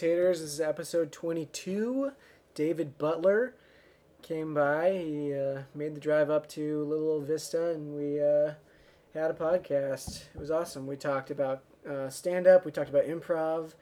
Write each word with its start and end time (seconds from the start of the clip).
commentators. 0.00 0.40
This 0.40 0.52
is 0.54 0.60
episode 0.62 1.12
22. 1.12 2.12
David 2.54 2.96
Butler 2.96 3.54
came 4.22 4.54
by. 4.54 4.92
He 4.92 5.34
uh, 5.34 5.62
made 5.74 5.94
the 5.94 6.00
drive 6.00 6.30
up 6.30 6.48
to 6.50 6.84
Linda 6.84 7.26
Vista 7.26 7.72
and 7.72 7.94
we 7.94 8.18
uh, 8.18 8.54
had 9.12 9.30
a 9.30 9.34
podcast. 9.34 10.22
It 10.34 10.40
was 10.40 10.50
awesome. 10.50 10.86
We 10.86 10.96
talked 10.96 11.30
about 11.30 11.64
uh, 11.86 12.08
stand 12.08 12.46
up, 12.46 12.64
we 12.64 12.72
talked 12.72 12.88
about 12.88 13.04
improv. 13.04 13.74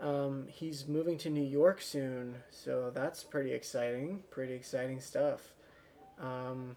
Um, 0.00 0.46
he's 0.48 0.88
moving 0.88 1.16
to 1.18 1.30
New 1.30 1.44
York 1.44 1.80
soon, 1.80 2.34
so 2.50 2.90
that's 2.92 3.22
pretty 3.22 3.52
exciting. 3.52 4.24
Pretty 4.30 4.54
exciting 4.54 4.98
stuff. 4.98 5.52
Um, 6.20 6.74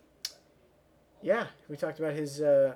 yeah, 1.23 1.47
we 1.67 1.77
talked 1.77 1.97
about 1.97 2.13
his 2.13 2.41
uh, 2.41 2.75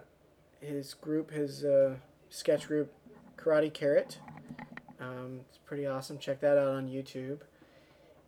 his 0.61 0.95
group, 0.95 1.29
his 1.29 1.63
uh, 1.63 1.97
sketch 2.29 2.67
group, 2.67 2.91
Karate 3.37 3.71
Karrot. 3.71 4.17
Um, 4.99 5.41
it's 5.47 5.57
pretty 5.59 5.85
awesome. 5.85 6.17
Check 6.17 6.39
that 6.41 6.57
out 6.57 6.69
on 6.69 6.87
YouTube. 6.87 7.39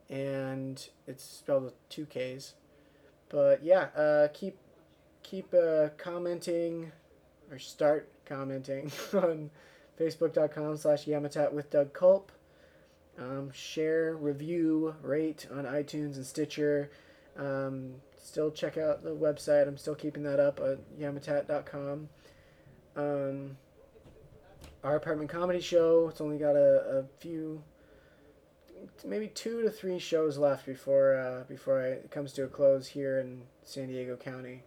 And 0.09 0.87
it's 1.07 1.23
spelled 1.23 1.63
with 1.63 1.89
two 1.89 2.05
K's. 2.05 2.53
But 3.29 3.63
yeah, 3.63 3.87
uh, 3.95 4.27
keep 4.33 4.57
keep 5.21 5.53
uh, 5.53 5.89
commenting 5.97 6.91
or 7.51 7.59
start 7.59 8.09
commenting 8.25 8.91
on 9.13 9.51
facebook.com 9.99 10.77
slash 10.77 11.05
yamatat 11.05 11.51
with 11.51 11.69
Doug 11.69 11.93
Culp. 11.93 12.31
Um, 13.17 13.51
share, 13.51 14.15
review, 14.15 14.95
rate 15.01 15.45
on 15.51 15.65
iTunes 15.65 16.15
and 16.15 16.25
Stitcher. 16.25 16.89
Um, 17.37 17.95
still 18.17 18.49
check 18.49 18.77
out 18.77 19.03
the 19.03 19.15
website. 19.15 19.67
I'm 19.67 19.77
still 19.77 19.95
keeping 19.95 20.23
that 20.23 20.39
up 20.39 20.59
at 20.59 20.79
yamatat.com. 20.99 22.09
Um, 22.95 23.57
our 24.83 24.95
apartment 24.95 25.29
comedy 25.29 25.61
show. 25.61 26.07
It's 26.09 26.21
only 26.21 26.37
got 26.37 26.55
a, 26.55 26.99
a 26.99 27.03
few, 27.19 27.61
maybe 29.05 29.27
two 29.27 29.61
to 29.61 29.69
three 29.69 29.99
shows 29.99 30.37
left 30.37 30.65
before 30.65 31.15
uh, 31.15 31.43
before 31.47 31.81
it 31.81 32.11
comes 32.11 32.33
to 32.33 32.43
a 32.43 32.47
close 32.47 32.87
here 32.87 33.19
in 33.19 33.43
San 33.63 33.87
Diego 33.87 34.15
County. 34.15 34.63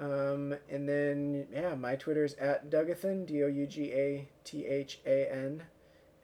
Um, 0.00 0.54
and 0.70 0.88
then 0.88 1.46
yeah, 1.52 1.74
my 1.74 1.96
Twitter 1.96 2.24
is 2.24 2.34
at 2.34 2.70
Dougathan 2.70 3.26
D 3.26 3.42
O 3.42 3.48
U 3.48 3.66
G 3.66 3.92
A 3.92 4.28
T 4.44 4.66
H 4.66 5.00
A 5.06 5.32
N, 5.32 5.62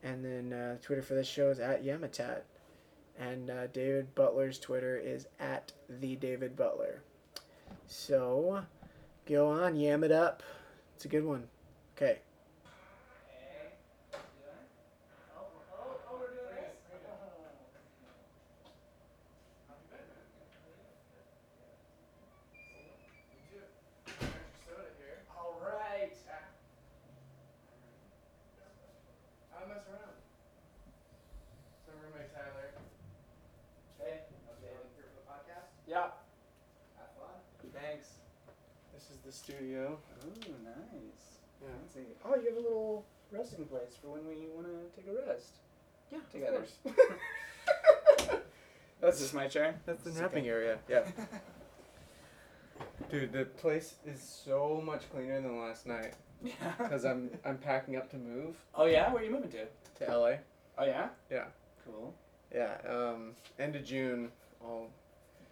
and 0.03 0.25
then 0.25 0.53
uh, 0.53 0.77
Twitter 0.81 1.03
for 1.03 1.15
this 1.15 1.29
show 1.29 1.51
is 1.51 1.59
at 1.59 1.85
Yamatat, 1.85 2.43
and 3.19 3.51
uh, 3.51 3.67
David 3.69 4.15
Butler's 4.15 4.59
Twitter 4.59 4.97
is 4.97 5.27
at 5.41 5.73
the 5.89 6.17
David 6.17 6.57
Butler. 6.57 7.03
So, 7.87 8.65
go 9.27 9.49
on, 9.49 9.77
yam 9.77 10.05
it 10.05 10.13
up. 10.13 10.43
It's 10.97 11.05
a 11.05 11.09
good 11.09 11.25
one. 11.25 11.45
Okay. 11.97 12.19
All 25.37 25.61
right. 25.63 26.17
I 29.53 29.61
don't 29.61 29.69
mess 29.69 29.85
around. 29.91 30.17
So 31.85 31.93
roommate 32.01 32.33
Tyler. 32.33 32.73
Hey, 33.99 34.25
I'm 34.49 34.57
David 34.63 34.89
here 34.97 35.05
for 35.13 35.21
the 35.21 35.27
podcast. 35.29 35.69
Yeah. 35.87 36.11
Have 36.97 37.13
fun. 37.19 37.37
Thanks. 37.75 38.09
This 39.25 39.41
the 39.65 39.71
studio. 39.71 39.99
Nice. 40.65 41.39
Yeah. 41.63 41.69
Fancy. 41.69 42.09
Oh, 42.25 42.35
you 42.37 42.49
have 42.49 42.59
a 42.59 42.61
little 42.61 43.05
resting 43.31 43.65
place 43.67 43.97
for 44.01 44.09
when 44.09 44.27
we 44.27 44.47
want 44.55 44.67
to 44.67 45.01
take 45.01 45.11
a 45.11 45.27
rest. 45.27 45.57
Yeah, 46.11 46.19
Together. 46.33 46.65
Of 46.85 46.97
course. 46.97 48.41
That's 49.01 49.21
just 49.21 49.35
my 49.35 49.49
chair. 49.49 49.81
That's 49.87 50.03
the 50.05 50.11
napping 50.21 50.49
area. 50.49 50.79
Yeah. 50.89 51.05
Dude, 53.11 53.33
the 53.33 53.45
place 53.45 53.95
is 54.07 54.21
so 54.21 54.83
much 54.85 55.11
cleaner 55.11 55.41
than 55.41 55.61
last 55.61 55.87
night 55.87 56.15
yeah. 56.43 56.53
because 56.79 57.05
I'm 57.05 57.31
I'm 57.45 57.59
packing 57.59 57.97
up 57.97 58.11
to 58.11 58.17
move 58.17 58.57
Oh 58.75 58.87
yeah, 58.87 59.13
where 59.13 59.23
are 59.23 59.25
you 59.25 59.31
moving 59.33 59.51
to? 59.51 59.67
to 60.07 60.19
LA. 60.19 60.33
Oh 60.79 60.85
yeah. 60.85 61.09
Yeah. 61.31 61.45
Cool. 61.85 62.15
Yeah. 62.53 62.77
Um, 62.89 63.33
end 63.59 63.77
of 63.77 63.85
June, 63.85 64.31
I'll 64.63 64.89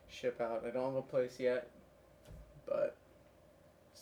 ship 0.08 0.40
out. 0.40 0.64
I 0.66 0.70
don't 0.70 0.86
have 0.86 0.96
a 0.96 1.02
place 1.02 1.36
yet, 1.38 1.68
but 2.66 2.96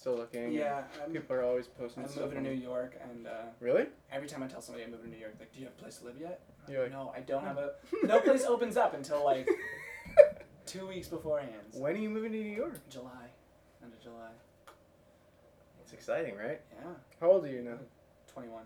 still 0.00 0.16
looking. 0.16 0.52
Yeah, 0.52 0.82
I'm, 1.04 1.12
People 1.12 1.36
are 1.36 1.42
always 1.44 1.66
posting 1.66 2.04
I'm 2.04 2.10
moving 2.16 2.42
to 2.42 2.50
New 2.50 2.56
York, 2.56 2.96
and 3.08 3.26
uh, 3.26 3.30
Really? 3.60 3.86
every 4.10 4.28
time 4.28 4.42
I 4.42 4.46
tell 4.46 4.62
somebody 4.62 4.84
I'm 4.84 4.90
moving 4.90 5.10
to 5.10 5.16
New 5.16 5.20
York, 5.20 5.34
like, 5.38 5.52
do 5.52 5.60
you 5.60 5.66
have 5.66 5.74
a 5.78 5.82
place 5.82 5.98
to 5.98 6.06
live 6.06 6.16
yet? 6.18 6.40
You're 6.68 6.84
like, 6.84 6.92
no, 6.92 7.12
I 7.14 7.20
don't 7.20 7.44
have 7.44 7.58
a. 7.58 7.72
No 8.04 8.20
place 8.20 8.44
opens 8.44 8.76
up 8.76 8.94
until 8.94 9.24
like 9.24 9.48
two 10.66 10.86
weeks 10.86 11.08
beforehand. 11.08 11.52
When 11.72 11.92
are 11.94 11.98
you 11.98 12.08
moving 12.08 12.32
to 12.32 12.38
New 12.38 12.56
York? 12.56 12.80
July. 12.88 13.28
End 13.82 13.92
of 13.92 14.00
July. 14.00 14.30
It's 15.82 15.92
exciting, 15.92 16.36
right? 16.36 16.60
Yeah. 16.72 16.90
How 17.20 17.32
old 17.32 17.44
are 17.44 17.48
you 17.48 17.62
now? 17.62 17.78
21. 18.32 18.62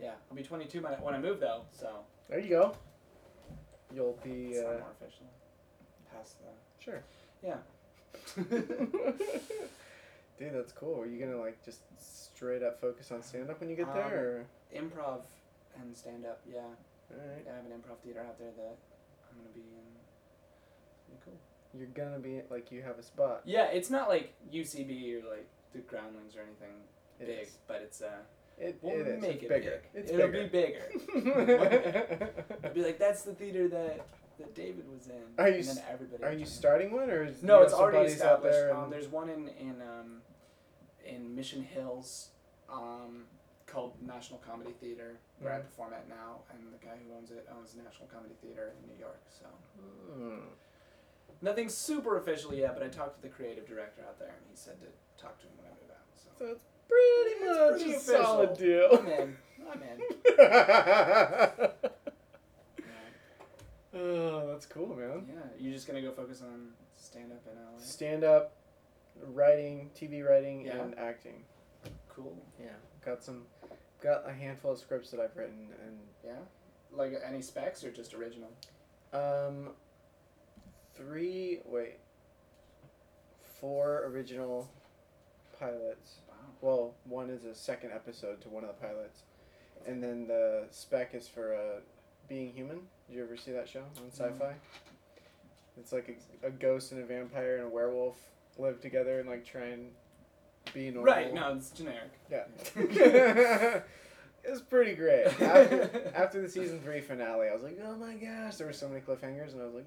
Yeah, 0.00 0.12
I'll 0.30 0.36
be 0.36 0.42
22 0.42 0.80
when 0.80 0.94
I, 0.94 0.96
when 0.96 1.14
I 1.14 1.18
move 1.18 1.40
though, 1.40 1.62
so 1.72 2.04
There 2.30 2.38
you 2.38 2.48
go. 2.48 2.74
You'll 3.94 4.18
be. 4.24 4.58
Uh, 4.58 4.62
more 4.62 4.84
official. 4.98 5.26
Past 6.14 6.36
the 6.38 6.82
sure. 6.82 7.02
yeah. 7.42 7.56
Dude, 10.40 10.54
that's 10.54 10.72
cool. 10.72 10.98
Are 10.98 11.06
you 11.06 11.22
gonna 11.24 11.38
like 11.38 11.62
just 11.64 11.80
straight 11.98 12.62
up 12.62 12.80
focus 12.80 13.12
on 13.12 13.22
stand 13.22 13.50
up 13.50 13.60
when 13.60 13.68
you 13.68 13.76
get 13.76 13.88
Um, 13.88 13.94
there? 13.94 14.46
Improv 14.74 15.20
and 15.78 15.94
stand 15.96 16.24
up. 16.24 16.40
Yeah, 16.50 16.60
Alright. 17.12 17.46
I 17.46 17.56
have 17.56 17.66
an 17.66 17.72
improv 17.72 17.98
theater 18.02 18.20
out 18.26 18.38
there 18.38 18.50
that 18.56 18.76
I'm 19.30 19.36
gonna 19.36 19.50
be 19.54 19.60
in. 19.60 19.66
Pretty 21.06 21.20
cool. 21.26 21.34
You're 21.78 21.88
gonna 21.88 22.18
be 22.18 22.40
like 22.50 22.72
you 22.72 22.80
have 22.82 22.98
a 22.98 23.02
spot. 23.02 23.42
Yeah, 23.44 23.66
it's 23.66 23.90
not 23.90 24.08
like 24.08 24.32
UCB 24.50 25.22
or 25.22 25.28
like 25.28 25.46
the 25.74 25.80
Groundlings 25.80 26.34
or 26.34 26.40
anything 26.40 26.74
It 27.20 27.26
big, 27.26 27.46
is. 27.46 27.58
but 27.68 27.82
it's 27.82 28.00
uh, 28.00 28.08
It, 28.58 28.78
we'll 28.80 28.98
it 28.98 29.06
is. 29.08 29.20
make 29.22 29.34
it's 29.34 29.42
it 29.44 29.48
bigger. 29.50 29.82
big. 29.92 30.02
It's 30.02 30.10
It'll 30.10 30.28
bigger. 30.28 30.42
be 30.44 30.48
bigger. 30.48 32.30
I'd 32.64 32.74
be 32.74 32.82
like, 32.82 32.98
that's 32.98 33.22
the 33.22 33.34
theater 33.34 33.68
that 33.68 34.06
that 34.40 34.54
David 34.54 34.88
was 34.90 35.06
in. 35.08 35.22
Are 35.38 35.48
you 35.48 35.56
And 35.56 35.64
then 35.64 35.78
everybody. 35.90 36.24
Are 36.24 36.32
you 36.32 36.44
starting 36.46 36.92
one 36.92 37.10
or 37.10 37.24
is 37.24 37.42
No, 37.42 37.62
it's 37.62 37.72
already 37.72 37.98
out 37.98 38.06
established. 38.08 38.58
there 38.58 38.74
Um, 38.74 38.90
there's 38.90 39.08
one 39.08 39.28
in 39.28 39.48
in 39.48 39.80
um, 39.82 40.22
in 41.04 41.34
Mission 41.34 41.62
Hills, 41.62 42.30
um, 42.68 43.26
called 43.66 43.94
National 44.02 44.38
Comedy 44.40 44.72
Theater, 44.80 45.18
where 45.38 45.52
I 45.54 45.58
Mhm. 45.58 45.64
perform 45.64 45.92
at 45.94 46.08
now, 46.08 46.42
and 46.52 46.72
the 46.72 46.78
guy 46.84 46.96
who 47.06 47.14
owns 47.14 47.30
it 47.30 47.46
owns 47.56 47.74
National 47.76 48.08
Comedy 48.08 48.34
Theater 48.42 48.74
in 48.82 48.86
New 48.92 48.98
York. 48.98 49.22
So 49.28 49.46
Hmm. 50.12 50.48
nothing 51.40 51.68
super 51.68 52.16
official 52.18 52.52
yet, 52.54 52.74
but 52.74 52.82
I 52.82 52.88
talked 52.88 53.16
to 53.16 53.22
the 53.22 53.28
creative 53.28 53.66
director 53.66 54.02
out 54.06 54.18
there, 54.18 54.28
and 54.28 54.44
he 54.50 54.56
said 54.56 54.76
to 54.80 54.88
talk 55.22 55.38
to 55.40 55.46
him 55.46 55.52
when 55.56 55.66
I 55.66 55.70
move 55.80 55.90
out. 55.90 56.06
So 56.14 56.28
So 56.38 56.46
it's 56.52 56.64
pretty 56.88 57.30
It's 57.44 57.58
much 57.58 57.70
pretty 57.78 57.92
a 57.94 57.96
official. 57.96 58.24
solid 58.24 58.56
deal. 58.58 58.98
I'm 58.98 59.06
in. 59.08 59.36
I'm 59.70 59.82
in. 59.82 60.00
oh, 63.94 64.46
that's 64.48 64.66
cool, 64.66 64.94
man. 64.96 65.26
Yeah, 65.28 65.34
you're 65.58 65.72
just 65.74 65.86
gonna 65.86 66.02
go 66.02 66.12
focus 66.12 66.42
on 66.42 66.68
stand 66.96 67.32
up 67.32 67.42
in 67.50 67.58
LA. 67.58 67.78
Stand 67.78 68.24
up, 68.24 68.52
writing, 69.22 69.90
TV 69.94 70.22
writing, 70.26 70.66
Yeah. 70.66 70.80
and 70.82 70.98
acting. 70.98 71.44
Cool. 72.08 72.36
Yeah, 72.60 72.68
got 73.04 73.22
some, 73.22 73.46
got 74.02 74.28
a 74.28 74.32
handful 74.32 74.72
of 74.72 74.78
scripts 74.78 75.10
that 75.10 75.20
I've 75.20 75.36
written, 75.36 75.68
and 75.86 75.98
Yeah. 76.24 76.38
Like 76.92 77.12
any 77.24 77.40
specs 77.42 77.84
or 77.84 77.90
just 77.92 78.14
original? 78.14 78.50
um, 79.12 79.70
three 80.94 81.60
wait, 81.64 81.98
four 83.60 84.04
original 84.06 84.68
pilots. 85.58 86.16
Wow. 86.28 86.34
Well, 86.60 86.94
one 87.04 87.30
is 87.30 87.44
a 87.44 87.54
second 87.54 87.92
episode 87.92 88.40
to 88.42 88.48
one 88.48 88.64
of 88.64 88.68
the 88.68 88.86
pilots, 88.86 89.22
and 89.86 90.02
then 90.02 90.26
the 90.26 90.66
spec 90.70 91.14
is 91.14 91.28
for 91.28 91.54
uh, 91.54 91.80
Being 92.30 92.52
Human. 92.52 92.78
Did 93.08 93.16
you 93.16 93.24
ever 93.24 93.36
see 93.36 93.50
that 93.50 93.68
show 93.68 93.80
on 93.80 94.10
Sci-Fi? 94.12 94.54
It's 95.78 95.92
like 95.92 96.16
a, 96.42 96.46
a 96.46 96.50
ghost 96.50 96.92
and 96.92 97.02
a 97.02 97.04
vampire 97.04 97.56
and 97.56 97.66
a 97.66 97.68
werewolf 97.68 98.16
live 98.56 98.80
together 98.80 99.18
and 99.18 99.28
like 99.28 99.44
try 99.44 99.66
and 99.66 99.90
be 100.72 100.90
normal. 100.90 101.12
Right. 101.12 101.34
No, 101.34 101.52
it's 101.54 101.70
generic. 101.70 102.12
Yeah. 102.30 102.44
it 102.76 103.84
was 104.48 104.60
pretty 104.62 104.94
great. 104.94 105.26
After, 105.40 106.12
after 106.14 106.40
the 106.40 106.48
season 106.48 106.80
three 106.80 107.00
finale, 107.00 107.48
I 107.48 107.52
was 107.52 107.64
like, 107.64 107.80
oh 107.84 107.96
my 107.96 108.14
gosh, 108.14 108.56
there 108.56 108.66
were 108.68 108.72
so 108.72 108.88
many 108.88 109.00
cliffhangers, 109.00 109.52
and 109.52 109.62
I 109.62 109.64
was 109.64 109.74
like. 109.74 109.86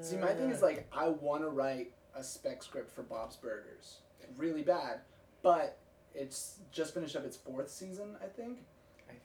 See, 0.00 0.16
my 0.16 0.32
thing 0.32 0.50
is 0.50 0.62
like 0.62 0.88
I 0.92 1.08
want 1.08 1.42
to 1.42 1.50
write 1.50 1.92
a 2.16 2.24
spec 2.24 2.62
script 2.62 2.90
for 2.90 3.02
Bob's 3.02 3.36
Burgers, 3.36 3.98
really 4.38 4.62
bad, 4.62 5.00
but 5.42 5.78
it's 6.14 6.58
just 6.70 6.94
finished 6.94 7.16
up 7.16 7.26
its 7.26 7.36
fourth 7.36 7.70
season, 7.70 8.16
I 8.22 8.28
think. 8.28 8.60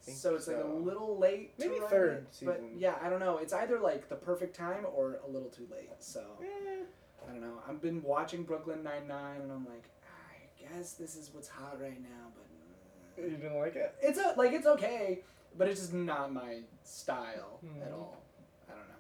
Think 0.02 0.18
so 0.18 0.36
it's 0.36 0.48
like 0.48 0.58
a 0.64 0.68
little 0.68 1.18
late. 1.18 1.54
Maybe 1.60 1.76
third 1.90 2.26
it, 2.42 2.46
But 2.46 2.62
yeah, 2.78 2.96
I 3.02 3.10
don't 3.10 3.20
know. 3.20 3.38
It's 3.40 3.54
either 3.54 3.80
like 3.80 4.08
the 4.10 4.16
perfect 4.16 4.56
time 4.56 4.86
or 4.96 5.20
a 5.28 5.30
little 5.30 5.50
too 5.50 5.68
late. 5.72 5.90
So 6.00 6.24
Eh, 6.42 6.84
I 7.28 7.32
don't 7.32 7.42
know. 7.42 7.60
I've 7.68 7.82
been 7.82 8.02
watching 8.04 8.44
Brooklyn 8.44 8.84
Nine 8.84 9.08
Nine, 9.08 9.42
and 9.42 9.52
I'm 9.52 9.66
like, 9.66 9.90
I 10.04 10.62
guess 10.76 10.94
this 10.94 11.16
is 11.16 11.32
what's 11.34 11.48
hot 11.50 11.80
right 11.82 12.02
now, 12.02 12.32
but. 12.36 13.22
uh, 13.24 13.26
you 13.28 13.36
didn't 13.38 13.58
like 13.60 13.76
it? 13.76 13.96
It's 14.02 14.18
a, 14.20 14.34
like 14.38 14.54
it's 14.54 14.68
okay. 14.68 15.24
but 15.58 15.68
it's 15.68 15.80
just 15.82 15.94
not 15.94 16.32
my 16.32 16.62
style 16.84 17.60
at 17.82 17.90
Mhm. 17.90 17.94
all. 17.94 18.22
I 18.70 18.74
don't 18.74 18.88
know. 18.88 18.94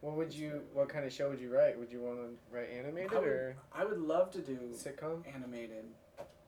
What 0.00 0.16
would 0.16 0.32
you? 0.34 0.62
What 0.72 0.88
kind 0.88 1.04
of 1.04 1.12
show 1.12 1.28
would 1.28 1.38
you 1.40 1.54
write? 1.54 1.78
Would 1.78 1.92
you 1.92 2.00
want 2.00 2.18
to 2.18 2.38
write 2.54 2.70
animated 2.70 3.12
I 3.12 3.18
would- 3.18 3.28
or 3.28 3.56
I 3.72 3.84
would 3.84 4.00
love 4.00 4.30
to 4.32 4.40
do 4.40 4.58
sitcom? 4.72 5.22
animated 5.32 5.84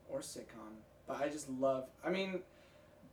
or 0.09 0.19
sitcom, 0.19 0.81
but 1.07 1.17
I 1.21 1.29
just 1.29 1.47
love. 1.49 1.87
I 2.03 2.09
mean, 2.09 2.41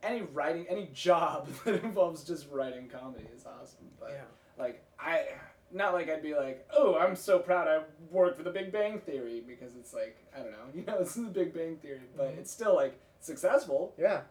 any 0.03 0.21
writing, 0.21 0.65
any 0.69 0.89
job 0.93 1.47
that 1.65 1.83
involves 1.83 2.23
just 2.23 2.47
writing 2.51 2.87
comedy 2.89 3.25
is 3.35 3.45
awesome. 3.45 3.87
But 3.99 4.11
Yeah. 4.11 4.23
like 4.63 4.83
I, 4.99 5.25
not 5.71 5.93
like 5.93 6.09
I'd 6.09 6.21
be 6.23 6.35
like, 6.35 6.67
oh, 6.75 6.97
I'm 6.97 7.15
so 7.15 7.39
proud 7.39 7.67
I 7.67 7.81
worked 8.09 8.37
for 8.37 8.43
The 8.43 8.51
Big 8.51 8.71
Bang 8.71 8.99
Theory 8.99 9.41
because 9.45 9.75
it's 9.75 9.93
like 9.93 10.17
I 10.35 10.39
don't 10.39 10.51
know, 10.51 10.57
you 10.75 10.83
know, 10.85 10.97
it's 10.99 11.15
The 11.15 11.21
Big 11.23 11.53
Bang 11.53 11.77
Theory, 11.77 12.01
but 12.17 12.35
Mhm. 12.35 12.39
it's 12.39 12.51
still 12.51 12.75
like 12.75 12.99
successful 13.19 13.93
Yeah. 13.97 14.21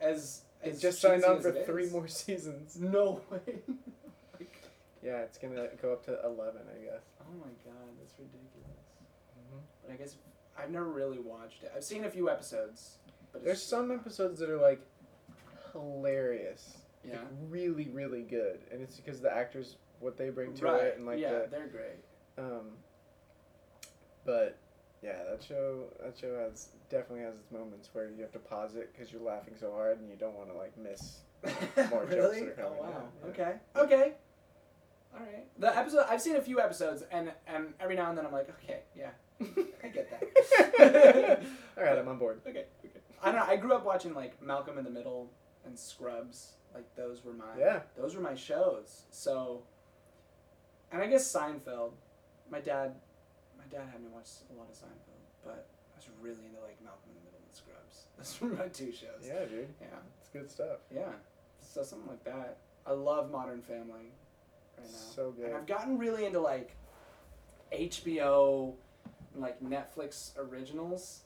as. 0.00 0.42
It 0.62 0.72
as 0.74 0.80
just 0.82 1.00
signed 1.00 1.24
on 1.24 1.40
for 1.40 1.52
three 1.52 1.88
more 1.88 2.06
seasons. 2.22 2.76
No 2.78 3.22
way. 3.30 3.60
Yeah, 5.02 5.20
it's 5.20 5.38
gonna 5.38 5.68
go 5.80 5.94
up 5.94 6.04
to 6.04 6.18
eleven, 6.22 6.60
I 6.70 6.84
guess. 6.84 7.00
oh 7.22 7.32
my 7.40 7.46
god, 7.64 7.88
that's 7.98 8.12
ridiculous. 8.18 8.84
Mhm. 9.38 9.60
But 9.82 9.92
I 9.92 9.96
guess 9.96 10.16
I've 10.58 10.70
never 10.70 10.84
really 10.90 11.18
watched 11.18 11.62
it. 11.62 11.72
I've 11.74 11.84
seen 11.84 12.04
a 12.04 12.10
few 12.10 12.28
episodes. 12.28 12.98
But 13.32 13.42
There's 13.44 13.62
some 13.62 13.90
episodes 13.90 14.38
that 14.40 14.50
are 14.50 14.58
like 14.60 14.82
hilarious, 15.72 16.78
Yeah. 17.04 17.18
like, 17.18 17.26
really, 17.48 17.88
really 17.88 18.22
good, 18.22 18.60
and 18.70 18.82
it's 18.82 18.96
because 18.96 19.20
the 19.20 19.32
actors 19.34 19.76
what 20.00 20.16
they 20.16 20.30
bring 20.30 20.54
to 20.54 20.64
right. 20.64 20.82
it 20.82 20.96
and 20.96 21.06
like 21.06 21.18
yeah, 21.18 21.30
the 21.32 21.48
they're 21.50 21.66
great. 21.68 21.98
um. 22.38 22.70
But 24.24 24.58
yeah, 25.02 25.22
that 25.30 25.42
show 25.42 25.84
that 26.02 26.18
show 26.18 26.38
has 26.38 26.68
definitely 26.90 27.24
has 27.24 27.34
its 27.34 27.50
moments 27.50 27.88
where 27.92 28.10
you 28.10 28.22
have 28.22 28.32
to 28.32 28.38
pause 28.38 28.74
it 28.76 28.92
because 28.92 29.12
you're 29.12 29.22
laughing 29.22 29.54
so 29.58 29.72
hard 29.72 29.98
and 29.98 30.08
you 30.10 30.16
don't 30.16 30.34
want 30.36 30.50
to 30.50 30.56
like 30.56 30.76
miss. 30.76 31.18
More 31.90 32.04
jokes 32.04 32.14
really? 32.14 32.40
that 32.40 32.48
are 32.48 32.52
coming, 32.52 32.78
oh 32.80 32.82
wow. 32.82 33.02
yeah. 33.24 33.30
Okay. 33.30 33.54
Okay. 33.76 34.12
All 35.14 35.20
right. 35.20 35.46
The 35.58 35.76
episode 35.76 36.06
I've 36.08 36.20
seen 36.20 36.36
a 36.36 36.42
few 36.42 36.60
episodes, 36.60 37.02
and 37.10 37.32
and 37.46 37.72
every 37.80 37.96
now 37.96 38.10
and 38.10 38.18
then 38.18 38.26
I'm 38.26 38.32
like, 38.32 38.48
okay, 38.62 38.80
yeah, 38.96 39.10
I 39.84 39.88
get 39.88 40.10
that. 40.10 41.42
All 41.78 41.84
right, 41.84 41.98
I'm 41.98 42.08
on 42.08 42.18
board. 42.18 42.40
okay. 42.46 42.66
Okay. 42.84 43.00
I 43.22 43.32
don't 43.32 43.40
know. 43.40 43.46
I 43.46 43.56
grew 43.56 43.72
up 43.72 43.84
watching 43.84 44.14
like 44.14 44.40
Malcolm 44.42 44.78
in 44.78 44.84
the 44.84 44.90
Middle 44.90 45.30
and 45.64 45.78
Scrubs. 45.78 46.54
Like 46.74 46.94
those 46.96 47.24
were 47.24 47.32
my 47.32 47.56
Yeah. 47.58 47.80
those 47.96 48.14
were 48.14 48.22
my 48.22 48.34
shows. 48.34 49.02
So. 49.10 49.62
And 50.92 51.00
I 51.02 51.06
guess 51.06 51.30
Seinfeld. 51.32 51.92
My 52.50 52.60
dad, 52.60 52.94
my 53.56 53.64
dad 53.70 53.88
had 53.92 54.00
me 54.02 54.08
watch 54.12 54.28
a 54.52 54.58
lot 54.58 54.68
of 54.68 54.74
Seinfeld, 54.74 55.22
but 55.44 55.66
I 55.94 55.96
was 55.96 56.08
really 56.20 56.46
into 56.46 56.60
like 56.60 56.82
Malcolm 56.82 57.10
in 57.10 57.14
the 57.14 57.24
Middle 57.24 57.40
and 57.46 57.54
Scrubs. 57.54 58.06
Those 58.18 58.40
were 58.40 58.56
my 58.56 58.68
two 58.68 58.90
shows. 58.92 59.24
Yeah, 59.24 59.44
dude, 59.44 59.68
Yeah. 59.80 59.86
it's 60.18 60.28
good 60.32 60.50
stuff. 60.50 60.78
Yeah. 60.92 61.12
So 61.60 61.82
something 61.84 62.08
like 62.08 62.24
that. 62.24 62.56
I 62.86 62.92
love 62.92 63.30
Modern 63.30 63.62
Family 63.62 64.10
right 64.76 64.90
now. 64.90 64.98
So 65.14 65.30
good. 65.30 65.46
And 65.46 65.54
I've 65.56 65.66
gotten 65.66 65.96
really 65.98 66.24
into 66.26 66.40
like 66.40 66.74
HBO 67.72 68.74
and 69.34 69.42
like 69.42 69.60
Netflix 69.62 70.32
originals. 70.38 71.20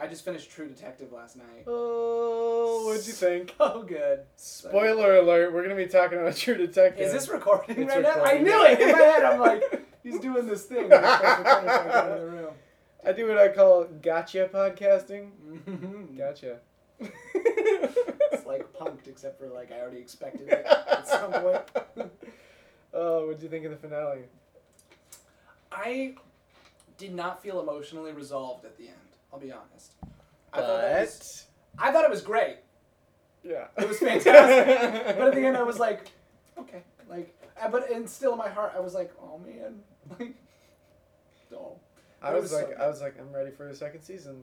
I 0.00 0.06
just 0.06 0.24
finished 0.24 0.50
True 0.50 0.66
Detective 0.68 1.12
last 1.12 1.36
night. 1.36 1.64
Oh, 1.66 2.86
what'd 2.86 3.06
you 3.06 3.12
think? 3.12 3.54
Oh 3.60 3.82
good. 3.82 4.20
Spoiler 4.36 5.16
alert: 5.16 5.52
We're 5.52 5.62
gonna 5.62 5.74
be 5.74 5.86
talking 5.86 6.18
about 6.18 6.36
True 6.36 6.56
Detective. 6.56 7.06
Is 7.06 7.12
this 7.12 7.28
recording 7.28 7.78
It's 7.82 7.94
right 7.94 8.02
now? 8.02 8.24
I 8.24 8.38
knew 8.38 8.64
it! 8.64 8.80
In 8.80 8.92
my 8.92 8.98
head 8.98 9.22
I'm 9.24 9.40
like, 9.40 9.62
he's 10.02 10.18
doing 10.20 10.46
this 10.46 10.64
thing. 10.64 10.84
He's 10.90 10.90
supposed 10.90 11.38
to 11.38 11.44
come 11.44 11.68
out 11.68 12.10
of 12.12 12.20
the 12.20 12.26
room. 12.26 12.52
I 13.06 13.12
do 13.12 13.28
what 13.28 13.38
I 13.38 13.48
call 13.48 13.84
gotcha 13.84 14.48
podcasting. 14.52 15.30
Mhm. 15.66 16.16
Gotcha. 16.16 16.58
It's 17.00 18.46
like 18.46 18.72
punked 18.72 19.06
except 19.08 19.38
for 19.38 19.48
like 19.48 19.70
I 19.72 19.80
already 19.80 19.98
expected 19.98 20.48
it 20.48 20.66
at 20.66 21.06
some 21.06 21.32
point. 21.32 22.10
oh, 22.94 23.26
what'd 23.26 23.42
you 23.42 23.48
think 23.48 23.64
of 23.66 23.70
the 23.70 23.76
finale? 23.76 24.24
I 25.72 26.14
did 26.98 27.14
not 27.14 27.42
feel 27.42 27.60
emotionally 27.60 28.12
resolved 28.12 28.64
at 28.64 28.76
the 28.76 28.88
end. 28.88 28.96
I'll 29.32 29.38
be 29.40 29.52
honest. 29.52 29.94
I 30.52 30.60
thought, 30.60 30.80
that 30.80 31.00
was, 31.00 31.46
I 31.78 31.92
thought 31.92 32.04
it 32.04 32.10
was 32.10 32.22
great, 32.22 32.56
yeah, 33.44 33.66
It 33.78 33.88
was 33.88 33.98
fantastic. 33.98 35.16
but 35.18 35.28
at 35.28 35.34
the 35.34 35.46
end 35.46 35.56
I 35.56 35.62
was 35.62 35.78
like, 35.78 36.10
okay, 36.58 36.82
like, 37.08 37.34
uh, 37.60 37.68
but 37.68 37.90
and 37.90 38.08
still 38.08 38.32
in 38.32 38.38
my 38.38 38.48
heart 38.48 38.72
I 38.76 38.80
was 38.80 38.94
like, 38.94 39.12
oh 39.22 39.38
man, 39.38 39.80
like, 40.18 40.34
oh, 41.56 41.76
I 42.22 42.34
was 42.34 42.42
was 42.44 42.52
like, 42.52 42.76
so 42.76 42.82
I 42.82 42.88
was 42.88 43.00
like, 43.00 43.18
I'm 43.18 43.32
ready 43.32 43.50
for 43.50 43.66
the 43.68 43.74
second 43.74 44.02
season. 44.02 44.42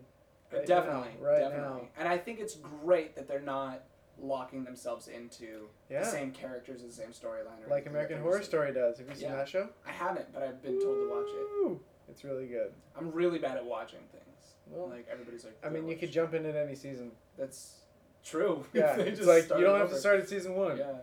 Right 0.51 0.65
definitely, 0.65 1.09
now, 1.21 1.27
right 1.27 1.39
definitely. 1.39 1.89
And 1.97 2.07
I 2.07 2.17
think 2.17 2.39
it's 2.39 2.55
great 2.55 3.15
that 3.15 3.27
they're 3.27 3.41
not 3.41 3.83
locking 4.19 4.63
themselves 4.63 5.09
into 5.09 5.67
Yeah, 5.89 5.99
the 5.99 6.05
same 6.05 6.31
characters, 6.31 6.81
and 6.81 6.89
the 6.89 6.95
same 6.95 7.09
storyline, 7.09 7.69
like 7.69 7.85
American 7.85 8.21
Horror 8.21 8.41
Story 8.41 8.73
does. 8.73 8.97
Have 8.97 9.09
you 9.09 9.15
seen 9.15 9.29
Yeah. 9.29 9.35
that 9.35 9.49
show? 9.49 9.69
I 9.85 9.91
haven't, 9.91 10.31
but 10.33 10.41
I've 10.43 10.61
been 10.63 10.79
told 10.81 10.95
to 10.97 11.09
watch 11.09 11.27
it. 11.75 11.81
It's 12.09 12.23
really 12.23 12.47
good. 12.47 12.71
I'm 12.97 13.11
really 13.11 13.37
bad 13.39 13.57
at 13.57 13.65
watching 13.65 13.99
things. 14.13 14.23
Well, 14.71 14.89
like 14.89 15.07
everybody's 15.11 15.43
like, 15.45 15.57
I 15.65 15.69
mean, 15.69 15.87
you 15.87 15.95
could 15.95 16.11
jump 16.11 16.33
in 16.33 16.45
at 16.45 16.55
any 16.55 16.75
season. 16.75 17.11
That's 17.37 17.75
true. 18.23 18.65
Yeah, 18.73 18.95
They 18.95 19.07
it's 19.09 19.17
just 19.19 19.29
like 19.29 19.49
you 19.57 19.63
don't 19.65 19.79
have 19.79 19.89
to 19.89 19.97
start 19.97 20.19
at 20.19 20.29
season 20.29 20.55
one. 20.55 20.77
Yeah. 20.77 20.93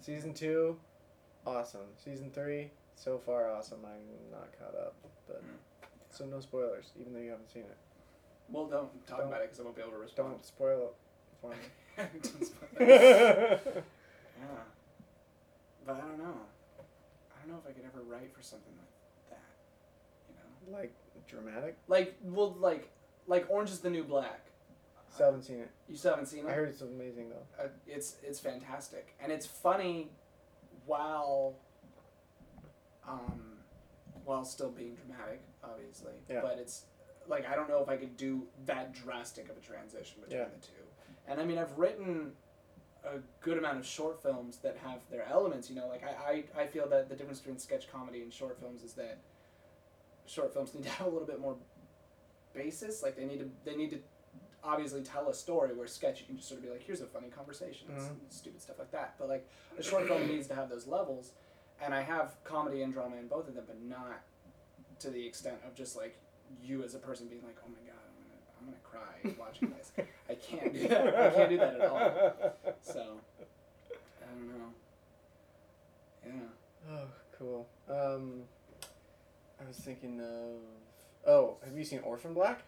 Season 0.00 0.34
two, 0.34 0.76
awesome. 1.46 1.86
Season 2.04 2.30
three, 2.34 2.70
so 2.96 3.18
far 3.18 3.48
awesome. 3.50 3.78
I'm 3.84 4.30
not 4.32 4.48
caught 4.58 4.74
up, 4.80 4.94
but 5.28 5.42
Mm. 5.42 5.56
so 6.10 6.24
no 6.26 6.40
spoilers, 6.40 6.90
even 7.00 7.12
though 7.12 7.20
you 7.20 7.30
haven't 7.30 7.50
seen 7.50 7.62
it. 7.62 7.76
Well, 8.48 8.66
don't 8.66 9.06
talk 9.06 9.18
Don't- 9.18 9.28
about 9.28 9.40
it 9.42 9.44
because 9.44 9.60
I 9.60 9.62
won't 9.62 9.76
be 9.76 9.82
able 9.82 9.92
to 9.92 9.98
respond. 9.98 10.30
Don't 10.30 10.44
spoil 10.44 10.80
it 10.88 10.94
for 11.40 11.50
me. 11.50 11.56
Don't 11.96 12.44
spoil 12.46 12.60
it. 12.80 13.84
yeah. 14.40 14.46
But 15.86 15.96
I 15.96 16.00
don't 16.00 16.18
know. 16.18 16.34
I 17.30 17.40
don't 17.46 17.52
know 17.52 17.58
if 17.64 17.68
I 17.68 17.72
could 17.72 17.84
ever 17.84 18.02
write 18.04 18.32
for 18.34 18.42
something 18.42 18.72
like 18.78 19.30
that. 19.30 19.42
You 20.28 20.34
know, 20.72 20.78
like 20.78 20.92
dramatic. 21.28 21.76
like 21.88 22.14
well, 22.22 22.54
like 22.60 22.88
like 23.26 23.46
Orange 23.50 23.70
is 23.70 23.80
the 23.80 23.90
New 23.90 24.04
Black. 24.04 24.46
Still 25.12 25.26
haven't 25.26 25.42
seen 25.42 25.58
it. 25.58 25.70
You 25.88 25.96
still 25.96 26.12
haven't 26.12 26.26
seen 26.26 26.40
it? 26.46 26.48
I 26.48 26.52
heard 26.52 26.68
it's 26.70 26.80
amazing 26.80 27.28
though. 27.30 27.64
uh, 27.64 27.68
it's 27.86 28.16
it's 28.22 28.40
fantastic 28.40 29.14
and 29.22 29.30
it's 29.30 29.46
funny 29.46 30.10
while 30.86 31.54
um 33.08 33.40
while 34.24 34.44
still 34.44 34.70
being 34.70 34.94
dramatic 34.94 35.40
obviously 35.64 36.12
Yeah. 36.28 36.40
but 36.42 36.58
it's 36.58 36.84
like 37.28 37.46
i 37.48 37.54
don't 37.54 37.68
know 37.68 37.82
if 37.82 37.88
i 37.88 37.96
could 37.96 38.16
do 38.16 38.46
that 38.66 38.92
drastic 38.92 39.48
of 39.48 39.56
a 39.56 39.60
transition 39.60 40.20
between 40.20 40.40
Yeah. 40.40 40.46
the 40.48 40.66
two 40.66 40.82
and 41.28 41.40
i 41.40 41.44
mean 41.44 41.58
i've 41.58 41.76
written 41.78 42.32
a 43.04 43.18
good 43.40 43.58
amount 43.58 43.78
of 43.78 43.86
short 43.86 44.22
films 44.22 44.58
that 44.58 44.76
have 44.84 45.00
their 45.10 45.26
elements 45.28 45.68
you 45.68 45.76
know 45.76 45.88
like 45.88 46.02
i 46.04 46.44
i, 46.56 46.62
I 46.62 46.66
feel 46.66 46.88
that 46.88 47.08
the 47.08 47.16
difference 47.16 47.40
between 47.40 47.58
sketch 47.58 47.90
comedy 47.92 48.22
and 48.22 48.32
short 48.32 48.58
films 48.60 48.82
is 48.82 48.92
that 48.94 49.18
short 50.26 50.52
films 50.52 50.74
need 50.74 50.84
to 50.84 50.90
have 50.90 51.06
a 51.08 51.10
little 51.10 51.26
bit 51.26 51.40
more 51.40 51.56
basis 52.54 53.02
like 53.02 53.16
they 53.16 53.24
need 53.24 53.38
to 53.40 53.48
they 53.64 53.76
need 53.76 53.90
to 53.90 53.98
obviously 54.64 55.02
tell 55.02 55.28
a 55.28 55.34
story 55.34 55.74
where 55.74 55.86
sketch 55.86 56.20
you 56.20 56.26
can 56.26 56.36
just 56.36 56.48
sort 56.48 56.58
of 56.60 56.64
be 56.64 56.70
like 56.70 56.82
here's 56.82 57.00
a 57.00 57.06
funny 57.06 57.28
conversation 57.28 57.88
Mhm. 57.90 58.16
stupid 58.28 58.60
stuff 58.62 58.78
like 58.78 58.92
that 58.92 59.14
but 59.18 59.28
like 59.28 59.48
a 59.78 59.82
short 59.82 60.06
film 60.06 60.26
needs 60.28 60.46
to 60.48 60.54
have 60.54 60.68
those 60.70 60.86
levels 60.86 61.32
and 61.82 61.92
i 61.94 62.00
have 62.02 62.36
comedy 62.44 62.82
and 62.82 62.92
drama 62.92 63.16
in 63.16 63.26
both 63.26 63.48
of 63.48 63.54
them 63.54 63.64
but 63.66 63.80
not 63.82 64.20
to 65.00 65.10
the 65.10 65.26
extent 65.26 65.56
of 65.66 65.74
just 65.74 65.96
like 65.96 66.16
you 66.62 66.84
as 66.84 66.94
a 66.94 66.98
person 66.98 67.26
being 67.26 67.42
like 67.42 67.56
oh 67.64 67.68
my 67.68 67.90
god 67.90 67.98
i'm 68.06 68.14
gonna 68.22 68.40
i'm 68.60 68.66
gonna 68.66 69.34
cry 69.34 69.44
watching 69.44 69.70
this 69.76 69.90
i 70.30 70.34
can't 70.34 70.72
do 70.72 70.86
that 70.88 71.06
i 71.08 71.30
can't 71.30 71.50
do 71.50 71.56
that 71.58 71.74
at 71.80 71.88
all 71.88 72.72
so 72.82 73.18
i 74.20 74.26
don't 74.26 74.48
know 74.58 74.72
yeah 76.26 76.32
Oh, 76.90 77.06
cool. 77.38 77.68
Um, 77.88 78.42
I 79.60 79.68
was 79.68 79.76
thinking 79.76 80.20
of. 80.20 80.58
Oh, 81.26 81.56
have 81.64 81.76
you 81.76 81.84
seen 81.84 82.00
Orphan 82.00 82.34
Black? 82.34 82.62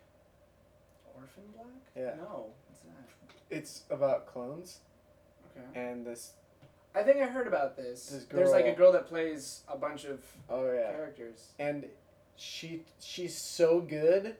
orphan 1.16 1.44
black 1.54 1.66
Yeah. 1.96 2.14
no 2.16 2.46
what's 2.68 2.82
that 2.82 3.56
It's 3.56 3.82
about 3.88 4.26
clones 4.26 4.80
okay 5.56 5.80
and 5.80 6.04
this. 6.04 6.32
i 6.94 7.02
think 7.04 7.18
i 7.22 7.26
heard 7.26 7.46
about 7.46 7.76
this, 7.76 8.06
This 8.06 8.24
there's 8.24 8.50
like 8.50 8.66
a 8.66 8.72
girl- 8.72 8.90
that 8.92 9.06
plays 9.06 9.62
a 9.68 9.76
bunch 9.78 10.04
of 10.06 10.20
Oh 10.50 10.70
yeah. 10.72 10.90
characters 10.90 11.52
and 11.60 11.86
she 12.36 12.82
she's 13.00 13.36
so 13.36 13.80
good 13.80 14.34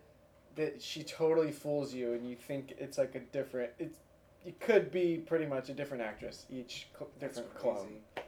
that 0.56 0.83
she 0.83 1.04
totally 1.04 1.52
fools 1.52 1.94
you 1.94 2.12
and 2.12 2.28
you 2.28 2.35
think 2.35 2.75
it's 2.78 2.99
like 2.99 3.14
a 3.14 3.21
different 3.21 3.71
it's 3.78 3.99
it 4.44 4.59
could 4.59 4.90
be 4.90 5.18
pretty 5.18 5.47
much 5.47 5.68
a 5.68 5.73
different 5.75 6.02
actress 6.02 6.44
each 6.50 6.88
cl- 6.99 7.09
That's 7.21 7.37
different 7.37 7.54
crazy. 7.54 7.76
clone 7.76 8.25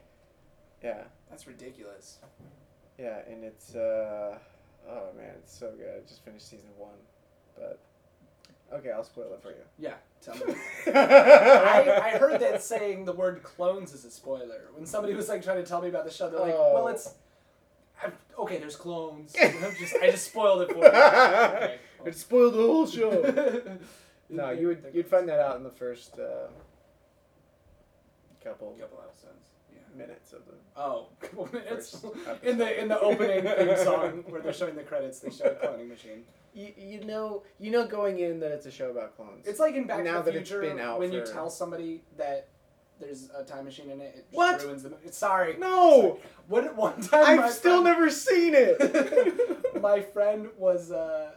yeah 0.85 1.03
that's 1.29 1.49
ridiculous 1.49 2.19
yeah 2.97 3.19
and 3.29 3.43
it's 3.43 3.75
uh 3.75 4.39
oh 4.89 5.09
man 5.17 5.35
it's 5.39 5.57
so 5.57 5.73
good 5.77 5.89
i 5.97 6.09
just 6.09 6.25
finished 6.25 6.49
season 6.49 6.71
one 6.77 6.95
but 7.57 7.79
okay 8.73 8.91
i'll 8.91 9.05
spoil 9.05 9.33
it 9.33 9.43
for 9.43 9.51
you 9.51 9.63
yeah 9.79 9.95
tell 10.23 10.35
me 10.37 10.55
I, 10.87 12.13
I 12.15 12.19
heard 12.19 12.41
that 12.41 12.63
saying 12.63 13.05
the 13.05 13.13
word 13.13 13.43
clones 13.43 13.93
is 13.93 14.05
a 14.05 14.11
spoiler. 14.11 14.69
When 14.75 14.87
somebody 14.87 15.15
was 15.15 15.29
like 15.29 15.43
trying 15.43 15.59
to 15.63 15.67
tell 15.69 15.81
me 15.83 15.89
about 15.89 16.05
the 16.05 16.11
show, 16.11 16.29
they're 16.31 16.41
like, 16.41 16.55
Oh. 16.57 16.73
"Well, 16.75 16.89
it's 16.89 17.15
i 18.03 18.11
okay. 18.39 18.59
There's 18.59 18.77
clones." 18.77 19.35
I'm 19.43 19.75
just 19.79 19.95
I 20.03 20.11
just 20.11 20.27
spoiled 20.29 20.63
it 20.63 20.71
for 20.73 20.79
you. 20.79 20.85
Okay, 20.85 21.79
it 22.07 22.17
spoiled 22.17 22.55
the 22.55 22.59
whole 22.59 22.87
show 22.87 23.79
no 24.29 24.51
you 24.51 24.67
would 24.69 24.85
you'd 24.93 25.07
find 25.07 25.29
that 25.29 25.39
out 25.39 25.57
in 25.57 25.63
the 25.63 25.71
first 25.71 26.19
uh 26.19 26.49
couple 28.43 28.71
couple 28.81 29.01
episodes. 29.07 29.46
Minutes 29.97 30.33
of 30.33 30.45
the 30.47 30.53
Oh, 30.77 31.07
couple 31.21 31.49
minutes. 31.53 31.91
first 31.99 32.15
In 32.43 32.59
the 32.59 32.81
in 32.81 32.89
the 32.89 33.01
opening 33.01 33.43
theme 33.45 33.77
song 33.85 34.25
where 34.29 34.41
they're 34.43 34.53
showing 34.53 34.75
the 34.77 34.83
credits, 34.83 35.21
they 35.21 35.31
show 35.31 35.47
a 35.47 35.55
cloning 35.67 35.89
machine. 35.89 36.25
you, 36.55 36.73
you 36.77 37.05
know 37.05 37.43
you 37.59 37.71
know 37.71 37.87
going 37.87 38.19
in 38.21 38.39
that 38.41 38.51
it's 38.53 38.67
a 38.67 38.71
show 38.71 38.91
about 38.91 39.17
clones. 39.17 39.47
It's 39.47 39.61
like 39.61 39.75
in 39.75 39.87
Back 39.87 40.05
Now 40.05 40.19
to 40.19 40.25
the 40.25 40.33
that 40.33 40.41
it's 40.41 40.51
Future 40.51 40.61
been 40.69 40.79
out 40.81 40.99
when 40.99 41.13
you 41.13 41.25
for- 41.25 41.33
tell 41.33 41.51
somebody 41.51 42.03
that 42.19 42.49
there's 42.99 43.29
a 43.37 43.45
time 43.45 43.65
machine 43.67 43.91
in 43.91 44.01
it. 44.01 44.15
It 44.17 44.25
just 44.27 44.37
What? 44.37 44.63
ruins 44.63 44.83
the 44.83 44.91
movie. 44.91 45.11
Sorry. 45.11 45.57
no, 45.59 46.19
What 46.49 46.75
one 46.77 47.01
time? 47.03 47.37
my 47.39 47.45
I've 47.45 47.53
still 47.53 47.83
friend- 47.83 47.85
never 47.99 48.11
seen 48.11 48.55
it. 48.55 49.81
my 49.83 50.01
friend 50.01 50.49
was 50.59 50.93
uh, 50.93 51.33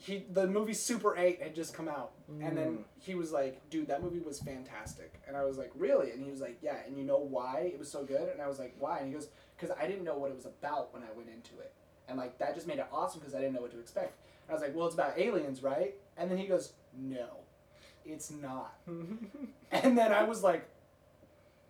he 0.00 0.24
the 0.32 0.46
movie 0.46 0.72
Super 0.74 1.16
Eight 1.16 1.42
had 1.42 1.54
just 1.54 1.74
come 1.74 1.88
out, 1.88 2.12
and 2.40 2.56
then 2.56 2.78
Mm. 2.78 2.84
he 3.00 3.14
was 3.14 3.32
like, 3.32 3.60
"Dude, 3.70 3.88
that 3.88 4.02
movie 4.02 4.20
was 4.20 4.40
fantastic," 4.40 5.20
and 5.28 5.36
I 5.36 5.44
was 5.44 5.58
like, 5.58 5.70
"Really?" 5.76 6.10
And 6.12 6.22
he 6.24 6.30
was 6.30 6.40
like, 6.40 6.58
"Yeah." 6.62 6.76
And 6.86 6.96
you 6.96 7.04
know 7.04 7.18
why 7.18 7.70
it 7.72 7.78
was 7.78 7.90
so 7.90 8.04
good? 8.04 8.28
And 8.32 8.40
I 8.40 8.48
was 8.48 8.58
like, 8.58 8.74
"Why?" 8.78 8.98
And 8.98 9.06
he 9.08 9.12
goes, 9.12 9.28
"Because 9.56 9.74
I 9.78 9.86
didn't 9.86 10.04
know 10.04 10.16
what 10.16 10.30
it 10.30 10.36
was 10.36 10.46
about 10.46 10.92
when 10.94 11.02
I 11.02 11.12
went 11.16 11.28
into 11.28 11.58
it, 11.60 11.72
and 12.08 12.16
like 12.18 12.38
that 12.38 12.54
just 12.54 12.66
made 12.66 12.78
it 12.78 12.86
awesome 12.92 13.20
because 13.20 13.34
I 13.34 13.40
didn't 13.40 13.54
know 13.54 13.60
what 13.62 13.72
to 13.72 13.80
expect." 13.80 14.14
And 14.46 14.50
I 14.50 14.52
was 14.54 14.62
like, 14.62 14.74
"Well, 14.74 14.86
it's 14.86 14.94
about 14.94 15.18
aliens, 15.18 15.62
right?" 15.62 15.94
And 16.16 16.30
then 16.30 16.38
he 16.38 16.46
goes, 16.46 16.72
"No, 16.96 17.28
it's 18.06 18.30
not." 18.30 18.74
And 19.72 19.96
then 19.96 20.12
I 20.12 20.24
was 20.24 20.42
like, 20.42 20.66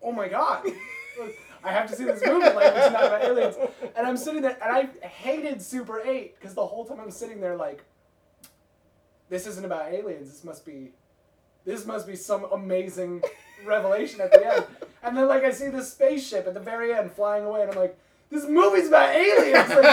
"Oh 0.02 0.12
my 0.12 0.28
god." 0.28 0.66
I 1.62 1.72
have 1.72 1.90
to 1.90 1.96
see 1.96 2.04
this 2.04 2.22
movie. 2.24 2.46
Like 2.48 2.72
it's 2.74 2.92
not 2.92 3.04
about 3.06 3.22
aliens. 3.22 3.56
And 3.94 4.06
I'm 4.06 4.16
sitting 4.16 4.40
there, 4.40 4.56
and 4.62 4.72
I 5.02 5.06
hated 5.06 5.60
Super 5.60 6.00
8 6.00 6.38
because 6.38 6.54
the 6.54 6.66
whole 6.66 6.86
time 6.86 6.98
I'm 7.00 7.10
sitting 7.10 7.40
there, 7.42 7.56
like, 7.56 7.84
this 9.30 9.46
isn't 9.46 9.64
about 9.64 9.92
aliens. 9.92 10.28
This 10.30 10.44
must 10.44 10.66
be, 10.66 10.90
this 11.64 11.86
must 11.86 12.06
be 12.06 12.16
some 12.16 12.44
amazing 12.52 13.22
revelation 13.64 14.20
at 14.20 14.32
the 14.32 14.54
end. 14.54 14.66
And 15.02 15.16
then, 15.16 15.26
like, 15.28 15.44
I 15.44 15.50
see 15.52 15.68
this 15.68 15.90
spaceship 15.92 16.46
at 16.46 16.52
the 16.52 16.60
very 16.60 16.92
end 16.92 17.10
flying 17.12 17.44
away, 17.44 17.62
and 17.62 17.70
I'm 17.70 17.78
like, 17.78 17.96
this 18.30 18.46
movie's 18.46 18.88
about 18.88 19.14
aliens. 19.14 19.68
Like. 19.68 19.84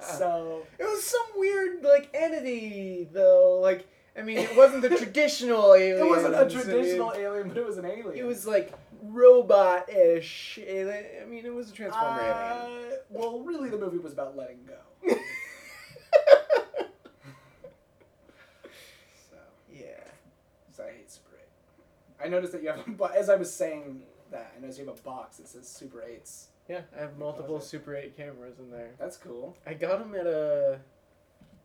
So 0.00 0.62
It 0.78 0.84
was 0.84 1.02
some 1.02 1.26
weird 1.36 1.82
like 1.82 2.10
entity 2.14 3.08
though. 3.12 3.58
Like 3.60 3.88
I 4.16 4.22
mean, 4.22 4.38
it 4.38 4.56
wasn't 4.56 4.82
the 4.82 4.90
traditional 4.90 5.74
alien. 5.74 5.98
it 6.06 6.08
wasn't 6.08 6.34
a 6.34 6.48
traditional 6.48 7.12
alien, 7.16 7.48
but 7.48 7.56
it 7.56 7.66
was 7.66 7.78
an 7.78 7.86
alien. 7.86 8.14
It 8.14 8.24
was 8.24 8.46
like 8.46 8.72
robot-ish. 9.02 10.60
alien. 10.64 11.04
I 11.20 11.24
mean, 11.24 11.44
it 11.44 11.52
was 11.52 11.70
a 11.70 11.72
transformer 11.72 12.20
alien. 12.20 12.92
Uh, 12.92 12.96
well, 13.10 13.40
really, 13.40 13.68
the 13.68 13.78
movie 13.78 13.98
was 13.98 14.12
about 14.12 14.36
letting 14.36 14.58
go. 14.66 14.76
So. 19.30 19.36
yeah. 19.72 20.04
So 20.76 20.84
I 20.84 20.90
hate 20.90 21.10
Super 21.10 21.36
8. 21.36 22.11
I 22.24 22.28
noticed 22.28 22.52
that 22.52 22.62
you 22.62 22.68
have, 22.70 22.84
but 22.96 23.14
as 23.14 23.28
I 23.28 23.36
was 23.36 23.52
saying 23.52 24.02
that, 24.30 24.52
I 24.56 24.60
noticed 24.60 24.78
you 24.78 24.86
have 24.86 24.98
a 24.98 25.02
box 25.02 25.38
that 25.38 25.48
says 25.48 25.68
Super 25.68 25.98
8s. 25.98 26.46
Yeah, 26.68 26.82
I 26.96 27.00
have 27.00 27.18
multiple. 27.18 27.60
Super 27.60 27.96
8 27.96 28.16
cameras 28.16 28.58
in 28.58 28.70
there. 28.70 28.90
That's 28.98 29.16
cool. 29.16 29.56
I 29.66 29.74
got 29.74 29.98
them 29.98 30.14
at 30.14 30.26
a, 30.26 30.78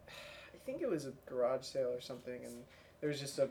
I 0.09 0.57
think 0.65 0.81
it 0.81 0.89
was 0.89 1.05
a 1.05 1.13
garage 1.25 1.63
sale 1.65 1.89
or 1.93 2.01
something, 2.01 2.43
and 2.43 2.63
there 2.99 3.09
was 3.09 3.19
just 3.19 3.39
a, 3.39 3.47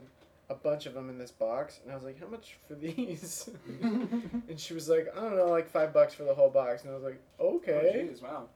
a 0.49 0.55
bunch 0.55 0.85
of 0.85 0.93
them 0.93 1.09
in 1.09 1.17
this 1.17 1.31
box, 1.31 1.79
and 1.83 1.91
I 1.91 1.95
was 1.95 2.03
like, 2.03 2.19
how 2.19 2.27
much 2.27 2.57
for 2.67 2.75
these? 2.85 3.49
and 3.81 4.59
she 4.59 4.73
was 4.73 4.89
like, 4.89 5.07
I 5.15 5.21
don't 5.21 5.35
know, 5.35 5.47
like 5.47 5.69
five 5.69 5.93
bucks 5.93 6.13
for 6.13 6.23
the 6.23 6.33
whole 6.33 6.49
box, 6.49 6.83
and 6.83 6.91
I 6.91 6.95
was 6.95 7.03
like, 7.03 7.19
okay. 7.39 7.91
Oh, 7.93 7.97
jeez, 7.97 8.21
wow. 8.21 8.47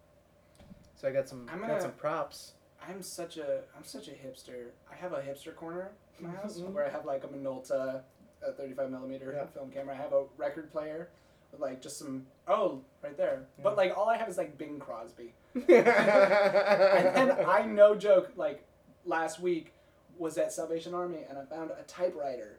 so 0.96 1.08
I 1.08 1.12
got 1.12 1.27
some, 1.29 1.48
I'm 1.51 1.60
gonna- 1.62 1.81
some 1.81 1.91
props. 1.93 2.53
I'm 2.89 3.03
such 3.03 3.38
a 3.38 3.60
I'm 3.77 3.84
such 3.84 4.08
a 4.08 4.12
hipster. 4.12 4.70
I 4.91 4.96
have 4.96 5.13
a 5.13 5.22
hipster 5.22 5.55
corner 5.55 5.91
in 6.20 6.25
my 6.25 6.34
house 6.34 6.60
Mhm. 6.60 6.70
where 6.74 6.84
I 6.84 6.89
have 6.89 7.05
like 7.05 7.24
a 7.24 7.27
Minolta, 7.27 8.01
a 8.48 8.51
35 8.53 8.89
millimeter 8.91 9.33
Yeah. 9.36 9.45
film 9.48 9.71
camera. 9.71 9.93
I 9.95 9.98
have 10.01 10.13
a 10.13 10.24
record 10.38 10.71
player 10.71 11.10
with 11.51 11.62
like 11.62 11.81
just 11.81 11.98
some 12.00 12.25
oh 12.48 12.81
right 13.03 13.17
there. 13.17 13.45
Yeah. 13.57 13.63
But 13.63 13.77
like 13.77 13.98
all 13.98 14.10
I 14.10 14.17
have 14.17 14.29
is 14.29 14.38
like 14.38 14.57
Bing 14.57 14.79
Crosby. 14.79 15.33
and, 15.55 15.63
and 15.69 17.29
and 17.29 17.31
I 17.31 17.65
no 17.65 17.95
joke 17.95 18.31
like 18.36 18.63
last 19.05 19.39
week 19.39 19.74
was 20.17 20.38
at 20.38 20.51
Salvation 20.53 20.93
Army 20.93 21.19
and 21.29 21.38
I 21.38 21.45
found 21.45 21.71
a 21.71 21.83
typewriter 21.83 22.57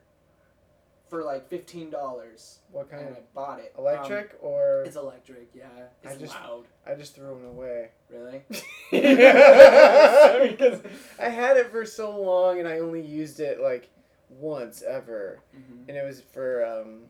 for 1.09 1.23
like 1.25 1.49
fifteen 1.49 1.91
dollars 1.91 2.61
what 2.71 2.91
kind 2.91 3.03
and 3.07 3.11
of 3.13 3.17
I 3.19 3.21
bought 3.35 3.59
it. 3.61 3.73
Um, 3.79 3.85
electric 3.85 4.37
or 4.41 4.83
it's 4.87 4.97
electric, 4.97 5.49
yeah. 5.55 5.65
It's 6.03 6.15
I 6.15 6.19
just- 6.19 6.35
loud. 6.35 6.65
I 6.87 6.95
just 6.95 7.15
threw 7.15 7.29
them 7.29 7.47
away. 7.47 7.91
Really? 8.11 8.43
because 8.91 10.81
I 11.21 11.29
had 11.29 11.57
it 11.57 11.71
for 11.71 11.85
so 11.87 12.19
long 12.21 12.59
and 12.59 12.67
I 12.69 12.79
only 12.81 13.01
used 13.03 13.41
it 13.41 13.61
like 13.61 13.89
once 14.39 14.83
ever. 14.83 15.41
Mm-hmm. 15.57 15.89
and 15.89 15.97
it 15.97 16.05
was 16.05 16.21
for 16.21 16.65
um, 16.65 17.03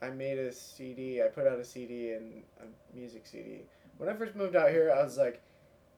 I 0.00 0.10
made 0.10 0.38
a 0.38 0.52
CD. 0.52 1.22
I 1.22 1.26
put 1.26 1.46
out 1.46 1.58
a 1.58 1.64
CD 1.64 2.12
and 2.12 2.42
a 2.60 2.96
music 2.96 3.26
CD. 3.26 3.62
When 3.96 4.08
I 4.08 4.14
first 4.14 4.36
moved 4.36 4.54
out 4.54 4.70
here, 4.70 4.94
I 4.96 5.02
was 5.02 5.16
like, 5.16 5.42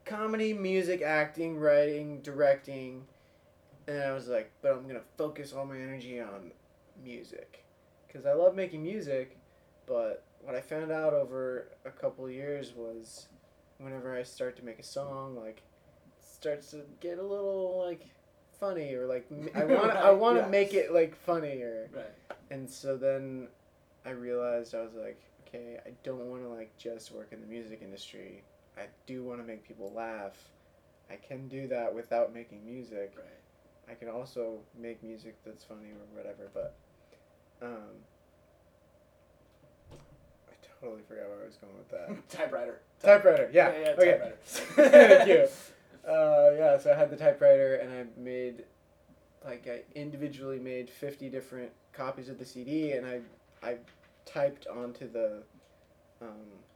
comedy, 0.05 0.53
music, 0.53 1.01
acting, 1.01 1.59
writing, 1.59 2.21
directing, 2.21 3.03
and 3.87 4.01
I 4.01 4.11
was 4.13 4.27
like, 4.27 4.51
but 4.61 4.71
I'm 4.71 4.87
gonna 4.87 5.01
focus 5.17 5.53
all 5.53 5.65
my 5.65 5.77
energy 5.77 6.19
on 6.19 6.51
music, 7.03 7.63
because 8.07 8.25
I 8.25 8.33
love 8.33 8.55
making 8.55 8.81
music. 8.81 9.37
But 9.85 10.23
what 10.41 10.55
I 10.55 10.61
found 10.61 10.91
out 10.91 11.13
over 11.13 11.67
a 11.85 11.91
couple 11.91 12.29
years 12.29 12.73
was, 12.75 13.27
whenever 13.77 14.15
I 14.15 14.23
start 14.23 14.55
to 14.57 14.65
make 14.65 14.79
a 14.79 14.83
song, 14.83 15.35
like, 15.35 15.61
starts 16.19 16.71
to 16.71 16.81
get 16.99 17.19
a 17.19 17.23
little 17.23 17.83
like 17.85 18.07
funny 18.61 18.93
or 18.93 19.07
like 19.07 19.27
I 19.53 19.65
want 19.65 19.91
I 19.91 20.11
want 20.11 20.37
to 20.37 20.43
yeah. 20.43 20.49
make 20.49 20.73
it 20.73 20.93
like 20.93 21.15
funnier. 21.15 21.89
Right. 21.93 22.37
And 22.49 22.69
so 22.69 22.95
then 22.95 23.49
I 24.05 24.11
realized 24.11 24.73
I 24.73 24.81
was 24.81 24.93
like, 24.93 25.21
okay, 25.45 25.79
I 25.85 25.89
don't 26.03 26.29
want 26.29 26.43
to 26.43 26.49
like 26.49 26.71
just 26.77 27.11
work 27.11 27.29
in 27.33 27.41
the 27.41 27.47
music 27.47 27.79
industry. 27.81 28.43
I 28.77 28.83
do 29.05 29.23
want 29.23 29.41
to 29.41 29.45
make 29.45 29.67
people 29.67 29.91
laugh. 29.93 30.37
I 31.09 31.15
can 31.15 31.49
do 31.49 31.67
that 31.67 31.93
without 31.93 32.33
making 32.33 32.63
music. 32.65 33.13
Right. 33.17 33.25
I 33.89 33.95
can 33.95 34.07
also 34.07 34.59
make 34.79 35.03
music 35.03 35.35
that's 35.45 35.65
funny 35.65 35.89
or 35.89 36.17
whatever, 36.17 36.49
but 36.53 36.75
um 37.61 37.99
I 40.47 40.53
totally 40.79 41.01
forgot 41.07 41.29
where 41.29 41.41
I 41.41 41.45
was 41.45 41.57
going 41.57 41.77
with 41.77 41.89
that. 41.89 42.29
typewriter. 42.37 42.79
typewriter, 43.01 43.49
yeah. 43.51 43.71
Yeah, 43.71 43.79
yeah, 43.79 43.89
okay. 43.89 44.11
typewriter. 44.11 44.37
Thank 44.45 45.29
you. 45.29 45.47
Uh, 46.07 46.49
yeah, 46.57 46.77
so 46.77 46.91
I 46.91 46.95
had 46.95 47.09
the 47.09 47.15
typewriter 47.15 47.75
and 47.75 47.91
I 47.93 48.05
made, 48.19 48.63
like, 49.45 49.67
I 49.67 49.81
individually 49.97 50.59
made 50.59 50.89
50 50.89 51.29
different 51.29 51.71
copies 51.93 52.29
of 52.29 52.39
the 52.39 52.45
CD 52.45 52.93
and 52.93 53.05
I, 53.05 53.19
I 53.61 53.77
typed 54.25 54.67
onto 54.67 55.11
the, 55.11 55.43
um, 56.21 56.29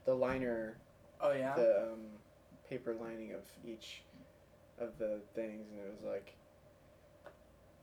the 0.06 0.14
liner, 0.14 0.78
Oh 1.22 1.32
yeah. 1.32 1.56
the 1.56 1.90
um, 1.94 2.00
paper 2.70 2.94
lining 3.00 3.32
of 3.34 3.42
each 3.68 4.04
of 4.80 4.90
the 5.00 5.20
things 5.34 5.66
and 5.72 5.80
it 5.80 5.92
was 5.92 6.04
like, 6.08 6.34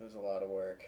it 0.01 0.05
was 0.05 0.15
a 0.15 0.19
lot 0.21 0.43
of 0.43 0.49
work 0.49 0.85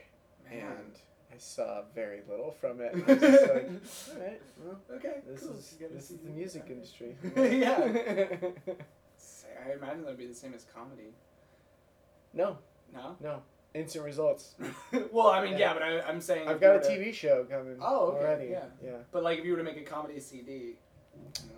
Man. 0.51 0.61
and 0.61 0.99
I 1.33 1.39
saw 1.39 1.83
very 1.95 2.21
little 2.29 2.53
from 2.61 2.81
it. 2.81 2.93
I 3.09 3.13
was 3.13 3.21
just 3.21 3.43
like, 3.43 3.71
alright, 4.17 4.43
well, 4.65 4.79
okay. 4.95 5.15
this 5.27 5.41
cool. 5.43 5.51
is, 5.57 5.75
You 5.81 5.87
got 5.87 5.93
a 5.93 5.97
this 5.97 6.11
is 6.11 6.19
the 6.19 6.31
music 6.31 6.67
industry. 6.71 7.17
yeah. 7.37 8.37
I 9.67 9.73
imagine 9.73 10.03
that 10.03 10.09
would 10.09 10.19
be 10.19 10.27
the 10.27 10.35
same 10.35 10.55
as 10.55 10.65
comedy. 10.75 11.15
no, 12.33 12.59
No. 12.93 13.17
no. 13.21 13.43
Instant 13.75 14.05
results. 14.05 14.55
well, 15.13 15.29
I 15.29 15.43
mean, 15.43 15.53
yeah, 15.55 15.59
Yeah. 15.59 15.75
but 15.75 15.83
I, 15.83 16.01
I'm 16.03 16.21
saying. 16.21 16.47
I've 16.49 16.57
if 16.57 16.63
you 16.63 16.69
got 16.69 16.77
a 16.77 16.79
were 16.79 16.85
to- 16.85 17.05
TV 17.05 17.13
show 17.13 17.45
coming 17.45 17.77
Oh, 17.83 18.07
okay, 18.13 18.19
already. 18.25 18.49
yeah. 18.51 18.65
yeah. 18.85 18.91
But 19.11 19.25
like, 19.25 19.39
if 19.41 19.45
you 19.45 19.51
were 19.53 19.59
to 19.59 19.65
make 19.65 19.77
a 19.77 19.83
comedy 19.83 20.21
CD, 20.21 20.77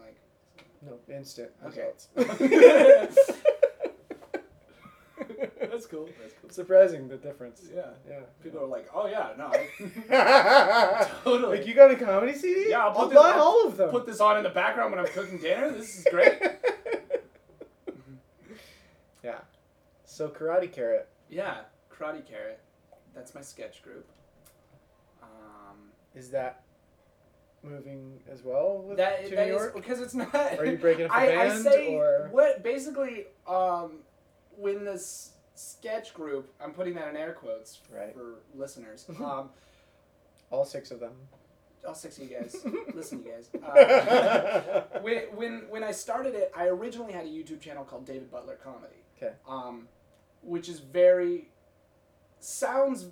like. 0.01 0.17
No, 0.83 0.99
instant 1.15 1.51
Okay. 1.67 1.89
results. 2.15 3.31
That's 5.61 5.87
cool. 5.87 6.09
That's 6.21 6.35
cool. 6.41 6.51
Surprising 6.51 7.09
the 7.09 7.17
difference. 7.17 7.63
Yeah. 7.75 7.87
Yeah. 8.09 8.21
People 8.43 8.61
are 8.63 8.67
like, 8.67 8.89
oh 8.95 9.07
yeah, 9.09 9.31
no. 9.37 9.51
I- 10.11 11.07
Totally. 11.25 11.59
Like 11.59 11.67
you 11.67 11.75
got 11.75 11.91
a 11.91 11.97
comedy 11.97 12.35
CD? 12.35 12.71
Yeah, 12.71 12.87
I'll 12.87 12.93
put 12.95 13.11
this- 13.11 13.19
buy 13.19 13.33
I'll 13.33 13.43
all 13.43 13.67
of 13.67 13.77
them. 13.77 13.91
Put 13.91 14.07
this 14.07 14.21
on 14.21 14.37
in 14.39 14.43
the 14.43 14.51
background 14.51 14.93
when 14.95 15.01
I'm 15.05 15.11
cooking 15.13 15.39
dinner. 15.39 15.71
This 15.71 15.99
is 15.99 16.07
great. 16.11 16.33
Yeah. 19.27 19.39
So 20.05 20.29
Karate 20.29 20.73
Karrot. 20.73 21.05
yeah, 21.29 21.63
Karate 21.93 22.23
Karrot. 22.23 22.59
That's 23.15 23.35
my 23.35 23.41
sketch 23.41 23.83
group. 23.83 24.07
Um, 25.23 25.77
Is 26.15 26.31
that 26.31 26.63
moving 27.63 28.21
as 28.31 28.45
well 28.45 28.85
with 28.87 28.99
that 28.99 29.25
to 29.29 29.35
that 29.35 29.49
New 29.49 29.55
is- 29.57 29.61
York? 29.63 29.75
because 29.75 30.01
it's 30.01 30.15
not. 30.15 30.35
Are 30.35 30.65
you 30.67 30.77
breaking 30.87 31.07
up 31.07 31.11
the 31.11 31.17
I, 31.17 31.25
I 31.43 31.49
band 31.49 31.63
say 31.65 31.95
or 31.95 32.29
what 32.31 32.63
basically 32.63 33.27
um, 33.49 33.99
when 34.57 34.85
this 34.85 35.33
sketch 35.55 36.15
group 36.15 36.53
I'm 36.61 36.73
putting 36.73 36.95
that 36.95 37.09
in 37.09 37.17
air 37.17 37.33
quotes 37.33 37.81
Right. 37.93 38.15
for 38.15 38.37
listeners. 38.55 39.07
Um, 39.21 39.51
all 40.51 40.65
six 40.65 40.91
of 40.93 41.01
them? 41.01 41.13
all 41.87 41.95
six 41.95 42.19
of 42.19 42.25
you 42.29 42.37
guys, 42.37 42.57
listen, 42.95 43.23
you 43.25 43.31
guys. 43.33 43.49
Uh, 43.63 44.83
when, 45.03 45.19
when 45.37 45.53
when 45.69 45.85
I 45.85 45.93
started 45.93 46.35
it, 46.35 46.51
I 46.57 46.67
originally 46.67 47.13
had 47.13 47.25
a 47.27 47.29
YouTube 47.29 47.61
channel 47.61 47.85
called 47.85 48.05
David 48.05 48.29
Butler 48.31 48.59
Comedy. 48.63 48.97
'Kay. 49.19 49.33
Um, 49.49 49.89
which 50.43 50.69
is 50.69 50.81
very 50.81 51.49
sounds 52.39 53.07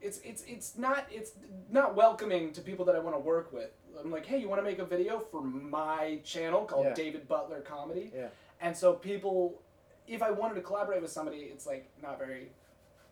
it's 0.00 0.18
it's 0.24 0.42
it's 0.46 0.76
not 0.76 1.06
it's 1.10 1.32
not 1.70 1.94
welcoming 1.96 2.52
to 2.52 2.60
people 2.60 2.84
that 2.84 2.94
I 2.94 2.98
want 2.98 3.16
to 3.16 3.20
work 3.20 3.52
with. 3.52 3.70
I'm 3.98 4.10
like, 4.10 4.26
hey, 4.26 4.38
you 4.38 4.48
want 4.48 4.60
to 4.60 4.64
make 4.64 4.78
a 4.78 4.84
video 4.84 5.18
for 5.18 5.42
my 5.42 6.20
channel 6.22 6.64
called 6.66 6.86
Yeah. 6.86 6.94
David 6.94 7.26
Butler 7.26 7.60
Comedy? 7.60 8.12
Yeah. 8.14 8.28
And 8.60 8.76
so 8.76 8.92
people, 8.92 9.62
if 10.06 10.22
I 10.22 10.30
wanted 10.30 10.54
to 10.56 10.60
collaborate 10.60 11.00
with 11.00 11.10
somebody, 11.10 11.38
it's 11.38 11.66
like 11.66 11.88
not 12.02 12.18
very 12.18 12.50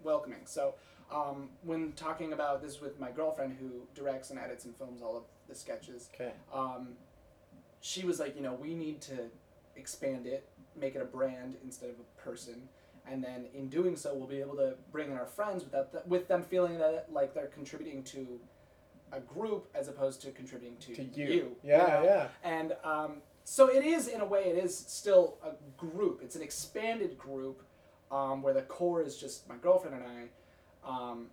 welcoming. 0.03 0.41
So 0.45 0.75
um, 1.11 1.49
when 1.63 1.93
talking 1.93 2.35
about 2.35 2.61
this 2.63 2.83
with 2.83 3.01
my 3.01 3.11
girlfriend 3.11 3.57
who 3.59 3.87
directs 3.95 4.29
and 4.31 4.39
edits 4.39 4.67
and 4.67 4.77
films 4.77 5.01
all 5.01 5.17
of 5.17 5.23
the 5.49 5.55
sketches, 5.55 6.11
Okay. 6.15 6.33
um, 6.53 6.89
she 7.81 8.05
was 8.05 8.21
like, 8.21 8.37
you 8.37 8.43
know, 8.43 8.53
we 8.55 8.75
need 8.75 9.01
to 9.03 9.31
expand 9.77 10.27
it, 10.27 10.47
make 10.78 10.95
it 10.95 11.02
a 11.02 11.04
brand 11.04 11.57
instead 11.64 11.90
of 11.90 11.97
a 11.97 12.21
person, 12.21 12.69
and 13.07 13.23
then 13.23 13.47
in 13.54 13.69
doing 13.69 13.97
so, 13.97 14.14
we'll 14.14 14.26
be 14.28 14.40
able 14.40 14.57
to 14.57 14.75
bring 14.93 15.11
in 15.11 15.16
our 15.16 15.26
friends 15.26 15.64
without 15.64 15.93
th- 15.93 16.04
with 16.07 16.28
them 16.28 16.43
feeling 16.43 16.78
that 16.78 17.07
like 17.12 17.35
they're 17.35 17.47
contributing 17.49 18.02
to 18.04 18.40
a 19.12 19.21
group 19.21 19.69
as 19.75 19.88
opposed 19.88 20.21
to 20.23 20.31
contributing 20.33 20.76
to, 20.78 20.95
To 20.95 21.02
you. 21.04 21.57
Yeah, 21.62 21.76
know? 21.78 22.02
yeah. 22.04 22.28
And 22.43 22.75
um, 22.83 23.16
so 23.45 23.69
it 23.69 23.85
is, 23.85 24.09
in 24.09 24.21
a 24.21 24.25
way, 24.25 24.45
it 24.45 24.57
is 24.62 24.76
still 24.76 25.37
a 25.45 25.50
group. 25.76 26.21
It's 26.23 26.35
an 26.35 26.43
expanded 26.43 27.16
group 27.16 27.62
um, 28.11 28.43
where 28.43 28.54
the 28.54 28.62
core 28.62 29.02
is 29.02 29.16
just 29.16 29.49
my 29.49 29.57
girlfriend 29.57 29.97
and 29.97 30.04
I. 30.85 30.88
Um, 30.88 31.26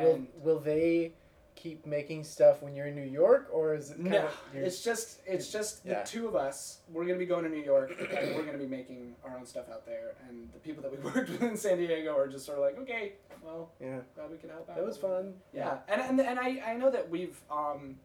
Will, 0.00 0.22
will 0.42 0.60
they 0.60 1.12
keep 1.54 1.86
making 1.86 2.24
stuff 2.24 2.62
when 2.62 2.74
you're 2.74 2.86
in 2.86 2.94
New 2.94 3.02
York, 3.02 3.48
or 3.52 3.74
is 3.74 3.90
it 3.90 3.96
kind 3.98 4.10
no, 4.10 4.26
of 4.26 4.32
it's 4.54 4.82
just 4.82 5.20
it's 5.26 5.50
just 5.50 5.84
the 5.84 6.02
two 6.04 6.26
of 6.26 6.34
us. 6.34 6.78
We're 6.92 7.04
gonna 7.04 7.18
be 7.18 7.26
going 7.26 7.44
to 7.44 7.50
New 7.50 7.62
York, 7.62 7.92
and 7.98 8.34
we're 8.36 8.44
gonna 8.44 8.58
be 8.58 8.66
making 8.66 9.14
our 9.24 9.36
own 9.36 9.46
stuff 9.46 9.66
out 9.70 9.86
there. 9.86 10.14
And 10.28 10.52
the 10.52 10.58
people 10.58 10.82
that 10.82 10.90
we 10.90 10.98
worked 11.10 11.30
with 11.30 11.42
in 11.42 11.56
San 11.56 11.78
Diego 11.78 12.16
are 12.16 12.28
just 12.28 12.44
sort 12.46 12.58
of 12.58 12.64
like, 12.64 12.78
okay, 12.78 13.12
well, 13.42 13.70
yeah? 13.80 13.98
glad 14.14 14.30
we 14.30 14.36
could 14.36 14.50
help 14.50 14.68
out. 14.68 14.76
That 14.76 14.84
was 14.84 14.96
fun. 14.96 15.34
Yeah, 15.52 15.78
and 15.88 16.00
and, 16.00 16.20
and 16.20 16.38
I, 16.38 16.62
I 16.66 16.76
know 16.76 16.90
that 16.90 17.08
we've 17.08 17.38
um, 17.50 17.96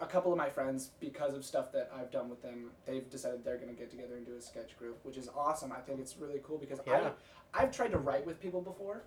a 0.00 0.06
couple 0.06 0.30
of 0.30 0.38
my 0.38 0.48
friends 0.48 0.90
because 1.00 1.34
of 1.34 1.44
stuff 1.44 1.72
that 1.72 1.90
I've 1.98 2.10
done 2.10 2.28
with 2.28 2.42
them, 2.42 2.70
they've 2.86 3.08
decided 3.10 3.44
they're 3.44 3.58
gonna 3.58 3.72
get 3.72 3.90
together 3.90 4.16
and 4.16 4.26
do 4.26 4.36
a 4.36 4.40
sketch 4.42 4.78
group, 4.78 4.98
which 5.04 5.16
is 5.16 5.28
awesome. 5.36 5.72
I 5.72 5.80
think 5.80 6.00
it's 6.00 6.16
really 6.18 6.40
cool 6.42 6.58
because 6.58 6.80
Yeah. 6.86 7.10
I 7.54 7.62
I've 7.62 7.72
tried 7.74 7.92
to 7.92 7.98
write 7.98 8.26
with 8.26 8.40
people 8.40 8.60
before, 8.60 9.04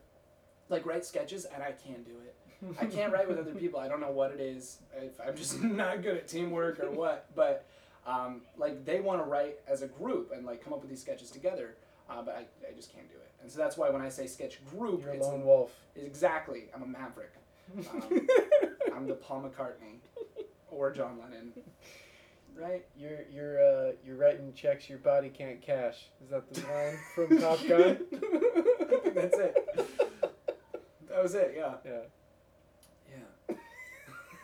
like 0.70 0.86
write 0.86 1.06
sketches, 1.06 1.46
and 1.46 1.62
I 1.63 1.72
can't 1.72 2.03
do 2.03 2.15
it. 2.25 2.36
I 2.80 2.86
can't 2.86 3.12
write 3.12 3.27
with 3.27 3.39
other 3.39 3.53
people. 3.53 3.80
I 3.80 3.88
don't 3.88 4.00
know 4.01 4.12
what 4.12 4.32
it 4.32 4.39
is. 4.39 4.77
If 4.96 5.20
I'm 5.25 5.36
just 5.36 5.62
not 5.63 6.01
good 6.03 6.18
at 6.18 6.27
teamwork 6.27 6.80
or 6.80 6.91
what. 6.91 7.27
But 7.36 7.65
um, 8.06 8.41
like 8.58 8.86
they 8.86 9.00
want 9.00 9.24
to 9.24 9.30
write 9.30 9.58
as 9.68 9.82
a 9.82 9.88
group 9.88 10.32
and 10.36 10.46
like 10.46 10.63
come 10.63 10.74
up 10.74 10.82
with 10.82 10.89
these 10.89 11.01
sketches 11.01 11.32
together. 11.32 11.75
Uh, 12.10 12.22
but 12.22 12.36
I, 12.36 12.70
I 12.70 12.74
just 12.75 12.94
can't 12.94 13.08
do 13.10 13.15
it. 13.15 13.32
And 13.41 13.51
so 13.51 13.58
that's 13.58 13.77
why 13.77 13.89
when 13.89 14.01
I 14.01 14.10
say 14.10 14.27
sketch 14.27 14.60
group, 14.70 15.01
You're 15.03 15.13
a 15.13 15.20
lone 15.20 15.44
wolf. 15.46 15.72
exactly 15.96 16.65
I'm 16.75 16.84
a 16.84 16.88
maverick. 16.88 17.34
Um, 17.94 18.27
I'm 18.98 19.08
the 19.08 19.13
Paul 19.13 19.44
McCartney 19.44 20.00
or 20.70 20.91
John 20.91 21.18
Lennon. 21.22 21.53
Right? 22.60 22.86
You're 22.98 23.20
you're 23.32 23.63
uh 23.63 23.91
you're 24.06 24.18
writing 24.18 24.51
checks 24.53 24.89
your 24.89 24.98
body 25.00 25.30
can't 25.30 25.62
cash. 25.62 26.08
Is 26.22 26.30
that 26.32 26.53
the 26.53 26.62
line 26.68 27.00
from 27.15 27.39
Top 27.39 27.60
Gun? 27.68 27.98
I 28.12 29.00
think 29.03 29.15
that's 29.15 29.38
it. 29.38 29.56
That 31.10 31.24
was 31.24 31.34
it. 31.36 31.53
Yeah. 31.56 31.75
Yeah. 31.86 31.91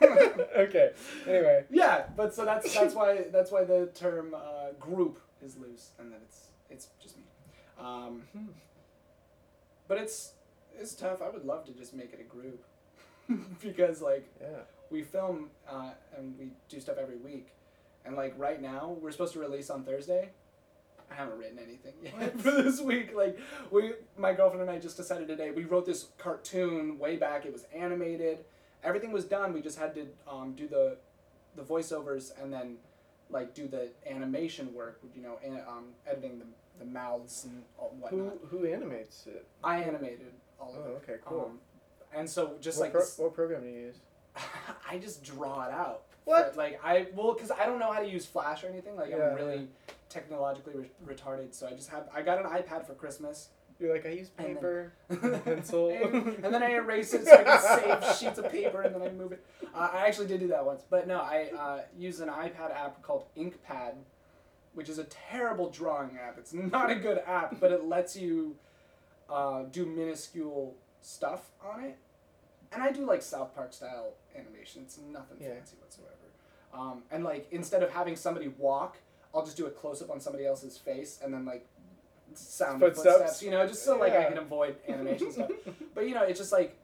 Okay. 0.58 0.92
Anyway. 1.28 1.66
Yeah, 1.70 2.06
but 2.16 2.34
so 2.34 2.46
that's 2.46 2.74
that's 2.74 2.94
why 2.96 3.26
that's 3.32 3.52
why 3.52 3.64
the 3.64 3.88
term 3.94 4.34
uh, 4.36 4.72
group 4.80 5.20
is 5.44 5.56
loose, 5.58 5.92
and 6.00 6.12
that 6.12 6.20
it's 6.24 6.48
it's 6.70 6.88
just 7.02 7.18
me. 7.18 7.24
Um, 7.80 8.24
but 9.88 9.98
it's 9.98 10.34
it's 10.80 10.94
tough. 10.94 11.22
I 11.22 11.30
would 11.30 11.46
love 11.46 11.66
to 11.66 11.72
just 11.72 11.94
make 11.94 12.14
it 12.14 12.20
a 12.20 12.24
group 12.24 12.64
because 13.62 14.02
like 14.02 14.28
Yeah. 14.42 14.48
we 14.90 15.04
film 15.04 15.50
uh, 15.70 15.92
and 16.18 16.38
we 16.38 16.52
do 16.70 16.80
stuff 16.80 16.98
every 17.00 17.18
week, 17.18 17.50
and 18.06 18.16
like 18.16 18.34
right 18.38 18.62
now 18.62 18.96
we're 19.02 19.12
supposed 19.12 19.34
to 19.34 19.40
release 19.40 19.70
on 19.70 19.84
Thursday. 19.84 20.30
I 21.10 21.16
haven't 21.16 21.38
written 21.38 21.58
anything 21.58 21.94
yet 22.04 22.38
for 22.42 22.52
this 22.52 22.82
week. 22.82 23.16
Like 23.16 23.40
we, 23.72 23.94
my 24.18 24.34
girlfriend 24.34 24.62
and 24.62 24.70
I 24.70 24.78
just 24.78 24.98
decided 24.98 25.28
today. 25.30 25.52
We 25.52 25.64
wrote 25.64 25.86
this 25.86 26.08
cartoon 26.18 27.00
way 27.00 27.16
back. 27.16 27.46
It 27.46 27.54
was 27.54 27.66
animated. 27.74 28.40
Everything 28.84 29.12
was 29.12 29.26
done. 29.26 29.54
We 29.54 29.62
just 29.62 29.78
had 29.80 29.94
to 29.96 30.08
um, 30.30 30.54
do 30.54 30.68
the, 30.68 30.98
the 31.56 31.62
voiceovers 31.64 32.32
and 32.42 32.52
then, 32.54 32.78
like 33.30 33.54
do 33.54 33.68
the 33.68 33.90
animation 34.10 34.74
work. 34.74 35.00
You 35.16 35.22
know, 35.22 35.40
and, 35.44 35.60
um, 35.68 35.86
editing 36.10 36.40
the, 36.40 36.46
the 36.80 36.86
mouths 36.86 37.46
and 37.46 37.64
all 37.78 37.96
whatnot. 38.00 38.38
Who 38.50 38.58
who 38.60 38.66
animates 38.68 39.26
it? 39.28 39.46
I 39.64 39.80
animated 39.80 40.32
all 40.60 40.74
of 40.76 40.86
Oh, 40.86 40.92
it. 40.92 41.04
okay, 41.04 41.16
cool. 41.26 41.46
Um, 41.52 41.60
and 42.16 42.30
so 42.30 42.56
just 42.62 42.78
what, 42.80 42.86
like 42.86 42.92
pro- 42.94 43.02
this- 43.02 43.18
what 43.18 43.34
program 43.34 43.62
do 43.64 43.68
you 43.70 43.80
use? 43.80 43.98
I 44.90 44.98
just 44.98 45.24
draw 45.24 45.66
it 45.66 45.72
out. 45.72 46.04
What? 46.26 46.56
Like 46.56 46.80
I 46.84 47.08
well, 47.16 47.34
because 47.34 47.52
I 47.52 47.66
don't 47.66 47.80
know 47.80 47.92
how 47.92 48.02
to 48.02 48.08
use 48.10 48.26
Flash 48.26 48.64
or 48.64 48.68
anything. 48.68 48.96
Like 48.96 49.10
Yeah, 49.10 49.30
I'm 49.30 49.36
really 49.36 49.68
technologically 50.10 50.74
re- 50.76 51.16
retarded. 51.16 51.54
So 51.54 51.68
I 51.68 51.72
just 51.72 51.90
have 51.90 52.08
I 52.14 52.22
got 52.22 52.38
an 52.44 52.50
iPad 52.52 52.86
for 52.86 52.94
Christmas. 52.94 53.50
You're 53.80 53.94
like 53.94 54.06
I 54.06 54.10
use 54.10 54.32
And 54.38 54.48
then- 54.48 54.56
paper, 54.56 54.94
pencil. 55.46 55.90
and, 55.90 56.14
and 56.44 56.54
then 56.54 56.64
I 56.64 56.72
erase 56.72 57.14
it 57.14 57.26
so 57.26 57.34
I 57.34 57.44
can 57.44 57.62
save 58.02 58.16
sheets 58.18 58.40
of 58.40 58.52
paper 58.52 58.82
and 58.82 58.96
then 58.96 59.02
I 59.04 59.10
move 59.12 59.32
it. 59.34 59.46
Uh, 59.76 59.90
I 59.94 60.08
actually 60.08 60.28
did 60.28 60.40
do 60.40 60.48
that 60.48 60.66
once, 60.66 60.84
but 60.90 61.08
no, 61.08 61.20
I 61.20 61.50
uh, 61.58 61.80
use 61.98 62.20
an 62.20 62.30
iPad 62.30 62.74
app 62.76 63.02
called 63.04 63.26
InkPad, 63.38 63.94
which 64.74 64.90
is 64.90 64.98
a 64.98 65.04
terrible 65.06 65.70
drawing 65.70 66.18
app. 66.18 66.38
It's 66.40 66.54
not 66.54 66.90
a 66.90 66.96
good 66.96 67.20
app, 67.28 67.60
but 67.60 67.72
it 67.72 67.86
lets 67.86 68.16
you 68.16 68.56
uh, 69.30 69.64
do 69.72 69.86
minuscule 69.86 70.76
stuff 71.02 71.52
on 71.64 71.84
it. 71.84 71.98
And 72.74 72.82
I 72.82 72.92
do 72.92 73.06
like 73.06 73.22
South 73.22 73.54
Park 73.56 73.74
style 73.74 74.14
animation. 74.36 74.82
It's 74.84 74.98
nothing 74.98 75.38
Yeah. 75.40 75.54
fancy 75.54 75.76
whatsoever. 75.80 76.14
Um, 76.74 77.04
and 77.12 77.24
like 77.24 77.48
instead 77.52 77.82
of 77.84 77.92
having 77.92 78.16
somebody 78.16 78.48
walk, 78.58 78.98
I'll 79.36 79.46
just 79.46 79.56
do 79.58 79.68
a 79.68 79.70
close 79.70 80.02
up 80.02 80.10
on 80.10 80.20
somebody 80.20 80.46
else's 80.46 80.78
face 80.78 81.20
and 81.24 81.34
then 81.34 81.46
like 81.46 81.66
sound 82.34 82.80
Footsteps? 82.80 83.18
footsteps. 83.18 83.44
You 83.44 83.52
know, 83.52 83.66
just 83.68 83.84
so 83.84 83.98
like 83.98 84.14
I 84.14 84.20
Yeah. 84.24 84.30
can 84.30 84.38
avoid 84.40 84.76
animation 84.88 85.32
stuff. 85.32 85.52
But 85.96 86.08
you 86.08 86.14
know, 86.16 86.24
it's 86.24 86.40
just 86.40 86.52
like 86.52 86.78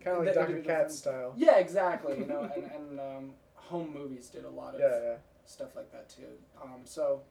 kind 0.00 0.16
of 0.18 0.24
like 0.24 0.34
Dr. 0.34 0.46
individual 0.50 0.76
Katz 0.76 0.98
style. 0.98 1.34
yeah, 1.36 1.58
exactly. 1.58 2.18
You 2.18 2.26
know, 2.26 2.50
and 2.56 2.64
and 2.72 3.00
um, 3.00 3.30
home 3.54 3.92
movies 3.92 4.28
did 4.28 4.44
a 4.44 4.50
lot 4.50 4.74
of 4.74 4.80
Yeah, 4.80 4.98
yeah. 5.02 5.14
stuff 5.46 5.76
like 5.76 5.90
that 5.92 6.08
too. 6.08 6.26
Um, 6.62 6.80
so 6.84 7.22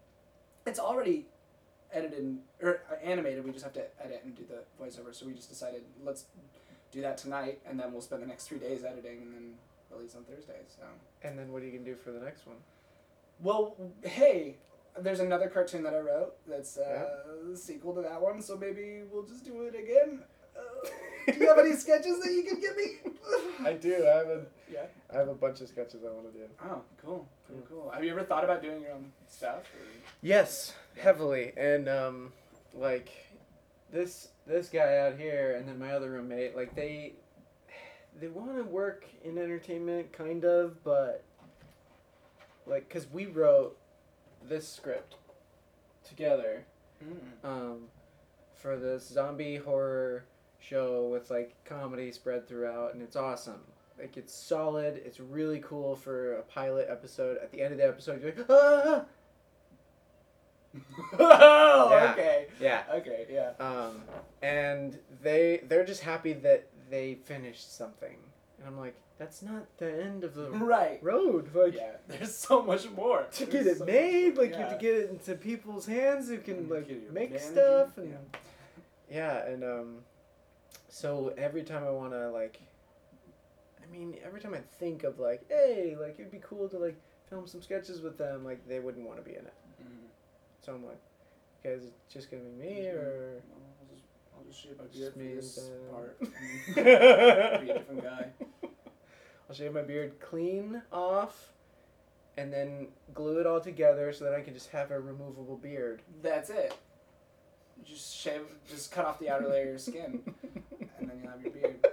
it's 0.65 0.79
already 0.79 1.25
edited 1.93 2.19
and, 2.19 2.39
or 2.61 2.81
uh, 2.91 2.95
animated. 3.03 3.43
We 3.43 3.51
just 3.51 3.63
have 3.63 3.73
to 3.73 3.85
edit 4.03 4.21
and 4.23 4.35
do 4.35 4.43
the 4.47 4.63
voiceover. 4.83 5.13
So 5.13 5.25
we 5.25 5.33
just 5.33 5.49
decided 5.49 5.83
let's 6.03 6.25
do 6.91 7.01
that 7.01 7.17
tonight, 7.17 7.59
and 7.67 7.79
then 7.79 7.91
we'll 7.91 8.01
spend 8.01 8.21
the 8.21 8.27
next 8.27 8.47
three 8.47 8.59
days 8.59 8.83
editing, 8.83 9.21
and 9.23 9.33
then 9.33 9.53
release 9.91 10.15
on 10.15 10.23
Thursday. 10.23 10.59
So 10.67 10.83
And 11.23 11.37
then 11.39 11.51
what 11.51 11.61
are 11.61 11.65
you 11.65 11.71
gonna 11.71 11.83
do 11.85 11.95
for 11.95 12.11
the 12.11 12.19
next 12.19 12.45
one? 12.45 12.57
well, 13.41 13.75
hey. 14.03 14.57
There's 14.99 15.19
another 15.21 15.47
cartoon 15.47 15.83
that 15.83 15.93
I 15.93 15.99
wrote 15.99 16.33
that's 16.47 16.77
uh, 16.77 17.05
the 17.49 17.57
sequel 17.57 17.93
to 17.95 18.01
that 18.01 18.21
one, 18.21 18.41
so 18.41 18.57
maybe 18.57 19.01
we'll 19.11 19.23
just 19.23 19.45
do 19.45 19.63
it 19.63 19.75
again. 19.75 20.21
Uh, 20.55 20.89
do 21.31 21.39
you 21.39 21.47
have 21.47 21.59
any 21.59 21.73
sketches 21.77 22.19
that 22.19 22.31
you 22.31 22.43
can 22.43 22.59
give 22.59 22.75
me? 22.75 23.11
I 23.65 23.73
do. 23.73 24.05
I 24.05 24.17
have 24.17 24.27
a 24.27 24.41
Yeah. 24.71 24.85
I 25.13 25.17
have 25.17 25.29
a 25.29 25.33
bunch 25.33 25.61
of 25.61 25.69
sketches 25.69 26.01
I 26.05 26.11
want 26.11 26.31
to 26.33 26.37
do. 26.37 26.45
Oh, 26.65 26.81
cool, 27.03 27.27
cool, 27.47 27.63
cool. 27.69 27.91
Have 27.93 28.03
you 28.03 28.11
ever 28.11 28.23
thought 28.23 28.43
about 28.43 28.61
doing 28.61 28.81
your 28.81 28.91
own 28.91 29.11
stuff? 29.29 29.59
Or? 29.59 29.85
Yes, 30.21 30.73
heavily, 30.97 31.53
and 31.55 31.87
um, 31.87 32.33
like 32.75 33.09
this 33.93 34.29
this 34.45 34.67
guy 34.67 34.97
out 34.99 35.17
here, 35.17 35.55
and 35.57 35.67
then 35.67 35.79
my 35.79 35.93
other 35.93 36.11
roommate, 36.11 36.55
like 36.55 36.75
they 36.75 37.13
they 38.19 38.27
want 38.27 38.57
to 38.57 38.63
work 38.63 39.05
in 39.23 39.37
entertainment, 39.37 40.11
kind 40.11 40.43
of, 40.43 40.83
but 40.83 41.23
like, 42.65 42.89
cause 42.89 43.07
we 43.11 43.25
wrote 43.25 43.77
this 44.47 44.67
script 44.67 45.15
together 46.07 46.65
Mm. 47.03 47.47
um, 47.49 47.77
for 48.55 48.77
this 48.77 49.07
zombie 49.07 49.55
horror 49.55 50.25
show 50.59 51.07
with 51.07 51.31
like 51.31 51.55
comedy 51.65 52.11
spread 52.11 52.47
throughout, 52.47 52.93
and 52.93 53.01
it's 53.01 53.15
awesome. 53.15 53.61
Like 53.97 54.17
it's 54.17 54.33
solid. 54.33 55.01
It's 55.03 55.19
really 55.19 55.59
cool 55.61 55.95
for 55.95 56.33
a 56.35 56.43
pilot 56.43 56.87
episode. 56.89 57.37
At 57.41 57.51
the 57.51 57.61
end 57.61 57.71
of 57.71 57.79
the 57.79 57.87
episode, 57.87 58.21
you're 58.21 58.33
like, 58.35 58.45
ah! 58.49 59.05
oh, 61.19 61.89
Yeah. 61.91 62.11
okay. 62.13 62.47
Yeah. 62.59 62.83
Okay, 62.93 63.25
yeah. 63.31 63.51
Um, 63.59 64.01
and 64.41 64.97
they 65.23 65.61
they're 65.67 65.85
just 65.85 66.01
happy 66.03 66.33
that 66.33 66.67
they 66.89 67.15
finished 67.15 67.75
something, 67.75 68.17
and 68.59 68.67
I'm 68.67 68.77
like, 68.77 68.95
that's 69.21 69.43
not 69.43 69.65
the 69.77 70.01
end 70.03 70.23
of 70.23 70.33
the 70.33 70.49
Right. 70.49 70.97
road. 71.03 71.53
Like 71.53 71.75
yeah, 71.75 71.91
there's 72.07 72.33
so 72.35 72.63
much 72.63 72.89
more. 72.89 73.27
to 73.33 73.45
There's 73.45 73.65
get 73.65 73.71
it 73.73 73.77
so 73.77 73.85
made, 73.85 74.29
much- 74.29 74.37
like 74.37 74.49
you 74.53 74.57
have 74.57 74.71
to 74.71 74.77
get 74.83 74.95
it 74.95 75.09
into 75.11 75.35
people's 75.35 75.85
hands 75.85 76.27
who 76.27 76.39
can 76.39 76.67
like 76.67 76.89
make 77.11 77.29
manager, 77.31 77.39
stuff 77.51 77.97
and 77.97 78.09
yeah. 78.09 78.39
yeah, 79.11 79.45
and 79.51 79.63
um, 79.63 79.97
so 80.89 81.33
every 81.37 81.63
time 81.63 81.83
I 81.83 81.91
want 81.91 82.13
to 82.13 82.29
like, 82.31 82.59
I 83.83 83.85
mean, 83.95 84.15
every 84.25 84.41
time 84.41 84.55
I 84.55 84.61
think 84.79 85.03
of 85.03 85.19
like, 85.19 85.41
hey, 85.49 85.95
like 85.99 86.15
it'd 86.19 86.31
be 86.31 86.41
cool 86.41 86.67
to 86.69 86.77
like 86.79 86.97
film 87.29 87.45
some 87.45 87.61
sketches 87.61 88.01
with 88.01 88.17
them, 88.17 88.43
like 88.43 88.67
they 88.67 88.79
wouldn't 88.79 89.05
want 89.05 89.19
to 89.19 89.23
be 89.23 89.35
in 89.37 89.45
it. 89.45 89.53
Mhm. 89.83 90.07
So 90.65 90.73
I'm 90.73 90.83
like, 90.85 90.99
okay, 91.59 91.75
is 91.75 91.83
it 91.85 91.93
just 92.11 92.31
gonna 92.31 92.43
be 92.43 92.49
me 92.69 92.87
or 92.87 93.41
I'll 94.35 94.45
just, 94.51 94.65
I'll 94.79 94.87
just 94.87 95.15
my 95.15 95.23
beard 95.23 95.41
Just 95.41 95.55
for 95.55 95.61
me 95.61 95.67
this 95.69 95.69
part. 95.91 96.19
Be 96.75 96.81
a 97.71 97.73
different 97.77 98.03
guy. 98.03 98.25
I'll 99.51 99.55
shave 99.57 99.73
my 99.73 99.81
beard 99.81 100.17
clean 100.21 100.81
off, 100.93 101.51
and 102.37 102.53
then 102.53 102.87
glue 103.13 103.41
it 103.41 103.45
all 103.45 103.59
together 103.59 104.13
so 104.13 104.23
that 104.23 104.33
I 104.33 104.39
can 104.39 104.53
just 104.53 104.69
have 104.69 104.91
a 104.91 104.99
removable 105.01 105.57
beard. 105.57 106.03
That's 106.23 106.49
it. 106.49 106.73
Just 107.83 108.15
shave, 108.15 108.43
just 108.69 108.93
cut 108.93 109.03
off 109.03 109.19
the 109.19 109.29
outer 109.29 109.49
layer 109.49 109.63
of 109.63 109.67
your 109.67 109.77
skin, 109.77 110.21
and 110.97 111.09
then 111.09 111.19
you 111.21 111.29
have 111.29 111.41
your 111.41 111.51
beard. 111.51 111.85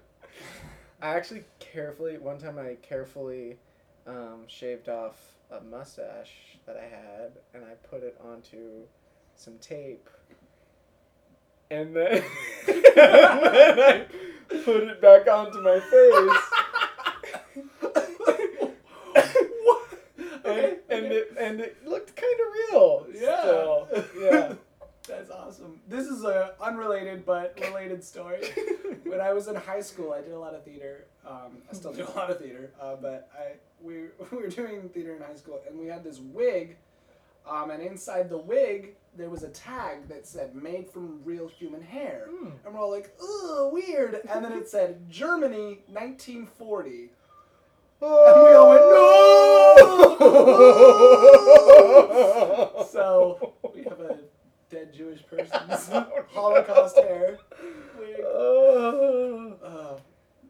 I 1.00 1.14
actually 1.14 1.44
carefully 1.60 2.18
one 2.18 2.38
time 2.38 2.58
I 2.58 2.74
carefully 2.82 3.58
um, 4.04 4.40
shaved 4.48 4.88
off 4.88 5.14
a 5.48 5.60
mustache 5.60 6.58
that 6.66 6.76
I 6.76 6.88
had 6.88 7.30
and 7.54 7.64
I 7.64 7.74
put 7.88 8.02
it 8.02 8.20
onto 8.20 8.82
some 9.36 9.58
tape. 9.60 10.10
And 11.70 11.94
then, 11.94 12.24
and 12.66 12.82
then 12.84 13.78
I 13.78 14.06
put 14.64 14.82
it 14.82 15.00
back 15.00 15.28
onto 15.28 15.60
my 15.60 15.78
face. 15.78 16.50
what? 19.62 19.98
And, 20.44 20.76
Okay. 20.90 20.99
And 21.10 21.18
it 21.18 21.34
and 21.38 21.60
it 21.60 21.86
looked 21.86 22.16
kind 22.16 22.34
of 22.40 22.46
real. 22.72 23.06
Yeah. 23.14 23.40
Still. 23.40 23.88
Yeah. 24.20 24.54
That's 25.08 25.30
awesome. 25.30 25.80
This 25.88 26.06
is 26.06 26.24
a 26.24 26.52
unrelated 26.60 27.26
but 27.26 27.58
related 27.60 28.04
story. 28.04 28.44
when 29.04 29.20
I 29.20 29.32
was 29.32 29.48
in 29.48 29.56
high 29.56 29.80
school, 29.80 30.12
I 30.12 30.20
did 30.20 30.32
a 30.32 30.38
lot 30.38 30.54
of 30.54 30.64
theater. 30.64 31.06
Um, 31.26 31.58
I 31.68 31.74
still 31.74 31.92
do 31.92 32.06
a 32.06 32.16
lot 32.16 32.30
of 32.30 32.38
theater, 32.38 32.70
uh, 32.80 32.96
but 32.96 33.28
I 33.36 33.54
we, 33.82 33.94
we 34.30 34.38
were 34.38 34.48
doing 34.48 34.88
theater 34.90 35.16
in 35.16 35.22
high 35.22 35.34
school, 35.34 35.60
and 35.68 35.78
we 35.80 35.86
had 35.86 36.04
this 36.04 36.20
wig, 36.20 36.76
um, 37.48 37.70
and 37.70 37.82
inside 37.82 38.28
the 38.28 38.38
wig 38.38 38.94
there 39.16 39.30
was 39.30 39.42
a 39.42 39.48
tag 39.48 40.06
that 40.08 40.26
said 40.28 40.54
"made 40.54 40.88
from 40.88 41.20
real 41.24 41.48
human 41.48 41.82
hair," 41.82 42.28
Hmm. 42.30 42.50
and 42.64 42.74
we're 42.74 42.80
all 42.80 42.90
like, 42.90 43.12
"Ugh, 43.20 43.72
weird," 43.72 44.20
and 44.30 44.44
then 44.44 44.52
it 44.52 44.68
said 44.68 45.10
Germany, 45.10 45.80
1940. 45.88 47.10
And 48.02 48.42
we 48.44 48.54
all 48.54 48.70
went, 48.70 48.80
no! 48.80 49.39
So 52.90 53.52
we 53.74 53.82
have 53.84 54.00
a 54.00 54.18
dead 54.70 54.92
Jewish 54.92 55.24
person's 55.26 55.88
Holocaust 56.32 56.96
hair 56.96 57.38
wig. 57.98 58.16
Oh, 58.24 59.54
Oh, 59.62 60.00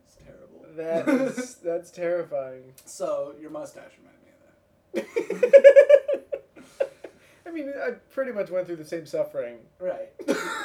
it's 0.04 0.16
terrible. 0.16 0.64
that 0.76 1.08
is, 1.08 1.54
that's 1.64 1.90
terrifying. 1.90 2.72
so 2.84 3.34
your 3.40 3.50
mustache 3.50 3.92
reminded 3.98 4.24
me 4.24 4.30
of 4.94 5.02
that. 6.14 6.24
I 7.46 7.50
mean, 7.52 7.72
I 7.84 7.90
pretty 8.12 8.32
much 8.32 8.50
went 8.50 8.66
through 8.66 8.76
the 8.76 8.84
same 8.84 9.06
suffering. 9.06 9.58
Right. 9.78 10.10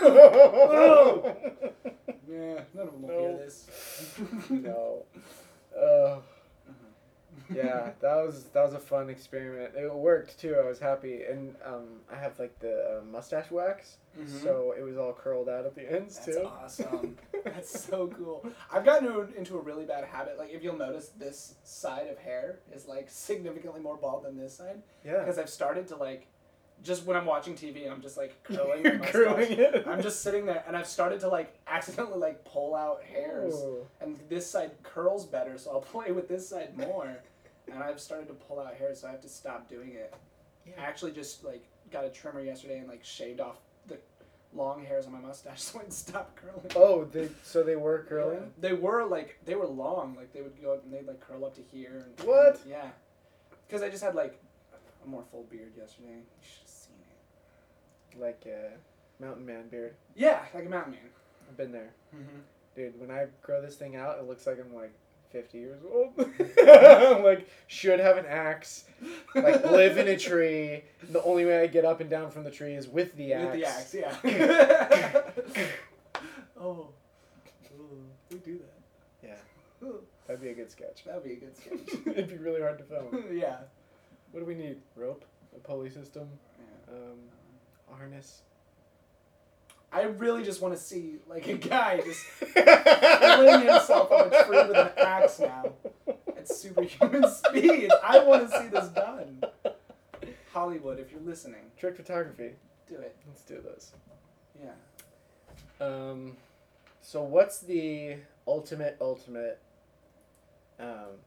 no. 0.02 1.36
Yeah, 2.30 2.62
none 2.74 2.88
of 2.88 2.94
them 2.94 3.02
will 3.04 3.10
No. 3.10 3.20
hear 3.20 3.38
this. 3.38 3.68
No. 4.50 5.06
Uh, 5.78 6.18
yeah, 7.54 7.92
that 8.02 8.16
was 8.16 8.46
that 8.54 8.64
was 8.64 8.74
a 8.74 8.80
fun 8.80 9.10
experiment. 9.10 9.74
It 9.76 9.94
worked 9.94 10.40
too. 10.40 10.56
I 10.56 10.66
was 10.68 10.80
happy, 10.80 11.24
and 11.24 11.56
um, 11.66 12.00
I 12.12 12.16
have 12.16 12.38
like 12.40 12.58
the 12.60 13.00
uh, 13.02 13.06
mustache 13.06 13.52
wax, 13.52 13.98
Mhm. 14.20 14.44
so 14.44 14.74
it 14.78 14.82
was 14.82 14.98
all 14.98 15.14
curled 15.14 15.50
out 15.50 15.66
at 15.66 15.76
the 15.76 15.92
ends 15.92 16.20
too. 16.24 16.32
That's 16.62 16.78
too. 16.78 16.84
awesome. 16.86 17.18
That's 17.46 17.80
so 17.86 18.08
cool. 18.08 18.46
I've 18.72 18.86
gotten 18.86 19.08
into- 19.38 19.58
a 19.58 19.62
really 19.62 19.86
bad 19.86 20.04
habit. 20.06 20.38
Like, 20.38 20.52
if 20.52 20.64
you'll 20.64 20.78
notice, 20.78 21.10
this 21.18 21.56
side 21.64 22.08
of 22.08 22.18
hair 22.18 22.60
is 22.74 22.88
like 22.88 23.10
significantly 23.10 23.82
more 23.82 23.98
bald 23.98 24.24
than 24.26 24.38
this 24.38 24.54
side 24.56 24.82
Yeah. 25.04 25.20
because 25.20 25.38
I've 25.38 25.50
started 25.50 25.88
to 25.90 25.96
like, 25.98 26.28
just 26.84 27.06
when 27.06 27.16
I'm 27.16 27.26
watching 27.26 27.54
TV, 27.56 27.90
I'm 27.90 28.02
just 28.02 28.18
like 28.18 28.36
curling 28.44 28.84
my 28.84 28.92
mustache. 28.94 29.12
curling 29.12 29.52
it. 29.52 29.86
I'm 29.88 30.02
just 30.02 30.22
sitting 30.24 30.46
there, 30.46 30.64
and 30.68 30.76
I've 30.76 30.88
started 30.88 31.20
to 31.22 31.28
like 31.30 31.54
accidentally 31.68 32.18
like 32.20 32.44
pull 32.46 32.74
out 32.76 33.02
hairs, 33.04 33.54
Ooh. 33.54 33.86
and 34.02 34.20
this 34.30 34.50
side 34.50 34.72
curls 34.84 35.26
better, 35.26 35.58
so 35.58 35.72
I'll 35.72 35.82
play 35.82 36.12
with 36.12 36.28
this 36.28 36.48
side 36.50 36.78
more. 36.78 37.18
And 37.72 37.82
I've 37.84 38.00
started 38.00 38.28
to 38.28 38.34
pull 38.34 38.60
out 38.60 38.74
hairs, 38.76 39.02
so 39.02 39.08
I 39.08 39.12
have 39.12 39.22
to 39.22 39.30
stop 39.30 39.70
doing 39.70 39.94
it. 39.94 40.14
I 40.78 40.82
actually 40.82 41.12
just 41.12 41.44
like 41.44 41.64
got 41.92 42.06
a 42.06 42.10
trimmer 42.10 42.42
yesterday 42.42 42.80
and 42.80 42.88
like 42.88 43.04
shaved 43.04 43.40
off 43.40 43.58
the 43.88 43.98
long 44.54 44.84
hairs 44.84 45.06
on 45.06 45.12
my 45.14 45.20
mustache 45.20 45.62
so 45.62 45.80
it 45.80 45.94
stopped 45.94 46.36
curling. 46.38 46.72
Oh, 46.76 47.06
they 47.06 47.30
so 47.44 47.62
they 47.64 47.76
were 47.76 48.02
Yeah. 48.04 48.10
curling. 48.10 48.52
They 48.60 48.74
were 48.74 49.06
like 49.06 49.38
they 49.46 49.56
were 49.56 49.68
long, 49.68 50.16
like 50.16 50.34
they 50.34 50.42
would 50.42 50.60
go 50.62 50.74
up 50.74 50.84
and 50.84 50.94
they'd 50.94 51.06
like 51.06 51.20
curl 51.20 51.46
up 51.46 51.56
to 51.56 51.62
here. 51.72 52.06
And, 52.18 52.28
What? 52.28 52.60
yeah, 52.68 52.90
because 53.68 53.84
I 53.84 53.90
just 53.90 54.04
had 54.04 54.16
like 54.16 54.40
a 55.04 55.08
more 55.08 55.24
full 55.32 55.44
beard 55.52 55.74
yesterday. 55.78 56.16
You 56.18 56.24
should 56.42 56.62
have 56.62 56.70
seen 56.70 56.96
it. 58.12 58.20
Like 58.20 58.44
a 58.48 58.72
mountain 59.24 59.46
man 59.46 59.68
beard. 59.70 59.94
Yeah, 60.16 60.42
like 60.54 60.66
a 60.66 60.70
mountain 60.70 60.94
man. 60.94 61.02
I've 61.48 61.58
been 61.58 61.72
there, 61.72 61.92
Mm-hmm. 62.16 62.40
dude. 62.76 63.00
When 63.00 63.12
I 63.12 63.28
grow 63.44 63.62
this 63.62 63.76
thing 63.76 63.96
out, 63.96 64.18
it 64.18 64.28
looks 64.28 64.48
like 64.48 64.58
I'm 64.60 64.74
like 64.74 64.94
50 65.32 65.58
years 65.58 65.82
old. 65.92 66.14
Like 67.26 67.48
should 67.68 68.00
have 68.00 68.18
an 68.18 68.26
axe. 68.28 68.86
Like 69.34 69.64
live 69.66 69.98
in 69.98 70.08
a 70.08 70.18
tree. 70.18 70.84
The 71.10 71.22
only 71.24 71.46
way 71.46 71.62
I 71.62 71.68
get 71.68 71.86
up 71.86 72.00
and 72.02 72.10
down 72.10 72.32
from 72.32 72.44
the 72.44 72.52
tree 72.52 72.74
is 72.74 72.88
with 72.88 73.16
the 73.16 73.34
axe. 73.34 73.46
With 73.46 73.92
the 73.92 74.08
axe, 74.08 75.34
yeah. 75.54 75.64
oh, 76.62 76.88
Ooh, 77.78 78.04
we 78.32 78.38
do 78.38 78.60
that. 78.60 79.30
Yeah, 79.82 79.88
that'd 80.28 80.42
be 80.42 80.50
a 80.50 80.54
good 80.54 80.72
sketch. 80.72 81.04
That'd 81.06 81.24
be 81.24 81.34
a 81.34 81.36
good 81.38 81.58
sketch. 81.58 82.00
It'd 82.06 82.30
be 82.30 82.38
really 82.38 82.62
hard 82.62 82.78
to 82.78 82.84
film. 82.84 83.26
yeah. 83.32 83.58
What 84.32 84.42
do 84.42 84.46
we 84.46 84.56
need? 84.56 84.78
Rope, 84.96 85.24
a 85.56 85.60
pulley 85.60 85.90
system, 85.90 86.28
yeah. 86.60 86.96
um, 86.96 87.98
harness. 87.98 88.42
I 89.96 90.04
really 90.04 90.44
just 90.44 90.62
want 90.62 90.74
to 90.74 90.80
see 90.80 91.16
like 91.26 91.48
a 91.48 91.54
guy 91.54 92.02
just 92.04 92.20
fling 92.28 93.62
himself 93.62 94.12
up 94.12 94.30
a 94.30 94.44
tree 94.44 94.58
with 94.58 94.76
an 94.76 94.90
axe 94.98 95.40
now 95.40 95.72
at 96.36 96.50
superhuman 96.50 97.30
speed. 97.32 97.90
I 98.04 98.20
want 98.20 98.50
to 98.50 98.60
see 98.60 98.68
this 98.68 98.90
done. 98.90 99.42
Hollywood, 100.52 101.00
if 101.00 101.14
you're 101.14 101.22
listening, 101.22 101.62
Trick 101.78 101.96
photography. 101.96 102.52
do 102.90 102.96
it. 102.96 103.16
Let's 103.26 103.44
do 103.44 103.62
this. 103.62 103.94
Yeah. 104.62 105.86
Um, 105.86 106.36
so 107.02 107.24
what's 107.24 107.60
the 107.60 108.18
ultimate 108.46 108.98
ultimate? 109.00 109.60
Um, 110.78 111.22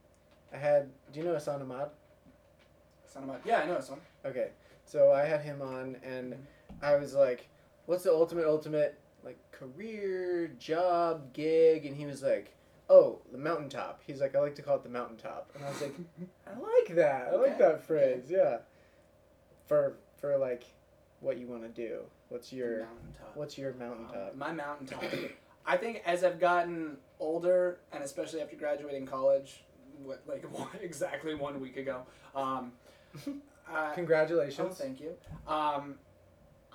I 0.53 0.57
had. 0.57 0.89
Do 1.11 1.19
you 1.19 1.25
know 1.25 1.33
Hassan 1.33 1.63
Ahmad? 1.63 1.89
Of 3.15 3.25
my, 3.25 3.35
yeah, 3.43 3.61
I 3.61 3.65
know 3.65 3.73
one. 3.73 3.99
Okay, 4.23 4.49
so 4.85 5.11
I 5.11 5.25
had 5.25 5.41
him 5.41 5.63
on, 5.63 5.95
and 6.03 6.35
I 6.83 6.95
was 6.97 7.15
like, 7.15 7.47
"What's 7.89 8.03
the 8.03 8.11
ultimate 8.11 8.45
ultimate 8.45 8.99
like 9.23 9.39
career 9.51 10.51
job 10.59 11.33
gig?" 11.33 11.87
And 11.87 11.97
he 11.97 12.05
was 12.05 12.21
like, 12.21 12.53
"Oh, 12.87 13.17
the 13.31 13.39
mountaintop." 13.39 14.01
He's 14.05 14.21
like, 14.21 14.35
"I 14.35 14.39
like 14.39 14.53
to 14.55 14.61
call 14.61 14.75
it 14.75 14.83
the 14.83 14.89
mountaintop," 14.89 15.49
and 15.55 15.65
I 15.65 15.69
was 15.69 15.81
like, 15.81 15.95
"I 16.45 16.51
like 16.51 16.95
that. 16.95 17.29
I 17.33 17.35
like 17.35 17.57
that 17.57 17.83
phrase. 17.83 18.25
Yeah." 18.29 18.59
For 19.65 19.97
for 20.17 20.37
like, 20.37 20.65
what 21.19 21.39
you 21.39 21.47
want 21.47 21.63
to 21.63 21.69
do? 21.69 22.01
What's 22.29 22.53
your 22.53 22.81
mountaintop. 22.81 23.35
What's 23.35 23.57
your 23.57 23.73
mountaintop? 23.73 24.33
Um, 24.33 24.37
my 24.37 24.51
mountaintop. 24.51 25.03
I 25.65 25.75
think 25.77 26.03
as 26.05 26.23
I've 26.23 26.39
gotten 26.39 26.97
older, 27.19 27.79
and 27.91 28.03
especially 28.03 28.41
after 28.41 28.55
graduating 28.55 29.07
college, 29.07 29.63
what 30.03 30.21
like 30.27 30.43
one, 30.57 30.67
exactly 30.79 31.33
one 31.33 31.59
week 31.59 31.77
ago. 31.77 32.03
Um, 32.35 32.73
uh, 33.73 33.93
Congratulations. 33.93 34.77
Oh, 34.79 34.83
thank 34.83 35.01
you. 35.01 35.15
Um, 35.47 35.95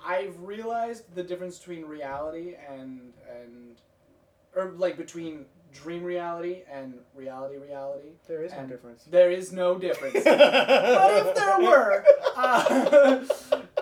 I've 0.05 0.39
realized 0.39 1.15
the 1.15 1.23
difference 1.23 1.57
between 1.57 1.85
reality 1.85 2.55
and 2.69 3.13
and 3.29 3.77
or 4.55 4.71
like 4.77 4.97
between 4.97 5.45
dream 5.73 6.03
reality 6.03 6.61
and 6.71 6.95
reality 7.13 7.57
reality. 7.57 8.09
There 8.27 8.43
is 8.43 8.51
no 8.53 8.65
difference. 8.65 9.03
There 9.05 9.31
is 9.31 9.51
no 9.51 9.77
difference. 9.77 10.13
but 10.23 11.27
if 11.27 11.35
there 11.35 11.59
were, 11.59 12.05
uh, 12.35 13.25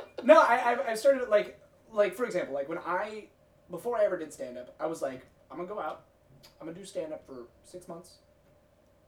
no, 0.23 0.41
I 0.41 0.71
I've, 0.71 0.79
I've 0.89 0.99
started 0.99 1.29
like 1.29 1.59
like 1.91 2.15
for 2.15 2.25
example, 2.25 2.53
like 2.53 2.69
when 2.69 2.79
I 2.79 3.27
before 3.69 3.97
I 3.97 4.05
ever 4.05 4.17
did 4.17 4.33
stand 4.33 4.57
up, 4.57 4.73
I 4.79 4.87
was 4.87 5.01
like, 5.01 5.25
I'm 5.51 5.57
gonna 5.57 5.69
go 5.69 5.79
out, 5.79 6.05
I'm 6.59 6.67
gonna 6.67 6.77
do 6.77 6.85
stand 6.85 7.13
up 7.13 7.25
for 7.25 7.47
six 7.63 7.87
months, 7.87 8.17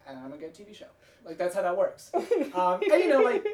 and 0.08 0.18
I'm 0.18 0.30
gonna 0.30 0.42
get 0.42 0.58
a 0.58 0.62
TV 0.64 0.76
show. 0.76 0.88
Like 1.26 1.38
that's 1.38 1.56
how 1.56 1.62
that 1.62 1.78
works. 1.78 2.12
Um, 2.54 2.80
and 2.82 3.04
you 3.04 3.10
know, 3.10 3.22
like 3.22 3.46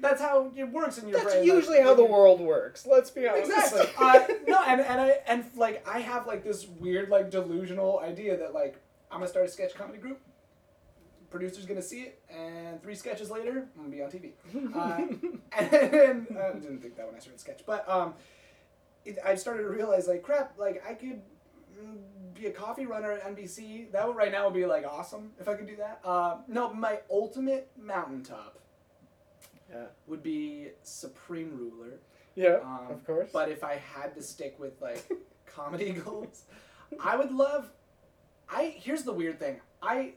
that's 0.00 0.20
how 0.20 0.52
it 0.56 0.70
works 0.70 0.98
in 0.98 1.08
your 1.08 1.18
That's 1.18 1.34
brain. 1.34 1.48
like- 1.48 1.56
usually 1.56 1.80
how 1.80 1.88
like 1.88 1.96
the 1.96 2.04
world 2.04 2.40
works. 2.40 2.86
Let's 2.86 3.10
be 3.10 3.26
honest. 3.28 3.50
Exactly. 3.50 3.90
uh, 3.98 4.26
no, 4.46 4.62
and 4.66 4.80
and 4.80 5.00
I 5.00 5.18
and 5.26 5.44
like 5.56 5.86
I 5.88 6.00
have 6.00 6.26
like 6.26 6.44
this 6.44 6.66
weird 6.66 7.08
like 7.08 7.30
delusional 7.30 8.00
idea 8.00 8.36
that 8.36 8.54
like 8.54 8.76
I'm 9.10 9.18
gonna 9.18 9.28
start 9.28 9.46
a 9.46 9.48
sketch 9.48 9.74
comedy 9.74 9.98
group. 9.98 10.20
Producer's 11.30 11.66
gonna 11.66 11.82
see 11.82 12.02
it, 12.02 12.20
and 12.30 12.80
three 12.82 12.94
sketches 12.94 13.30
later, 13.30 13.66
I'm 13.76 13.90
gonna 13.90 13.96
be 13.96 14.02
on 14.02 14.10
TV. 14.10 14.32
Uh, 14.74 15.06
and 15.58 16.26
I 16.38 16.52
didn't 16.52 16.80
think 16.80 16.96
that 16.96 17.06
when 17.06 17.16
I 17.16 17.18
started 17.18 17.40
sketch, 17.40 17.62
but 17.66 17.88
um, 17.88 18.14
it, 19.04 19.18
I 19.24 19.34
started 19.34 19.62
to 19.62 19.68
realize 19.68 20.06
like 20.06 20.22
crap, 20.22 20.58
like 20.58 20.82
I 20.88 20.94
could 20.94 21.20
mm, 21.80 21.98
be 22.34 22.46
a 22.46 22.52
coffee 22.52 22.86
runner 22.86 23.12
at 23.12 23.36
NBC. 23.36 23.90
That 23.92 24.06
would 24.06 24.16
right 24.16 24.30
now 24.30 24.44
would 24.44 24.54
be 24.54 24.66
like 24.66 24.86
awesome 24.86 25.32
if 25.40 25.48
I 25.48 25.54
could 25.54 25.66
do 25.66 25.76
that. 25.76 26.00
Uh, 26.04 26.36
no, 26.48 26.72
my 26.72 27.00
ultimate 27.10 27.70
mountaintop 27.76 28.58
Yeah. 29.70 29.84
would 30.06 30.22
be 30.22 30.68
Supreme 30.82 31.50
Ruler. 31.56 31.98
Yeah, 32.34 32.58
Um, 32.62 32.88
of 32.90 33.04
course. 33.06 33.30
But 33.32 33.50
if 33.50 33.64
I 33.64 33.76
had 33.94 34.14
to 34.14 34.22
stick 34.22 34.56
with 34.58 34.80
like 34.80 35.10
comedy 35.46 35.92
goals, 35.92 36.44
I 37.02 37.16
would 37.16 37.32
love. 37.32 37.70
I 38.48 38.74
here's 38.78 39.02
the 39.02 39.12
weird 39.12 39.38
thing. 39.40 39.60
I 39.82 40.12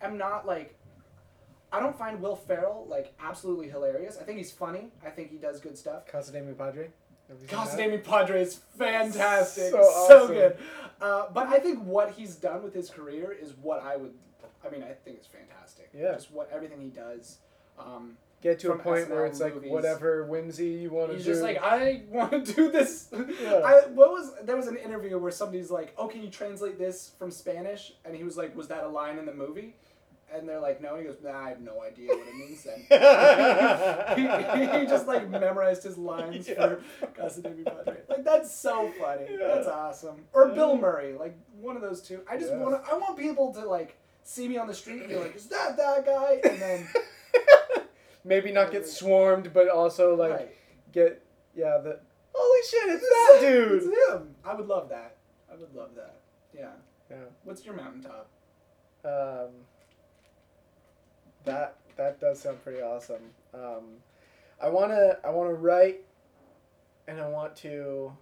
am 0.00 0.16
not 0.18 0.46
like. 0.46 0.78
I 1.72 1.80
don't 1.80 1.96
find 1.98 2.20
Will 2.20 2.36
Ferrell 2.36 2.86
like 2.88 3.14
absolutely 3.18 3.68
hilarious. 3.68 4.18
I 4.20 4.24
think 4.24 4.36
he's 4.38 4.52
funny. 4.52 4.90
I 5.04 5.08
think 5.08 5.30
he 5.30 5.38
does 5.38 5.58
good 5.58 5.76
stuff. 5.78 6.06
Casa 6.06 6.30
de 6.32 6.42
mi 6.42 6.52
Padre. 6.52 6.88
Casa 7.48 7.78
de 7.78 7.88
mi 7.88 7.96
Padre 7.98 8.42
is 8.42 8.60
fantastic. 8.78 9.70
So 9.70 9.78
awesome. 9.78 10.26
So, 10.28 10.34
good. 10.34 10.56
Uh, 11.00 11.26
but 11.32 11.46
I 11.48 11.58
think 11.58 11.82
what 11.82 12.10
he's 12.12 12.36
done 12.36 12.62
with 12.62 12.74
his 12.74 12.90
career 12.90 13.32
is 13.32 13.54
what 13.62 13.82
I 13.82 13.96
would. 13.96 14.12
I 14.64 14.70
mean, 14.70 14.82
I 14.82 14.92
think 14.92 15.16
it's 15.16 15.26
fantastic. 15.26 15.88
Yeah. 15.98 16.12
Just 16.12 16.30
what 16.30 16.50
everything 16.52 16.80
he 16.80 16.88
does. 16.90 17.38
Um, 17.78 18.18
Get 18.42 18.58
to 18.60 18.72
a 18.72 18.76
point 18.76 19.08
where 19.08 19.22
SNL 19.24 19.28
it's 19.30 19.40
like 19.40 19.54
movies. 19.54 19.70
whatever 19.70 20.24
whimsy 20.26 20.68
you 20.70 20.90
want 20.90 21.10
to 21.10 21.12
do. 21.12 21.16
He's 21.18 21.26
just 21.26 21.42
like, 21.42 21.62
I 21.62 22.02
want 22.10 22.32
to 22.44 22.52
do 22.54 22.70
this. 22.72 23.08
Yeah. 23.12 23.60
I, 23.64 23.86
what 23.88 24.10
was 24.10 24.32
there 24.42 24.56
was 24.56 24.66
an 24.66 24.76
interview 24.76 25.16
where 25.18 25.30
somebody's 25.30 25.70
like, 25.70 25.94
"Oh, 25.96 26.08
can 26.08 26.22
you 26.22 26.28
translate 26.30 26.76
this 26.78 27.12
from 27.18 27.30
Spanish?" 27.30 27.92
And 28.04 28.16
he 28.16 28.24
was 28.24 28.36
like, 28.36 28.56
"Was 28.56 28.66
that 28.68 28.82
a 28.84 28.88
line 28.88 29.18
in 29.18 29.26
the 29.26 29.32
movie?" 29.34 29.76
And 30.34 30.48
they're 30.48 30.60
like, 30.60 30.80
"No." 30.80 30.94
And 30.96 31.02
he 31.02 31.06
goes, 31.06 31.18
"Nah, 31.22 31.38
I 31.38 31.50
have 31.50 31.60
no 31.60 31.82
idea 31.82 32.08
what 32.08 32.26
it 32.26 32.34
means 32.34 32.64
then." 32.64 32.80
he, 34.16 34.80
he 34.80 34.86
just 34.86 35.06
like 35.06 35.28
memorized 35.30 35.84
his 35.84 35.96
lines 35.96 36.48
Yeah. 36.48 36.54
for 37.00 37.06
Casa 37.16 37.42
de 37.42 37.50
Mi 37.50 37.62
Padre. 37.62 37.98
Like 38.08 38.24
that's 38.24 38.52
so 38.54 38.90
funny. 39.00 39.26
Yeah. 39.30 39.46
That's 39.54 39.68
awesome. 39.68 40.16
Or 40.32 40.48
Bill 40.48 40.76
Murray, 40.76 41.12
like 41.14 41.36
one 41.60 41.76
of 41.76 41.82
those 41.82 42.02
two. 42.02 42.20
I 42.28 42.38
just 42.38 42.52
want 42.54 42.82
to. 42.84 42.90
I 42.90 42.96
want 42.96 43.16
people 43.18 43.52
to 43.54 43.64
like 43.68 43.96
see 44.24 44.48
me 44.48 44.56
on 44.56 44.66
the 44.66 44.74
street 44.74 45.00
and 45.00 45.08
be 45.08 45.16
like, 45.16 45.36
"Is 45.36 45.46
that 45.46 45.76
that 45.76 46.04
guy?" 46.06 46.40
And 46.48 46.60
then 46.60 46.88
Maybe 48.24 48.52
not 48.52 48.70
get 48.70 48.86
swarmed, 48.86 49.52
but 49.52 49.68
also 49.68 50.14
like 50.14 50.30
right. 50.32 50.56
get 50.92 51.22
yeah 51.54 51.78
the 51.82 52.00
holy 52.32 52.60
shit, 52.68 52.88
it's 52.88 53.02
that 53.02 53.40
It's 53.42 53.84
dude. 53.84 53.94
him. 54.08 54.34
I 54.44 54.54
would 54.54 54.66
love 54.68 54.88
that. 54.90 55.16
I 55.52 55.56
would 55.56 55.74
love 55.74 55.90
that. 55.96 56.20
Yeah. 56.56 56.70
Yeah. 57.10 57.16
What's 57.44 57.64
your 57.64 57.74
mountaintop? 57.74 58.28
Um, 59.04 59.50
that 61.44 61.76
that 61.96 62.20
does 62.20 62.40
sound 62.40 62.62
pretty 62.62 62.80
awesome. 62.80 63.30
Um, 63.52 63.96
I 64.62 64.68
wanna 64.68 65.18
I 65.24 65.30
wanna 65.30 65.54
write, 65.54 66.02
and 67.08 67.20
I 67.20 67.28
want 67.28 67.56
to 67.56 68.12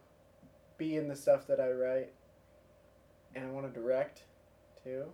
be 0.79 0.97
in 0.97 1.09
the 1.09 1.15
stuff 1.17 1.47
that 1.47 1.61
I 1.61 1.71
write, 1.73 2.13
and 3.35 3.45
I 3.47 3.51
want 3.51 3.73
to 3.73 3.81
direct, 3.81 4.23
too. 4.83 5.05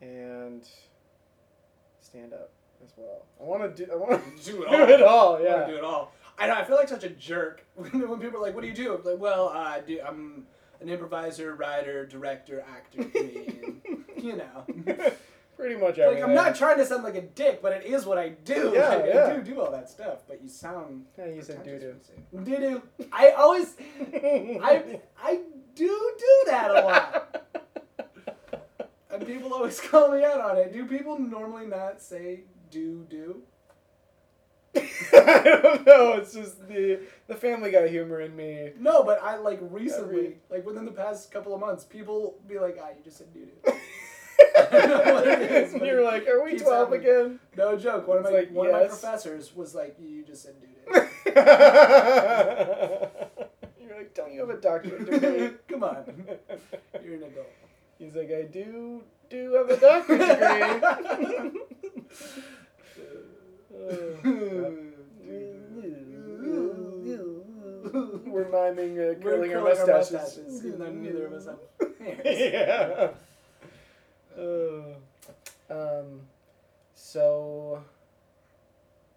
And 0.00 0.66
stand 2.00 2.32
up 2.32 2.50
as 2.84 2.92
well. 2.96 3.24
I 3.40 3.44
want 3.44 3.76
to 3.76 3.86
do 3.86 3.92
I 3.92 3.96
want 3.96 4.36
to 4.42 4.52
Do 4.52 4.62
it 4.62 4.68
all. 4.68 4.86
do 4.86 4.92
it 4.92 5.02
all. 5.02 5.36
I 5.36 5.42
Yeah. 5.42 5.54
wanna 5.60 5.66
do 5.72 5.76
it 5.78 5.84
all. 5.84 6.12
I 6.38 6.46
know. 6.46 6.54
I 6.54 6.64
feel 6.64 6.76
like 6.76 6.88
such 6.88 7.04
a 7.04 7.10
jerk 7.10 7.64
when, 7.74 8.08
when 8.08 8.20
people 8.20 8.38
are 8.38 8.42
like, 8.42 8.54
"What 8.54 8.62
do 8.62 8.68
you 8.68 8.74
do?" 8.74 8.94
I'm 8.94 9.02
like, 9.04 9.18
"Well, 9.18 9.48
uh, 9.48 9.58
I 9.58 9.80
do. 9.80 10.00
I'm 10.06 10.46
an 10.80 10.88
improviser, 10.88 11.54
writer, 11.56 12.06
director, 12.06 12.64
actor, 12.68 13.02
comedian. 13.12 13.82
you 14.16 14.36
know." 14.36 14.64
Pretty 15.56 15.74
much 15.74 15.98
Like. 15.98 16.22
I'm 16.22 16.34
not 16.34 16.54
trying 16.54 16.76
to 16.78 16.86
sound 16.86 17.02
like 17.02 17.16
a 17.16 17.20
dick, 17.22 17.60
but 17.60 17.72
it 17.72 17.84
is 17.84 18.06
what 18.06 18.16
I 18.16 18.28
do. 18.28 18.70
Yeah, 18.76 18.88
Like, 18.90 19.04
yeah. 19.12 19.26
I 19.26 19.36
do 19.38 19.42
do 19.42 19.60
all 19.60 19.72
that 19.72 19.90
stuff, 19.90 20.18
but 20.28 20.40
you 20.40 20.48
sound. 20.48 21.06
Yeah, 21.18 21.26
you 21.26 21.42
said 21.42 21.64
doo 21.64 21.80
doo. 21.80 21.96
Doo 22.44 22.56
doo. 22.58 22.82
I 23.12 23.30
always, 23.32 23.74
I, 24.14 25.00
I 25.20 25.40
do 25.74 26.12
do 26.18 26.42
that 26.46 26.70
a 26.70 26.80
lot. 26.82 27.44
And 29.10 29.26
people 29.26 29.52
always 29.52 29.80
call 29.80 30.12
me 30.12 30.22
out 30.22 30.40
on 30.40 30.58
it. 30.58 30.72
Do 30.72 30.86
people 30.86 31.18
normally 31.18 31.66
not 31.66 32.00
say 32.00 32.42
do 32.70 33.06
do? 33.08 33.42
I 35.14 35.42
don't 35.62 35.86
know. 35.86 36.12
It's 36.14 36.34
just 36.34 36.68
the 36.68 37.00
the 37.26 37.34
Family 37.34 37.70
Guy 37.70 37.88
humor 37.88 38.20
in 38.20 38.36
me. 38.36 38.72
No, 38.78 39.02
but 39.02 39.20
I 39.22 39.36
like 39.36 39.58
recently, 39.62 40.16
Every- 40.18 40.36
like 40.50 40.66
within 40.66 40.84
the 40.84 40.92
past 40.92 41.30
couple 41.30 41.54
of 41.54 41.60
months, 41.60 41.84
people 41.84 42.38
be 42.46 42.58
like, 42.58 42.78
"Ah, 42.80 42.88
you 42.96 43.02
just 43.02 43.16
said 43.18 43.32
do 43.32 43.46
do." 43.46 43.72
don't 44.70 44.88
know 44.88 45.14
what 45.14 45.26
it 45.26 45.50
is, 45.50 45.72
but 45.72 45.84
You're 45.86 46.04
like, 46.04 46.26
are 46.28 46.42
we 46.44 46.58
twelve 46.58 46.90
happening. 46.92 47.08
again? 47.10 47.40
No 47.56 47.76
joke. 47.76 48.06
One 48.06 48.18
of 48.18 48.24
my 48.24 48.30
like, 48.30 48.50
one 48.50 48.66
of 48.66 48.72
my 48.72 48.86
professors 48.86 49.54
was 49.56 49.74
like, 49.74 49.96
"You 49.98 50.22
just 50.24 50.42
said 50.42 50.54
do 50.60 50.66
do." 50.66 51.00
You're 53.80 53.96
like, 53.96 54.14
don't 54.14 54.32
you 54.32 54.40
have 54.40 54.50
a 54.50 54.60
doctorate 54.60 55.10
degree? 55.10 55.50
Come 55.68 55.82
on, 55.82 56.04
you're 57.02 57.14
an 57.14 57.22
adult. 57.24 57.46
He's 57.98 58.14
like, 58.14 58.30
I 58.30 58.42
do 58.42 59.02
do 59.30 59.54
have 59.54 59.70
a 59.70 59.76
doctorate 59.76 60.20
degree. 60.20 61.60
We're 68.26 68.48
miming 68.50 68.98
uh, 68.98 69.14
curling 69.22 69.50
We're 69.50 69.58
our 69.58 69.64
mustaches. 69.64 70.12
mustaches, 70.12 70.66
even 70.66 70.78
though 70.78 70.92
neither 70.92 71.26
of 71.26 71.32
us 71.32 71.46
have 71.46 71.58
hairs. 71.98 72.52
yeah. 72.52 73.10
Uh, 74.38 75.72
um, 75.72 76.20
so, 76.94 77.82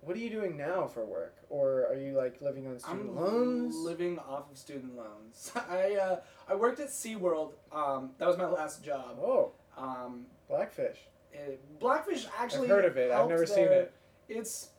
what 0.02 0.16
are 0.16 0.20
you 0.20 0.30
doing 0.30 0.58
now 0.58 0.88
for 0.88 1.06
work, 1.06 1.36
or 1.50 1.86
are 1.88 1.96
you 1.96 2.14
like 2.18 2.42
living 2.42 2.66
on 2.68 2.80
student 2.80 3.10
I'm 3.10 3.16
loans? 3.16 3.76
living 3.76 4.18
off 4.20 4.50
of 4.52 4.58
student 4.58 4.96
loans. 4.96 5.52
I 5.70 5.96
uh, 5.96 6.20
I 6.50 6.56
worked 6.56 6.80
at 6.80 6.88
SeaWorld. 6.90 7.52
Um, 7.72 8.12
that 8.18 8.28
was 8.28 8.38
my 8.38 8.48
last 8.48 8.84
job. 8.84 9.18
oh, 9.22 9.52
Um, 9.78 10.26
Blackfish. 10.50 10.98
It- 11.34 11.80
Blackfish 11.80 12.28
actually. 12.38 12.64
I've 12.64 12.76
heard 12.76 12.86
of 12.86 12.98
it. 12.98 13.12
I've 13.12 13.28
never 13.30 13.46
seen 13.46 13.66
it. 13.66 13.92
It's. 14.30 14.70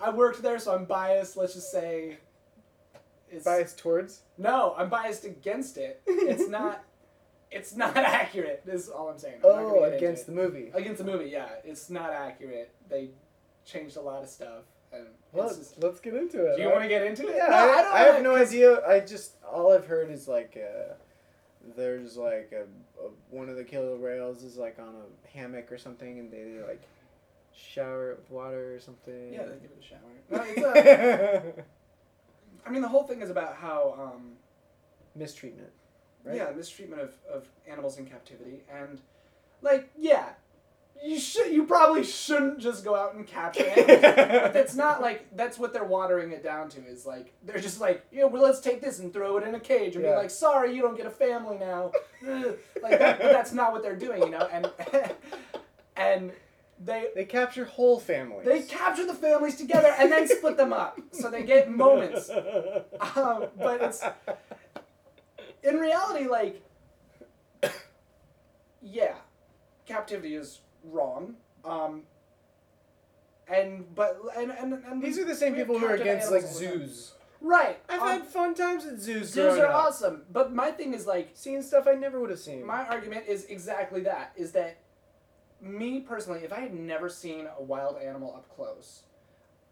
I 0.00 0.10
worked 0.10 0.42
there, 0.42 0.58
so 0.58 0.74
I'm 0.74 0.84
biased. 0.84 1.36
Let's 1.36 1.54
just 1.54 1.70
say. 1.70 2.18
It's, 3.30 3.44
Biased 3.44 3.78
towards. 3.78 4.20
No, 4.36 4.74
I'm 4.76 4.90
biased 4.90 5.24
against 5.24 5.78
it. 5.78 6.02
It's 6.06 6.48
not. 6.58 6.84
it's 7.50 7.74
not 7.74 7.96
accurate. 8.20 8.62
This 8.66 8.82
is 8.84 8.88
all 8.90 9.08
I'm 9.08 9.18
saying. 9.18 9.36
I'm 9.44 9.50
Oh, 9.50 9.84
against 9.84 10.26
the 10.26 10.32
movie. 10.32 10.70
against 10.74 10.98
the 10.98 11.10
movie. 11.10 11.30
Yeah, 11.30 11.48
it's 11.64 11.88
not 11.88 12.10
accurate. 12.10 12.70
They 12.90 13.10
changed 13.64 13.96
a 13.96 14.00
lot 14.02 14.22
of 14.22 14.28
stuff. 14.28 14.64
And 14.92 15.06
Well, 15.32 15.46
let's, 15.46 15.56
just, 15.56 15.82
let's 15.82 16.00
get 16.00 16.12
into 16.14 16.44
it. 16.44 16.56
do 16.56 16.62
you 16.62 16.68
I- 16.68 16.72
want 16.72 16.82
to 16.82 16.88
get 16.88 17.06
into 17.06 17.26
it? 17.28 17.36
Yeah, 17.36 17.46
No, 17.48 17.56
I, 17.56 17.82
don't 17.82 17.94
I 17.94 17.98
have 18.00 18.22
no 18.22 18.34
idea. 18.36 18.86
I 18.86 19.00
just 19.00 19.36
all 19.50 19.72
I've 19.72 19.86
heard 19.86 20.10
is 20.10 20.28
like 20.28 20.58
uh, 20.62 20.92
there's 21.76 22.16
like 22.16 22.52
a, 22.52 22.62
a 23.02 23.10
one 23.30 23.48
of 23.48 23.56
the 23.56 23.64
killer 23.64 23.96
whales 23.96 24.42
is 24.42 24.56
like 24.56 24.78
on 24.78 24.94
a 24.94 25.36
hammock 25.36 25.70
or 25.70 25.78
something, 25.78 26.18
and 26.18 26.30
they 26.30 26.58
like 26.66 26.82
shower 27.54 28.12
it 28.12 28.18
with 28.18 28.30
water 28.30 28.74
or 28.74 28.80
something. 28.80 29.32
Yeah, 29.32 29.44
they 29.44 29.56
give 29.56 29.70
it 29.70 29.78
a 29.80 29.84
shower. 29.84 30.00
No, 30.30 30.42
it's 30.46 31.56
a, 31.58 31.64
I 32.66 32.70
mean, 32.70 32.82
the 32.82 32.88
whole 32.88 33.04
thing 33.04 33.22
is 33.22 33.30
about 33.30 33.56
how, 33.56 33.94
um, 33.98 34.32
Mistreatment. 35.14 35.70
Right? 36.24 36.36
yeah, 36.36 36.52
mistreatment 36.56 37.02
of, 37.02 37.14
of 37.30 37.46
animals 37.66 37.98
in 37.98 38.06
captivity, 38.06 38.60
and 38.72 39.00
like, 39.60 39.90
yeah, 39.98 40.30
you 41.04 41.18
should, 41.18 41.52
you 41.52 41.64
probably 41.64 42.04
shouldn't 42.04 42.58
just 42.60 42.84
go 42.84 42.94
out 42.94 43.14
and 43.14 43.26
capture 43.26 43.64
animals. 43.76 44.00
but 44.02 44.52
that's 44.52 44.74
not 44.74 45.00
like 45.00 45.26
that's 45.36 45.58
what 45.58 45.72
they're 45.72 45.84
watering 45.84 46.32
it 46.32 46.42
down 46.44 46.68
to. 46.70 46.84
Is 46.86 47.04
like 47.06 47.32
they're 47.44 47.58
just 47.60 47.80
like, 47.80 48.04
yeah, 48.12 48.24
well, 48.24 48.42
let's 48.42 48.60
take 48.60 48.80
this 48.80 48.98
and 49.00 49.12
throw 49.12 49.36
it 49.38 49.44
in 49.46 49.54
a 49.54 49.60
cage, 49.60 49.96
and 49.96 50.04
Yeah. 50.04 50.12
be 50.12 50.16
like, 50.18 50.30
sorry, 50.30 50.74
you 50.74 50.82
don't 50.82 50.96
get 50.96 51.06
a 51.06 51.10
family 51.10 51.58
now. 51.58 51.92
Like 52.82 52.98
that, 52.98 53.20
but 53.20 53.32
that's 53.32 53.52
not 53.52 53.72
what 53.72 53.82
they're 53.82 53.96
doing, 53.96 54.22
you 54.22 54.30
know, 54.30 54.48
and 54.52 54.68
and 55.96 56.32
they 56.84 57.08
They 57.14 57.24
capture 57.24 57.64
whole 57.64 57.98
families. 58.00 58.44
They 58.46 58.62
capture 58.62 59.06
the 59.06 59.14
families 59.14 59.56
together 59.56 59.94
and 59.98 60.10
then 60.10 60.26
split 60.28 60.56
them 60.56 60.72
up, 60.72 61.00
so 61.12 61.30
they 61.30 61.42
get 61.44 61.70
moments. 61.70 62.28
Um, 62.30 63.46
but 63.56 63.82
it's 63.82 64.02
in 65.62 65.76
reality 65.76 66.28
like, 66.28 66.60
yeah, 68.82 69.14
captivity 69.86 70.34
is 70.34 70.60
wrong. 70.84 71.34
Um, 71.64 72.02
and 73.48 73.94
but 73.94 74.20
and 74.36 74.50
and, 74.50 74.74
and 74.84 75.02
These 75.02 75.18
are 75.18 75.24
the 75.24 75.34
same 75.34 75.54
people 75.54 75.78
who 75.78 75.86
are 75.86 75.94
against 75.94 76.30
like 76.30 76.42
animals 76.42 76.62
all 76.62 76.68
the 76.72 76.78
time. 76.78 76.88
zoos. 76.88 77.12
Right. 77.40 77.78
I've 77.88 78.00
um, 78.00 78.08
had 78.08 78.26
fun 78.26 78.54
times 78.54 78.86
at 78.86 79.00
zoos. 79.00 79.30
zoos 79.30 79.58
are 79.58 79.66
up. 79.66 79.74
awesome, 79.86 80.22
but 80.32 80.54
my 80.54 80.70
thing 80.70 80.94
is 80.94 81.06
like 81.06 81.30
Seeing 81.34 81.60
stuff 81.62 81.86
I 81.88 81.94
never 81.94 82.20
would 82.20 82.30
have 82.30 82.38
seen. 82.38 82.64
my 82.64 82.86
argument 82.86 83.24
is 83.26 83.44
exactly 83.46 84.02
that 84.02 84.32
is 84.36 84.52
that 84.52 84.78
me 85.60 86.00
personally 86.00 86.40
if 86.42 86.52
i 86.52 86.58
had 86.58 86.74
never 86.74 87.08
seen 87.08 87.46
a 87.56 87.62
wild 87.62 87.96
animal 87.96 88.34
up 88.34 88.48
close 88.54 89.02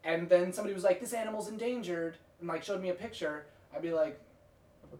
and 0.05 0.29
then 0.29 0.53
somebody 0.53 0.73
was 0.73 0.85
like 0.85 1.01
this 1.01 1.11
animal's 1.11 1.49
endangered 1.49 2.15
and 2.39 2.47
like 2.47 2.63
showed 2.63 2.81
me 2.81 2.87
a 2.89 2.93
picture 2.93 3.45
i'd 3.75 3.81
be 3.81 3.91
like 3.91 4.17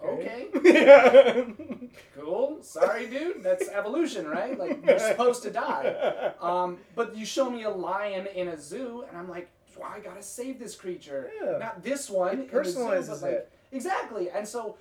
okay 0.04 0.48
yeah. 0.64 1.44
cool 2.20 2.58
sorry 2.62 3.08
dude 3.08 3.44
that's 3.44 3.68
evolution 3.70 4.28
right 4.28 4.58
like 4.58 4.84
you're 4.86 5.00
supposed 5.12 5.44
to 5.44 5.52
die 5.52 6.34
um, 6.42 6.78
but 6.96 7.16
you 7.16 7.26
show 7.26 7.50
me 7.50 7.64
a 7.64 7.70
lion 7.70 8.28
in 8.36 8.48
a 8.50 8.58
zoo 8.60 9.04
and 9.10 9.18
i'm 9.18 9.30
like 9.30 9.50
well, 9.78 9.90
i 9.94 10.00
gotta 10.00 10.22
save 10.24 10.60
this 10.60 10.76
creature 10.76 11.30
Yeah. 11.44 11.58
not 11.58 11.84
this 11.84 12.10
one 12.10 12.40
It 12.42 12.52
the 12.52 12.64
zoo, 12.64 12.80
personalizes 12.80 13.22
like, 13.22 13.32
it. 13.32 13.52
Exactly. 13.72 14.30
And 14.30 14.48
so 14.48 14.76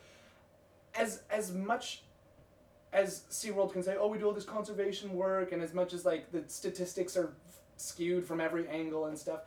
as 0.95 1.23
as 1.31 1.53
much 1.53 2.03
as 2.93 3.23
SeaWorld 3.31 3.73
can 3.73 3.85
say, 3.85 3.97
oh, 3.97 4.09
we 4.09 4.19
do 4.19 4.27
all 4.27 4.33
this 4.33 4.45
conservation 4.45 5.15
work, 5.15 5.53
and 5.53 5.63
as 5.63 5.73
much 5.73 5.93
as 5.93 6.05
like 6.05 6.33
the 6.33 6.43
statistics 6.49 7.17
are 7.17 7.33
skewed 7.77 8.27
from 8.27 8.41
every 8.41 8.67
angle 8.67 9.07
and 9.07 9.17
stuff, 9.17 9.43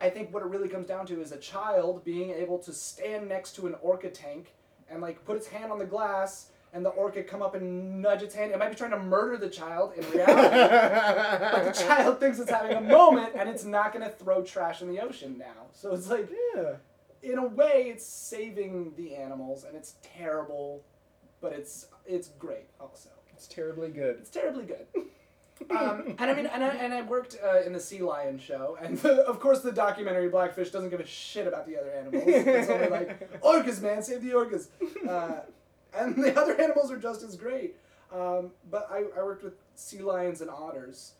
I 0.00 0.08
think 0.08 0.32
what 0.32 0.42
it 0.42 0.46
really 0.48 0.68
comes 0.68 0.86
down 0.86 1.04
to 1.08 1.20
is 1.20 1.30
a 1.32 1.36
child 1.36 2.02
being 2.04 2.30
able 2.30 2.58
to 2.60 2.72
stand 2.72 3.28
next 3.28 3.52
to 3.56 3.66
an 3.66 3.74
orca 3.82 4.08
tank 4.08 4.54
and 4.90 5.00
like 5.00 5.24
put 5.24 5.36
its 5.36 5.46
hand 5.46 5.70
on 5.72 5.78
the 5.78 5.84
glass 5.84 6.48
and 6.72 6.84
the 6.84 6.90
orca 6.90 7.22
come 7.22 7.42
up 7.42 7.54
and 7.54 8.00
nudge 8.00 8.22
its 8.22 8.34
hand. 8.34 8.52
It 8.52 8.58
might 8.58 8.68
be 8.70 8.76
trying 8.76 8.92
to 8.92 8.98
murder 8.98 9.36
the 9.36 9.48
child 9.48 9.92
in 9.96 10.08
reality. 10.10 10.36
but 11.52 11.64
the 11.64 11.72
child 11.84 12.20
thinks 12.20 12.38
it's 12.38 12.50
having 12.50 12.76
a 12.76 12.80
moment 12.80 13.32
and 13.36 13.48
it's 13.48 13.64
not 13.64 13.92
going 13.92 14.04
to 14.04 14.10
throw 14.10 14.42
trash 14.42 14.80
in 14.82 14.88
the 14.88 15.00
ocean 15.00 15.36
now. 15.38 15.66
So 15.72 15.92
it's 15.94 16.08
like, 16.08 16.28
Yeah. 16.54 16.74
in 17.22 17.38
a 17.38 17.46
way, 17.46 17.86
it's 17.92 18.06
saving 18.06 18.92
the 18.96 19.16
animals 19.16 19.64
and 19.64 19.76
it's 19.76 19.94
terrible, 20.02 20.84
but 21.40 21.52
it's 21.52 21.86
it's 22.06 22.28
great 22.28 22.68
also. 22.80 23.08
It's 23.32 23.46
terribly 23.48 23.88
good. 23.88 24.16
It's 24.20 24.30
terribly 24.30 24.64
good. 24.64 24.86
Um, 25.68 26.14
and 26.18 26.30
I 26.30 26.34
mean, 26.34 26.46
and 26.46 26.64
I, 26.64 26.68
and 26.68 26.92
I 26.94 27.02
worked 27.02 27.36
uh, 27.44 27.60
in 27.62 27.72
the 27.72 27.80
Sea 27.80 28.00
Lion 28.02 28.38
show, 28.38 28.78
and 28.80 28.98
of 29.04 29.40
course 29.40 29.60
the 29.60 29.72
documentary 29.72 30.28
Blackfish 30.28 30.70
doesn't 30.70 30.90
give 30.90 31.00
a 31.00 31.06
shit 31.06 31.46
about 31.46 31.66
the 31.66 31.76
other 31.78 31.90
animals. 31.90 32.24
It's 32.26 32.68
only 32.70 32.88
like 32.98 33.40
orcas, 33.42 33.80
man, 33.82 34.02
save 34.02 34.22
the 34.22 34.30
orcas, 34.30 34.68
uh, 35.08 35.40
and 35.96 36.16
the 36.22 36.36
other 36.40 36.60
animals 36.60 36.90
are 36.90 36.96
just 36.98 37.22
as 37.22 37.36
great. 37.36 37.76
Um, 38.12 38.50
but 38.70 38.88
I, 38.90 39.04
I 39.18 39.22
worked 39.22 39.44
with 39.44 39.54
sea 39.76 40.00
lions 40.00 40.40
and 40.40 40.50
otters, 40.50 41.12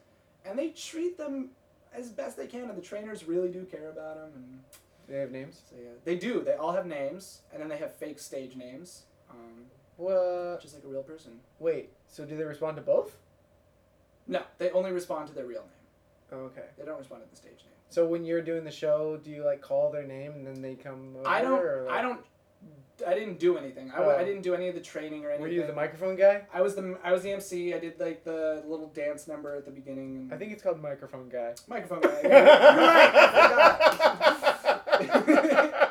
and 0.45 0.59
they 0.59 0.69
treat 0.71 1.17
them 1.19 1.51
as 1.95 2.09
best 2.11 2.37
they 2.37 2.47
can, 2.47 2.63
and 2.69 2.77
the 2.77 2.83
trainers 2.83 3.29
really 3.29 3.49
do 3.51 3.65
care 3.65 3.91
about 3.91 4.17
them. 4.17 4.31
And 4.35 4.61
They 5.09 5.19
have 5.21 5.31
names. 5.31 5.61
so 5.69 5.77
yeah, 5.81 5.91
they 6.05 6.17
do. 6.17 6.43
They 6.43 6.55
all 6.55 6.73
have 6.73 6.87
names, 6.87 7.43
and 7.53 7.61
then 7.63 7.69
they 7.69 7.77
have 7.79 7.95
fake 7.95 8.19
stage 8.19 8.57
names, 8.57 9.03
um, 9.31 9.67
What? 9.97 10.61
just 10.63 10.75
like 10.75 10.83
a 10.85 10.89
real 10.89 11.03
person. 11.03 11.33
Wait. 11.61 11.91
So 12.09 12.25
do 12.25 12.37
they 12.37 12.45
respond 12.45 12.77
to 12.77 12.83
both? 12.83 13.17
No, 14.27 14.43
they 14.59 14.71
only 14.71 14.93
respond 14.93 15.27
to 15.29 15.35
their 15.35 15.47
real 15.47 15.63
name. 15.63 15.71
Oh, 16.33 16.37
okay. 16.47 16.67
They 16.79 16.85
don't 16.85 16.99
respond 16.99 17.23
to 17.25 17.29
the 17.31 17.37
stage 17.37 17.53
name. 17.65 17.75
So 17.89 18.07
when 18.07 18.25
you're 18.25 18.43
doing 18.43 18.63
the 18.65 18.71
show, 18.71 19.19
do 19.23 19.31
you 19.31 19.45
like 19.45 19.61
call 19.61 19.91
their 19.91 20.05
name 20.07 20.33
and 20.33 20.47
then 20.47 20.63
they 20.63 20.75
come? 20.77 21.17
Over, 21.19 21.29
I 21.29 21.43
don't. 21.43 21.59
Or, 21.61 21.85
like, 21.89 21.95
I 21.99 22.03
don't. 22.03 22.21
I 23.07 23.15
didn't 23.15 23.39
do 23.39 23.57
anything. 23.57 23.91
I, 23.91 23.97
Oh. 23.99 24.11
I 24.11 24.25
didn't 24.25 24.43
do 24.43 24.55
any 24.55 24.69
of 24.69 24.75
the 24.75 24.81
training 24.81 25.25
or 25.25 25.31
anything. 25.31 25.43
Were 25.43 25.49
you 25.49 25.67
the 25.67 25.73
microphone 25.73 26.15
guy? 26.17 26.43
I 26.53 26.61
was 26.61 26.75
the 26.77 26.99
I 27.03 27.13
was 27.13 27.23
the 27.23 27.33
MC. 27.33 27.73
I 27.75 27.79
did 27.79 27.99
like 27.99 28.23
the 28.25 28.63
little 28.67 28.89
dance 28.89 29.27
number 29.27 29.57
at 29.57 29.65
the 29.65 29.71
beginning. 29.71 30.17
And 30.17 30.33
I 30.33 30.37
think 30.37 30.53
it's 30.53 30.63
called 30.63 30.81
microphone 30.83 31.29
guy. 31.31 31.55
microphone 31.67 32.03
guy. 32.03 32.21
Yeah, 32.23 32.45
you're 35.01 35.27
right. 35.27 35.87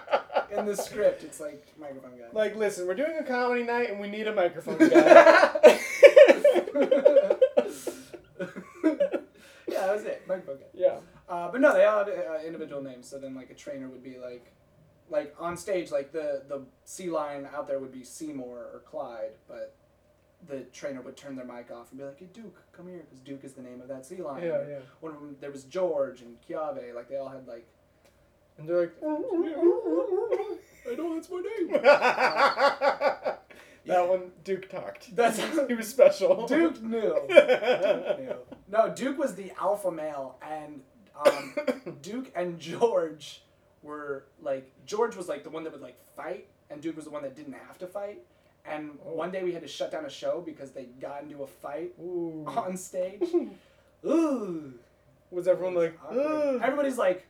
In 0.57 0.65
the 0.65 0.75
script, 0.75 1.23
it's 1.23 1.39
like 1.39 1.65
microphone 1.79 2.11
guy. 2.17 2.25
Like, 2.33 2.55
listen, 2.55 2.85
we're 2.87 2.93
doing 2.95 3.17
a 3.19 3.23
comedy 3.23 3.63
night 3.63 3.89
and 3.89 3.99
we 3.99 4.07
need 4.09 4.27
a 4.27 4.33
microphone 4.33 4.77
guy. 4.77 5.79
yeah, 10.03 10.03
that 10.03 10.05
was 10.05 10.05
it. 10.05 10.27
Microphone 10.27 10.57
guy. 10.57 10.65
yeah. 10.73 10.99
Uh, 11.27 11.51
but 11.51 11.61
no, 11.61 11.73
they 11.73 11.85
all 11.85 11.99
have 11.99 12.07
uh, 12.09 12.39
individual 12.45 12.81
names. 12.81 13.07
So 13.07 13.19
then, 13.19 13.35
like 13.35 13.49
a 13.49 13.53
trainer 13.53 13.87
would 13.87 14.03
be 14.03 14.17
like, 14.17 14.51
like 15.09 15.35
on 15.39 15.55
stage, 15.57 15.91
like 15.91 16.11
the 16.11 16.43
the 16.47 16.61
sea 16.85 17.09
lion 17.09 17.47
out 17.55 17.67
there 17.67 17.79
would 17.79 17.91
be 17.91 18.03
Seymour 18.03 18.57
or 18.73 18.81
Clyde, 18.85 19.33
but 19.47 19.75
the 20.47 20.61
trainer 20.71 21.01
would 21.01 21.17
turn 21.17 21.35
their 21.35 21.45
mic 21.45 21.69
off 21.71 21.91
and 21.91 21.99
be 21.99 22.05
like, 22.05 22.17
"Hey 22.19 22.29
Duke, 22.33 22.63
come 22.71 22.87
here," 22.87 23.01
because 23.03 23.19
Duke 23.19 23.43
is 23.43 23.53
the 23.53 23.61
name 23.61 23.81
of 23.81 23.87
that 23.89 24.05
sea 24.05 24.21
lion. 24.21 24.43
Yeah, 24.45 24.61
yeah. 24.67 24.79
One 25.01 25.13
of 25.13 25.19
them, 25.19 25.35
there 25.41 25.51
was 25.51 25.65
George 25.65 26.21
and 26.21 26.37
Chiave. 26.47 26.93
Like 26.95 27.09
they 27.09 27.17
all 27.17 27.29
had 27.29 27.45
like, 27.47 27.67
And 28.57 28.67
they're 28.67 28.81
like, 28.81 28.93
I 30.91 30.95
know 30.95 31.13
that's 31.15 31.29
my 31.29 31.41
name. 31.41 31.69
that 33.85 34.07
one, 34.07 34.31
Duke 34.43 34.69
talked. 34.69 35.15
That's 35.15 35.39
he 35.67 35.73
was 35.73 35.87
special. 35.87 36.45
Duke 36.47 36.81
knew. 36.81 37.15
Duke 37.27 37.29
knew. 38.19 38.35
No, 38.67 38.89
Duke 38.95 39.17
was 39.17 39.35
the 39.35 39.51
alpha 39.59 39.91
male, 39.91 40.37
and 40.47 40.81
um, 41.25 41.55
Duke 42.01 42.31
and 42.35 42.59
George 42.59 43.41
were 43.81 44.25
like 44.41 44.69
George 44.85 45.15
was 45.15 45.27
like 45.29 45.43
the 45.43 45.49
one 45.49 45.63
that 45.63 45.73
would 45.73 45.81
like 45.81 45.97
fight, 46.15 46.47
and 46.69 46.81
Duke 46.81 46.95
was 46.95 47.05
the 47.05 47.11
one 47.11 47.23
that 47.23 47.35
didn't 47.35 47.53
have 47.53 47.77
to 47.79 47.87
fight. 47.87 48.21
And 48.65 48.99
Oh. 49.05 49.13
one 49.13 49.31
day 49.31 49.43
we 49.43 49.53
had 49.53 49.61
to 49.63 49.67
shut 49.67 49.89
down 49.91 50.05
a 50.05 50.09
show 50.09 50.43
because 50.45 50.71
they 50.71 50.83
got 50.99 51.23
into 51.23 51.41
a 51.43 51.47
fight 51.47 51.93
Ooh. 51.99 52.43
on 52.45 52.75
stage. 52.77 53.23
Ooh. 54.05 54.73
Was 55.31 55.47
everyone 55.47 55.75
like, 55.75 55.97
Awkward. 56.03 56.25
"Ugh." 56.25 56.61
Everybody's 56.63 56.97
like, 56.97 57.25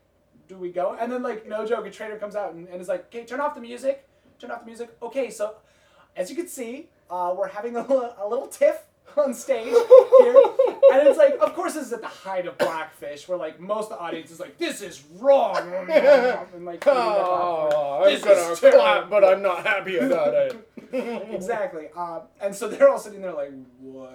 "Do 0.48 0.58
we 0.58 0.72
go?" 0.72 0.96
And 1.00 1.12
then 1.12 1.22
like 1.22 1.48
no 1.48 1.66
joke, 1.66 1.86
a 1.86 1.92
trainer 1.92 2.18
comes 2.18 2.36
out 2.36 2.54
and, 2.54 2.68
and 2.68 2.82
is 2.82 2.88
like, 2.88 3.06
"Okay, 3.06 3.26
turn 3.26 3.40
off 3.42 3.56
the 3.56 3.62
music. 3.62 4.08
Turn 4.40 4.52
off 4.52 4.62
the 4.62 4.66
music." 4.66 4.90
Okay, 5.02 5.30
so 5.30 5.56
as 6.16 6.30
you 6.30 6.36
can 6.36 6.48
see, 6.48 6.90
uh, 7.10 7.34
we're 7.38 7.48
having 7.48 7.76
a, 7.76 7.80
a 7.82 8.28
little 8.28 8.48
tiff 8.48 8.84
on 9.18 9.34
stage 9.34 9.66
here, 10.20 10.36
and 10.94 11.08
it's 11.08 11.18
like, 11.18 11.36
of 11.42 11.56
course, 11.56 11.74
this 11.74 11.88
is 11.88 11.94
at 11.94 12.02
the 12.02 12.08
height 12.08 12.46
of 12.46 12.58
Blackfish, 12.60 13.28
where 13.28 13.38
like 13.38 13.60
most 13.60 13.86
of 13.92 13.98
the 13.98 14.04
audience 14.04 14.30
is 14.32 14.40
like, 14.40 14.58
"This 14.60 14.82
is 14.82 15.04
wrong," 15.20 15.58
and 15.90 16.66
like. 16.66 16.84
Oh, 16.88 18.02
I'm 18.06 18.12
This 18.14 18.24
gonna 18.24 18.52
is 18.52 18.60
clap, 18.60 19.10
but 19.10 19.24
I'm 19.24 19.42
not 19.42 19.66
happy 19.66 19.98
about 19.98 20.34
it. 20.36 20.56
exactly. 21.34 21.88
Um, 21.96 22.22
and 22.42 22.54
so 22.56 22.68
they're 22.68 22.90
all 22.90 23.00
sitting 23.00 23.22
there 23.22 23.34
like, 23.34 23.52
"What 23.80 24.14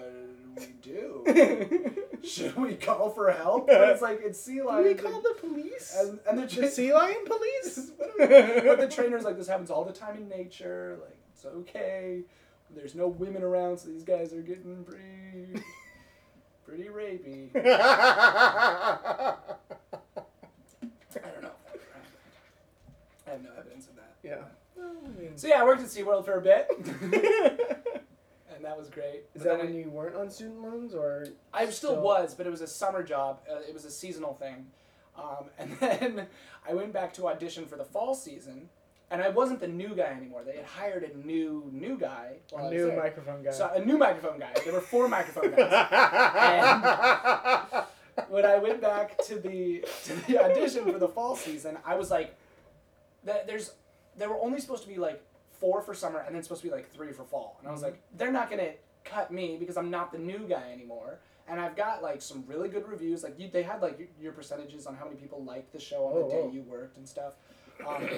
do 0.55 0.61
we 0.61 0.65
do? 0.81 1.95
Should 2.23 2.55
we 2.55 2.75
call 2.75 3.09
for 3.09 3.31
help?" 3.31 3.67
And 3.69 3.83
it's 3.91 4.01
like 4.01 4.21
it's 4.23 4.39
sea 4.41 4.55
Do 4.55 4.67
lions. 4.67 4.85
we 4.85 4.93
like- 4.93 5.03
call 5.13 5.21
the 5.21 5.35
police? 5.39 5.95
and, 5.99 6.19
and 6.29 6.39
the, 6.39 6.61
the 6.61 6.67
sea 6.69 6.93
lion 6.93 7.17
police? 7.25 7.91
but 8.17 8.79
the 8.79 8.87
trainer's 8.89 9.23
like, 9.25 9.37
this 9.37 9.47
happens 9.47 9.69
all 9.69 9.83
the 9.83 9.93
time 9.93 10.15
in 10.17 10.27
nature. 10.29 10.97
Like, 11.01 11.17
it's 11.35 11.45
okay. 11.45 12.21
There's 12.75 12.95
no 12.95 13.07
women 13.07 13.43
around, 13.43 13.77
so 13.77 13.89
these 13.89 14.03
guys 14.03 14.33
are 14.33 14.41
getting 14.41 14.83
pretty, 14.83 15.61
pretty 16.65 16.85
rapey. 16.89 17.49
I 17.55 19.35
don't 21.33 21.41
know. 21.43 21.51
I 23.27 23.29
have 23.31 23.43
no 23.43 23.49
evidence 23.57 23.87
of 23.87 23.95
that. 23.95 24.15
yeah. 24.23 24.37
So 25.35 25.47
yeah, 25.47 25.61
I 25.61 25.63
worked 25.63 25.81
at 25.81 25.87
SeaWorld 25.87 26.25
for 26.25 26.37
a 26.37 26.41
bit, 26.41 26.67
and 26.77 28.63
that 28.63 28.77
was 28.77 28.89
great. 28.89 29.23
Is 29.33 29.43
that 29.43 29.57
then 29.57 29.59
I- 29.61 29.63
when 29.65 29.73
you 29.75 29.89
weren't 29.89 30.15
on 30.15 30.29
student 30.29 30.61
loans, 30.61 30.93
or 30.93 31.27
I 31.53 31.65
still, 31.69 31.91
Still- 31.91 32.01
was, 32.01 32.33
but 32.35 32.45
it 32.47 32.49
was 32.49 32.61
a 32.61 32.67
summer 32.67 33.03
job. 33.03 33.39
Uh, 33.49 33.59
it 33.67 33.73
was 33.73 33.85
a 33.85 33.91
seasonal 33.91 34.33
thing. 34.33 34.67
Um, 35.17 35.45
and 35.59 35.71
then 35.79 36.27
I 36.67 36.73
went 36.73 36.91
back 36.93 37.13
to 37.15 37.27
audition 37.27 37.65
for 37.65 37.77
the 37.77 37.85
fall 37.85 38.13
season, 38.15 38.69
and 39.11 39.21
I 39.21 39.29
wasn't 39.29 39.59
the 39.59 39.67
new 39.67 39.95
guy 39.95 40.13
anymore. 40.19 40.43
They 40.43 40.55
had 40.57 40.65
hired 40.65 41.03
a 41.03 41.17
new 41.25 41.69
new 41.71 41.97
guy. 41.97 42.37
a 42.55 42.69
new 42.69 42.87
there. 42.87 42.97
microphone 42.97 43.43
guy? 43.43 43.51
So 43.51 43.69
a 43.73 43.83
new 43.83 43.97
microphone 43.97 44.39
guy. 44.39 44.51
There 44.63 44.73
were 44.73 44.81
four 44.81 45.07
microphone 45.07 45.51
guys. 45.51 45.71
when 48.29 48.45
I 48.45 48.57
went 48.57 48.81
back 48.81 49.17
to 49.25 49.35
the 49.39 49.85
to 50.05 50.15
the 50.27 50.39
audition 50.43 50.85
for 50.91 50.97
the 50.99 51.07
fall 51.07 51.35
season, 51.35 51.77
I 51.85 51.95
was 51.95 52.09
like, 52.11 52.35
that 53.23 53.47
there's 53.47 53.73
there 54.17 54.29
were 54.29 54.39
only 54.41 54.59
supposed 54.59 54.83
to 54.83 54.89
be 54.89 54.97
like 54.97 55.21
four 55.59 55.81
for 55.81 55.93
summer 55.93 56.19
and 56.19 56.35
then 56.35 56.43
supposed 56.43 56.61
to 56.61 56.67
be 56.67 56.73
like 56.73 56.91
three 56.93 57.11
for 57.11 57.23
fall, 57.23 57.57
and 57.59 57.67
I 57.67 57.71
was 57.71 57.81
Mhm. 57.81 57.85
like, 57.85 58.01
they're 58.17 58.31
not 58.31 58.49
gonna 58.49 58.71
cut 59.03 59.31
me 59.31 59.57
because 59.59 59.77
I'm 59.77 59.89
not 59.91 60.11
the 60.11 60.17
new 60.19 60.39
guy 60.47 60.71
anymore. 60.71 61.19
And 61.47 61.59
I've 61.61 61.75
got 61.75 62.01
like 62.01 62.23
some 62.23 62.43
really 62.47 62.69
good 62.69 62.87
reviews. 62.87 63.21
Like 63.23 63.37
you, 63.39 63.49
they 63.51 63.61
had 63.61 63.79
like 63.81 63.99
your, 63.99 64.07
your 64.19 64.31
percentages 64.31 64.87
on 64.87 64.95
how 64.95 65.05
many 65.05 65.17
people 65.17 65.43
liked 65.43 65.71
the 65.73 65.79
show 65.79 66.05
on 66.05 66.13
Oh, 66.15 66.23
the 66.23 66.29
day 66.33 66.41
oh. 66.43 66.51
you 66.51 66.63
worked 66.63 66.97
and 66.97 67.07
stuff. 67.07 67.33
Um, 67.87 68.09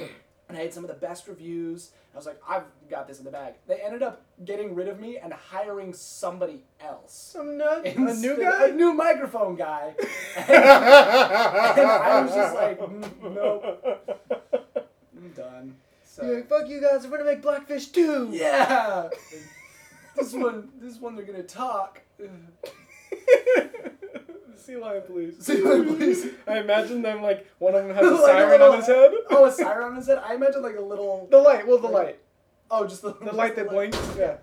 and 0.49 0.57
I 0.57 0.61
had 0.61 0.73
some 0.73 0.83
of 0.83 0.87
the 0.89 0.95
best 0.95 1.27
reviews. 1.27 1.91
I 2.13 2.17
was 2.17 2.25
like, 2.25 2.39
I've 2.47 2.63
got 2.89 3.07
this 3.07 3.19
in 3.19 3.25
the 3.25 3.31
bag. 3.31 3.53
They 3.67 3.75
ended 3.81 4.01
up 4.01 4.21
getting 4.43 4.73
rid 4.73 4.87
of 4.87 4.99
me 4.99 5.17
and 5.17 5.31
hiring 5.33 5.93
somebody 5.93 6.63
else. 6.81 7.13
Some 7.13 7.57
nut, 7.57 7.85
a 7.85 7.99
new 8.15 8.33
A 8.33 8.37
guy. 8.41 8.67
new 8.71 8.93
microphone 8.93 9.55
guy. 9.55 9.93
And, 10.37 10.49
and 10.49 10.65
I 11.91 12.21
was 12.21 12.33
just 12.33 12.55
like, 12.55 12.79
"Mm, 12.79 13.33
nope, 13.35 13.83
I'm 15.15 15.31
done. 15.35 15.75
So 16.05 16.25
You're 16.25 16.35
like, 16.37 16.47
fuck 16.49 16.67
you 16.69 16.79
guys, 16.81 17.05
we're 17.07 17.17
gonna 17.17 17.29
make 17.31 17.41
Blackfish 17.41 17.87
too. 17.87 18.29
yeah, 18.31 19.09
this 20.15 20.33
one, 20.33 20.69
this 20.79 20.99
one, 20.99 21.15
they're 21.15 21.25
gonna 21.25 21.43
talk. 21.43 22.01
sea 24.67 24.75
lion 24.77 25.01
police. 25.03 25.37
Sea 25.45 25.61
lion 25.61 25.85
police. 25.85 26.25
I 26.45 26.59
imagine 26.59 27.01
them 27.01 27.21
like, 27.21 27.47
one 27.59 27.73
of 27.75 27.85
them 27.87 27.95
has 27.95 28.05
a 28.05 28.09
Like 28.11 28.21
a 28.21 28.25
siren 28.25 28.49
little- 28.51 28.71
on 28.73 28.77
his 28.79 28.87
head. 28.87 29.11
Oh, 29.29 29.45
a 29.45 29.51
siren 29.51 29.83
on 29.91 29.95
his 29.95 30.07
head. 30.07 30.19
I 30.23 30.35
imagine 30.35 30.61
like 30.61 30.75
a 30.77 30.81
little. 30.81 31.27
The 31.31 31.37
light, 31.39 31.65
well, 31.67 31.77
the 31.79 31.87
light. 31.87 32.19
Oh, 32.69 32.85
just 32.85 33.01
the, 33.01 33.13
The 33.13 33.31
light 33.31 33.55
that 33.55 33.69
blinks. 33.69 33.97
Yeah. 34.17 34.37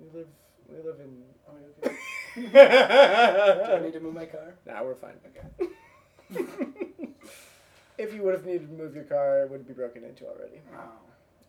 We 0.00 0.18
live, 0.18 0.26
we 0.68 0.76
live 0.76 1.00
in. 1.00 1.22
Oh, 1.48 1.52
okay. 1.86 1.96
Do 3.66 3.72
I 3.74 3.80
need 3.80 3.92
to 3.92 4.00
move 4.00 4.14
my 4.14 4.24
car? 4.26 4.54
Nah, 4.66 4.82
we're 4.84 4.94
fine. 4.94 5.14
Okay. 5.26 5.68
if 7.98 8.14
you 8.14 8.22
would 8.22 8.34
have 8.34 8.46
needed 8.46 8.68
to 8.68 8.74
move 8.74 8.94
your 8.94 9.04
car, 9.04 9.42
it 9.42 9.50
would 9.50 9.66
be 9.66 9.74
broken 9.74 10.04
into 10.04 10.24
already. 10.24 10.60
Oh, 10.72 10.78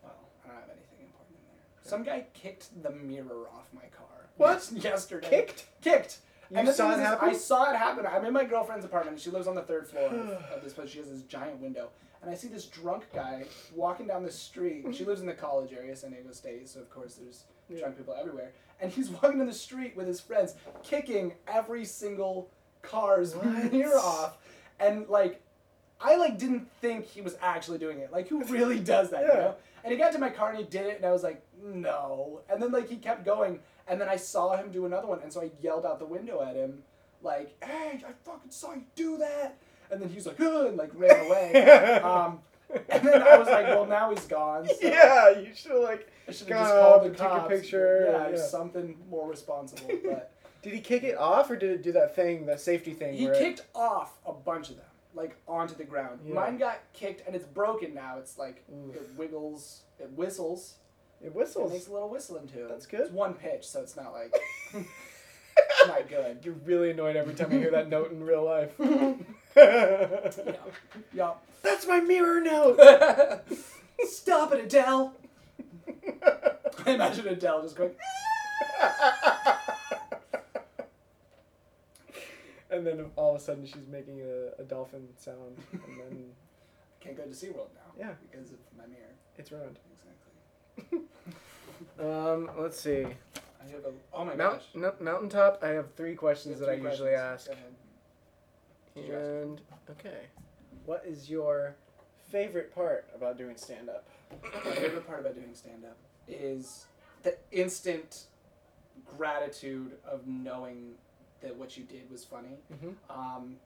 well, 0.02 0.12
I 0.44 0.48
don't 0.48 0.56
have 0.56 0.64
anything 0.70 1.06
important 1.06 1.36
in 1.36 1.44
there. 1.46 1.90
Some 1.90 2.02
guy 2.02 2.26
kicked 2.34 2.82
the 2.82 2.90
mirror 2.90 3.48
off 3.54 3.68
my 3.72 3.86
car. 3.96 4.19
What? 4.40 4.72
Yesterday. 4.74 5.28
Kicked? 5.28 5.66
Kicked. 5.82 6.18
You 6.50 6.56
and 6.58 6.68
saw 6.70 6.90
it 6.90 6.94
is, 6.94 7.00
happen? 7.00 7.28
I 7.28 7.32
saw 7.34 7.70
it 7.70 7.76
happen. 7.76 8.06
I'm 8.06 8.24
in 8.24 8.32
my 8.32 8.44
girlfriend's 8.44 8.84
apartment. 8.84 9.20
She 9.20 9.30
lives 9.30 9.46
on 9.46 9.54
the 9.54 9.62
third 9.62 9.86
floor 9.86 10.06
of, 10.08 10.64
this 10.64 10.72
place. 10.72 10.88
She 10.90 10.98
has 10.98 11.08
this 11.08 11.22
giant 11.22 11.60
window. 11.60 11.90
And 12.22 12.30
I 12.30 12.34
see 12.34 12.48
this 12.48 12.64
drunk 12.66 13.04
guy 13.14 13.44
walking 13.74 14.06
down 14.06 14.24
the 14.24 14.32
street. 14.32 14.84
She 14.92 15.04
lives 15.04 15.20
in 15.20 15.26
the 15.26 15.32
college 15.34 15.72
area, 15.72 15.94
San 15.94 16.10
Diego 16.10 16.32
State, 16.32 16.68
so 16.68 16.80
of 16.80 16.90
course 16.90 17.14
there's 17.14 17.44
Yeah. 17.68 17.80
drunk 17.80 17.98
people 17.98 18.14
everywhere. 18.18 18.52
And 18.80 18.90
he's 18.90 19.10
walking 19.22 19.38
down 19.38 19.46
the 19.46 19.52
street 19.54 19.94
with 19.94 20.06
his 20.06 20.20
friends, 20.20 20.54
kicking 20.82 21.34
every 21.46 21.84
single 21.84 22.50
car's 22.82 23.36
What? 23.36 23.72
mirror 23.72 23.98
off, 23.98 24.38
and 24.80 25.06
like, 25.08 25.40
I 26.00 26.16
like 26.16 26.38
didn't 26.38 26.66
think 26.80 27.04
he 27.06 27.20
was 27.20 27.36
actually 27.42 27.78
doing 27.78 27.98
it. 28.00 28.10
Like, 28.10 28.26
who 28.28 28.42
really 28.44 28.80
does 28.80 29.10
that? 29.10 29.22
You 29.22 29.28
Yeah. 29.28 29.34
know? 29.40 29.54
And 29.84 29.92
he 29.92 29.98
got 29.98 30.12
to 30.12 30.18
my 30.18 30.28
car 30.30 30.50
and 30.50 30.58
he 30.58 30.64
did 30.64 30.86
it, 30.86 30.96
and 30.96 31.06
I 31.06 31.12
was 31.12 31.22
like, 31.22 31.42
no. 31.62 32.40
And 32.50 32.60
then 32.62 32.70
like 32.72 32.88
he 32.88 32.96
kept 32.96 33.24
going, 33.24 33.60
and 33.90 34.00
then 34.00 34.08
I 34.08 34.16
saw 34.16 34.56
him 34.56 34.70
do 34.70 34.86
another 34.86 35.06
one, 35.06 35.18
and 35.22 35.30
so 35.32 35.42
I 35.42 35.50
yelled 35.60 35.84
out 35.84 35.98
the 35.98 36.06
window 36.06 36.42
at 36.42 36.56
him, 36.56 36.82
like, 37.22 37.54
hey, 37.62 38.00
I 38.06 38.12
fucking 38.24 38.50
saw 38.50 38.72
you 38.74 38.84
do 38.94 39.18
that. 39.18 39.56
And 39.90 40.00
then 40.00 40.08
he 40.08 40.14
was 40.14 40.26
like, 40.26 40.40
"Ugh," 40.40 40.66
and 40.68 40.76
like 40.78 40.90
ran 40.94 41.26
away. 41.26 42.00
um, 42.02 42.38
and 42.88 43.02
then 43.02 43.20
I 43.22 43.36
was 43.36 43.48
like, 43.48 43.66
well, 43.66 43.84
now 43.86 44.10
he's 44.10 44.24
gone. 44.26 44.66
So 44.68 44.74
yeah, 44.82 45.30
you 45.30 45.50
should 45.54 45.72
have 45.72 45.80
like. 45.80 46.08
I 46.28 46.32
should 46.32 46.48
have 46.48 46.58
just 46.60 46.70
called 46.72 47.02
the 47.02 47.06
and 47.06 47.16
took 47.16 47.26
a 47.26 47.30
cops. 47.30 47.48
picture, 47.48 48.08
Yeah, 48.12 48.28
yeah. 48.30 48.36
something 48.36 48.96
more 49.10 49.28
responsible. 49.28 49.90
But 50.04 50.32
Did 50.62 50.74
he 50.74 50.80
kick 50.80 51.02
it 51.02 51.16
off 51.18 51.50
or 51.50 51.56
did 51.56 51.70
it 51.70 51.82
do 51.82 51.90
that 51.92 52.14
thing, 52.14 52.46
that 52.46 52.60
safety 52.60 52.92
thing? 52.92 53.14
he 53.14 53.24
where 53.24 53.34
it- 53.34 53.38
kicked 53.38 53.62
off 53.74 54.18
a 54.26 54.32
bunch 54.32 54.70
of 54.70 54.76
them, 54.76 54.84
like 55.14 55.34
onto 55.48 55.74
the 55.74 55.82
ground. 55.84 56.20
Yeah. 56.24 56.34
Mine 56.34 56.56
got 56.58 56.78
kicked 56.92 57.26
and 57.26 57.34
it's 57.34 57.46
broken 57.46 57.94
now. 57.94 58.18
It's 58.18 58.38
like 58.38 58.62
Oof. 58.70 58.94
it 58.94 59.10
wiggles, 59.16 59.80
it 59.98 60.10
whistles. 60.12 60.74
It 61.22 61.34
whistles. 61.34 61.70
It 61.70 61.74
makes 61.74 61.86
a 61.88 61.92
little 61.92 62.08
whistling 62.08 62.48
too. 62.48 62.66
That's 62.68 62.86
good. 62.86 63.00
It's 63.00 63.10
one 63.10 63.34
pitch, 63.34 63.66
so 63.68 63.80
it's 63.82 63.96
not 63.96 64.12
like 64.12 64.34
it's 64.74 65.86
not 65.86 66.08
good. 66.08 66.38
You're 66.42 66.54
really 66.64 66.90
annoyed 66.90 67.16
every 67.16 67.34
time 67.34 67.52
you 67.52 67.58
hear 67.58 67.70
that 67.72 67.88
note 67.88 68.10
in 68.10 68.22
real 68.24 68.44
life. 68.44 68.72
Yeah. 69.56 70.54
Yeah. 71.12 71.32
That's 71.62 71.84
my 71.86 71.98
mirror 72.00 72.40
note. 72.40 72.78
Stop 74.04 74.52
it, 74.52 74.64
Adele. 74.64 75.12
I 76.86 76.90
imagine 76.92 77.26
Adele 77.26 77.62
just 77.62 77.74
going. 77.76 77.90
and 82.70 82.86
then 82.86 83.06
all 83.16 83.34
of 83.34 83.40
a 83.40 83.44
sudden 83.44 83.66
she's 83.66 83.86
making 83.90 84.20
a, 84.22 84.60
a 84.62 84.64
dolphin 84.64 85.08
sound, 85.18 85.56
and 85.72 85.98
then 85.98 86.24
I 87.00 87.04
Can't 87.04 87.16
go 87.16 87.24
to 87.24 87.30
SeaWorld 87.30 87.74
now. 87.74 87.92
Yeah. 87.98 88.12
Because 88.30 88.52
of 88.52 88.58
my 88.78 88.86
mirror. 88.86 89.14
it's 89.36 89.50
ruined. 89.50 89.78
Exactly. 90.80 90.98
Um, 91.98 92.50
let's 92.58 92.78
see. 92.80 93.04
I 93.04 93.70
have 93.72 93.84
a. 93.84 93.92
Oh 94.14 94.24
my 94.24 94.34
Mount, 94.34 94.54
gosh. 94.58 94.64
no, 94.74 94.94
mountaintop. 95.00 95.58
I 95.62 95.68
have 95.68 95.92
three 95.94 96.14
questions 96.14 96.58
have 96.58 96.66
that 96.66 96.72
I 96.72 96.78
three 96.78 96.90
usually 96.90 97.10
questions. 97.10 97.20
ask. 97.32 97.46
Go 97.48 97.52
ahead. 97.52 97.74
Did 98.94 99.04
you 99.06 99.14
ask? 99.14 99.24
And 99.24 99.60
okay, 99.90 100.18
what 100.86 101.04
is 101.06 101.28
your 101.28 101.74
favorite 102.30 102.74
part 102.74 103.06
about 103.14 103.36
doing 103.38 103.56
stand 103.56 103.88
up? 103.90 104.06
My 104.64 104.72
favorite 104.72 105.06
part 105.06 105.20
about 105.20 105.34
doing 105.34 105.54
stand 105.54 105.84
up 105.84 105.96
is 106.28 106.86
the 107.22 107.36
instant 107.52 108.24
gratitude 109.16 109.92
of 110.06 110.26
knowing 110.26 110.92
that 111.42 111.54
what 111.56 111.76
you 111.76 111.84
did 111.84 112.10
was 112.10 112.24
funny. 112.24 112.58
Mhm. 112.72 112.94
Um, 113.10 113.56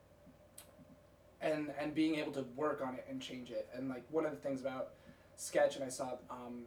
and 1.41 1.71
and 1.79 1.93
being 1.95 2.15
able 2.15 2.31
to 2.33 2.43
work 2.55 2.81
on 2.85 2.95
it 2.95 3.05
and 3.09 3.21
change 3.21 3.49
it. 3.51 3.69
And 3.73 3.87
like 3.89 4.03
one 4.09 4.25
of 4.25 4.31
the 4.31 4.37
things 4.37 4.59
about 4.61 4.89
sketch, 5.37 5.75
and 5.75 5.83
I 5.85 5.89
saw 5.89 6.13
um, 6.29 6.63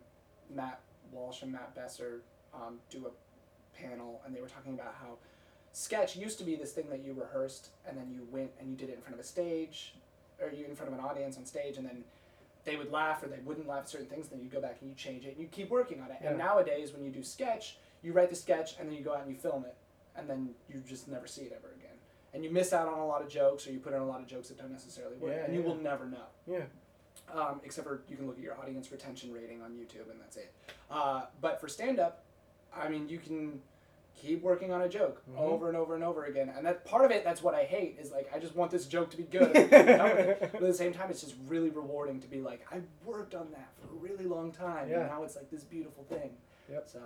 Matt 0.55 0.80
Walsh 1.12 1.42
and 1.42 1.53
Matt 1.53 1.74
Besser 1.74 2.20
um, 2.55 2.78
do 2.90 3.07
a 3.07 3.78
panel, 3.80 4.20
and 4.24 4.34
they 4.34 4.40
were 4.40 4.49
talking 4.49 4.74
about 4.74 4.94
how 5.01 5.16
sketch 5.72 6.16
used 6.16 6.38
to 6.38 6.44
be 6.44 6.57
this 6.57 6.72
thing 6.72 6.88
that 6.90 7.05
you 7.05 7.12
rehearsed, 7.12 7.68
and 7.86 7.96
then 7.96 8.11
you 8.11 8.26
went 8.30 8.51
and 8.61 8.70
you 8.70 8.76
did 8.76 8.88
it 8.88 8.96
in 8.96 9.01
front 9.01 9.14
of 9.14 9.20
a 9.20 9.24
stage, 9.24 9.94
or 10.40 10.51
you 10.51 10.64
in 10.64 10.74
front 10.74 10.92
of 10.92 10.99
an 10.99 11.05
audience 11.05 11.36
on 11.36 11.44
stage, 11.44 11.76
and 11.76 11.86
then 11.86 12.05
they 12.64 12.76
would 12.76 12.90
laugh 12.90 13.22
or 13.22 13.28
they 13.28 13.38
wouldn't 13.44 13.66
laugh 13.68 13.82
at 13.82 13.88
certain 13.88 14.07
things. 14.09 14.28
Then 14.28 14.40
you 14.40 14.49
go 14.49 14.61
back 14.61 14.78
and 14.80 14.90
you 14.90 14.96
change 14.96 15.24
it, 15.24 15.32
and 15.32 15.40
you 15.40 15.46
keep 15.49 15.70
working 15.70 16.01
on 16.01 16.11
it. 16.11 16.18
And 16.22 16.36
nowadays, 16.38 16.92
when 16.92 17.05
you 17.05 17.11
do 17.11 17.22
sketch, 17.22 17.76
you 18.03 18.12
write 18.12 18.30
the 18.30 18.36
sketch, 18.36 18.74
and 18.78 18.88
then 18.88 18.96
you 18.96 19.03
go 19.05 19.14
out 19.14 19.22
and 19.22 19.30
you 19.30 19.36
film 19.36 19.64
it, 19.64 19.74
and 20.16 20.28
then 20.28 20.51
you 20.68 20.82
just 20.86 21.09
never 21.09 21.26
see 21.26 21.42
it 21.42 21.53
ever 21.57 21.72
again. 21.74 21.84
And 22.34 22.44
you 22.44 22.51
miss 22.51 22.72
out 22.72 22.88
on 22.88 22.99
a 22.99 23.07
lot 23.07 23.22
of 23.22 23.28
jokes, 23.28 23.66
or 23.66 23.72
you 23.72 23.78
put 23.78 23.94
in 23.94 24.01
a 24.01 24.07
lot 24.07 24.20
of 24.20 24.26
jokes 24.26 24.49
that 24.49 24.59
don't 24.59 24.70
necessarily 24.72 25.16
work, 25.16 25.32
Yeah, 25.34 25.44
and 25.44 25.55
you 25.55 25.61
yeah. 25.62 25.66
will 25.66 25.76
never 25.76 26.07
know. 26.07 26.26
Yeah. 26.46 26.64
Um, 27.35 27.61
except 27.64 27.87
for 27.87 28.03
you 28.09 28.16
can 28.16 28.26
look 28.26 28.37
at 28.39 28.43
your 28.43 28.59
audience 28.59 28.91
retention 28.91 29.33
rating 29.33 29.61
on 29.62 29.72
YouTube, 29.72 30.11
and 30.11 30.20
that's 30.20 30.37
it. 30.37 30.53
Uh, 30.91 31.22
but 31.41 31.61
for 31.61 31.68
stand 31.68 31.99
up, 32.01 32.24
I 32.74 32.89
mean, 32.89 33.09
you 33.09 33.18
can 33.18 33.61
keep 34.16 34.43
working 34.43 34.72
on 34.72 34.81
a 34.83 34.89
joke 34.89 35.22
Mhm. 35.31 35.39
over 35.39 35.68
and 35.68 35.76
over 35.76 35.95
and 35.95 36.03
over 36.03 36.24
again, 36.24 36.49
and 36.49 36.66
that 36.66 36.85
part 36.85 37.05
of 37.05 37.11
it, 37.12 37.22
that's 37.24 37.41
what 37.43 37.55
I 37.55 37.64
hate, 37.64 37.99
is 38.01 38.11
like 38.11 38.29
I 38.35 38.39
just 38.39 38.57
want 38.57 38.70
this 38.70 38.87
joke 38.87 39.11
to 39.11 39.16
be 39.16 39.22
good. 39.24 39.55
and 39.57 39.74
I'm 39.74 39.87
done 39.99 40.16
with 40.16 40.26
it. 40.29 40.39
But 40.53 40.55
at 40.55 40.61
the 40.68 40.74
same 40.74 40.93
time, 40.93 41.11
it's 41.11 41.20
just 41.20 41.37
really 41.47 41.70
rewarding 41.70 42.18
to 42.20 42.29
be 42.29 42.41
like, 42.41 42.66
I 42.72 42.81
worked 43.05 43.35
on 43.35 43.51
that 43.53 43.68
for 43.81 43.89
a 43.95 43.97
really 43.99 44.24
long 44.24 44.51
time, 44.51 44.89
Yeah. 44.91 45.01
and 45.01 45.11
now 45.11 45.22
it's 45.22 45.37
like 45.37 45.51
this 45.51 45.62
beautiful 45.64 46.05
thing. 46.05 46.37
Yep. 46.70 46.89
So 46.89 47.01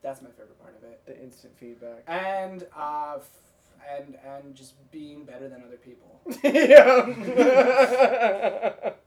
that's 0.00 0.22
my 0.22 0.30
favorite 0.30 0.58
part 0.60 0.76
of 0.76 0.84
it, 0.84 1.04
The 1.06 1.20
instant 1.20 1.56
feedback. 1.58 2.04
and 2.06 2.66
uh, 2.74 3.16
f- 3.18 3.28
and 3.98 4.16
and 4.24 4.54
just 4.54 4.74
being 4.90 5.24
better 5.24 5.48
than 5.48 5.62
other 5.62 5.76
people. 5.76 6.20
yeah. 6.42 7.04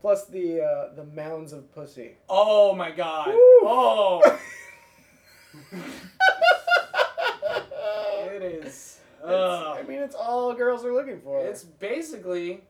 Plus 0.00 0.26
the 0.26 0.62
uh, 0.62 0.94
the 0.94 1.04
mounds 1.04 1.52
of 1.52 1.72
pussy. 1.74 2.12
Oh 2.28 2.74
my 2.74 2.90
god! 2.90 3.28
Woo. 3.28 3.34
Oh. 3.62 4.38
It 8.30 8.42
is. 8.42 8.64
It's- 8.64 9.00
I 9.24 9.82
mean, 9.88 9.98
it's 9.98 10.14
all 10.14 10.52
girls 10.54 10.84
are 10.84 10.92
looking 10.92 11.20
for. 11.20 11.44
It's 11.44 11.64
basically 11.64 12.62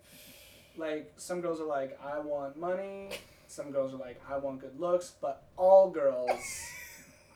like 0.76 1.12
some 1.16 1.40
girls 1.40 1.60
are 1.60 1.66
like, 1.66 1.98
I 2.02 2.18
want 2.20 2.56
money. 2.58 3.10
Some 3.48 3.70
girls 3.70 3.92
are 3.92 3.98
like, 3.98 4.20
I 4.30 4.38
want 4.38 4.60
good 4.60 4.78
looks. 4.80 5.12
But 5.20 5.42
all 5.56 5.90
girls 5.90 6.30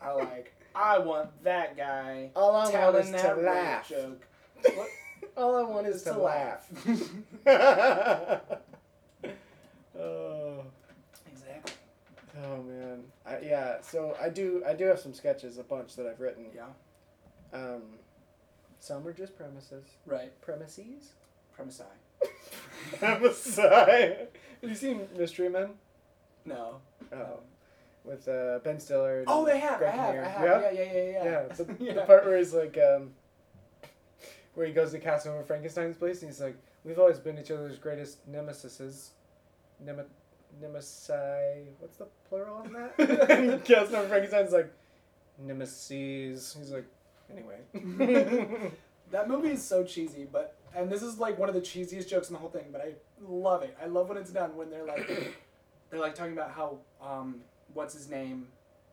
are 0.01 0.17
like, 0.17 0.55
I 0.75 0.99
want 0.99 1.31
that 1.45 1.77
guy 1.77 2.31
all 2.35 2.57
I 2.57 2.71
want 2.71 2.97
is 2.97 3.11
that 3.13 3.35
to 3.35 3.41
laugh. 3.43 3.89
joke. 3.89 4.27
What? 4.77 4.89
All 5.37 5.57
I 5.57 5.63
want 5.63 5.87
is 5.87 5.97
Is 5.97 6.03
to, 6.05 6.13
to 6.13 6.19
laugh. 6.19 6.67
laugh. 7.45 8.41
oh, 9.99 10.65
exactly. 11.31 11.73
oh 12.45 12.63
man, 12.63 13.03
I, 13.27 13.39
yeah. 13.41 13.81
So 13.81 14.17
I 14.21 14.29
do, 14.29 14.63
I 14.67 14.75
do 14.75 14.85
have 14.87 14.99
some 14.99 15.15
sketches, 15.15 15.59
a 15.59 15.63
bunch 15.63 15.97
that 15.97 16.07
I've 16.07 16.21
written. 16.21 16.47
Yeah. 16.55 16.67
Um, 17.53 17.83
some 18.81 19.07
are 19.07 19.13
just 19.13 19.37
premises. 19.37 19.85
Right. 20.07 20.33
Premises. 20.41 21.13
Premisi. 21.57 21.83
Premises. 22.99 23.57
Have 23.57 24.29
you 24.63 24.75
seen 24.75 25.09
Mystery 25.17 25.49
Men? 25.49 25.71
No. 26.45 26.77
Oh, 27.13 27.41
with 28.05 28.27
uh, 28.27 28.59
Ben 28.65 28.81
Stiller. 28.81 29.19
and 29.21 29.27
Oh, 29.29 29.45
they 29.45 29.59
have. 29.61 29.81
I 29.83 29.87
have. 29.91 30.15
I 30.15 30.29
have. 30.29 30.43
Yeah? 30.43 30.71
Yeah. 30.71 30.71
Yeah. 30.71 30.93
Yeah. 30.93 31.03
Yeah. 31.13 31.25
Yeah, 31.25 31.43
the, 31.55 31.77
Yeah. 31.85 31.93
the 31.95 32.01
part 32.03 32.25
where 32.25 32.39
he's 32.39 32.53
like, 32.55 32.77
um, 32.79 33.11
where 34.55 34.67
he 34.67 34.73
goes 34.73 34.91
to 34.93 34.99
Casanova 34.99 35.45
Frankenstein's 35.45 35.97
place, 35.97 36.23
and 36.23 36.31
he's 36.31 36.41
like, 36.41 36.57
"We've 36.85 36.99
always 36.99 37.19
been 37.19 37.39
each 37.39 37.51
other's 37.51 37.79
greatest 37.79 38.31
nemesises, 38.31 39.11
Nema, 39.85 40.05
nemesi. 40.61 41.67
What's 41.79 41.97
the 41.97 42.07
plural 42.29 42.57
on 42.59 42.73
that?" 42.73 42.99
and 43.31 43.65
Casanova 43.65 44.09
Frankenstein's 44.09 44.53
like, 44.53 44.73
"Nemesis." 45.39 46.57
He's 46.59 46.71
like, 46.71 46.87
anyway. 47.31 47.59
That 49.11 49.29
movie 49.29 49.51
is 49.51 49.63
so 49.63 49.85
cheesy, 49.85 50.25
but 50.25 50.57
and 50.75 50.89
this 50.91 51.03
is 51.03 51.19
like 51.19 51.39
one 51.39 51.51
of 51.51 51.55
the 51.55 51.61
cheesiest 51.61 52.09
jokes 52.09 52.29
in 52.31 52.33
the 52.33 52.39
whole 52.39 52.49
thing, 52.49 52.65
but 52.73 52.81
I 52.81 52.95
love 53.21 53.63
it. 53.63 53.77
I 53.81 53.85
love 53.85 54.09
when 54.09 54.17
it's 54.17 54.31
done 54.31 54.57
when 54.57 54.71
they're 54.71 54.87
like 54.87 55.07
they're 55.91 56.01
like 56.01 56.15
talking 56.15 56.33
about 56.33 56.51
how 56.53 56.79
um 57.03 57.43
what's 57.75 57.93
his 57.93 58.09
name 58.09 58.47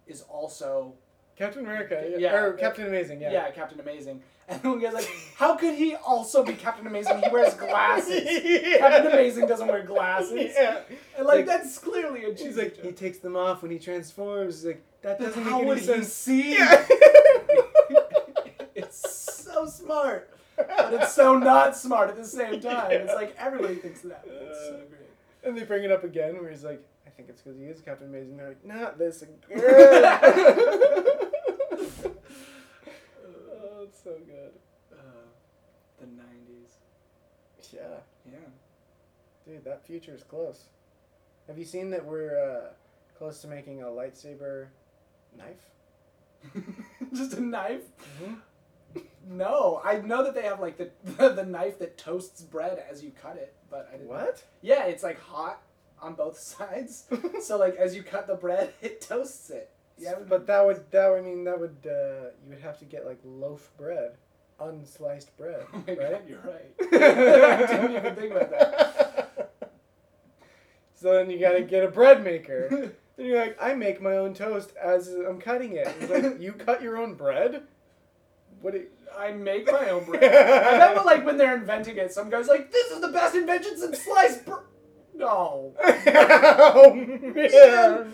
is 0.08 0.22
also 0.24 0.94
Captain 1.38 1.64
America, 1.64 2.04
Yeah. 2.18 2.36
or 2.36 2.52
Captain 2.54 2.86
Amazing, 2.88 3.22
yeah. 3.22 3.32
yeah. 3.32 3.52
Captain 3.52 3.80
Amazing. 3.80 4.22
And 4.50 4.64
we 4.76 4.82
guy's 4.82 4.94
like, 4.94 5.10
How 5.36 5.56
could 5.56 5.76
he 5.76 5.96
also 5.96 6.44
be 6.44 6.54
Captain 6.54 6.88
Amazing? 6.88 7.22
He 7.22 7.30
wears 7.32 7.54
glasses. 7.54 8.24
Captain 8.80 9.12
Amazing 9.12 9.48
doesn't 9.48 9.68
wear 9.68 9.84
glasses. 9.84 10.52
Yeah. 10.58 10.80
And 11.18 11.26
like 11.28 11.38
Like- 11.38 11.46
that's 11.46 11.78
clearly 11.78 12.24
a 12.26 12.34
cheesy 12.34 12.62
like, 12.64 12.76
joke. 12.76 12.86
he 12.86 12.92
takes 12.92 13.20
them 13.20 13.36
off 13.36 13.62
when 13.62 13.72
he 13.72 13.78
transforms. 13.80 14.56
He's 14.62 14.66
like, 14.66 14.82
that 15.02 15.20
doesn't 15.20 15.44
how 15.44 15.50
make 15.52 15.58
any 15.60 15.68
would 15.68 15.78
he 15.80 15.86
sense. 15.86 16.12
see? 16.14 16.58
Yeah. 16.58 16.86
it's 18.76 19.00
so 19.44 19.66
smart. 19.66 20.30
But 20.58 20.94
it's 20.94 21.14
so 21.14 21.38
not 21.38 21.78
smart 21.78 22.10
at 22.10 22.18
the 22.18 22.26
same 22.26 22.60
time. 22.62 22.92
It's 22.92 23.14
like 23.14 23.36
everybody 23.38 23.76
thinks 23.76 24.02
that. 24.02 24.24
It's 24.26 24.60
so 24.68 24.74
uh, 24.76 24.78
great. 24.90 25.10
And 25.44 25.58
they 25.58 25.64
bring 25.64 25.84
it 25.86 25.92
up 25.92 26.04
again 26.04 26.42
where 26.42 26.50
he's 26.52 26.64
like, 26.66 26.84
I 27.08 27.10
think 27.12 27.30
it's 27.30 27.42
because 27.42 27.58
he 27.58 27.66
is 27.66 27.80
Captain 27.82 28.08
Amazing. 28.10 28.36
They're 28.38 28.50
like, 28.50 28.66
not 28.66 28.98
this 28.98 29.22
again. 29.22 29.38
So 34.04 34.12
good. 34.26 34.52
Uh, 34.92 35.28
the 36.00 36.06
90s. 36.06 37.74
Yeah. 37.74 38.00
Yeah. 38.26 38.38
Dude, 39.46 39.64
that 39.66 39.86
future 39.86 40.14
is 40.14 40.24
close. 40.24 40.66
Have 41.48 41.58
you 41.58 41.66
seen 41.66 41.90
that 41.92 42.06
we're 42.06 42.38
uh, 42.40 42.70
close 43.18 43.42
to 43.42 43.48
making 43.48 43.82
a 43.82 43.86
lightsaber 43.86 44.68
knife? 45.38 46.64
Just 47.14 47.34
a 47.34 47.42
knife? 47.42 47.84
Mm-hmm. 48.22 48.34
No, 49.30 49.80
I 49.86 50.00
know 50.00 50.24
that 50.24 50.34
they 50.34 50.42
have 50.42 50.60
like 50.60 50.78
the 50.78 50.90
the 51.30 51.46
knife 51.46 51.78
that 51.80 52.00
toasts 52.00 52.42
bread 52.42 52.84
as 52.90 53.04
you 53.04 53.12
cut 53.12 53.36
it, 53.36 53.54
but 53.70 53.88
I 53.94 53.98
didn't. 53.98 54.08
What? 54.08 54.44
Yeah, 54.64 54.86
it's 54.86 55.04
like 55.04 55.20
hot 55.22 55.62
on 56.02 56.16
both 56.16 56.40
sides. 56.40 57.04
so 57.44 57.58
like 57.60 57.76
as 57.76 57.96
you 57.96 58.02
cut 58.02 58.26
the 58.26 58.34
bread, 58.34 58.74
it 58.82 59.02
toasts 59.02 59.52
it. 59.52 59.70
Yeah, 60.00 60.16
But 60.28 60.48
that 60.48 60.66
would 60.66 60.90
that 60.92 61.10
would 61.10 61.24
mean 61.26 61.44
that 61.44 61.60
would 61.60 61.78
uh, 61.86 62.30
you 62.44 62.50
would 62.50 62.60
have 62.60 62.80
to 62.80 62.86
get 62.86 63.06
like 63.06 63.20
loaf 63.24 63.72
bread. 63.78 64.18
unsliced 64.60 65.30
bread, 65.38 65.66
Oh 65.74 65.84
right? 65.88 66.00
God, 66.00 66.22
you're 66.28 66.40
right. 66.42 66.74
I 66.82 67.66
didn't 67.66 67.96
even 67.96 68.16
think 68.16 68.32
about 68.34 68.50
that. 68.52 69.52
so 70.96 71.14
then 71.14 71.30
you 71.30 71.40
gotta 71.40 71.62
get 71.62 71.84
a 71.84 71.90
bread 71.90 72.24
maker. 72.24 72.92
And 73.20 73.28
you're 73.28 73.38
like, 73.42 73.58
I 73.62 73.74
make 73.74 74.02
my 74.02 74.16
own 74.16 74.34
toast 74.34 74.72
as 74.82 75.10
I'm 75.10 75.42
cutting 75.42 75.74
it. 75.74 75.94
It's 76.00 76.10
like, 76.10 76.40
you 76.40 76.54
cut 76.54 76.82
your 76.82 76.96
own 76.98 77.16
bread? 77.16 77.64
What? 78.62 78.72
Do 78.72 78.86
I 79.18 79.32
make 79.34 79.70
my 79.70 79.90
own 79.90 80.06
bread. 80.06 80.24
I 80.24 80.72
remember 80.72 81.04
like 81.04 81.26
when 81.26 81.36
they're 81.36 81.54
inventing 81.58 81.98
it, 81.98 82.14
some 82.14 82.30
guy's 82.30 82.48
like, 82.48 82.72
"This 82.72 82.92
is 82.92 83.02
the 83.02 83.10
best 83.10 83.36
invention 83.36 83.78
since 83.78 84.00
sliced 84.02 84.46
bread." 84.46 84.60
No, 85.16 85.74
oh 85.78 86.94
man. 86.96 88.14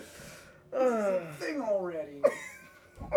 Ah. 0.78 1.20
thing 1.38 1.60
already. 1.60 2.20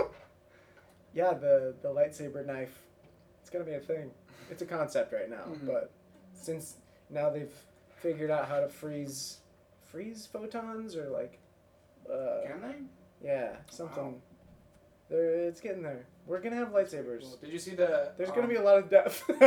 yeah, 1.13 1.33
the 1.33 1.73
the 1.81 1.89
lightsaber 1.89 2.45
knife. 2.45 2.81
It's 3.41 3.49
gonna 3.49 3.65
be 3.65 3.73
a 3.73 3.79
thing. 3.79 4.11
It's 4.49 4.61
a 4.61 4.65
concept 4.65 5.13
right 5.13 5.29
now, 5.29 5.43
Mhm. 5.47 5.65
but 5.67 5.91
since 6.33 6.75
now 7.09 7.29
they've 7.29 7.53
figured 8.01 8.31
out 8.31 8.47
how 8.47 8.59
to 8.59 8.69
freeze 8.69 9.39
freeze 9.91 10.25
photons 10.31 10.95
or 10.95 11.09
like 11.09 11.39
uh, 12.11 12.41
Can 12.47 12.61
they? 12.61 13.27
yeah 13.27 13.55
something. 13.69 14.13
Wow. 14.13 14.21
There, 15.09 15.47
it's 15.47 15.59
getting 15.59 15.81
there. 15.81 16.05
We're 16.27 16.39
gonna 16.39 16.55
have 16.57 16.69
lightsabers. 16.69 17.23
Well, 17.23 17.37
did 17.41 17.49
you 17.51 17.57
see 17.59 17.73
the? 17.73 18.11
There's 18.15 18.29
um, 18.29 18.35
gonna 18.35 18.47
be 18.47 18.55
a 18.55 18.61
lot 18.61 18.77
of 18.77 18.89
death. 18.91 19.23
but 19.27 19.39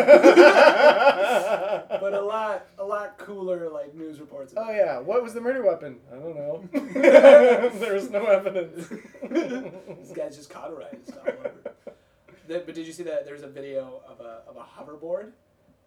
a 2.15 2.21
lot, 2.21 2.67
a 2.79 2.85
lot 2.85 3.12
cooler 3.23 3.69
like 3.71 3.95
news 3.95 4.21
reports. 4.21 4.55
Oh 4.57 4.71
yeah, 4.71 4.99
what 4.99 5.23
was 5.23 5.35
the 5.35 5.41
murder 5.41 5.65
weapon? 5.65 5.99
I 6.13 6.17
don't 6.17 6.35
know. 6.37 6.69
There's 7.75 8.11
no 8.11 8.27
evidence. 8.27 8.89
this 8.89 10.13
guy's 10.15 10.37
just 10.37 10.51
cauterized 10.51 11.17
all 11.19 11.29
over. 11.29 11.53
The- 12.49 12.63
but 12.67 12.75
did 12.75 12.87
you 12.87 12.93
see 12.93 13.05
that? 13.05 13.25
There's 13.25 13.43
a 13.43 13.49
video 13.49 14.03
of 14.07 14.21
a 14.21 14.43
of 14.49 14.57
a 14.57 14.61
hoverboard, 14.65 15.31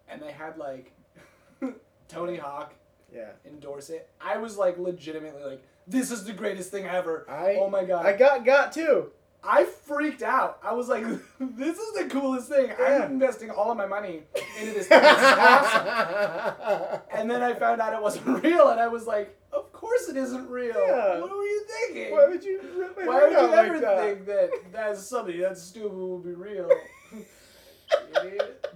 and 0.08 0.20
they 0.20 0.32
had 0.32 0.58
like 0.58 0.92
Tony 2.08 2.36
Hawk 2.36 2.74
yeah, 3.14 3.30
endorse 3.46 3.90
it. 3.90 4.08
I 4.20 4.36
was 4.38 4.56
like 4.56 4.78
legitimately 4.78 5.42
like, 5.44 5.62
this 5.86 6.10
is 6.10 6.24
the 6.24 6.32
greatest 6.32 6.70
thing 6.70 6.86
ever. 6.86 7.24
I 7.28 7.56
oh 7.60 7.70
my 7.70 7.84
god! 7.84 8.04
I 8.06 8.16
got 8.16 8.44
got 8.44 8.72
too. 8.72 9.10
I 9.46 9.64
freaked 9.64 10.22
out. 10.22 10.58
I 10.62 10.72
was 10.72 10.88
like, 10.88 11.04
this 11.40 11.78
is 11.78 11.94
the 11.94 12.08
coolest 12.10 12.48
thing. 12.48 12.68
Yeah. 12.78 13.04
I'm 13.04 13.12
investing 13.12 13.50
all 13.50 13.70
of 13.70 13.76
my 13.76 13.86
money 13.86 14.22
into 14.60 14.72
this 14.72 14.88
thing. 14.88 15.00
Awesome. 15.02 17.00
And 17.16 17.30
then 17.30 17.42
I 17.42 17.54
found 17.54 17.80
out 17.80 17.94
it 17.94 18.02
wasn't 18.02 18.42
real, 18.44 18.68
and 18.68 18.78
I 18.78 18.88
was 18.88 19.06
like, 19.06 19.34
of 19.52 19.72
course 19.72 20.08
it 20.08 20.16
isn't 20.16 20.48
real. 20.50 20.74
Yeah. 20.86 21.20
What 21.20 21.30
were 21.30 21.42
you 21.42 21.64
thinking? 21.66 22.12
Why 22.12 22.28
would 22.28 22.44
you 22.44 22.60
rip 22.76 22.96
my 22.96 23.06
Why 23.06 23.22
would 23.22 23.32
you 23.32 23.38
ever 23.54 23.72
like 23.74 23.80
that? 23.82 23.98
think 24.00 24.26
that 24.26 24.50
that's 24.72 25.08
something 25.08 25.40
that's 25.40 25.62
stupid 25.62 25.92
will 25.96 26.18
be 26.18 26.32
real? 26.32 26.68
Idiot. 28.22 28.66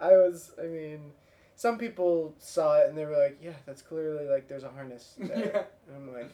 I 0.00 0.08
was, 0.12 0.52
I 0.62 0.66
mean, 0.66 1.12
some 1.56 1.78
people 1.78 2.34
saw 2.38 2.78
it 2.80 2.88
and 2.88 2.98
they 2.98 3.04
were 3.06 3.16
like, 3.18 3.38
yeah, 3.42 3.52
that's 3.66 3.82
clearly 3.82 4.26
like 4.28 4.48
there's 4.48 4.64
a 4.64 4.70
harness 4.70 5.14
there. 5.18 5.38
Yeah. 5.38 5.62
And 5.94 5.96
I'm 5.96 6.12
like, 6.14 6.30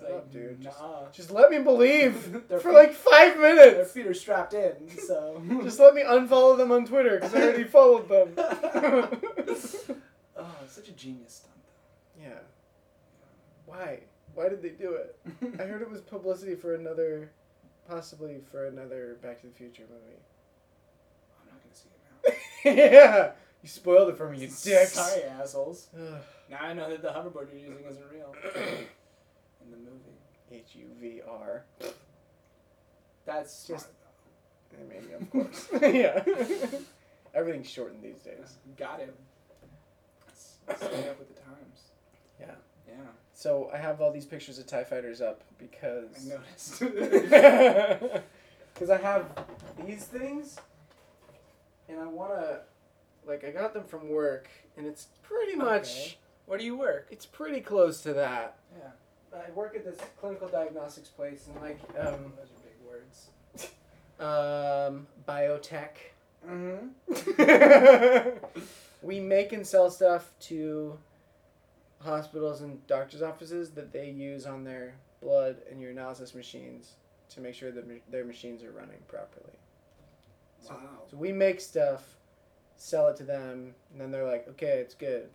Shut 0.00 0.10
like, 0.10 0.18
up, 0.18 0.32
dude. 0.32 0.60
Just, 0.60 0.80
Nah. 0.80 1.10
just 1.12 1.30
let 1.30 1.50
me 1.50 1.58
believe 1.58 2.14
for 2.48 2.58
feet- 2.60 2.72
like 2.72 2.92
five 2.92 3.38
minutes. 3.38 3.74
Their 3.76 3.84
feet 3.84 4.06
are 4.06 4.14
strapped 4.14 4.54
in, 4.54 4.74
so. 5.06 5.42
Just 5.62 5.78
let 5.80 5.94
me 5.94 6.02
unfollow 6.02 6.56
them 6.56 6.70
on 6.72 6.84
Twitter 6.86 7.16
because 7.18 7.34
I 7.34 7.42
already 7.42 7.64
followed 7.64 8.08
them. 8.08 8.32
oh, 10.36 10.56
such 10.68 10.88
a 10.88 10.92
genius 10.92 11.42
stunt, 11.44 11.54
yeah. 12.20 12.38
Why? 13.66 14.00
Why 14.34 14.48
did 14.48 14.62
they 14.62 14.70
do 14.70 14.92
it? 14.94 15.16
I 15.60 15.64
heard 15.64 15.82
it 15.82 15.90
was 15.90 16.00
publicity 16.00 16.54
for 16.54 16.74
another, 16.74 17.30
possibly 17.88 18.40
for 18.50 18.66
another 18.66 19.16
Back 19.22 19.40
to 19.40 19.46
the 19.48 19.52
Future 19.52 19.82
movie. 19.90 20.20
I'm 21.40 21.48
not 21.52 21.60
gonna 21.62 21.74
see 21.74 21.88
it 22.72 22.78
now. 22.92 22.98
yeah, 22.98 23.30
you 23.62 23.68
spoiled 23.68 24.10
it 24.10 24.16
for 24.16 24.28
me, 24.30 24.38
you 24.38 24.46
dicks. 24.46 24.92
Sorry, 24.92 25.24
assholes. 25.24 25.88
Now 26.50 26.58
I 26.60 26.72
know 26.72 26.88
that 26.88 27.02
the 27.02 27.08
hoverboard 27.08 27.48
you're 27.52 27.68
using 27.68 27.84
isn't 27.90 28.04
real. 28.12 28.34
In 29.68 29.84
the 29.84 29.90
movie. 29.90 30.18
H 30.50 30.74
U 30.76 30.86
V 31.00 31.20
R. 31.28 31.64
That's 33.26 33.66
Just- 33.66 33.88
smart, 33.88 33.94
I 34.80 34.82
mean, 34.92 35.14
of 35.14 35.30
course. 35.30 35.68
yeah. 35.94 36.22
Everything's 37.34 37.68
shortened 37.68 38.02
these 38.02 38.22
days. 38.22 38.56
Got 38.78 39.00
him. 39.00 39.12
Stay 40.76 41.08
up 41.08 41.18
with 41.18 41.34
the 41.34 41.40
times. 41.42 41.90
Yeah. 42.40 42.46
Yeah. 42.88 42.94
So 43.34 43.70
I 43.72 43.76
have 43.78 44.00
all 44.00 44.10
these 44.12 44.24
pictures 44.26 44.58
of 44.58 44.66
Tie 44.66 44.84
Fighters 44.84 45.20
up 45.20 45.42
because. 45.58 46.30
I 46.30 46.34
noticed. 46.34 46.80
because 48.74 48.90
I 48.90 48.96
have 48.98 49.26
these 49.86 50.04
things, 50.04 50.56
and 51.88 52.00
I 52.00 52.06
wanna 52.06 52.60
like 53.26 53.44
I 53.44 53.50
got 53.50 53.74
them 53.74 53.84
from 53.84 54.08
work, 54.08 54.48
and 54.76 54.86
it's 54.86 55.08
pretty 55.22 55.54
much 55.56 55.90
Okay. 55.90 56.16
Where 56.46 56.58
do 56.58 56.64
you 56.64 56.76
work? 56.76 57.08
it's 57.10 57.26
pretty 57.26 57.60
close 57.60 58.00
to 58.02 58.12
that. 58.14 58.56
Yeah. 58.78 58.90
I 59.34 59.50
work 59.52 59.76
at 59.76 59.84
this 59.84 59.98
clinical 60.20 60.48
diagnostics 60.48 61.08
place, 61.08 61.46
and 61.46 61.60
like 61.62 61.78
um, 61.98 62.32
Those 62.36 62.50
are 62.50 62.62
big 62.64 62.78
words. 62.88 63.28
um, 64.20 65.06
biotech. 65.28 65.96
Mm-hmm. 66.48 66.88
we 69.02 69.20
make 69.20 69.52
and 69.52 69.66
sell 69.66 69.90
stuff 69.90 70.30
to 70.40 70.98
hospitals 72.00 72.60
and 72.62 72.84
doctors' 72.86 73.22
offices 73.22 73.70
that 73.70 73.92
they 73.92 74.08
use 74.08 74.46
on 74.46 74.64
their 74.64 74.94
blood 75.20 75.56
and 75.70 75.80
urinalysis 75.82 76.34
machines 76.34 76.92
to 77.30 77.40
make 77.40 77.54
sure 77.54 77.72
that 77.72 77.88
ma- 77.88 77.94
their 78.10 78.24
machines 78.24 78.62
are 78.62 78.70
running 78.70 79.00
properly. 79.08 79.52
So, 80.60 80.74
Wow. 80.74 81.02
so 81.10 81.16
we 81.16 81.32
make 81.32 81.60
stuff, 81.60 82.16
sell 82.76 83.08
it 83.08 83.16
to 83.16 83.24
them, 83.24 83.74
and 83.92 84.00
then 84.00 84.10
they're 84.12 84.26
like, 84.26 84.46
"Okay, 84.48 84.78
it's 84.78 84.94
good." 84.94 85.28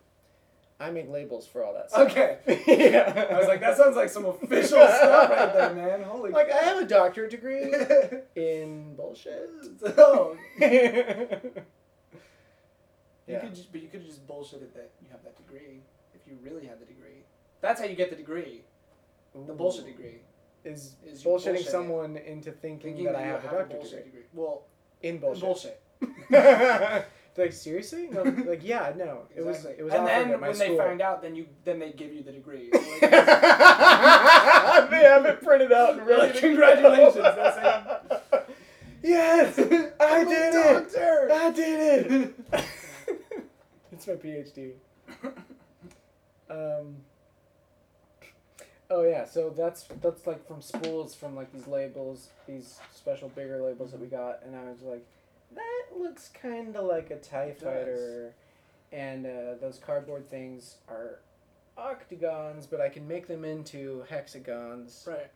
I 0.84 0.92
make 0.92 1.10
labels 1.10 1.48
for 1.48 1.64
all 1.64 1.74
that 1.76 1.90
stuff. 1.90 2.12
Okay. 2.12 2.38
yeah. 2.68 3.28
I 3.32 3.38
was 3.40 3.48
like, 3.48 3.62
that 3.62 3.78
sounds 3.78 3.96
like 3.96 4.10
some 4.10 4.26
official 4.26 4.86
stuff 4.86 5.30
right 5.30 5.54
there, 5.54 5.74
man. 5.74 6.04
Holy 6.04 6.32
Like 6.32 6.52
I 6.52 6.58
have 6.58 6.78
a 6.82 6.86
doctorate 6.86 7.32
degree 7.32 7.74
in 8.36 8.94
bullshit. 8.96 9.50
oh, 9.98 10.36
yeah. 10.60 11.40
You 13.28 13.40
could 13.40 13.56
just, 13.56 13.72
but 13.72 13.82
you 13.82 13.88
could 13.88 14.02
have 14.02 14.10
just 14.10 14.28
bullshitted 14.28 14.74
that 14.74 14.92
you 15.02 15.08
have 15.12 15.24
that 15.24 15.38
degree 15.38 15.80
if 16.14 16.22
you 16.28 16.38
really 16.44 16.66
had 16.66 16.82
the 16.82 16.86
degree. 16.86 17.24
That's 17.62 17.80
how 17.80 17.88
you 17.88 17.96
get 17.96 18.10
the 18.10 18.18
degree, 18.18 18.64
the 19.34 19.54
bullshit 19.54 19.86
degree. 19.86 20.18
is, 20.66 20.96
Is 21.06 21.20
bullshitting 21.24 21.24
bullshit 21.24 21.56
it. 21.56 21.66
someone 21.68 22.18
into 22.18 22.52
thinking, 22.52 22.90
Thinking 22.96 23.06
that, 23.06 23.14
that, 23.14 23.22
I 23.24 23.26
have, 23.26 23.42
have 23.44 23.54
a 23.54 23.58
doctorate 23.60 23.84
degree. 23.84 24.04
degree. 24.04 24.22
Well, 24.34 24.64
in 25.02 25.20
bullshit. 25.20 25.80
bullshit. 26.30 27.06
Like 27.38 27.54
seriously? 27.54 28.08
No, 28.12 28.24
like 28.48 28.64
yeah, 28.64 28.94
no. 28.96 29.24
It 29.36 29.44
was 29.46 29.58
Exactly. 29.58 29.80
it 29.82 29.84
was 29.84 29.94
and 29.94 30.08
then 30.08 30.40
when 30.42 30.54
school. 30.54 30.70
they 30.70 30.78
find 30.78 31.02
out, 31.02 31.22
then 31.22 31.36
you 31.36 31.48
then 31.66 31.80
they 31.80 31.92
give 31.92 32.14
you 32.14 32.24
the 32.24 32.32
degree. 32.32 32.70
they 32.72 32.80
like, 33.10 33.12
have 34.92 35.26
it 35.26 35.42
printed 35.44 35.72
out 35.72 35.98
and 35.98 36.08
ready. 36.08 36.22
like, 36.22 36.36
"Congratulations, 36.36 37.16
go." 37.16 37.22
that's 37.22 38.50
yes, 39.02 39.60
I 40.00 40.24
did 40.24 40.56
it. 40.56 40.96
I 41.32 41.52
did 41.52 42.12
it. 42.12 42.36
it's 43.92 44.08
my 44.08 44.14
PhD. 44.14 44.74
Um. 46.50 46.98
Oh 48.90 49.04
yeah, 49.04 49.26
so 49.26 49.50
that's 49.50 49.86
that's 50.02 50.28
like 50.28 50.46
from 50.48 50.62
spools 50.62 51.16
from 51.16 51.36
like 51.36 51.52
these 51.52 51.66
labels, 51.68 52.30
these 52.48 52.80
special 52.94 53.30
bigger 53.30 53.60
labels 53.62 53.92
that 53.92 54.00
we 54.00 54.06
got, 54.08 54.42
and 54.46 54.56
I 54.56 54.66
was 54.70 54.82
like, 54.84 55.04
that 55.56 55.98
looks 55.98 56.30
kind 56.30 56.76
of 56.76 56.86
like 56.86 57.12
a 57.12 57.18
Tie 57.18 57.54
Fighter, 57.54 58.34
and 58.92 59.26
uh, 59.26 59.56
those 59.60 59.80
cardboard 59.84 60.28
things 60.28 60.78
are 60.88 61.20
octagons, 61.78 62.68
but 62.68 62.82
I 62.82 62.90
can 62.90 63.08
make 63.08 63.28
them 63.28 63.44
into 63.44 64.04
hexagons, 64.10 65.08
right. 65.08 65.32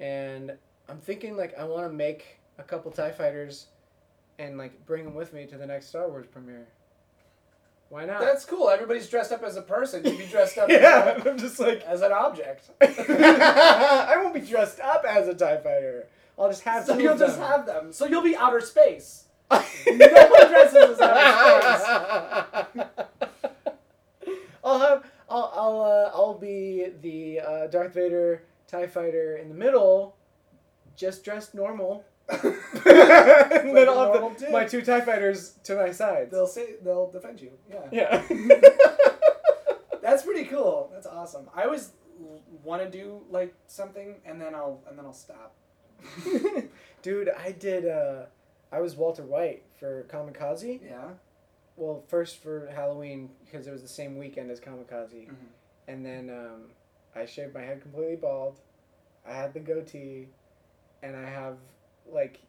and 0.00 0.52
I'm 0.88 0.98
thinking 0.98 1.36
like 1.36 1.58
I 1.58 1.64
want 1.64 1.86
to 1.86 1.92
make 1.92 2.38
a 2.58 2.62
couple 2.62 2.90
Tie 2.90 3.12
Fighters, 3.12 3.66
and 4.38 4.58
like 4.58 4.86
bring 4.86 5.04
them 5.04 5.14
with 5.14 5.32
me 5.32 5.46
to 5.46 5.58
the 5.58 5.66
next 5.66 5.88
Star 5.88 6.08
Wars 6.08 6.26
premiere. 6.30 6.68
Why 7.90 8.04
not? 8.04 8.20
That's 8.20 8.44
cool. 8.44 8.68
Everybody's 8.68 9.08
dressed 9.08 9.32
up 9.32 9.42
as 9.42 9.56
a 9.56 9.62
person. 9.62 10.04
You'd 10.04 10.18
be 10.18 10.26
dressed 10.26 10.58
up 10.58 10.68
yeah, 10.68 11.14
as, 11.16 11.26
I'm 11.26 11.38
just 11.38 11.58
like 11.58 11.82
as 11.82 12.02
an 12.02 12.12
object. 12.12 12.70
I 12.80 14.14
won't 14.22 14.34
be 14.34 14.40
dressed 14.40 14.80
up 14.80 15.04
as 15.08 15.28
a 15.28 15.34
Tie 15.34 15.56
Fighter. 15.58 16.06
I'll 16.38 16.48
just 16.48 16.62
have 16.62 16.84
so 16.84 16.96
two 16.96 17.02
you'll 17.02 17.18
just 17.18 17.38
have 17.38 17.66
them. 17.66 17.92
So 17.92 18.06
you'll 18.06 18.22
be 18.22 18.36
outer 18.36 18.60
space. 18.60 19.24
no 19.50 19.58
one 19.58 20.48
dresses 20.48 20.76
as 20.76 21.00
outer 21.00 22.66
I'll 24.64 24.78
have 24.78 25.04
I'll 25.28 25.52
I'll 25.54 25.80
uh, 25.80 26.10
I'll 26.14 26.38
be 26.38 26.86
the 27.00 27.40
uh, 27.40 27.66
Darth 27.68 27.94
Vader 27.94 28.44
Tie 28.66 28.86
Fighter 28.86 29.36
in 29.36 29.48
the 29.48 29.54
middle, 29.54 30.16
just 30.96 31.24
dressed 31.24 31.54
normal. 31.54 32.04
and 32.28 32.40
then 32.84 33.88
I'll 33.88 34.12
have 34.12 34.38
the, 34.38 34.50
my 34.50 34.66
two 34.66 34.82
Tie 34.82 35.00
Fighters 35.00 35.54
to 35.64 35.76
my 35.76 35.90
sides. 35.90 36.30
They'll 36.30 36.46
say 36.46 36.74
they'll 36.84 37.10
defend 37.10 37.40
you. 37.40 37.52
Yeah. 37.70 38.22
yeah. 38.30 38.60
That's 40.02 40.22
pretty 40.22 40.44
cool. 40.44 40.90
That's 40.92 41.06
awesome. 41.06 41.48
I 41.54 41.64
always 41.64 41.92
want 42.62 42.82
to 42.82 42.90
do 42.90 43.22
like 43.30 43.54
something 43.66 44.16
and 44.24 44.40
then 44.40 44.54
I'll 44.54 44.82
and 44.88 44.98
then 44.98 45.06
I'll 45.06 45.12
stop. 45.12 45.54
Dude, 47.02 47.28
I 47.30 47.52
did 47.52 47.86
uh 47.86 48.26
I 48.72 48.80
was 48.80 48.96
Walter 48.96 49.22
White 49.22 49.62
for 49.78 50.04
Kamikaze. 50.04 50.80
Yeah. 50.84 51.08
Well, 51.76 52.02
first 52.08 52.42
for 52.42 52.68
Halloween 52.74 53.30
because 53.44 53.66
it 53.66 53.70
was 53.72 53.82
the 53.82 53.88
same 53.88 54.18
weekend 54.18 54.50
as 54.50 54.60
Kamikaze, 54.60 55.28
Mhm. 55.28 55.34
and 55.86 56.04
then 56.04 56.28
um, 56.28 56.62
I 57.14 57.24
shaved 57.24 57.54
my 57.54 57.62
head 57.62 57.80
completely 57.80 58.16
bald. 58.16 58.58
I 59.26 59.32
had 59.32 59.54
the 59.54 59.60
goatee, 59.60 60.28
and 61.02 61.16
I 61.16 61.24
have 61.28 61.56
like 62.10 62.40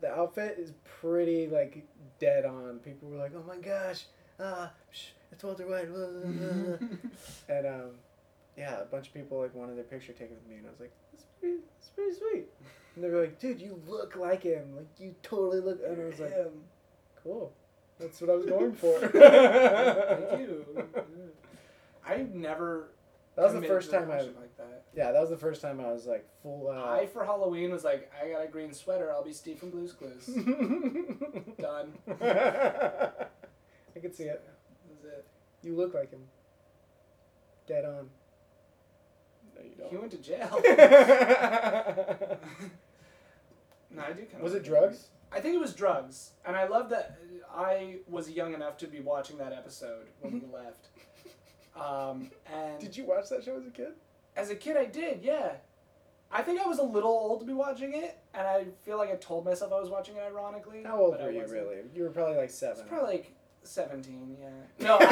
the 0.00 0.10
outfit 0.10 0.56
is 0.58 0.72
pretty 1.00 1.48
like 1.48 1.86
dead 2.18 2.44
on. 2.46 2.78
People 2.78 3.10
were 3.10 3.18
like, 3.18 3.32
"Oh 3.36 3.44
my 3.46 3.58
gosh, 3.58 4.06
ah, 4.40 4.72
psh, 4.92 5.08
it's 5.32 5.44
Walter 5.44 5.66
White," 5.66 5.88
and 7.48 7.66
um, 7.66 7.90
yeah, 8.56 8.80
a 8.80 8.84
bunch 8.86 9.08
of 9.08 9.14
people 9.14 9.38
like 9.40 9.54
wanted 9.54 9.76
their 9.76 9.84
picture 9.84 10.12
taken 10.12 10.34
with 10.36 10.48
me, 10.48 10.56
and 10.56 10.66
I 10.66 10.70
was 10.70 10.80
like, 10.80 10.92
"That's 11.12 11.24
pretty, 11.40 11.56
that's 11.76 11.88
pretty 11.90 12.14
sweet." 12.16 12.48
And 12.98 13.04
they 13.04 13.10
were 13.10 13.20
like, 13.20 13.38
"Dude, 13.38 13.60
you 13.60 13.80
look 13.86 14.16
like 14.16 14.42
him. 14.42 14.74
Like 14.74 14.88
you 14.98 15.14
totally 15.22 15.60
look." 15.60 15.78
And 15.86 16.02
I 16.02 16.04
was 16.06 16.18
like, 16.18 16.32
Him. 16.32 16.64
"Cool, 17.22 17.52
that's 18.00 18.20
what 18.20 18.28
I 18.28 18.34
was 18.34 18.44
going 18.44 18.72
for." 18.72 18.98
Thank 18.98 20.40
you. 20.40 20.66
I've 22.04 22.34
never. 22.34 22.88
That 23.36 23.44
was 23.44 23.52
the 23.52 23.62
first 23.68 23.92
time 23.92 24.10
I. 24.10 24.22
like 24.22 24.56
that. 24.56 24.82
Yeah, 24.96 25.12
that 25.12 25.20
was 25.20 25.30
the 25.30 25.36
first 25.36 25.62
time 25.62 25.78
I 25.78 25.92
was 25.92 26.06
like 26.06 26.26
full 26.42 26.72
out. 26.72 26.88
I 26.88 27.06
for 27.06 27.24
Halloween 27.24 27.70
was 27.70 27.84
like, 27.84 28.10
I 28.20 28.30
got 28.30 28.44
a 28.44 28.48
green 28.48 28.72
sweater. 28.72 29.12
I'll 29.12 29.22
be 29.22 29.32
Steve 29.32 29.60
from 29.60 29.70
Blue's 29.70 29.92
Clues. 29.92 30.26
Done. 31.60 31.92
I 32.20 34.00
could 34.02 34.12
see 34.12 34.24
it. 34.24 34.42
That's 34.90 35.04
it. 35.04 35.24
You 35.62 35.76
look 35.76 35.94
like 35.94 36.10
him. 36.10 36.24
Dead 37.68 37.84
on. 37.84 38.10
No, 39.54 39.62
you 39.62 39.76
don't. 39.78 39.88
He 39.88 39.96
went 39.96 40.10
to 40.10 40.18
jail. 40.18 40.60
no, 43.90 44.02
I 44.02 44.12
do 44.12 44.22
kind 44.22 44.34
of. 44.36 44.42
was 44.42 44.54
it 44.54 44.64
drugs? 44.64 45.08
I 45.30 45.40
think 45.40 45.54
it 45.54 45.60
was 45.60 45.74
drugs, 45.74 46.30
and 46.46 46.56
I 46.56 46.66
love 46.66 46.88
that 46.90 47.18
I 47.54 47.96
was 48.08 48.30
young 48.30 48.54
enough 48.54 48.76
to 48.78 48.86
be 48.86 49.00
watching 49.00 49.36
that 49.38 49.52
episode 49.52 50.06
when 50.20 50.32
we 50.34 50.42
left. 50.52 50.88
Um, 51.76 52.30
and 52.52 52.78
Did 52.80 52.96
you 52.96 53.04
watch 53.04 53.28
that 53.30 53.44
show 53.44 53.56
as 53.56 53.66
a 53.66 53.70
kid? 53.70 53.92
as 54.36 54.50
a 54.50 54.54
kid, 54.56 54.76
I 54.76 54.84
did, 54.84 55.20
yeah. 55.22 55.52
I 56.30 56.42
think 56.42 56.60
I 56.60 56.66
was 56.66 56.78
a 56.78 56.82
little 56.84 57.10
old 57.10 57.40
to 57.40 57.46
be 57.46 57.52
watching 57.54 57.92
it, 57.94 58.18
and 58.34 58.46
I 58.46 58.66
feel 58.84 58.98
like 58.98 59.10
I 59.10 59.16
told 59.16 59.44
myself 59.44 59.72
I 59.72 59.80
was 59.80 59.88
watching 59.90 60.16
it 60.16 60.22
ironically. 60.22 60.82
How 60.84 61.00
old 61.00 61.18
were 61.20 61.30
you 61.30 61.46
really? 61.46 61.78
You 61.94 62.04
were 62.04 62.10
probably 62.10 62.34
like 62.34 62.40
I 62.40 62.44
was 62.46 62.54
seven. 62.54 62.84
probably 62.86 63.08
like 63.16 63.32
seventeen, 63.64 64.36
yeah. 64.40 64.48
No, 64.86 64.98
no, 64.98 65.06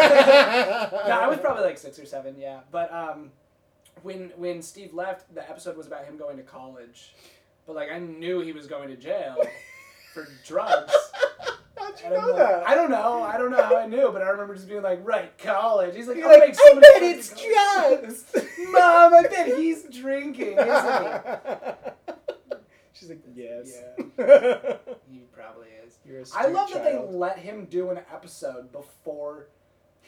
I 1.20 1.26
was 1.28 1.38
probably 1.38 1.64
like 1.64 1.78
six 1.78 1.98
or 1.98 2.04
seven, 2.06 2.36
yeah. 2.38 2.60
But 2.70 2.92
um, 2.92 3.30
when 4.02 4.30
when 4.36 4.60
Steve 4.62 4.92
left, 4.94 5.34
the 5.34 5.48
episode 5.48 5.76
was 5.76 5.86
about 5.86 6.04
him 6.04 6.18
going 6.18 6.36
to 6.36 6.42
college, 6.42 7.14
but 7.66 7.76
like 7.76 7.90
I 7.90 7.98
knew 7.98 8.40
he 8.40 8.52
was 8.52 8.66
going 8.66 8.88
to 8.88 8.96
jail 8.96 9.36
for 10.14 10.26
drugs. 10.46 10.92
How'd 11.78 12.00
you 12.00 12.06
And 12.06 12.14
know 12.14 12.28
like, 12.28 12.36
that? 12.38 12.66
I 12.68 12.74
don't 12.74 12.90
know. 12.90 13.22
I 13.22 13.36
don't 13.36 13.50
know 13.50 13.62
how 13.62 13.76
I 13.76 13.86
knew, 13.86 14.10
but 14.12 14.22
I 14.22 14.28
remember 14.28 14.54
just 14.54 14.68
being 14.68 14.82
like, 14.82 15.00
right, 15.04 15.36
college. 15.38 15.94
He's 15.94 16.08
like, 16.08 16.16
You're 16.16 16.28
I'll 16.28 16.38
like, 16.38 16.48
make 16.48 16.54
so 16.56 16.70
I 16.70 16.74
many 16.74 17.00
bet 17.00 17.18
it's 17.18 17.28
drugs. 18.34 18.46
Mom, 18.70 19.14
I 19.14 19.22
bet 19.30 19.58
he's 19.58 19.84
drinking, 19.84 20.58
isn't 20.58 20.62
he? 20.62 22.12
She's 22.94 23.10
like, 23.10 23.20
yes. 23.34 23.72
he? 23.96 24.02
He 25.12 25.20
probably 25.34 25.68
is. 25.84 25.98
You're 26.06 26.20
a 26.22 26.24
I 26.34 26.46
love 26.46 26.70
street 26.70 26.82
that 26.82 26.92
they 26.92 26.98
let 27.14 27.38
him 27.38 27.66
do 27.66 27.90
an 27.90 27.98
episode 28.10 28.72
before 28.72 29.48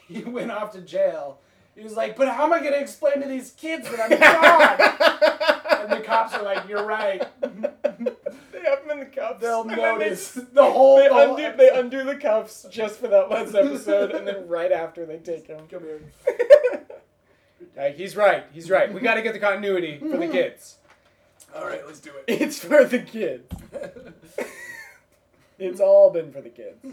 he 0.07 0.25
went 0.25 0.51
off 0.51 0.73
to 0.73 0.81
jail. 0.81 1.39
He 1.77 1.83
was 1.85 1.97
like, 1.97 2.17
but 2.17 2.29
how 2.29 2.45
am 2.45 2.53
I 2.55 2.61
going 2.61 2.73
to 2.73 2.81
explain 2.81 3.21
to 3.21 3.29
these 3.29 3.51
kids 3.53 3.89
that 3.91 4.01
I'm 4.11 4.19
God? 4.19 5.58
And 5.81 5.91
the 5.93 6.01
cops 6.01 6.35
are 6.35 6.43
like, 6.43 6.69
you're 6.69 6.85
right. 6.87 7.27
they 7.41 8.61
have 8.63 8.83
him 8.85 8.91
in 8.91 9.01
the 9.01 9.07
cuffs. 9.07 9.41
They'll 9.41 9.63
And 9.63 9.71
then 9.71 9.77
they- 9.77 9.83
notice 9.83 10.33
the 10.33 10.65
whole. 10.65 10.97
They 10.99 11.09
the 11.09 11.15
whole 11.15 11.37
undo, 11.37 11.57
they 11.57 11.71
undo 11.71 12.05
the 12.05 12.17
cuffs 12.17 12.67
just 12.71 12.99
for 13.01 13.09
that 13.09 13.31
last 13.31 13.55
episode, 13.55 14.11
and 14.13 14.27
then 14.27 14.47
right 14.49 14.73
after 14.73 15.07
they 15.07 15.19
take 15.19 15.47
him. 15.47 15.67
Come 15.71 15.83
here. 15.83 16.01
Hey, 17.75 17.95
he's 17.97 18.17
right. 18.17 18.45
He's 18.53 18.71
right. 18.71 18.93
We 18.93 19.01
got 19.01 19.15
to 19.15 19.23
get 19.23 19.35
the 19.35 19.39
continuity 19.39 19.99
for 19.99 20.17
the 20.17 20.27
kids. 20.27 20.79
All 21.55 21.65
right, 21.65 21.81
let's 21.87 22.01
do 22.01 22.11
it. 22.11 22.25
It's 22.27 22.59
for 22.59 22.85
the 22.85 22.99
kids. 22.99 23.53
It's 25.59 25.81
all 25.81 26.11
been 26.11 26.31
for 26.33 26.41
the 26.41 26.51
kids. 26.51 26.85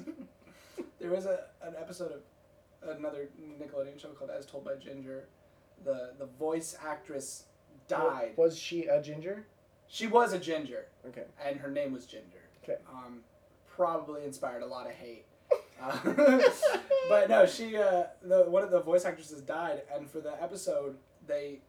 There 0.99 1.11
was 1.11 1.25
a 1.25 1.41
an 1.63 1.75
episode 1.79 2.11
of 2.11 2.97
another 2.97 3.29
Nickelodeon 3.61 3.99
show 4.01 4.09
called 4.09 4.31
As 4.31 4.45
Told 4.45 4.65
by 4.65 4.75
Ginger. 4.75 5.25
The 5.83 6.13
the 6.17 6.25
voice 6.25 6.75
actress 6.83 7.43
died. 7.87 8.33
Was 8.35 8.57
she 8.57 8.85
a 8.85 9.01
ginger? 9.01 9.45
She 9.87 10.07
was 10.07 10.33
a 10.33 10.39
ginger, 10.39 10.85
Okay. 11.07 11.25
and 11.43 11.59
her 11.59 11.69
name 11.69 11.93
was 11.93 12.05
Ginger. 12.05 12.41
Okay. 12.63 12.77
Um, 12.91 13.19
probably 13.75 14.23
inspired 14.23 14.63
a 14.63 14.65
lot 14.65 14.87
of 14.87 14.93
hate. 14.93 15.25
Uh, 15.81 15.97
but 17.09 17.29
no, 17.29 17.45
she 17.45 17.77
uh, 17.77 18.05
the 18.23 18.45
one 18.47 18.63
of 18.63 18.71
the 18.71 18.79
voice 18.81 19.05
actresses 19.05 19.41
died, 19.41 19.83
and 19.93 20.09
for 20.09 20.19
the 20.21 20.41
episode 20.41 20.97
they 21.27 21.59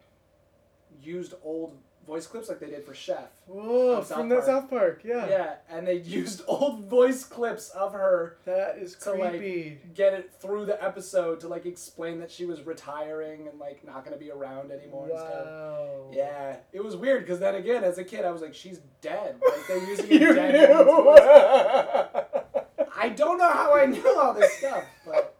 used 1.03 1.35
old 1.45 1.77
voice 2.07 2.27
clips 2.27 2.49
like 2.49 2.61
they 2.61 2.67
did 2.69 2.85
for 2.85 2.95
Chef. 2.95 3.19
Oh, 3.51 3.55
Whoa, 3.97 4.03
from 4.03 4.29
that. 4.29 4.45
South 4.45 4.71
Park, 4.71 5.01
yeah. 5.05 5.29
Yeah, 5.29 5.55
and 5.69 5.87
they 5.87 5.95
used 6.21 6.43
old 6.47 6.85
voice 6.85 7.25
clips 7.25 7.71
of 7.71 7.93
her 7.93 8.39
That 8.45 8.79
is 8.79 8.97
like, 9.07 9.31
creepy. 9.31 9.79
get 9.95 10.15
it 10.15 10.31
through 10.41 10.67
the 10.67 10.83
episode 10.83 11.41
to 11.41 11.49
like 11.49 11.67
explain 11.67 12.21
that 12.21 12.31
she 12.31 12.45
was 12.47 12.63
retiring 12.63 13.49
and 13.49 13.59
like 13.59 13.85
not 13.85 14.05
gonna 14.05 14.17
be 14.17 14.31
around 14.31 14.71
anymore 14.71 15.09
and 15.09 15.19
stuff. 15.19 15.47
wow. 15.47 16.11
Yeah, 16.13 16.57
it 16.73 16.83
was 16.85 16.97
weird 16.97 17.23
because 17.25 17.41
then 17.41 17.55
again, 17.57 17.85
as 17.85 17.99
a 17.99 18.05
kid, 18.05 18.25
I 18.25 18.31
was 18.31 18.43
like, 18.43 18.55
she's 18.55 18.81
dead. 19.01 19.37
Like 19.47 19.67
they're 19.69 19.85
using 19.89 20.07
a 20.13 20.19
dead 20.35 20.71
knew. 20.71 21.17
I 22.99 23.11
don't 23.11 23.39
know 23.39 23.51
how 23.51 23.75
I 23.77 23.87
knew 23.87 24.19
all 24.19 24.33
this 24.35 24.53
stuff, 24.55 24.85
but 25.05 25.36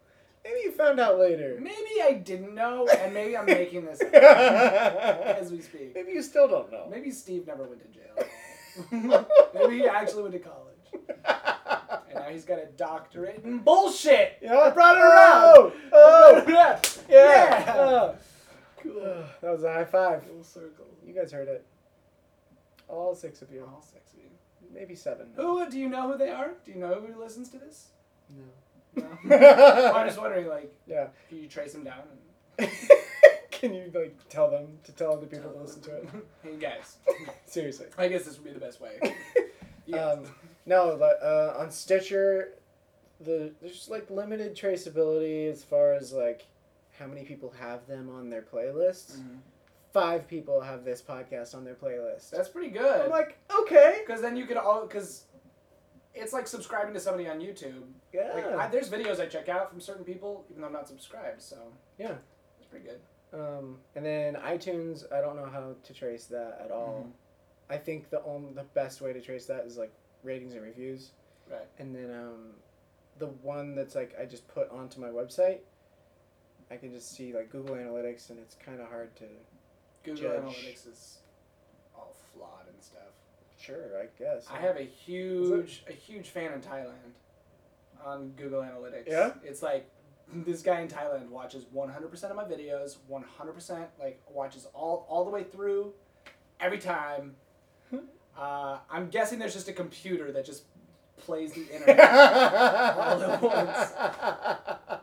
Maybe 0.47 0.61
you 0.65 0.73
found 0.73 1.01
out 1.01 1.19
later. 1.19 1.59
maybe 1.61 2.01
I 2.03 2.13
didn't 2.13 2.55
know, 2.55 2.87
and 2.89 3.13
maybe 3.13 3.37
I'm 3.37 3.47
making 3.47 3.85
this 3.85 4.01
up 4.01 4.15
as 4.15 5.51
we 5.51 5.61
speak. 5.61 5.93
Maybe 5.95 6.13
you 6.13 6.23
still 6.23 6.47
don't 6.49 6.71
know. 6.71 6.87
Maybe 6.91 7.11
Steve 7.11 7.47
never 7.47 7.65
went 7.65 7.81
to 7.83 7.89
jail. 7.99 9.27
maybe 9.55 9.79
he 9.79 9.87
actually 9.89 10.23
went 10.23 10.35
to 10.35 10.39
college, 10.41 10.77
and 10.93 12.15
now 12.15 12.29
he's 12.31 12.45
got 12.45 12.59
a 12.59 12.67
doctorate 12.77 13.43
in 13.45 13.59
bullshit. 13.59 14.39
Yeah. 14.41 14.57
I 14.59 14.71
brought 14.71 14.97
it 14.97 15.03
Oh, 15.05 15.11
around. 15.11 15.73
oh, 15.93 16.45
yeah. 16.49 16.81
yeah. 17.09 17.65
Yeah. 17.67 17.75
Oh. 17.77 18.15
Cool. 18.83 18.93
Oh, 19.03 19.25
that 19.43 19.51
was 19.51 19.65
a 19.65 19.73
high 19.73 19.85
five. 19.85 20.23
Full 20.25 20.45
circle. 20.45 20.87
You 21.05 21.13
guys 21.15 21.33
heard 21.33 21.49
it. 21.49 21.67
All 22.89 23.15
six 23.15 23.43
of 23.43 23.51
you. 23.51 23.63
All 23.63 23.83
six 23.83 24.13
of 24.13 24.19
you. 24.21 24.31
Maybe 24.73 24.95
seven. 24.95 25.29
Who 25.35 25.69
do 25.69 25.79
you 25.79 25.89
know 25.89 26.13
who 26.13 26.19
they 26.19 26.31
are? 26.31 26.53
Do 26.65 26.71
you 26.71 26.79
know 26.79 27.01
who 27.01 27.21
listens 27.21 27.49
to 27.51 27.59
this? 27.59 27.89
No. 28.37 28.45
No. 28.97 29.93
I'm 29.95 30.07
just 30.07 30.19
wondering, 30.21 30.47
like, 30.49 30.73
Yeah. 30.87 31.09
can 31.29 31.39
you 31.39 31.49
trace 31.49 31.73
them 31.73 31.85
down? 31.85 32.03
And 32.59 32.69
Can 33.51 33.73
you 33.73 33.91
like 33.95 34.17
tell 34.29 34.51
them 34.51 34.79
to 34.85 34.93
tell 34.93 35.13
other 35.15 35.27
people 35.27 35.51
to 35.51 35.59
listen 35.59 35.81
to 35.83 35.97
it? 35.97 36.09
hey 36.43 36.57
guys, 36.61 36.97
Seriously. 37.47 37.87
I 37.97 38.09
guess 38.09 38.25
this 38.25 38.37
would 38.37 38.45
be 38.45 38.53
the 38.53 38.61
best 38.61 38.81
way. 38.83 38.99
Yes. 39.87 40.19
Um, 40.19 40.25
no, 40.67 40.97
but 40.99 41.23
uh, 41.23 41.55
on 41.59 41.71
Stitcher, 41.71 42.53
the 43.21 43.53
there's 43.63 43.89
like 43.91 44.11
limited 44.11 44.55
traceability 44.55 45.51
as 45.51 45.65
far 45.65 45.95
as 45.95 46.13
like 46.13 46.45
how 46.99 47.07
many 47.07 47.25
people 47.25 47.53
have 47.59 47.87
them 47.87 48.11
on 48.11 48.29
their 48.29 48.43
playlists. 48.43 49.17
Mhm. 49.17 49.39
Five 49.93 50.29
people 50.29 50.61
have 50.61 50.85
this 50.85 51.01
podcast 51.01 51.55
on 51.55 51.65
their 51.65 51.75
playlist. 51.77 52.29
That's 52.31 52.49
pretty 52.51 52.69
good. 52.69 53.01
I'm 53.07 53.11
like, 53.11 53.39
okay, 53.63 54.03
Because 54.07 54.21
then 54.21 54.37
you 54.37 54.45
could 54.45 54.59
all 54.59 54.87
because 54.87 55.25
it's 56.17 56.33
like 56.33 56.47
subscribing 56.49 56.95
to 56.95 57.01
somebody 57.01 57.29
on 57.29 57.41
YouTube. 57.41 57.83
yeah, 58.13 58.33
Like 58.35 58.47
I, 58.47 58.69
there's 58.69 58.89
videos 58.91 59.21
I 59.21 59.27
check 59.27 59.49
out 59.49 59.71
from 59.71 59.81
certain 59.81 60.05
people, 60.05 60.45
even 60.51 60.61
though 60.63 60.67
I'm 60.69 60.73
not 60.73 60.89
subscribed. 60.89 61.43
So 61.43 61.57
Yeah. 61.99 62.15
it's 62.59 62.67
pretty 62.69 62.87
good. 62.87 63.01
um, 63.39 63.79
and 63.95 64.05
then 64.05 64.35
iTunes, 64.37 65.11
I 65.13 65.21
don't 65.21 65.37
know 65.37 65.47
how 65.47 65.75
to 65.83 65.93
trace 65.95 66.25
that 66.27 66.61
at 66.65 66.71
all. 66.71 67.07
I 67.69 67.77
think 67.77 68.11
the 68.11 68.23
only 68.25 68.53
the 68.53 68.63
best 68.63 69.01
way 69.01 69.13
to 69.13 69.21
trace 69.21 69.47
that 69.47 69.65
is 69.67 69.77
like 69.77 69.93
ratings 70.23 70.55
and 70.55 70.63
reviews. 70.63 71.11
Right. 71.51 71.67
And 71.79 71.95
then 71.95 72.11
um, 72.13 72.51
the 73.19 73.27
one 73.27 73.75
that's 73.75 73.95
like 73.95 74.15
I 74.21 74.25
just 74.25 74.47
put 74.49 74.71
onto 74.71 75.01
my 75.01 75.09
website, 75.09 75.59
I 76.71 76.77
can 76.77 76.93
just 76.93 77.15
see 77.17 77.33
like 77.33 77.51
Google 77.51 77.75
Analytics, 77.77 78.31
and 78.31 78.39
it's 78.39 78.55
kind 78.55 78.81
of 78.81 78.89
hard 78.89 79.15
to. 79.17 79.25
Google 80.05 80.23
Judge. 80.23 80.43
Analytics 80.43 80.89
is 80.89 81.19
all 81.95 82.15
flawed 82.33 82.67
and 82.73 82.81
stuff. 82.83 83.03
Sure, 83.67 84.01
I 84.01 84.07
guess. 84.19 84.47
I 84.53 84.59
have 84.59 84.77
a 84.77 84.83
huge 84.85 85.85
a 85.89 85.93
huge 85.93 86.29
fan 86.29 86.53
in 86.53 86.61
Thailand 86.61 87.15
on 88.05 88.31
Google 88.37 88.61
Analytics. 88.63 89.09
Yeah? 89.09 89.33
It's 89.43 89.63
like 89.63 89.91
this 90.35 90.63
guy 90.63 90.81
in 90.81 90.89
Thailand 90.89 91.29
watches 91.29 91.65
100% 91.75 92.25
of 92.31 92.37
my 92.37 92.45
videos, 92.45 92.97
100% 93.11 93.87
like 93.99 94.21
watches 94.31 94.67
all 94.73 95.05
all 95.09 95.25
the 95.25 95.31
way 95.31 95.43
through 95.45 95.93
every 96.61 96.79
time. 96.79 97.35
Uh, 98.39 98.79
I'm 98.91 99.09
guessing 99.09 99.39
there's 99.39 99.55
just 99.55 99.69
a 99.69 99.73
computer 99.73 100.31
that 100.33 100.45
just 100.45 100.65
plays 101.17 101.53
the 101.55 101.63
internet. 101.75 101.99
all 102.01 103.23
at 103.23 103.43
once. 103.43 103.93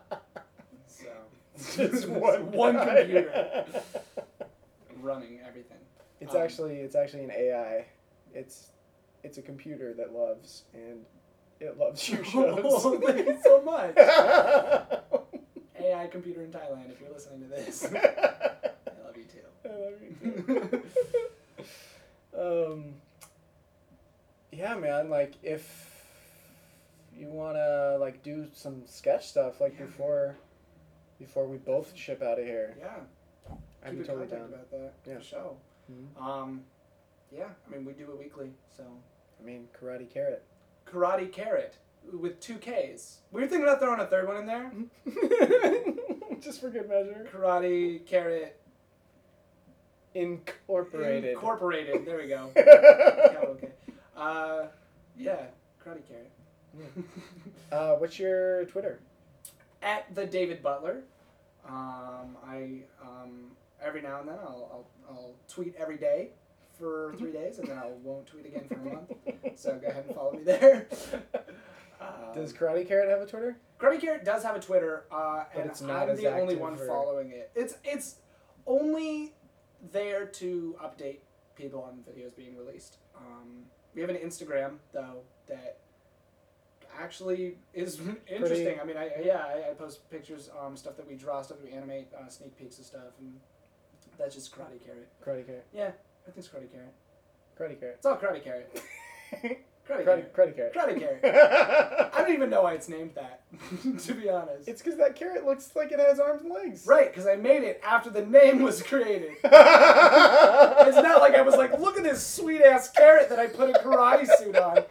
So 1.65 1.87
Just 1.89 2.07
one 2.07 2.51
one 2.51 2.77
computer 2.77 3.65
running 5.01 5.39
everything. 5.47 5.77
It's 6.21 6.35
Um, 6.35 6.41
actually 6.41 6.75
it's 6.75 6.95
actually 6.95 7.23
an 7.23 7.31
AI. 7.31 7.85
It's 8.33 8.69
it's 9.23 9.37
a 9.37 9.41
computer 9.41 9.93
that 9.93 10.13
loves 10.13 10.63
and 10.73 11.05
it 11.59 11.77
loves 11.77 12.07
your 12.09 12.21
Oh, 12.35 12.99
shows. 12.99 13.03
thank 13.05 13.27
you 13.27 13.39
so 13.43 13.61
much. 13.61 13.95
AI 15.79 16.07
computer 16.07 16.43
in 16.43 16.51
Thailand, 16.51 16.91
if 16.91 16.99
you're 17.01 17.11
listening 17.11 17.41
to 17.41 17.47
this, 17.47 17.85
I 17.93 17.97
love 19.05 19.15
you 19.17 19.23
too. 19.25 19.45
I 19.65 19.69
love 19.69 20.01
you 20.01 20.81
too. 22.33 22.71
um, 22.73 22.93
yeah, 24.51 24.75
man. 24.75 25.09
Like, 25.09 25.33
if 25.43 26.05
you 27.17 27.27
wanna 27.27 27.97
like 27.99 28.23
do 28.23 28.47
some 28.53 28.83
sketch 28.85 29.27
stuff, 29.27 29.59
like 29.61 29.75
Yeah. 29.79 29.85
before, 29.85 30.35
before 31.19 31.47
we 31.47 31.57
both 31.57 31.95
ship 31.95 32.21
out 32.23 32.39
of 32.39 32.45
here, 32.45 32.75
Yeah, 32.79 32.99
I'd 33.85 33.97
be 33.97 34.03
totally 34.05 34.27
down. 34.27 34.41
about 34.45 34.69
that. 34.71 34.93
Yeah. 35.05 35.19
Show. 35.19 35.57
Mhm. 35.91 36.21
Um, 36.21 36.63
yeah, 37.35 37.47
I 37.67 37.71
mean 37.75 37.85
we 37.85 37.93
do 37.93 38.03
it 38.11 38.19
weekly, 38.19 38.51
so 38.75 38.83
I 39.41 39.45
mean, 39.45 39.67
karate 39.79 40.07
Karrot. 40.13 40.39
karate 40.85 41.29
Karrot 41.31 41.71
with 42.11 42.39
two 42.39 42.55
K's. 42.55 43.19
We 43.31 43.41
were 43.41 43.47
thinking 43.47 43.67
about 43.67 43.79
throwing 43.79 43.99
a 43.99 44.05
third 44.05 44.27
one 44.27 44.37
in 44.37 44.45
there. 44.45 44.71
Just 46.41 46.59
for 46.61 46.69
good 46.69 46.87
measure. 46.89 47.27
Karate 47.33 48.01
Karrot 48.05 48.49
Incorporated. 50.15 51.31
incorporated. 51.33 52.05
There 52.05 52.17
we 52.17 52.27
go. 52.27 52.51
Yeah, 52.55 53.39
okay. 53.49 53.69
Uh, 54.15 54.65
yeah, 55.17 55.45
karate 55.83 56.01
Karrot. 56.03 57.03
uh, 57.71 57.95
what's 57.95 58.19
your 58.19 58.65
Twitter? 58.65 58.99
At 59.81 60.13
the 60.13 60.25
David 60.25 60.61
Butler. 60.61 61.01
Um, 61.67 62.37
I 62.45 62.81
um, 63.01 63.51
every 63.81 64.01
now 64.01 64.19
and 64.19 64.27
then 64.29 64.35
I'll, 64.41 64.69
I'll 64.71 64.87
I'll 65.09 65.33
tweet 65.47 65.75
every 65.79 65.97
day 65.97 66.29
for 66.77 67.13
three 67.17 67.31
days, 67.31 67.59
and 67.59 67.67
then 67.67 67.77
I 67.77 67.87
won't 68.03 68.25
tweet 68.27 68.45
again 68.45 68.65
for 68.67 68.75
a 68.75 68.93
month. 68.93 69.11
So 69.55 69.77
go 69.81 69.87
ahead 69.87 70.05
and 70.07 70.15
follow 70.15 70.33
me 70.33 70.43
there. 70.43 70.87
Um, 72.01 72.07
Does 72.35 72.51
Karate 72.53 72.87
Karrot 72.89 73.09
have 73.09 73.21
a 73.21 73.25
Twitter? 73.25 73.57
Karate 73.79 74.01
Karrot 74.01 74.23
does 74.25 74.43
have 74.43 74.55
a 74.55 74.59
Twitter, 74.59 75.05
uh, 75.11 75.43
But 75.53 75.61
and 75.61 75.69
it's 75.69 75.81
not 75.81 76.09
I'm 76.09 76.15
the 76.15 76.27
only 76.27 76.55
one 76.55 76.73
or- 76.79 76.87
following 76.87 77.31
it. 77.31 77.51
It's 77.55 77.75
it's 77.83 78.15
only 78.65 79.33
there 79.91 80.25
to 80.25 80.75
update 80.83 81.19
people 81.55 81.81
on 81.83 81.99
videos 82.09 82.35
being 82.35 82.55
released. 82.57 82.97
Um, 83.17 83.63
we 83.93 84.01
have 84.01 84.09
an 84.09 84.15
Instagram 84.17 84.77
though 84.93 85.21
that 85.47 85.79
actually 86.99 87.57
is 87.73 87.99
interesting. 88.27 88.79
I 88.79 88.85
mean, 88.85 88.97
I 88.97 89.11
yeah, 89.23 89.43
I, 89.45 89.71
I 89.71 89.73
post 89.73 90.09
pictures, 90.09 90.49
um, 90.59 90.75
stuff 90.77 90.95
that 90.97 91.07
we 91.07 91.15
draw, 91.15 91.41
stuff 91.41 91.57
that 91.59 91.65
we 91.69 91.73
animate, 91.75 92.07
uh, 92.17 92.27
sneak 92.29 92.57
peeks 92.57 92.79
of 92.79 92.85
stuff, 92.85 93.13
and 93.19 93.33
that's 94.17 94.35
just 94.35 94.55
Karate 94.55 94.79
Karrot. 94.79 95.07
Karate 95.25 95.43
Karrot. 95.45 95.61
Yeah, 95.73 95.91
I 96.25 96.31
think 96.31 96.37
it's 96.37 96.47
Karate 96.47 96.67
Karrot. 96.69 96.93
Karate 97.59 97.77
Karrot. 97.77 97.95
It's 97.95 98.05
all 98.05 98.17
Karate 98.17 98.43
Karrot. 98.43 98.65
Karate, 99.87 100.05
Karrot. 100.05 100.31
karate 100.31 100.55
Karrot. 100.57 100.73
Karate 100.73 101.21
Karrot. 101.21 102.13
I 102.13 102.21
don't 102.21 102.31
even 102.33 102.49
know 102.49 102.63
why 102.63 102.73
it's 102.73 102.87
named 102.87 103.11
that, 103.15 103.41
to 104.03 104.13
be 104.13 104.29
honest. 104.29 104.69
It's 104.69 104.81
because 104.81 104.97
that 104.97 105.15
carrot 105.17 105.45
looks 105.45 105.75
like 105.75 105.91
it 105.91 105.99
has 105.99 106.21
arms 106.21 106.41
and 106.43 106.51
legs. 106.51 106.85
Right, 106.87 107.11
because 107.11 107.27
I 107.27 107.35
made 107.35 107.63
it 107.63 107.81
after 107.83 108.09
the 108.09 108.25
name 108.25 108.61
was 108.61 108.81
created. 108.81 109.31
it's 109.43 110.97
not 110.97 111.19
like 111.19 111.35
I 111.35 111.41
was 111.41 111.55
like, 111.55 111.77
look 111.79 111.97
at 111.97 112.03
this 112.03 112.25
sweet 112.25 112.61
ass 112.61 112.89
carrot 112.91 113.27
that 113.27 113.39
I 113.39 113.47
put 113.47 113.71
a 113.71 113.73
karate 113.73 114.25
suit 114.37 114.55
on. 114.55 114.83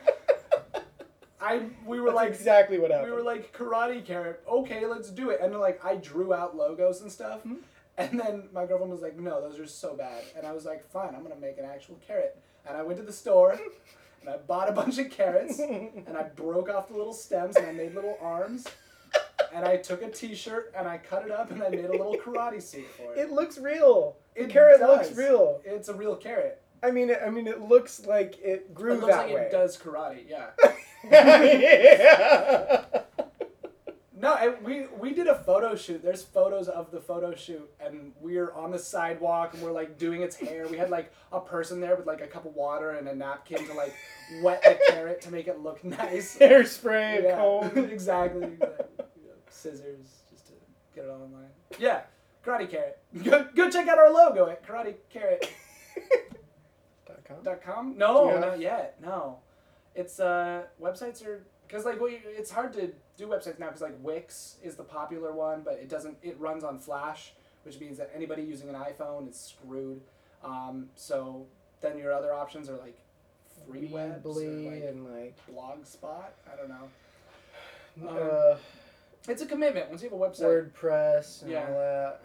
I 1.41 1.63
we 1.87 1.99
were 1.99 2.11
That's 2.11 2.17
like 2.17 2.29
exactly 2.29 2.79
what 2.79 2.91
happened. 2.91 3.11
we 3.11 3.17
were 3.17 3.23
like 3.25 3.53
karate 3.57 4.05
Karrot. 4.05 4.37
Okay, 4.49 4.87
let's 4.87 5.11
do 5.11 5.31
it. 5.31 5.41
And 5.41 5.59
like 5.59 5.85
I 5.85 5.97
drew 5.97 6.33
out 6.33 6.55
logos 6.55 7.01
and 7.01 7.11
stuff. 7.11 7.41
Hmm. 7.41 7.55
And 7.99 8.19
then 8.19 8.49
my 8.53 8.65
girlfriend 8.67 8.91
was 8.91 9.03
like, 9.03 9.19
"No, 9.19 9.41
those 9.41 9.59
are 9.59 9.67
so 9.67 9.95
bad." 9.95 10.23
And 10.37 10.47
I 10.47 10.53
was 10.53 10.65
like, 10.65 10.83
"Fine, 10.91 11.15
I'm 11.15 11.23
gonna 11.23 11.37
make 11.37 11.59
an 11.59 11.65
actual 11.65 11.99
carrot." 12.07 12.39
And 12.67 12.77
I 12.77 12.83
went 12.83 12.99
to 12.99 13.05
the 13.05 13.13
store 13.13 13.53
and 14.21 14.31
I 14.31 14.37
bought 14.39 14.69
a 14.69 14.73
bunch 14.73 14.99
of 14.99 15.11
carrots 15.11 15.59
and 15.59 16.17
I 16.17 16.23
broke 16.23 16.71
off 16.71 16.89
the 16.89 16.95
little 16.97 17.13
stems 17.13 17.57
and 17.57 17.67
I 17.67 17.73
made 17.73 17.95
little 17.95 18.17
arms. 18.21 18.67
And 19.53 19.67
I 19.67 19.77
took 19.77 20.01
a 20.03 20.09
T-shirt 20.11 20.73
and 20.75 20.89
I 20.89 20.97
cut 20.97 21.25
it 21.27 21.31
up 21.31 21.51
and 21.51 21.63
I 21.63 21.69
made 21.69 21.85
a 21.85 21.91
little 21.91 22.17
karate 22.17 22.63
suit 22.63 22.87
for 22.97 23.13
it. 23.13 23.19
it 23.19 23.31
looks 23.33 23.59
real. 23.59 24.17
The 24.37 24.47
carrot 24.47 24.81
does. 24.81 25.09
looks 25.09 25.19
real. 25.19 25.61
It's 25.65 25.89
a 25.89 25.95
real 25.95 26.17
carrot. 26.17 26.63
I 26.83 26.91
mean, 26.91 27.11
it, 27.11 27.19
I 27.25 27.29
mean, 27.31 27.47
it 27.47 27.61
looks 27.61 28.07
like 28.07 28.39
it 28.43 28.73
grew 28.73 28.95
It 28.95 29.01
looks 29.01 29.13
that 29.15 29.27
like 29.27 29.35
way. 29.35 29.43
it 29.43 29.53
does 29.53 29.77
karate. 29.77 30.25
Yeah. 30.29 30.51
yeah. 31.11 32.85
No, 34.23 34.35
and 34.37 34.65
we 34.65 34.87
we 34.99 35.13
did 35.13 35.27
a 35.27 35.35
photo 35.35 35.75
shoot. 35.75 36.01
There's 36.03 36.23
photos 36.23 36.69
of 36.69 36.91
the 36.93 37.01
photo 37.01 37.35
shoot, 37.35 37.69
and 37.81 38.13
we're 38.21 38.53
on 38.53 38.71
the 38.71 38.79
sidewalk, 38.79 39.53
and 39.55 39.63
we're 39.63 39.73
like 39.73 39.99
doing 39.99 40.23
its 40.23 40.37
hair. 40.37 40.67
We 40.69 40.79
had 40.79 40.91
like 40.91 41.13
a 41.33 41.41
person 41.41 41.81
there 41.81 41.97
with 41.97 42.07
like 42.07 42.21
a 42.21 42.29
cup 42.29 42.47
of 42.47 42.55
water 42.55 42.93
and 42.93 43.09
a 43.09 43.15
napkin 43.17 43.67
to 43.67 43.75
like 43.75 43.93
wet 44.43 44.63
the 44.63 44.79
carrot 44.93 45.21
to 45.23 45.33
make 45.33 45.49
it 45.49 45.59
look 45.59 45.83
nice. 45.99 46.39
Hairspray, 46.39 47.25
Yeah, 47.25 47.37
comb. 47.37 47.65
exactly. 47.91 48.45
exactly. 48.45 48.87
Yeah, 49.25 49.33
Scissors, 49.51 50.23
just 50.31 50.47
to 50.47 50.53
get 50.95 51.05
it 51.05 51.11
all 51.11 51.23
online. 51.23 51.51
Yeah, 51.81 52.03
Karate 52.47 52.71
Karrot. 52.71 52.95
Go, 53.25 53.49
go 53.57 53.69
check 53.71 53.89
out 53.89 53.99
our 53.99 54.13
logo 54.13 54.47
at 54.49 54.65
karatekarrot.com. 54.65 57.45
Dot 57.45 57.63
com? 57.63 57.99
No, 57.99 58.15
Do 58.15 58.21
you 58.29 58.37
have- 58.37 58.41
not 58.41 58.61
yet. 58.61 58.99
No, 59.03 59.39
it's 59.97 60.21
uh 60.21 60.63
websites 60.81 61.25
are 61.27 61.45
because 61.67 61.85
like 61.85 62.01
we, 62.01 62.21
it's 62.25 62.51
hard 62.51 62.73
to 62.75 62.93
do 63.17 63.27
websites 63.27 63.59
now 63.59 63.67
because 63.67 63.83
like 63.83 63.97
Wix 64.01 64.57
is 64.63 64.75
the 64.77 64.83
popular 64.85 65.33
one, 65.33 65.63
but 65.63 65.75
it 65.75 65.89
doesn't. 65.89 66.17
It 66.23 66.39
runs 66.41 66.65
on 66.65 66.79
Flash, 66.79 67.33
which 67.65 67.79
means 67.81 67.99
that 67.99 68.11
anybody 68.15 68.43
using 68.43 68.69
an 68.69 68.75
iPhone 68.75 69.29
is 69.29 69.39
screwed. 69.39 70.01
Um, 70.45 70.89
so 70.97 71.47
then 71.81 71.99
your 71.99 72.13
other 72.13 72.33
options 72.33 72.69
are 72.69 72.77
like 72.77 72.99
free 73.69 73.87
webs 73.87 74.25
like 74.27 74.45
and 74.47 75.05
like 75.13 75.37
Blogspot. 75.51 76.31
I 76.53 76.57
don't 76.57 76.69
know. 76.69 78.09
Um, 78.09 78.17
uh, 78.19 78.57
It's 79.29 79.43
a 79.43 79.47
commitment 79.47 79.89
once 79.91 80.03
you 80.03 80.09
have 80.11 80.19
a 80.19 80.23
website. 80.23 80.73
WordPress 80.73 81.43
and 81.43 81.51
Yeah. 81.53 81.67
all 81.69 81.75
that. 81.79 82.21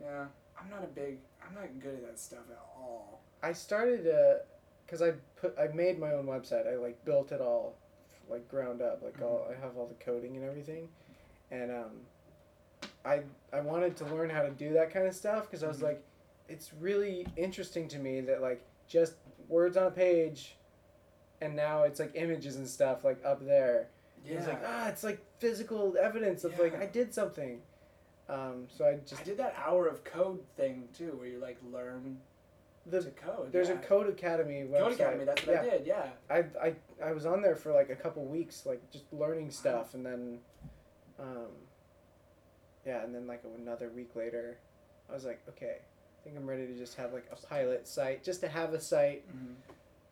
Yeah, 0.00 0.26
I'm 0.60 0.70
not 0.70 0.84
a 0.84 0.88
big. 0.88 1.18
I'm 1.46 1.54
not 1.54 1.64
good 1.80 1.94
at 1.94 2.06
that 2.06 2.18
stuff 2.18 2.44
at 2.50 2.58
all. 2.78 3.20
I 3.42 3.52
started 3.52 4.04
to, 4.04 4.40
cause 4.88 5.00
I 5.02 5.12
put 5.40 5.56
I 5.58 5.68
made 5.68 5.98
my 5.98 6.12
own 6.12 6.26
website. 6.26 6.66
I 6.70 6.76
like 6.76 7.02
built 7.04 7.32
it 7.32 7.40
all, 7.40 7.74
like 8.28 8.48
ground 8.48 8.82
up. 8.82 9.02
Like 9.02 9.20
all 9.22 9.46
I 9.50 9.60
have 9.64 9.76
all 9.76 9.86
the 9.86 10.04
coding 10.04 10.36
and 10.36 10.44
everything, 10.44 10.88
and 11.50 11.70
um, 11.70 11.90
I 13.04 13.22
I 13.52 13.60
wanted 13.60 13.96
to 13.98 14.04
learn 14.06 14.30
how 14.30 14.42
to 14.42 14.50
do 14.50 14.72
that 14.74 14.92
kind 14.92 15.06
of 15.06 15.14
stuff 15.14 15.44
because 15.44 15.62
I 15.62 15.68
was 15.68 15.78
Mhm. 15.78 15.82
like, 15.84 16.02
it's 16.48 16.72
really 16.74 17.26
interesting 17.36 17.88
to 17.88 17.98
me 17.98 18.20
that 18.22 18.40
like 18.42 18.62
just 18.88 19.14
words 19.48 19.76
on 19.76 19.86
a 19.86 19.90
page, 19.90 20.56
and 21.40 21.54
now 21.56 21.84
it's 21.84 22.00
like 22.00 22.12
images 22.14 22.56
and 22.56 22.68
stuff 22.68 23.04
like 23.04 23.24
up 23.24 23.44
there. 23.44 23.88
Yeah. 24.24 24.38
It's 24.38 24.46
like 24.48 24.62
ah, 24.64 24.88
it's 24.88 25.04
like 25.04 25.20
physical 25.38 25.96
evidence 26.00 26.44
of 26.44 26.58
like 26.58 26.80
I 26.80 26.86
did 26.86 27.14
something. 27.14 27.60
Um, 28.28 28.66
so 28.68 28.84
I 28.84 28.94
just 29.06 29.20
I 29.20 29.24
did 29.24 29.36
that 29.38 29.54
hour 29.56 29.86
of 29.86 30.02
code 30.02 30.42
thing 30.56 30.88
too, 30.92 31.12
where 31.16 31.28
you 31.28 31.38
like 31.38 31.58
learn 31.72 32.18
the 32.88 33.02
to 33.02 33.10
code. 33.10 33.52
there's 33.52 33.68
yeah. 33.68 33.74
a 33.74 33.78
Codecademy 33.78 34.68
website. 34.68 34.96
Codecademy. 34.96 35.26
That's 35.26 35.46
what 35.46 35.56
yeah. 35.56 35.60
I 35.60 35.64
did. 35.64 35.86
Yeah. 35.86 36.06
I, 36.30 36.44
I 36.62 36.74
I 37.04 37.12
was 37.12 37.26
on 37.26 37.42
there 37.42 37.56
for 37.56 37.72
like 37.72 37.90
a 37.90 37.96
couple 37.96 38.24
weeks, 38.24 38.64
like 38.64 38.80
just 38.90 39.04
learning 39.12 39.50
stuff, 39.50 39.94
and 39.94 40.06
then, 40.06 40.38
um, 41.18 41.48
yeah, 42.86 43.02
and 43.02 43.14
then 43.14 43.26
like 43.26 43.42
another 43.58 43.90
week 43.90 44.14
later, 44.14 44.58
I 45.10 45.14
was 45.14 45.24
like, 45.24 45.42
okay, 45.48 45.78
I 45.80 46.24
think 46.24 46.36
I'm 46.36 46.46
ready 46.46 46.66
to 46.66 46.74
just 46.74 46.96
have 46.96 47.12
like 47.12 47.26
a 47.32 47.46
pilot 47.46 47.88
site, 47.88 48.22
just 48.22 48.40
to 48.42 48.48
have 48.48 48.72
a 48.72 48.80
site. 48.80 49.24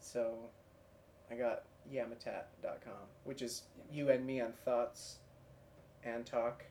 So, 0.01 0.35
I 1.31 1.35
got 1.35 1.63
yamatat.com, 1.93 2.93
which 3.25 3.41
is 3.41 3.63
you 3.93 4.11
and 4.11 4.27
me 4.27 4.41
on 4.41 4.53
thoughts, 4.65 5.17
and 6.05 6.27
talk. 6.27 6.65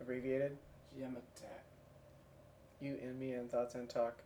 Abbreviated. 0.00 0.58
Yamatat. 1.00 1.62
You 2.80 2.98
and 3.02 3.18
me 3.18 3.34
on 3.34 3.48
thoughts 3.48 3.74
and 3.74 3.88
talk 3.88 4.20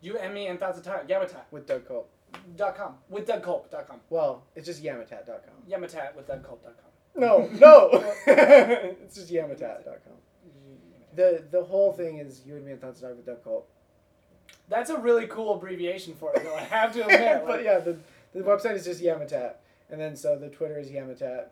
You 0.00 0.18
and 0.18 0.32
me 0.34 0.46
and 0.48 0.58
thoughts 0.60 0.78
of 0.78 0.84
time. 0.84 1.06
Yamatat. 1.06 1.42
with 1.50 1.66
Doug 1.66 1.86
Culp. 1.86 2.10
Dot 2.56 2.76
com 2.76 2.94
with 3.08 3.26
Doug 3.26 3.42
Culp. 3.42 3.70
Dot 3.70 3.86
com. 3.88 4.00
Well, 4.10 4.42
it's 4.54 4.66
just 4.66 4.82
yamatat.com. 4.82 5.54
Yamatat 5.70 6.14
with 6.16 6.26
Doug 6.26 6.44
Culp. 6.44 6.62
Dot 6.62 6.74
com. 6.76 6.90
No, 7.20 7.48
no, 7.58 7.88
it's 8.26 9.14
just 9.14 9.32
yamatat.com. 9.32 10.12
The 11.14 11.42
the 11.50 11.64
whole 11.64 11.92
thing 11.92 12.18
is 12.18 12.42
you 12.46 12.56
and 12.56 12.64
me 12.66 12.72
and 12.72 12.80
Thoughts 12.80 13.00
Dog 13.00 13.16
with 13.16 13.24
Doug 13.26 13.42
Colt. 13.42 13.66
That's 14.68 14.90
a 14.90 14.98
really 14.98 15.26
cool 15.28 15.54
abbreviation 15.54 16.14
for 16.14 16.32
it, 16.34 16.42
though. 16.44 16.54
I 16.54 16.60
have 16.60 16.92
to 16.94 17.02
admit. 17.06 17.42
but 17.46 17.56
like- 17.56 17.64
yeah, 17.64 17.78
the 17.78 17.96
the 18.34 18.40
website 18.42 18.74
is 18.74 18.84
just 18.84 19.00
Yamatat, 19.02 19.54
and 19.90 19.98
then 20.00 20.14
so 20.14 20.36
the 20.36 20.50
Twitter 20.50 20.78
is 20.78 20.90
Yamatat, 20.90 21.46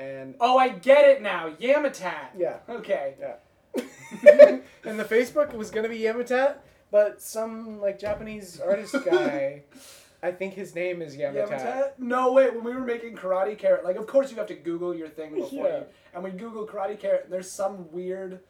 and 0.00 0.34
Oh, 0.40 0.58
I 0.58 0.70
get 0.70 1.04
it 1.08 1.22
now. 1.22 1.50
Yamatat. 1.60 2.30
yeah, 2.36 2.56
Okay. 2.68 3.14
Yeah. 3.20 3.34
and 4.84 4.98
the 4.98 5.04
Facebook 5.04 5.52
was 5.54 5.70
gonna 5.70 5.88
be 5.88 6.00
Yamatat, 6.00 6.56
but 6.90 7.20
some 7.20 7.80
like 7.80 7.98
Japanese 7.98 8.60
artist 8.60 8.94
guy, 9.04 9.62
I 10.22 10.32
think 10.32 10.54
his 10.54 10.74
name 10.74 11.00
is. 11.02 11.16
Yamatat? 11.16 11.92
No, 11.98 12.32
wait. 12.32 12.54
When 12.54 12.64
we 12.64 12.74
were 12.74 12.80
making 12.84 13.16
Karate 13.16 13.58
Karrot, 13.58 13.84
like, 13.84 13.96
of 13.96 14.06
course 14.06 14.30
you 14.30 14.36
have 14.36 14.46
to 14.48 14.54
Google 14.54 14.94
your 14.94 15.08
thing 15.08 15.34
before 15.34 15.66
Yeah. 15.66 15.76
you. 15.78 15.84
And 16.14 16.24
we 16.24 16.30
Google 16.30 16.66
Karate 16.66 16.98
Karrot, 17.00 17.28
there's 17.30 17.50
some 17.50 17.90
weird 17.92 18.40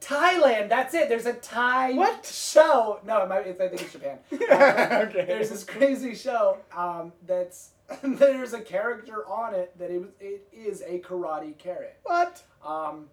Thailand. 0.00 0.68
That's 0.68 0.94
it. 0.94 1.08
There's 1.08 1.26
a 1.26 1.32
Thai 1.32 1.92
What? 1.94 2.24
show. 2.26 3.00
No, 3.04 3.22
it 3.22 3.28
might, 3.28 3.46
it's, 3.46 3.60
I 3.60 3.68
think 3.68 3.82
it's 3.82 3.92
Japan. 3.92 4.18
Uh, 4.32 5.04
Okay. 5.08 5.24
There's 5.26 5.50
this 5.50 5.64
crazy 5.64 6.14
show 6.14 6.58
um, 6.76 7.12
that's 7.26 7.70
there's 8.02 8.52
a 8.52 8.60
character 8.60 9.26
on 9.26 9.54
it 9.54 9.76
that 9.78 9.90
it, 9.90 10.02
it 10.20 10.46
is 10.52 10.82
a 10.86 10.98
karate 11.00 11.56
carrot. 11.56 11.96
What? 12.04 12.42
Um, 12.64 13.06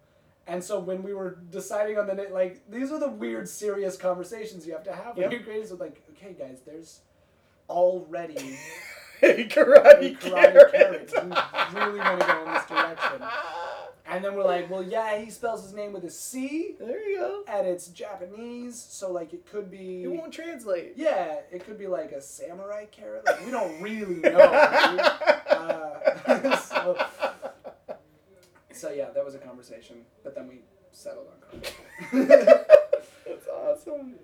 and 0.46 0.62
so 0.62 0.78
when 0.78 1.02
we 1.02 1.12
were 1.14 1.38
deciding 1.50 1.98
on 1.98 2.06
the 2.06 2.14
name, 2.14 2.32
like 2.32 2.60
these 2.70 2.90
are 2.92 2.98
the 3.00 3.08
weird, 3.08 3.48
serious 3.48 3.96
conversations 3.96 4.66
you 4.66 4.72
have 4.72 4.84
to 4.84 4.92
have 4.92 5.16
when 5.16 5.24
Yep. 5.24 5.32
you're 5.32 5.42
creating. 5.42 5.66
So 5.68 5.74
like, 5.76 6.00
okay, 6.12 6.34
guys, 6.38 6.58
there's 6.66 7.00
already 7.68 8.56
A 9.22 9.26
a 9.42 9.48
karate, 9.48 10.18
karate 10.18 10.20
carrot. 10.20 10.72
carrot. 10.72 11.12
We 11.74 11.80
really 11.80 11.98
want 12.00 12.20
to 12.20 12.26
go 12.26 12.44
in 12.46 12.52
this 12.54 12.66
direction. 12.66 13.22
And 14.08 14.24
then 14.24 14.36
we're 14.36 14.44
like, 14.44 14.70
well, 14.70 14.84
yeah, 14.84 15.18
he 15.18 15.30
spells 15.30 15.64
his 15.64 15.72
name 15.74 15.92
with 15.92 16.04
a 16.04 16.10
C, 16.10 16.76
There 16.78 17.08
you 17.08 17.16
go. 17.18 17.42
and 17.48 17.66
it's 17.66 17.88
Japanese, 17.88 18.76
so 18.80 19.10
like 19.10 19.32
it 19.34 19.44
could 19.50 19.68
be. 19.68 20.04
It 20.04 20.12
won't 20.12 20.32
translate. 20.32 20.92
Yeah, 20.96 21.38
it 21.50 21.64
could 21.66 21.76
be 21.76 21.88
like 21.88 22.12
a 22.12 22.20
samurai 22.20 22.84
carrot. 22.92 23.26
Like 23.26 23.44
we 23.44 23.50
don't 23.50 23.80
really 23.82 24.16
know. 24.20 25.02
Uh, 25.56 26.56
so, 26.58 26.96
so 28.76 28.90
yeah, 28.90 29.10
that 29.10 29.24
was 29.24 29.34
a 29.34 29.38
conversation, 29.38 29.96
but 30.22 30.34
then 30.34 30.48
we 30.48 30.60
settled 30.92 31.26
on 31.52 31.60
karate. 31.60 32.66
That's 33.26 33.48
awesome. 33.48 34.14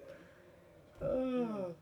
Oh. 1.01 1.75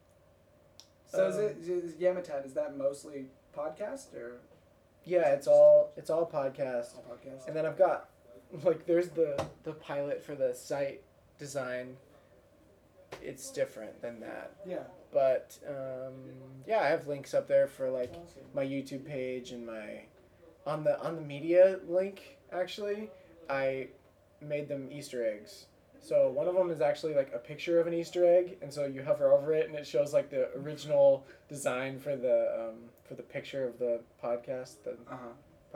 so 1.07 1.29
is 1.29 1.37
Um, 1.37 1.43
it 1.45 1.57
is 1.69 1.95
Yamatat? 1.95 2.47
Is 2.47 2.55
that 2.55 2.77
mostly 2.77 3.27
podcast 3.57 4.15
or 4.15 4.41
Yeah, 5.05 5.29
it's 5.33 5.47
all 5.47 5.93
it's 5.97 6.11
all 6.11 6.27
podcast. 6.27 6.97
all 6.97 7.05
podcast? 7.11 7.47
And 7.47 7.55
then 7.57 7.67
I've 7.67 7.79
got 7.79 8.09
like 8.65 8.87
there's 8.87 9.09
the 9.11 9.45
the 9.65 9.73
pilot 9.73 10.23
for 10.23 10.35
the 10.35 10.55
site 10.55 11.03
design. 11.39 11.97
It's 13.23 13.51
different 13.51 14.01
than 14.01 14.21
that. 14.21 14.53
yeah. 14.67 14.85
But 15.13 15.59
um, 15.69 16.15
yeah, 16.67 16.79
I 16.81 16.87
have 16.87 17.07
links 17.09 17.35
up 17.35 17.49
there 17.49 17.67
for 17.67 17.91
like 17.91 18.13
Awesome. 18.13 18.43
my 18.55 18.65
YouTube 18.65 19.05
page 19.05 19.51
and 19.51 19.67
my 19.67 20.05
on 20.67 20.85
the 20.85 20.99
on 21.05 21.17
the 21.17 21.23
media 21.23 21.81
link 21.89 22.39
actually 22.53 23.11
I 23.49 23.89
made 24.41 24.69
them 24.69 24.89
Easter 24.93 25.25
eggs. 25.27 25.67
So 26.03 26.31
one 26.31 26.49
of 26.49 26.55
them 26.55 26.71
is 26.71 26.81
actually 26.81 27.15
like 27.15 27.31
a 27.35 27.39
picture 27.39 27.79
of 27.79 27.87
an 27.87 27.93
Easter 27.93 28.25
egg, 28.25 28.57
and 28.63 28.73
so 28.73 28.87
you 28.87 29.03
hover 29.03 29.33
over 29.33 29.53
it, 29.53 29.67
and 29.69 29.77
it 29.77 29.87
shows 29.87 30.15
like 30.15 30.31
the 30.31 30.49
original 30.59 31.27
design 31.49 31.99
for 31.99 32.17
the 32.17 32.55
um, 32.59 32.77
for 33.07 33.15
the 33.15 33.23
picture 33.23 33.67
of 33.69 33.79
the 33.79 34.01
podcast, 34.25 34.83
the 34.85 34.93
Uh 34.93 35.17
huh. 35.17 35.17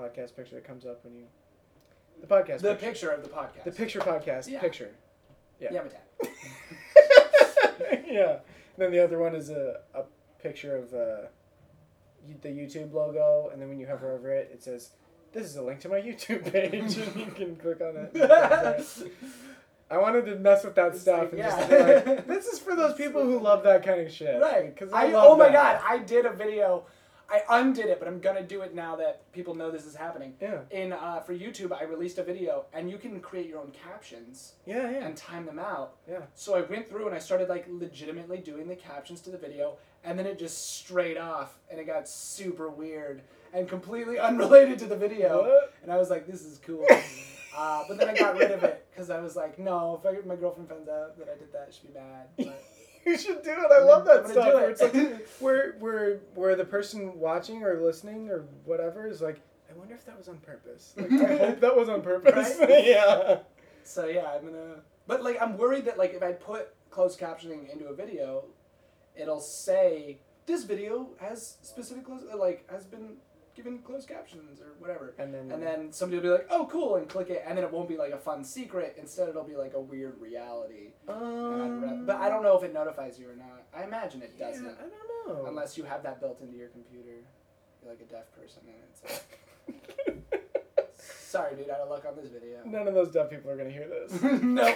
podcast 0.03 0.35
picture 0.35 0.55
that 0.55 0.64
comes 0.64 0.87
up 0.87 1.05
when 1.05 1.14
you 1.14 1.25
the 2.20 2.27
podcast 2.27 2.61
The 2.62 2.70
picture. 2.75 2.87
picture 2.87 3.11
of 3.11 3.22
the 3.22 3.29
podcast. 3.29 3.64
the 3.64 3.72
picture 3.72 4.01
podcast 4.01 4.61
picture. 4.61 4.91
Yeah. 5.61 5.70
picture. 5.70 5.93
yeah. 6.20 6.29
Yamatat. 6.29 8.05
yeah. 8.07 8.37
Then 8.77 8.91
the 8.91 8.99
other 9.05 9.18
one 9.18 9.37
is 9.37 9.51
a, 9.51 9.81
a 9.95 10.03
picture 10.43 10.75
of 10.77 10.93
uh, 10.93 11.29
the 12.43 12.49
YouTube 12.49 12.93
logo, 12.93 13.51
and 13.53 13.61
then 13.62 13.68
when 13.68 13.79
you 13.79 13.87
hover 13.87 14.11
over 14.12 14.31
it, 14.33 14.51
it 14.53 14.64
says, 14.64 14.91
"This 15.35 15.45
is 15.47 15.57
a 15.57 15.62
link 15.62 15.80
to 15.80 15.89
my 15.89 16.01
YouTube 16.01 16.51
page," 16.53 16.97
and 16.97 17.16
you 17.16 17.26
can 17.26 17.57
click 17.57 17.80
on 17.82 17.97
it. 17.97 18.11
and 18.14 18.30
that's 18.30 19.01
it. 19.03 19.12
I 19.91 19.99
wanted 19.99 20.24
to 20.26 20.37
mess 20.37 20.64
with 20.64 20.74
that 20.76 20.93
It's 20.93 21.03
stuff 21.03 21.20
like, 21.20 21.30
and 21.32 21.39
yeah. 21.39 21.49
just 21.57 21.68
be 21.68 21.76
like, 22.11 22.26
"This 22.26 22.47
is 22.47 22.59
for 22.59 22.74
those 22.74 22.95
people 22.95 23.22
who 23.22 23.39
love 23.39 23.62
that 23.64 23.85
kind 23.85 24.01
of 24.01 24.11
shit." 24.12 24.41
Right. 24.41 24.74
Because 24.74 24.93
I, 24.93 25.09
I, 25.09 25.12
oh 25.14 25.37
my 25.37 25.49
that. 25.51 25.53
god, 25.53 25.80
I 25.87 25.99
did 25.99 26.24
a 26.26 26.32
video. 26.32 26.85
I 27.30 27.41
undid 27.49 27.87
it, 27.87 27.99
but 27.99 28.07
I'm 28.07 28.20
gonna 28.20 28.43
do 28.43 28.61
it 28.61 28.74
now 28.74 28.97
that 28.97 29.30
people 29.32 29.55
know 29.55 29.70
this 29.70 29.87
is 29.87 29.97
happening. 29.97 30.35
Yeah. 30.43 30.59
In 30.70 30.93
uh, 30.93 31.20
for 31.20 31.35
YouTube, 31.35 31.72
I 31.72 31.85
released 31.85 32.18
a 32.18 32.22
video, 32.22 32.66
and 32.74 32.91
you 32.91 32.99
can 32.99 33.18
create 33.20 33.47
your 33.49 33.61
own 33.61 33.72
captions 33.72 34.53
Yeah. 34.66 34.91
Yeah. 34.91 35.07
and 35.07 35.16
time 35.16 35.47
them 35.47 35.59
out. 35.59 35.95
Yeah. 36.09 36.20
So 36.35 36.55
I 36.55 36.61
went 36.61 36.89
through 36.89 37.07
and 37.07 37.14
I 37.14 37.18
started 37.18 37.49
like 37.49 37.64
legitimately 37.68 38.39
doing 38.39 38.68
the 38.68 38.76
captions 38.76 39.22
to 39.22 39.30
the 39.30 39.39
video, 39.39 39.78
and 40.05 40.18
then 40.18 40.26
it 40.26 40.39
just 40.39 40.76
straight 40.76 41.16
off, 41.16 41.59
and 41.70 41.80
it 41.80 41.87
got 41.87 42.09
super 42.09 42.68
weird 42.68 43.22
and 43.55 43.69
completely 43.69 44.19
unrelated 44.29 44.79
to 44.81 44.87
the 44.87 44.97
video. 44.97 45.43
What? 45.43 45.75
And 45.83 45.93
I 45.93 45.97
was 45.97 46.11
like, 46.11 46.27
this 46.27 46.43
is 46.43 46.59
cool. 46.59 46.87
uh, 47.57 47.85
but 47.89 47.99
then 47.99 48.09
I 48.11 48.15
got 48.15 48.37
rid 48.37 48.51
of 48.51 48.65
it 48.65 48.87
because 48.91 49.09
I 49.09 49.21
was 49.21 49.37
like, 49.37 49.59
no, 49.59 50.01
if 50.03 50.07
I, 50.07 50.27
my 50.27 50.37
girlfriend 50.37 50.69
finds 50.69 50.89
out 50.89 51.17
that 51.19 51.29
I 51.29 51.39
did 51.39 51.53
that, 51.53 51.73
she'd 51.73 51.95
be 51.95 51.99
mad. 51.99 52.27
But 52.37 53.11
You 53.13 53.19
should 53.19 53.43
do 53.43 53.51
it. 53.51 53.71
I 53.71 53.81
love 53.81 54.07
that 54.07 54.25
I'm 54.25 54.31
stuff. 54.31 54.55
Where 54.55 54.71
it's 54.71 54.81
like 54.81 55.29
where 55.39 55.73
where 55.79 56.21
where 56.35 56.57
the 56.57 56.65
person 56.65 57.19
watching 57.19 57.63
or 57.63 57.83
listening 57.83 58.31
or 58.31 58.47
whatever 58.65 59.07
is 59.07 59.21
like, 59.21 59.43
I 59.71 59.79
wonder 59.79 59.95
if 59.95 60.07
that 60.07 60.17
was 60.17 60.27
on 60.27 60.39
purpose. 60.39 60.95
Like, 60.97 61.13
I 61.13 61.37
hope 61.47 61.61
that 61.61 61.77
was 61.77 61.91
on 61.91 62.01
purpose. 62.01 62.57
Right? 62.59 62.87
yeah. 62.87 63.41
So 63.83 64.07
yeah, 64.07 64.31
I'm 64.35 64.47
gonna. 64.47 64.77
But 65.07 65.23
like, 65.23 65.37
I'm 65.43 65.59
worried 65.59 65.85
that 65.85 65.99
like 65.99 66.15
if 66.15 66.23
I 66.23 66.33
put 66.33 66.75
closed 66.89 67.21
captioning 67.21 67.71
into 67.71 67.89
a 67.89 67.95
video, 67.95 68.47
it'll 69.15 69.41
say 69.41 70.21
this 70.47 70.65
video 70.65 71.11
has 71.21 71.59
specific 71.61 72.07
closed 72.07 72.25
like 72.39 72.67
has 72.71 72.87
been 72.87 73.17
given 73.55 73.79
closed 73.79 74.09
captions 74.09 74.61
or 74.61 74.75
whatever, 74.79 75.15
And 75.19 75.33
then 75.33 75.51
and 75.51 75.63
then 75.63 75.93
somebody 75.93 76.17
will 76.21 76.37
be 76.37 76.43
like, 76.43 76.49
oh 76.51 76.67
cool, 76.71 76.97
and 76.97 77.09
click 77.09 77.31
it, 77.31 77.45
and 77.47 77.57
then 77.57 77.65
it 77.65 77.73
won't 77.73 77.89
be 77.89 77.97
like 77.97 78.13
a 78.13 78.19
fun 78.19 78.45
secret. 78.45 78.97
Instead, 79.01 79.29
it'll 79.29 79.45
be 79.45 79.57
like 79.57 79.75
a 79.75 79.81
weird 79.81 80.21
reality. 80.21 80.89
And 81.09 81.17
I'd 81.17 81.21
ra- 81.21 81.89
um, 81.91 82.07
but 82.07 82.17
I 82.17 82.29
don't 82.29 82.43
know 82.43 82.57
if 82.57 82.65
it 82.65 82.73
notifies 82.75 83.19
you 83.19 83.29
or 83.31 83.37
not. 83.37 83.63
I 83.77 83.85
imagine 83.85 84.23
it 84.23 84.35
yeah, 84.39 84.49
doesn't, 84.51 84.67
I 84.67 85.27
don't 85.29 85.39
know. 85.39 85.47
unless 85.47 85.77
you 85.79 85.85
have 85.85 86.03
that 86.03 86.21
built 86.21 86.41
into 86.41 86.57
your 86.57 86.69
computer. 86.69 87.19
You're 87.83 87.93
like 87.93 88.01
a 88.01 88.05
deaf 88.05 88.25
person, 88.35 88.63
and 88.67 88.77
it's 88.93 89.23
like, 89.93 90.41
sorry, 90.99 91.55
dude, 91.57 91.71
out 91.71 91.81
of 91.81 91.91
luck 91.91 92.05
on 92.09 92.17
this 92.17 92.29
video. 92.31 92.59
None 92.65 92.89
of 92.89 92.95
those 92.95 93.11
deaf 93.11 93.31
people 93.31 93.51
are 93.51 93.57
gonna 93.57 93.71
hear 93.71 93.89
this. 93.89 94.23
no. 94.43 94.75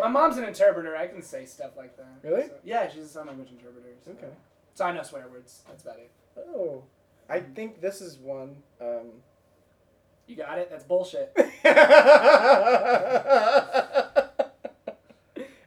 My 0.00 0.08
mom's 0.08 0.36
an 0.36 0.44
interpreter. 0.44 0.96
I 0.96 1.08
can 1.08 1.22
say 1.22 1.44
stuff 1.44 1.72
like 1.76 1.96
that. 1.96 2.20
Really? 2.22 2.46
So- 2.46 2.54
yeah, 2.64 2.88
she's 2.88 3.04
a 3.04 3.08
sign 3.08 3.26
language 3.26 3.50
interpreter. 3.50 3.88
So. 4.04 4.12
Okay. 4.12 4.28
So 4.74 4.84
I 4.84 4.92
know 4.92 5.02
swear 5.02 5.26
words. 5.28 5.62
That's 5.66 5.82
about 5.82 5.98
it. 5.98 6.10
Oh, 6.38 6.84
I 7.28 7.40
think 7.40 7.80
this 7.80 8.00
is 8.00 8.18
one. 8.18 8.56
Um, 8.80 9.22
You 10.26 10.36
got 10.36 10.58
it. 10.58 10.70
That's 10.70 10.84
bullshit. 10.84 11.32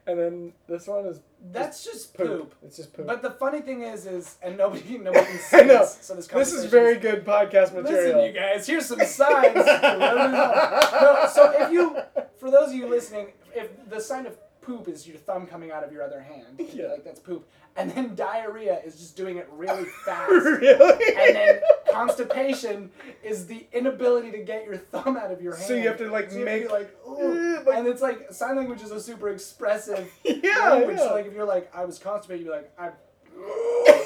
and 0.08 0.20
then 0.20 0.54
this 0.68 0.88
one 0.88 1.06
is 1.06 1.20
That's 1.52 1.84
just 1.84 2.14
poop. 2.16 2.28
poop. 2.28 2.56
It's 2.64 2.78
just 2.78 2.94
poop. 2.94 3.06
But 3.08 3.22
the 3.22 3.32
funny 3.32 3.62
thing 3.62 3.82
is, 3.84 4.06
is 4.06 4.38
and 4.42 4.58
nobody, 4.58 4.98
nobody 5.00 5.26
can 5.26 5.40
see 5.40 5.64
this. 5.64 6.00
So 6.02 6.16
this, 6.16 6.28
this 6.28 6.54
is 6.54 6.66
very 6.66 6.98
good 6.98 7.26
podcast 7.26 7.74
material. 7.74 8.20
Listen, 8.20 8.24
you 8.26 8.32
guys. 8.34 8.68
Here's 8.68 8.86
some 8.86 9.00
signs. 9.06 9.56
no, 9.56 11.30
so 11.34 11.52
if 11.58 11.72
you, 11.72 11.98
for 12.38 12.50
those 12.52 12.70
of 12.70 12.76
you 12.76 12.88
listening, 12.90 13.28
if 13.54 13.70
the 13.90 14.00
sign 14.00 14.26
of 14.26 14.38
poop 14.62 14.88
is 14.88 15.08
your 15.08 15.18
thumb 15.18 15.48
coming 15.48 15.72
out 15.72 15.84
of 15.84 15.92
your 15.92 16.04
other 16.04 16.22
hand, 16.22 16.60
Yeah. 16.74 16.88
like 16.88 17.04
that's 17.04 17.20
poop, 17.20 17.48
and 17.76 17.92
then 17.92 18.16
diarrhea 18.16 18.80
is 18.86 18.98
just 18.98 19.16
doing 19.18 19.38
it 19.38 19.48
really 19.52 19.86
fast. 20.06 20.30
really? 20.32 21.16
and 21.18 21.36
then 21.36 21.62
constipation 21.92 22.90
is 23.24 23.48
the 23.48 23.66
inability 23.74 24.32
to 24.32 24.40
get 24.40 24.66
your 24.66 24.78
thumb 24.78 25.18
out 25.18 25.32
of 25.32 25.42
your 25.42 25.56
hand. 25.56 25.68
So 25.68 25.74
you 25.74 25.88
have 25.88 25.98
to, 25.98 26.10
like, 26.12 26.32
So 26.32 26.40
make- 26.40 26.64
be 26.64 26.70
like, 26.70 26.96
"Ooh." 27.08 27.58
Ugh, 27.58 27.62
eh, 27.68 27.70
like- 27.70 27.78
and 27.80 27.88
it's 27.88 28.02
like 28.02 28.32
sign 28.32 28.56
language 28.56 28.82
is 28.82 28.92
a 28.92 29.02
super 29.02 29.30
expressive 29.30 30.12
yeah, 30.24 30.70
language. 30.70 30.98
yeah. 30.98 31.08
So 31.08 31.14
like 31.16 31.26
if 31.28 31.34
you're 31.34 31.46
like 31.46 31.70
I 31.76 31.86
was 31.86 31.98
constipated, 32.00 32.46
you'd 32.46 32.52
be 32.52 32.56
like 32.58 32.72
I. 32.78 32.92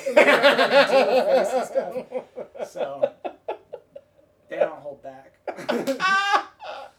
and 0.08 0.16
then 0.18 0.26
you 0.28 0.32
have 0.32 0.90
to, 0.90 0.98
like, 0.98 1.10
do 1.10 1.16
the 1.16 1.44
face 1.44 1.54
and 1.54 1.66
stuff. 2.56 2.70
So 2.72 3.12
they 4.50 4.58
don't 4.58 4.80
hold 4.80 5.02
back. 5.04 5.34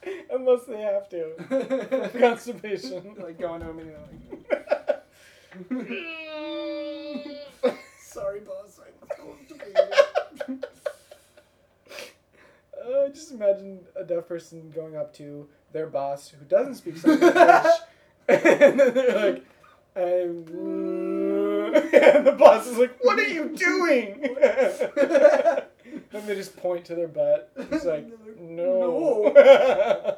Unless 0.31 0.65
they 0.65 0.81
have 0.81 1.09
to. 1.11 2.11
Constipation. 2.19 3.15
like 3.21 3.39
going 3.39 3.61
to 3.61 3.71
a 3.71 3.75
meeting. 3.75 3.95
Like, 5.71 6.17
Sorry, 8.01 8.41
boss. 8.41 8.81
I'm. 10.49 10.63
Uh, 12.87 13.09
just 13.09 13.33
imagine 13.33 13.81
a 13.97 14.05
deaf 14.05 14.29
person 14.29 14.71
going 14.75 14.97
up 14.97 15.13
to 15.15 15.49
their 15.73 15.89
boss 15.89 16.29
who 16.29 16.45
doesn't 16.45 16.77
speak 16.77 16.97
sign 16.97 17.19
language, 17.19 17.73
and 18.29 18.43
then 18.43 18.77
they're 18.77 19.33
like, 19.33 19.45
I'm. 19.97 20.45
and 21.95 22.27
the 22.27 22.37
boss 22.39 22.67
is 22.67 22.79
like, 22.79 22.97
What 23.03 23.19
are 23.19 23.25
you 23.27 23.57
doing? 23.57 24.37
And 26.13 26.27
they 26.27 26.35
just 26.35 26.57
point 26.57 26.85
to 26.87 26.95
their 26.95 27.09
butt. 27.09 27.51
It's 27.57 27.85
like, 27.93 28.07
No. 28.41 29.33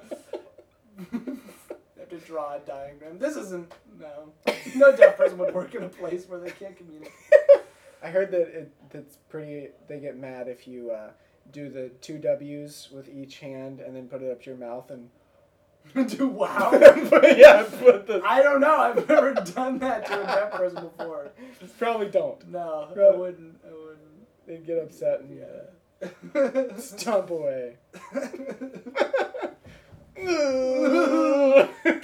They 1.12 2.00
have 2.00 2.08
to 2.10 2.18
draw 2.26 2.54
a 2.56 2.58
diagram. 2.60 3.18
This 3.18 3.36
isn't 3.36 3.72
no. 4.00 4.32
No 4.74 4.96
deaf 4.96 5.16
person 5.16 5.38
would 5.38 5.54
work 5.54 5.74
in 5.74 5.82
a 5.84 5.88
place 5.88 6.28
where 6.28 6.40
they 6.40 6.50
can't 6.50 6.76
communicate. 6.76 7.12
I 8.02 8.08
heard 8.08 8.30
that 8.32 8.40
it 8.48 8.72
that's 8.90 9.16
pretty. 9.28 9.68
They 9.88 9.98
get 10.00 10.16
mad 10.16 10.48
if 10.48 10.66
you 10.66 10.90
uh, 10.90 11.10
do 11.52 11.68
the 11.68 11.90
two 12.00 12.18
W's 12.18 12.88
with 12.92 13.08
each 13.08 13.38
hand 13.38 13.80
and 13.80 13.94
then 13.94 14.08
put 14.08 14.22
it 14.22 14.30
up 14.30 14.42
to 14.42 14.50
your 14.50 14.58
mouth 14.58 14.90
and. 14.90 15.08
Do 16.10 16.26
wow. 16.28 16.70
But 17.08 17.38
yeah, 17.38 17.64
put 17.78 18.06
the. 18.06 18.20
I 18.24 18.42
don't 18.42 18.60
know. 18.60 18.76
I've 18.76 19.08
never 19.08 19.32
done 19.34 19.78
that 19.78 20.04
to 20.06 20.22
a 20.22 20.26
deaf 20.26 20.50
person 20.52 20.82
before. 20.82 21.30
Probably 21.78 22.08
don't. 22.08 22.46
No, 22.50 22.88
I 22.90 23.16
wouldn't. 23.16 23.58
I 23.66 23.70
wouldn't. 23.72 24.46
They'd 24.46 24.66
get 24.66 24.78
upset 24.82 25.20
and 25.20 25.38
Yeah. 25.38 25.44
Stomp 26.78 27.30
away. 27.30 27.76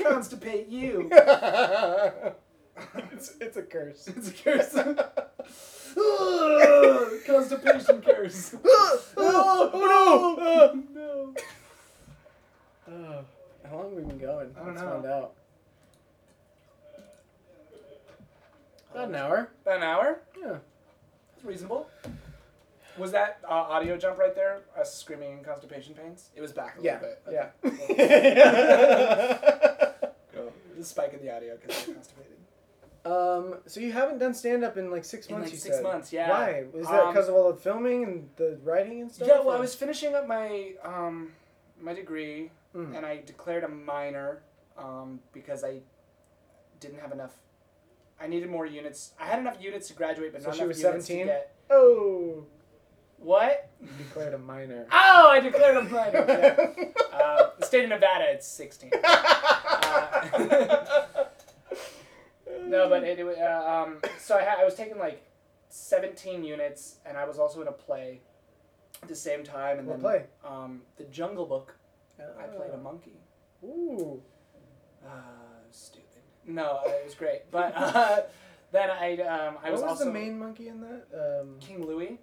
constipate 0.04 0.70
you. 0.70 1.08
it's, 3.12 3.34
it's 3.40 3.56
a 3.56 3.62
curse. 3.62 4.06
It's 4.08 4.28
a 4.28 4.32
curse. 4.32 4.74
Constipation 7.26 8.02
curse. 8.02 8.54
oh, 9.16 10.34
no! 10.34 10.82
no! 10.94 11.34
Oh, 12.90 13.24
how 13.68 13.76
long 13.76 13.84
have 13.84 13.92
we 13.92 14.02
been 14.02 14.18
going? 14.18 14.50
I 14.56 14.58
don't 14.58 14.74
Let's 14.74 14.82
know. 14.82 14.90
find 14.90 15.06
out. 15.06 15.32
About 18.92 19.08
an 19.08 19.14
hour. 19.14 19.48
About 19.62 19.76
an 19.76 19.82
hour? 19.82 20.20
Yeah. 20.40 20.48
That's 20.48 21.44
reasonable. 21.44 21.88
Was 22.98 23.10
that 23.12 23.38
uh, 23.48 23.52
audio 23.52 23.96
jump 23.96 24.18
right 24.18 24.34
there? 24.34 24.62
Us 24.78 24.94
screaming 24.94 25.32
in 25.38 25.44
constipation 25.44 25.94
pains? 25.94 26.30
It 26.36 26.40
was 26.40 26.52
back 26.52 26.76
a 26.78 26.82
Yeah. 26.82 27.00
little 27.00 27.08
bit. 27.08 27.22
Yeah. 27.32 28.64
Go. 30.32 30.52
The 30.76 30.84
spike 30.84 31.14
in 31.14 31.24
the 31.24 31.32
audio 31.34 31.56
because 31.56 31.86
I'm 31.88 31.94
constipated. 31.94 32.36
um. 33.06 33.54
So 33.66 33.78
you 33.80 33.92
haven't 33.92 34.18
done 34.18 34.34
stand 34.34 34.64
up 34.64 34.76
in 34.76 34.90
like 34.90 35.04
six 35.04 35.26
In, 35.28 35.34
months. 35.36 35.46
like, 35.46 35.52
you 35.54 35.58
six 35.60 35.76
said. 35.76 35.82
months, 35.84 36.12
yeah. 36.12 36.28
Why? 36.30 36.64
Was 36.72 36.86
that 36.88 37.00
Um, 37.04 37.12
because 37.14 37.28
of 37.28 37.34
all 37.36 37.52
the 37.52 37.58
filming 37.58 38.02
and 38.04 38.28
the 38.36 38.58
writing 38.64 39.00
and 39.02 39.10
stuff? 39.12 39.28
Yeah, 39.28 39.38
well, 39.40 39.56
I 39.56 39.60
was 39.60 39.74
finishing 39.74 40.14
up 40.16 40.26
my 40.26 40.72
um, 40.82 41.32
my 41.80 41.94
degree, 41.94 42.50
Mm. 42.74 42.96
and 42.96 43.06
I 43.06 43.20
declared 43.24 43.62
a 43.62 43.68
minor 43.68 44.42
um, 44.76 45.20
because 45.32 45.62
I 45.62 45.78
didn't 46.80 46.98
have 47.00 47.12
enough. 47.12 47.34
I 48.20 48.26
needed 48.26 48.50
more 48.50 48.66
units. 48.66 49.12
I 49.20 49.26
had 49.26 49.38
enough 49.38 49.58
units 49.60 49.86
to 49.88 49.94
graduate, 49.94 50.32
but 50.32 50.42
So 50.42 50.48
not 50.48 50.56
she 50.56 50.62
enough 50.62 50.68
was 50.74 50.82
units 50.82 51.06
17? 51.06 51.26
to 51.26 51.32
get. 51.32 51.54
Oh. 51.70 52.46
What? 53.24 53.70
You 53.80 53.88
declared 53.96 54.34
a 54.34 54.38
minor. 54.38 54.86
Oh, 54.92 55.28
I 55.30 55.40
declared 55.40 55.78
a 55.78 55.82
minor. 55.84 56.24
Yeah. 56.28 56.66
Uh, 57.14 57.50
the 57.60 57.64
state 57.64 57.84
of 57.84 57.90
Nevada, 57.90 58.24
it's 58.28 58.46
sixteen. 58.46 58.90
Uh, 59.04 61.04
no, 62.66 62.88
but 62.88 63.04
anyway, 63.04 63.38
uh, 63.40 63.70
um, 63.70 63.98
so 64.18 64.36
I, 64.36 64.42
had, 64.42 64.58
I 64.58 64.64
was 64.64 64.74
taking 64.74 64.98
like 64.98 65.24
seventeen 65.68 66.42
units, 66.42 66.96
and 67.06 67.16
I 67.16 67.24
was 67.24 67.38
also 67.38 67.62
in 67.62 67.68
a 67.68 67.72
play 67.72 68.20
at 69.00 69.08
the 69.08 69.14
same 69.14 69.44
time. 69.44 69.78
And 69.78 69.86
What 69.86 69.94
then 69.94 70.02
play? 70.02 70.24
Um, 70.44 70.82
the 70.96 71.04
Jungle 71.04 71.46
Book. 71.46 71.76
I 72.18 72.46
played 72.46 72.72
a 72.74 72.78
monkey. 72.78 73.20
Ooh. 73.62 74.20
Uh, 75.06 75.10
stupid. 75.70 76.22
No, 76.46 76.80
uh, 76.84 76.88
it 76.90 77.04
was 77.04 77.14
great. 77.14 77.48
But 77.50 77.72
uh, 77.76 78.22
then 78.72 78.90
I, 78.90 79.16
um, 79.18 79.58
I 79.62 79.70
what 79.70 79.72
was, 79.72 79.82
was 79.82 79.90
also 79.90 80.04
the 80.06 80.12
main 80.12 80.38
monkey 80.38 80.68
in 80.68 80.80
that? 80.80 81.04
Um, 81.14 81.56
King 81.60 81.86
Louie. 81.86 82.18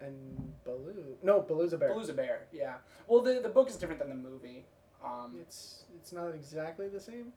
And 0.00 0.52
Baloo. 0.64 1.16
No, 1.22 1.40
Baloo's 1.40 1.72
a 1.72 1.78
bear. 1.78 1.90
Baloo's 1.90 2.08
a 2.08 2.14
bear. 2.14 2.46
Yeah. 2.52 2.74
Well, 3.06 3.22
the 3.22 3.40
the 3.42 3.48
book 3.48 3.68
is 3.68 3.76
different 3.76 4.00
than 4.00 4.08
the 4.10 4.28
movie. 4.30 4.64
Um, 5.04 5.36
It's 5.40 5.84
it's 5.96 6.12
not 6.12 6.34
exactly 6.34 6.88
the 6.88 7.00
same. 7.00 7.32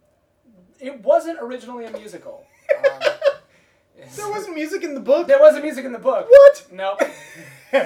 it 0.79 1.01
wasn't 1.03 1.37
originally 1.41 1.85
a 1.85 1.91
musical. 1.91 2.45
Um, 2.77 3.01
There 4.15 4.29
wasn't 4.29 4.53
music 4.53 4.83
in 4.83 4.93
the 4.93 4.99
book. 4.99 5.25
There 5.27 5.39
wasn't 5.39 5.63
music 5.63 5.83
in 5.83 5.91
the 5.91 5.97
book. 5.97 6.27
What? 6.29 6.67
Nope. 6.71 6.99
They're 7.71 7.81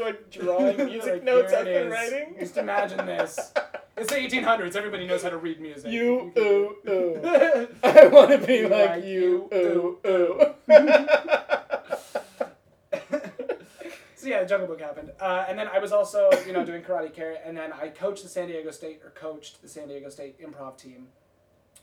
like 0.00 0.30
drawing 0.30 0.76
music 0.86 1.12
Like, 1.14 1.22
notes 1.24 1.50
here 1.52 1.60
up 1.60 1.66
it 1.66 1.76
in 1.76 1.86
is. 1.88 1.92
writing. 1.92 2.34
Just 2.40 2.56
imagine 2.56 3.04
this. 3.04 3.52
It's 3.96 4.08
the 4.10 4.16
1800s. 4.16 4.74
Everybody 4.74 5.06
knows 5.06 5.22
how 5.22 5.28
to 5.30 5.36
read 5.36 5.60
music. 5.60 5.92
You 5.92 6.32
ooh 6.38 6.76
ooh. 6.88 6.90
ooh. 6.90 7.68
I 7.82 8.06
want 8.06 8.30
to 8.30 8.38
be 8.38 8.62
like, 8.62 8.88
like 8.90 9.04
you 9.04 9.48
you, 9.52 9.98
ooh 10.06 10.06
ooh. 10.06 10.54
So 14.26 14.30
yeah, 14.32 14.40
the 14.40 14.48
Jungle 14.48 14.66
Book 14.66 14.80
happened, 14.80 15.12
uh, 15.20 15.44
and 15.48 15.56
then 15.56 15.68
I 15.68 15.78
was 15.78 15.92
also 15.92 16.28
you 16.48 16.52
know 16.52 16.64
doing 16.64 16.82
Karate 16.82 17.14
Karrot, 17.14 17.36
and 17.44 17.56
then 17.56 17.72
I 17.72 17.86
coached 17.86 18.24
the 18.24 18.28
San 18.28 18.48
Diego 18.48 18.72
State 18.72 19.00
or 19.04 19.10
coached 19.10 19.62
the 19.62 19.68
San 19.68 19.86
Diego 19.86 20.08
State 20.08 20.40
improv 20.42 20.76
team, 20.76 21.06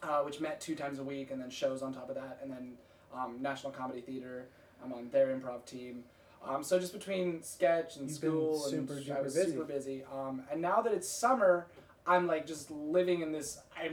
uh, 0.01 0.19
which 0.23 0.41
met 0.41 0.59
two 0.59 0.75
times 0.75 0.99
a 0.99 1.03
week, 1.03 1.31
and 1.31 1.41
then 1.41 1.49
shows 1.49 1.81
on 1.81 1.93
top 1.93 2.09
of 2.09 2.15
that, 2.15 2.39
and 2.41 2.51
then 2.51 2.73
um, 3.15 3.37
National 3.41 3.71
Comedy 3.71 4.01
Theater. 4.01 4.47
I'm 4.83 4.91
on 4.91 5.07
their 5.09 5.27
improv 5.27 5.63
team. 5.63 6.03
Um, 6.45 6.63
so 6.63 6.77
just 6.77 6.91
between 6.91 7.41
sketch 7.43 7.95
and 7.95 8.09
You've 8.09 8.17
school, 8.17 8.59
super 8.59 8.95
and 8.95 9.11
I 9.13 9.21
was 9.21 9.35
busy. 9.35 9.51
super 9.51 9.63
busy. 9.63 10.03
Um, 10.13 10.43
and 10.51 10.61
now 10.61 10.81
that 10.81 10.91
it's 10.91 11.07
summer, 11.07 11.67
I'm 12.05 12.27
like 12.27 12.45
just 12.45 12.69
living 12.69 13.21
in 13.21 13.31
this. 13.31 13.59
I 13.73 13.91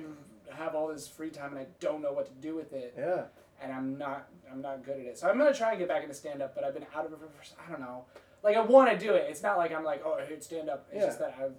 have 0.53 0.74
all 0.74 0.88
this 0.88 1.07
free 1.07 1.30
time, 1.30 1.53
and 1.53 1.61
I 1.61 1.66
don't 1.78 2.03
know 2.03 2.12
what 2.12 2.26
to 2.26 2.32
do 2.42 2.57
with 2.57 2.72
it 2.72 2.94
yeah. 2.98 3.26
and 3.62 3.72
I'm 3.72 3.96
not 3.96 4.26
I'm 4.51 4.61
not 4.61 4.84
good 4.84 4.98
at 4.98 5.07
it. 5.07 5.18
So 5.18 5.28
I'm 5.28 5.38
gonna 5.38 5.55
try 5.55 5.70
and 5.70 5.78
get 5.78 5.86
back 5.86 6.03
into 6.03 6.16
stand 6.16 6.42
up, 6.42 6.57
but 6.57 6.64
I've 6.64 6.74
been 6.74 6.86
out 6.96 7.07
of 7.07 7.12
it 7.12 7.18
for 7.20 7.28
I 7.64 7.70
don't 7.70 7.80
know. 7.80 8.07
Like 8.43 8.57
I 8.57 8.61
want 8.61 8.91
to 8.91 8.99
do 8.99 9.14
it. 9.14 9.26
It's 9.28 9.43
not 9.43 9.59
like 9.59 9.72
I'm 9.72 9.84
like 9.84 10.03
oh 10.05 10.14
I 10.14 10.24
hate 10.26 10.43
stand 10.45 10.68
up. 10.70 10.86
It's 10.91 11.01
Yeah. 11.01 11.07
just 11.07 11.18
that 11.18 11.36
I've 11.41 11.53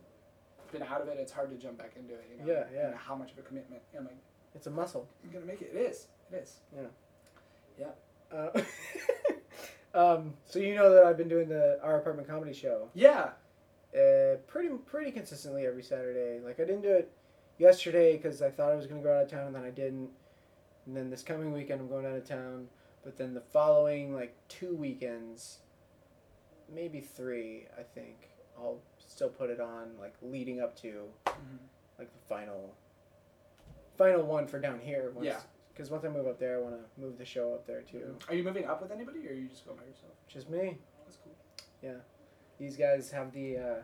been 0.71 0.83
out 0.83 1.01
of 1.01 1.07
it. 1.09 1.17
It's 1.19 1.31
hard 1.31 1.49
to 1.51 1.57
jump 1.57 1.77
back 1.77 1.93
into 1.95 2.13
it. 2.13 2.25
You 2.31 2.45
know? 2.45 2.51
Yeah, 2.53 2.63
yeah. 2.73 2.87
And 2.87 2.95
how 2.95 3.15
much 3.15 3.31
of 3.31 3.37
a 3.37 3.41
commitment? 3.41 3.81
I'm 3.97 4.05
like 4.05 4.17
It's 4.55 4.67
a 4.67 4.71
muscle. 4.71 5.07
I'm 5.23 5.31
gonna 5.31 5.45
make 5.45 5.61
it. 5.61 5.71
It 5.73 5.79
is. 5.79 6.07
It 6.31 6.35
is. 6.37 6.55
Yeah. 6.75 6.81
Yeah. 7.79 8.37
Uh, 8.37 8.61
um, 9.93 10.33
so 10.45 10.59
you 10.59 10.75
know 10.75 10.93
that 10.93 11.03
I've 11.03 11.17
been 11.17 11.27
doing 11.29 11.49
the 11.49 11.79
our 11.83 11.97
apartment 11.99 12.27
comedy 12.27 12.53
show 12.53 12.87
Yeah. 12.93 13.31
uh, 13.95 14.37
pretty 14.47 14.69
pretty 14.85 15.11
consistently 15.11 15.65
every 15.65 15.83
Saturday. 15.83 16.39
Like 16.43 16.59
I 16.59 16.63
didn't 16.63 16.81
do 16.81 16.91
it 16.91 17.11
yesterday 17.57 18.17
because 18.17 18.41
I 18.41 18.49
thought 18.49 18.71
I 18.71 18.75
was 18.75 18.87
gonna 18.87 19.01
go 19.01 19.13
out 19.15 19.23
of 19.23 19.29
town 19.31 19.47
and 19.47 19.55
then 19.55 19.63
I 19.63 19.69
didn't. 19.71 20.09
And 20.87 20.95
then 20.97 21.09
this 21.09 21.21
coming 21.21 21.51
weekend 21.53 21.81
I'm 21.81 21.87
going 21.89 22.05
out 22.05 22.15
of 22.15 22.27
town. 22.27 22.67
But 23.03 23.17
then 23.17 23.33
the 23.33 23.41
following 23.41 24.13
like 24.13 24.35
two 24.47 24.75
weekends, 24.75 25.59
maybe 26.73 26.99
three, 27.01 27.67
I 27.77 27.83
think 27.83 28.29
I'll 28.57 28.79
still 28.99 29.29
put 29.29 29.49
it 29.49 29.59
on 29.59 29.97
like 29.99 30.13
leading 30.21 30.61
up 30.61 30.75
to 30.81 31.03
Mhm. 31.25 31.57
like 31.99 32.11
the 32.11 32.19
final 32.27 32.75
final 33.97 34.23
one 34.23 34.47
for 34.47 34.59
down 34.59 34.79
here. 34.79 35.11
Once, 35.11 35.25
Yeah. 35.25 35.39
Because 35.73 35.89
once 35.89 36.03
I 36.03 36.09
move 36.09 36.27
up 36.27 36.37
there, 36.37 36.57
I 36.57 36.61
want 36.61 36.75
to 36.75 37.01
move 37.01 37.17
the 37.17 37.25
show 37.25 37.53
up 37.53 37.65
there 37.65 37.81
too. 37.81 38.17
Are 38.27 38.35
you 38.35 38.43
moving 38.43 38.65
up 38.65 38.81
with 38.81 38.91
anybody, 38.91 39.25
or 39.27 39.31
are 39.31 39.33
you 39.33 39.47
just 39.47 39.65
going 39.65 39.77
by 39.77 39.85
yourself? 39.85 40.11
Just 40.27 40.49
me. 40.49 40.77
That's 41.05 41.17
cool. 41.23 41.33
Yeah, 41.81 41.99
these 42.57 42.75
guys 42.75 43.09
have 43.11 43.31
the 43.31 43.57
uh, 43.57 43.75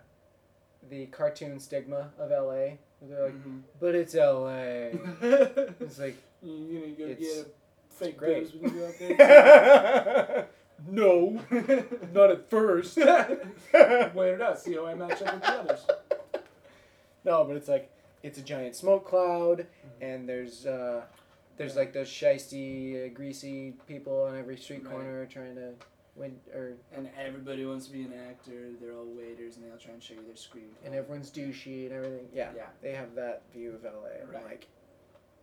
the 0.90 1.06
cartoon 1.08 1.60
stigma 1.60 2.12
of 2.20 2.30
LA. 2.32 2.78
They're 3.02 3.24
like, 3.26 3.34
Mhm. 3.34 3.62
but 3.80 3.96
it's 3.96 4.16
LA. 4.16 4.90
It's 5.80 5.98
like, 6.00 6.18
you, 6.42 6.80
know, 6.80 6.86
you 6.86 6.96
go 6.98 7.08
get 7.08 7.22
a 7.22 7.46
fake 7.90 8.18
great. 8.18 8.54
when 8.56 8.74
you 8.74 8.80
go 8.80 8.86
out 8.88 8.94
there. 9.00 10.48
No, 10.88 11.42
not 12.14 12.32
at 12.32 12.50
first. 12.50 12.98
Wait 12.98 13.08
it 13.74 14.42
out. 14.42 14.60
See 14.60 14.74
how 14.76 14.86
I 14.88 14.96
match 14.96 15.22
up 15.22 15.34
with 15.34 15.42
the 15.44 15.48
others. 15.50 15.86
no, 17.24 17.44
but 17.44 17.56
it's 17.56 17.68
like 17.68 17.90
it's 18.24 18.38
a 18.38 18.42
giant 18.42 18.76
smoke 18.76 19.06
cloud, 19.08 19.68
and 20.02 20.28
there's 20.28 20.66
uh, 20.66 21.02
there's 21.58 21.76
like 21.76 21.94
those 21.94 22.08
shisty, 22.10 23.06
uh, 23.06 23.14
greasy 23.14 23.74
people 23.88 24.24
on 24.24 24.38
every 24.38 24.58
street 24.58 24.84
Right. 24.84 24.92
corner 24.94 25.26
trying 25.26 25.56
to 25.56 25.74
win, 26.16 26.36
or 26.54 26.74
And 26.96 27.10
everybody 27.20 27.66
wants 27.66 27.88
to 27.88 27.94
be 27.94 28.02
an 28.04 28.14
actor. 28.30 28.72
They're 28.82 28.94
all 28.94 29.06
waiters, 29.06 29.56
and 29.58 29.66
they 29.66 29.72
all 29.72 29.78
try 29.78 29.94
and 29.94 30.02
show 30.02 30.14
you 30.16 30.24
their 30.26 30.34
screenplay. 30.36 30.86
and 30.86 30.96
everyone's 30.96 31.30
douchey 31.32 31.86
and 31.86 31.94
everything. 31.94 32.28
Yeah, 32.34 32.50
Yeah. 32.56 32.66
they 32.82 32.94
have 32.94 33.14
that 33.16 33.44
view 33.54 33.74
of 33.76 33.84
LA. 33.84 34.26
Right. 34.32 34.44
Like, 34.44 34.68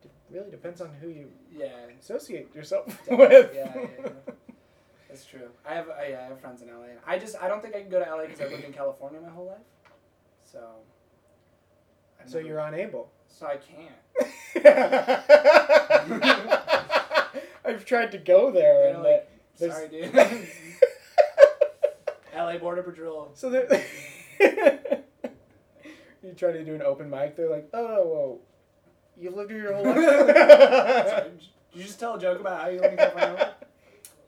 it 0.02 0.10
really 0.30 0.50
depends 0.50 0.80
on 0.80 0.90
who 1.00 1.08
you 1.08 1.30
Yeah. 1.56 1.68
associate 2.00 2.52
yourself 2.54 2.86
Definitely. 3.08 3.26
with. 3.28 3.54
Yeah, 3.54 3.72
yeah, 3.76 3.86
yeah. 4.04 4.32
That's 5.14 5.26
true. 5.26 5.48
I 5.64 5.74
have, 5.74 5.88
I, 5.90 6.08
yeah, 6.08 6.22
I 6.22 6.24
have 6.24 6.40
friends 6.40 6.60
in 6.60 6.66
LA. 6.66 6.86
I 7.06 7.20
just, 7.20 7.36
I 7.40 7.46
don't 7.46 7.62
think 7.62 7.76
I 7.76 7.80
can 7.82 7.88
go 7.88 8.04
to 8.04 8.10
LA 8.10 8.22
because 8.22 8.40
I've 8.40 8.50
lived 8.50 8.64
in 8.64 8.72
California 8.80 9.20
my 9.20 9.28
whole 9.30 9.46
life. 9.46 9.58
So. 10.42 10.58
I've 12.20 12.28
so 12.28 12.38
never- 12.38 12.48
you're 12.48 12.58
unable. 12.58 13.12
So 13.28 13.46
I 13.46 13.58
can't. 13.58 13.94
I've 17.64 17.84
tried 17.84 18.10
to 18.12 18.18
go 18.18 18.50
there 18.50 18.92
They're 18.92 18.94
and 18.94 19.02
like, 19.04 19.28
sorry, 19.54 19.88
dude. 19.88 20.12
LA 22.36 22.58
Border 22.58 22.82
Patrol. 22.82 23.30
so 23.34 23.50
they 23.50 23.84
you 26.24 26.32
try 26.36 26.50
to 26.50 26.64
do 26.64 26.74
an 26.74 26.82
open 26.82 27.08
mic, 27.08 27.36
they're 27.36 27.48
like, 27.50 27.68
oh, 27.72 28.04
whoa, 28.04 28.40
you've 29.16 29.34
lived 29.36 29.52
here 29.52 29.62
your 29.62 29.74
whole 29.74 29.84
Sorry, 29.84 30.06
life. 30.24 31.24
did 31.24 31.40
you 31.72 31.84
just 31.84 32.00
tell 32.00 32.16
a 32.16 32.20
joke 32.20 32.40
about 32.40 32.60
how 32.60 32.66
you 32.68 32.80
live 32.80 32.90
in 32.92 32.98
California? 32.98 33.43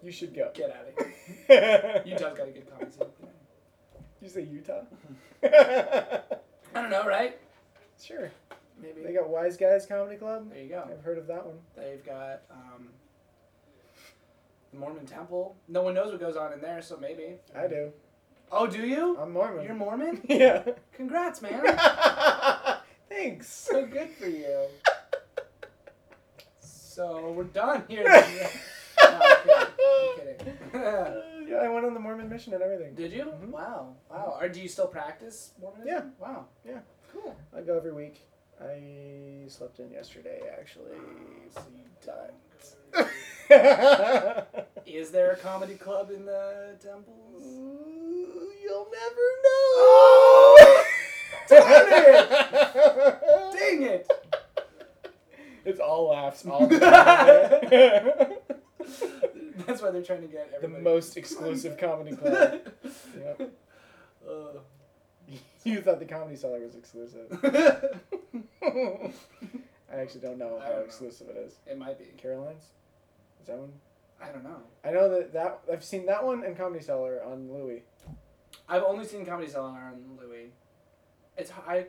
You 0.07 0.12
should 0.12 0.34
go. 0.34 0.50
Get 0.54 0.70
out 0.70 0.86
of 0.86 1.07
here. 1.48 2.02
Utah's 2.07 2.38
got 2.38 2.48
a 2.48 2.50
good 2.52 2.70
comedy 2.70 2.90
scene. 2.92 3.09
you 4.22 4.28
say 4.28 4.42
Utah? 4.42 4.82
I 5.42 6.80
don't 6.80 6.90
know, 6.90 7.04
right? 7.07 7.36
sure. 8.00 8.30
Maybe. 8.80 9.02
They 9.02 9.12
got 9.12 9.28
Wise 9.28 9.57
Guys 9.57 9.86
Comedy 9.86 10.16
Club. 10.16 10.50
There 10.50 10.62
you 10.62 10.68
go. 10.68 10.86
I've 10.88 11.02
heard 11.02 11.18
of 11.18 11.26
that 11.26 11.44
one. 11.44 11.59
They've 11.74 12.04
got 12.04 12.42
um, 12.50 12.88
the 14.72 14.78
Mormon 14.78 15.07
Temple. 15.07 15.57
No 15.66 15.82
one 15.82 15.94
knows 15.94 16.12
what 16.12 16.20
goes 16.20 16.36
on 16.36 16.52
in 16.52 16.61
there, 16.61 16.82
so 16.82 16.96
maybe. 16.98 17.36
I 17.57 17.66
do. 17.66 17.90
Oh, 18.52 18.66
do 18.66 18.86
you? 18.86 19.18
I'm 19.18 19.32
Mormon. 19.32 19.64
You're 19.64 19.74
Mormon? 19.74 20.22
yeah. 20.28 20.62
Congrats, 20.92 21.42
man. 21.42 21.64
Thanks. 23.09 23.48
so 23.48 23.86
good 23.86 24.11
for 24.11 24.26
you. 24.26 24.66
So 26.61 27.32
we're 27.32 27.44
done 27.44 27.84
here. 27.88 28.04
no, 28.04 28.14
I'm 28.14 29.36
kidding. 29.42 29.57
I'm 29.57 30.16
kidding. 30.35 30.59
yeah, 30.74 31.57
I 31.62 31.68
went 31.68 31.87
on 31.87 31.95
the 31.95 32.01
Mormon 32.01 32.29
mission 32.29 32.55
and 32.55 32.62
everything. 32.62 32.95
Did 32.95 33.12
you? 33.12 33.24
Mhm. 33.24 33.51
Wow. 33.51 33.95
Wow. 34.11 34.39
Or 34.41 34.49
do 34.49 34.61
you 34.61 34.68
still 34.68 34.87
practice 34.87 35.53
Mormonism? 35.61 35.89
Yeah. 35.89 36.03
Wow. 36.18 36.47
Yeah. 36.64 36.81
Cool. 37.12 37.37
I 37.57 37.61
go 37.62 37.77
every 37.77 37.93
week. 37.93 38.27
I 38.61 39.45
slept 39.49 39.81
in 39.81 39.91
yesterday, 39.91 40.41
actually. 40.59 40.97
So 41.55 41.61
you 44.87 45.01
Is 45.01 45.11
there 45.11 45.33
a 45.33 45.37
comedy 45.37 45.74
club 45.74 46.11
in 46.11 46.24
the 46.24 46.77
temples? 46.83 47.45
Ooh, 47.45 48.53
you'll 48.62 48.89
never 48.91 49.27
know. 49.45 49.74
Oh! 49.79 50.85
Darn 51.49 51.87
Dang 53.53 53.83
it! 53.83 54.11
It's 55.64 55.81
all 55.81 56.09
laughs 56.11 56.47
all 56.47 56.66
the 56.66 56.79
time. 56.79 58.33
That's 59.66 59.80
why 59.82 59.90
they're 59.90 60.02
trying 60.02 60.22
to 60.22 60.28
get 60.28 60.61
the 60.61 60.68
most 60.68 61.16
exclusive 61.16 61.78
comedy 61.78 62.14
club. 62.16 62.61
Yep. 63.18 63.52
Uh. 64.28 64.59
You 65.64 65.80
thought 65.80 65.98
the 65.98 66.04
comedy 66.04 66.36
cellar 66.36 66.61
was 66.61 66.76
exclusive. 66.76 67.26
I 68.62 69.96
actually 69.96 70.20
don't 70.20 70.38
know 70.38 70.59
I 70.59 70.64
how 70.64 70.68
don't 70.70 70.78
know. 70.80 70.84
exclusive 70.84 71.28
it 71.30 71.36
is. 71.38 71.54
it 71.66 71.78
might 71.78 71.98
be. 71.98 72.04
Caroline's? 72.16 72.64
Is 73.40 73.46
that 73.48 73.59
one? 73.59 73.72
I 74.22 74.28
don't 74.28 74.44
know. 74.44 74.59
I 74.84 74.90
know 74.92 75.09
that, 75.11 75.32
that 75.32 75.61
I've 75.72 75.84
seen 75.84 76.07
that 76.07 76.24
one 76.24 76.44
and 76.44 76.57
Comedy 76.57 76.82
Cellar 76.82 77.22
on 77.24 77.50
Louie. 77.52 77.82
I've 78.68 78.82
only 78.82 79.04
seen 79.04 79.26
Comedy 79.26 79.50
Cellar 79.50 79.68
on 79.70 80.02
Louie. 80.20 80.50
It's 81.36 81.50
I. 81.66 81.86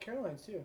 Caroline's 0.00 0.42
too. 0.42 0.62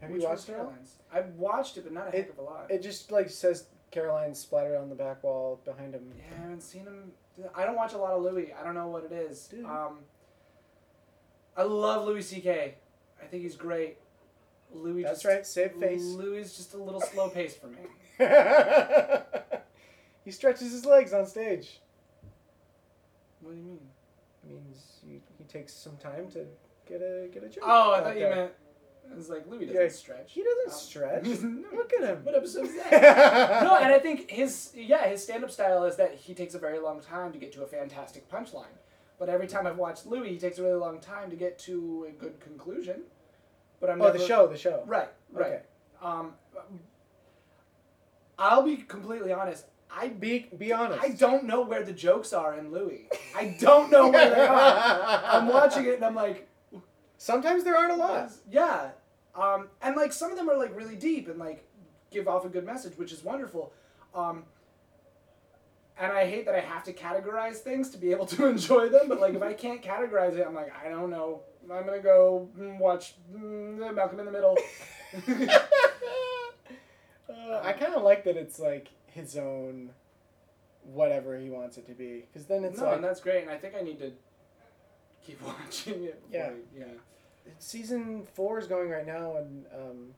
Have 0.00 0.10
which 0.10 0.22
you 0.22 0.28
one's 0.28 0.38
watched 0.40 0.48
it? 0.48 0.52
all? 0.56 0.64
Caroline's? 0.66 0.96
I've 1.12 1.28
watched 1.36 1.76
it, 1.76 1.84
but 1.84 1.92
not 1.92 2.08
a 2.08 2.10
heck 2.10 2.30
of 2.30 2.38
a 2.38 2.42
lot. 2.42 2.66
It 2.70 2.82
just 2.82 3.10
like 3.12 3.30
says 3.30 3.66
Caroline 3.94 4.34
splattered 4.34 4.76
on 4.76 4.88
the 4.88 4.96
back 4.96 5.22
wall 5.22 5.60
behind 5.64 5.94
him. 5.94 6.12
yeah, 6.18 6.24
I 6.36 6.42
haven't 6.42 6.62
seen 6.62 6.82
him. 6.82 7.12
I 7.54 7.64
don't 7.64 7.76
watch 7.76 7.92
a 7.92 7.98
lot 7.98 8.10
of 8.10 8.22
Louis. 8.22 8.52
I 8.52 8.64
don't 8.64 8.74
know 8.74 8.88
what 8.88 9.04
it 9.04 9.12
is. 9.12 9.46
Dude. 9.46 9.64
Um, 9.64 9.98
I 11.56 11.62
love 11.62 12.04
Louis 12.04 12.22
C.K. 12.22 12.74
I 13.22 13.26
think 13.26 13.44
he's 13.44 13.54
great. 13.54 13.98
Louis. 14.74 15.04
That's 15.04 15.22
just, 15.22 15.24
right, 15.24 15.46
save 15.46 15.74
face. 15.74 16.02
Louis 16.02 16.40
is 16.40 16.56
just 16.56 16.74
a 16.74 16.76
little 16.76 17.00
slow 17.00 17.28
paced 17.28 17.60
for 17.60 17.68
me. 17.68 17.78
he 20.24 20.32
stretches 20.32 20.72
his 20.72 20.84
legs 20.84 21.14
on 21.14 21.24
stage. 21.24 21.80
What 23.40 23.52
do 23.52 23.58
you 23.58 23.62
mean? 23.62 23.80
It 24.42 24.50
means 24.50 24.98
he, 25.06 25.20
he 25.38 25.44
takes 25.44 25.72
some 25.72 25.96
time 25.98 26.28
to 26.32 26.46
get 26.88 27.00
a 27.00 27.28
get 27.32 27.44
a 27.44 27.48
joke. 27.48 27.62
Oh, 27.64 27.94
I 27.94 28.00
thought 28.00 28.14
you 28.14 28.20
there. 28.20 28.34
meant. 28.34 28.52
I 29.10 29.16
was 29.16 29.28
like 29.28 29.46
Louis 29.46 29.66
doesn't 29.66 29.80
Yeah, 29.80 29.88
stretch. 29.88 30.32
He 30.32 30.42
doesn't 30.42 30.72
Um, 30.72 30.78
stretch. 30.78 31.24
Look 31.76 31.92
at 31.94 32.04
him. 32.08 32.24
What 32.24 32.34
episode 32.34 32.66
is 32.66 32.74
that? 32.76 33.62
no, 33.64 33.76
and 33.76 33.92
I 33.92 33.98
think 33.98 34.30
his 34.30 34.72
yeah 34.74 35.06
his 35.06 35.22
stand 35.22 35.44
up 35.44 35.50
style 35.50 35.84
is 35.84 35.96
that 35.96 36.14
he 36.14 36.34
takes 36.34 36.54
a 36.54 36.58
very 36.58 36.78
long 36.78 37.00
time 37.00 37.32
to 37.32 37.38
get 37.38 37.52
to 37.52 37.62
a 37.62 37.66
fantastic 37.66 38.28
punchline. 38.30 38.76
But 39.18 39.28
every 39.28 39.46
time 39.46 39.66
I've 39.66 39.78
watched 39.78 40.06
Louis, 40.06 40.30
he 40.30 40.38
takes 40.38 40.58
a 40.58 40.62
really 40.62 40.78
long 40.78 41.00
time 41.00 41.30
to 41.30 41.36
get 41.36 41.58
to 41.60 42.06
a 42.08 42.12
good 42.12 42.40
conclusion. 42.40 43.02
But 43.80 43.90
I'm 43.90 44.00
oh, 44.02 44.06
never, 44.06 44.18
the 44.18 44.26
show, 44.26 44.46
the 44.46 44.58
show. 44.58 44.82
Right, 44.86 45.08
right. 45.32 45.46
Okay. 45.46 45.60
Um, 46.02 46.32
I'll 48.38 48.62
be 48.62 48.76
completely 48.76 49.32
honest. 49.32 49.66
I 49.96 50.08
Be 50.08 50.50
be 50.58 50.72
honest. 50.72 51.02
I 51.02 51.10
don't 51.10 51.44
know 51.44 51.62
where 51.62 51.84
the 51.84 51.92
jokes 51.92 52.32
are 52.32 52.58
in 52.58 52.72
Louie. 52.72 53.08
I 53.36 53.56
don't 53.60 53.90
know 53.90 54.08
where 54.08 54.30
they 54.30 54.46
are. 54.46 55.22
I'm 55.24 55.48
watching 55.48 55.84
it 55.84 55.94
and 55.94 56.04
I'm 56.04 56.16
like, 56.16 56.48
Sometimes 57.24 57.64
there 57.64 57.74
aren't 57.74 57.92
a 57.92 57.96
lot. 57.96 58.30
yeah. 58.50 58.90
Um, 59.34 59.68
and 59.80 59.96
like 59.96 60.12
some 60.12 60.30
of 60.30 60.36
them 60.36 60.50
are 60.50 60.58
like 60.58 60.76
really 60.76 60.94
deep 60.94 61.26
and 61.26 61.38
like 61.38 61.66
give 62.10 62.28
off 62.28 62.44
a 62.44 62.50
good 62.50 62.66
message, 62.66 62.98
which 62.98 63.12
is 63.12 63.24
wonderful. 63.24 63.72
Um, 64.14 64.42
and 65.98 66.12
I 66.12 66.28
hate 66.28 66.44
that 66.44 66.54
I 66.54 66.60
have 66.60 66.84
to 66.84 66.92
categorize 66.92 67.56
things 67.56 67.88
to 67.90 67.98
be 67.98 68.10
able 68.10 68.26
to 68.26 68.44
enjoy 68.54 68.90
them, 68.90 69.08
but 69.08 69.20
like 69.22 69.32
if 69.32 69.40
I 69.42 69.54
can't 69.64 69.80
categorize 69.80 70.36
it, 70.36 70.44
I'm 70.46 70.54
like, 70.54 70.70
I 70.84 70.90
don't 70.90 71.08
know. 71.08 71.40
I'm 71.72 71.86
gonna 71.86 72.00
go 72.00 72.50
mm, 72.58 72.78
watch 72.78 73.14
mm, 73.34 73.94
Malcolm 73.94 74.20
in 74.20 74.26
the 74.26 74.32
Middle. 74.32 74.58
Uh, 77.26 77.60
I 77.62 77.72
kind 77.72 77.94
of 77.94 78.02
like 78.02 78.24
that 78.24 78.36
it's 78.36 78.58
like 78.58 78.88
his 79.06 79.36
own, 79.36 79.90
whatever 80.82 81.38
he 81.38 81.48
wants 81.50 81.78
it 81.78 81.86
to 81.86 81.92
be. 81.92 82.26
Because 82.30 82.46
then 82.46 82.64
it's 82.64 82.78
no, 82.78 82.86
like 82.86 82.96
and 82.96 83.04
that's 83.04 83.20
great. 83.20 83.42
And 83.42 83.50
I 83.50 83.56
think 83.56 83.74
I 83.74 83.80
need 83.80 83.98
to 83.98 84.12
keep 85.26 85.42
watching 85.42 86.04
it. 86.04 86.22
Yeah. 86.30 86.50
I- 86.52 86.78
yeah. 86.78 86.84
Season 87.58 88.26
four 88.34 88.58
is 88.58 88.66
going 88.66 88.90
right 88.90 89.06
now, 89.06 89.36
and 89.36 89.64
um, 89.74 90.14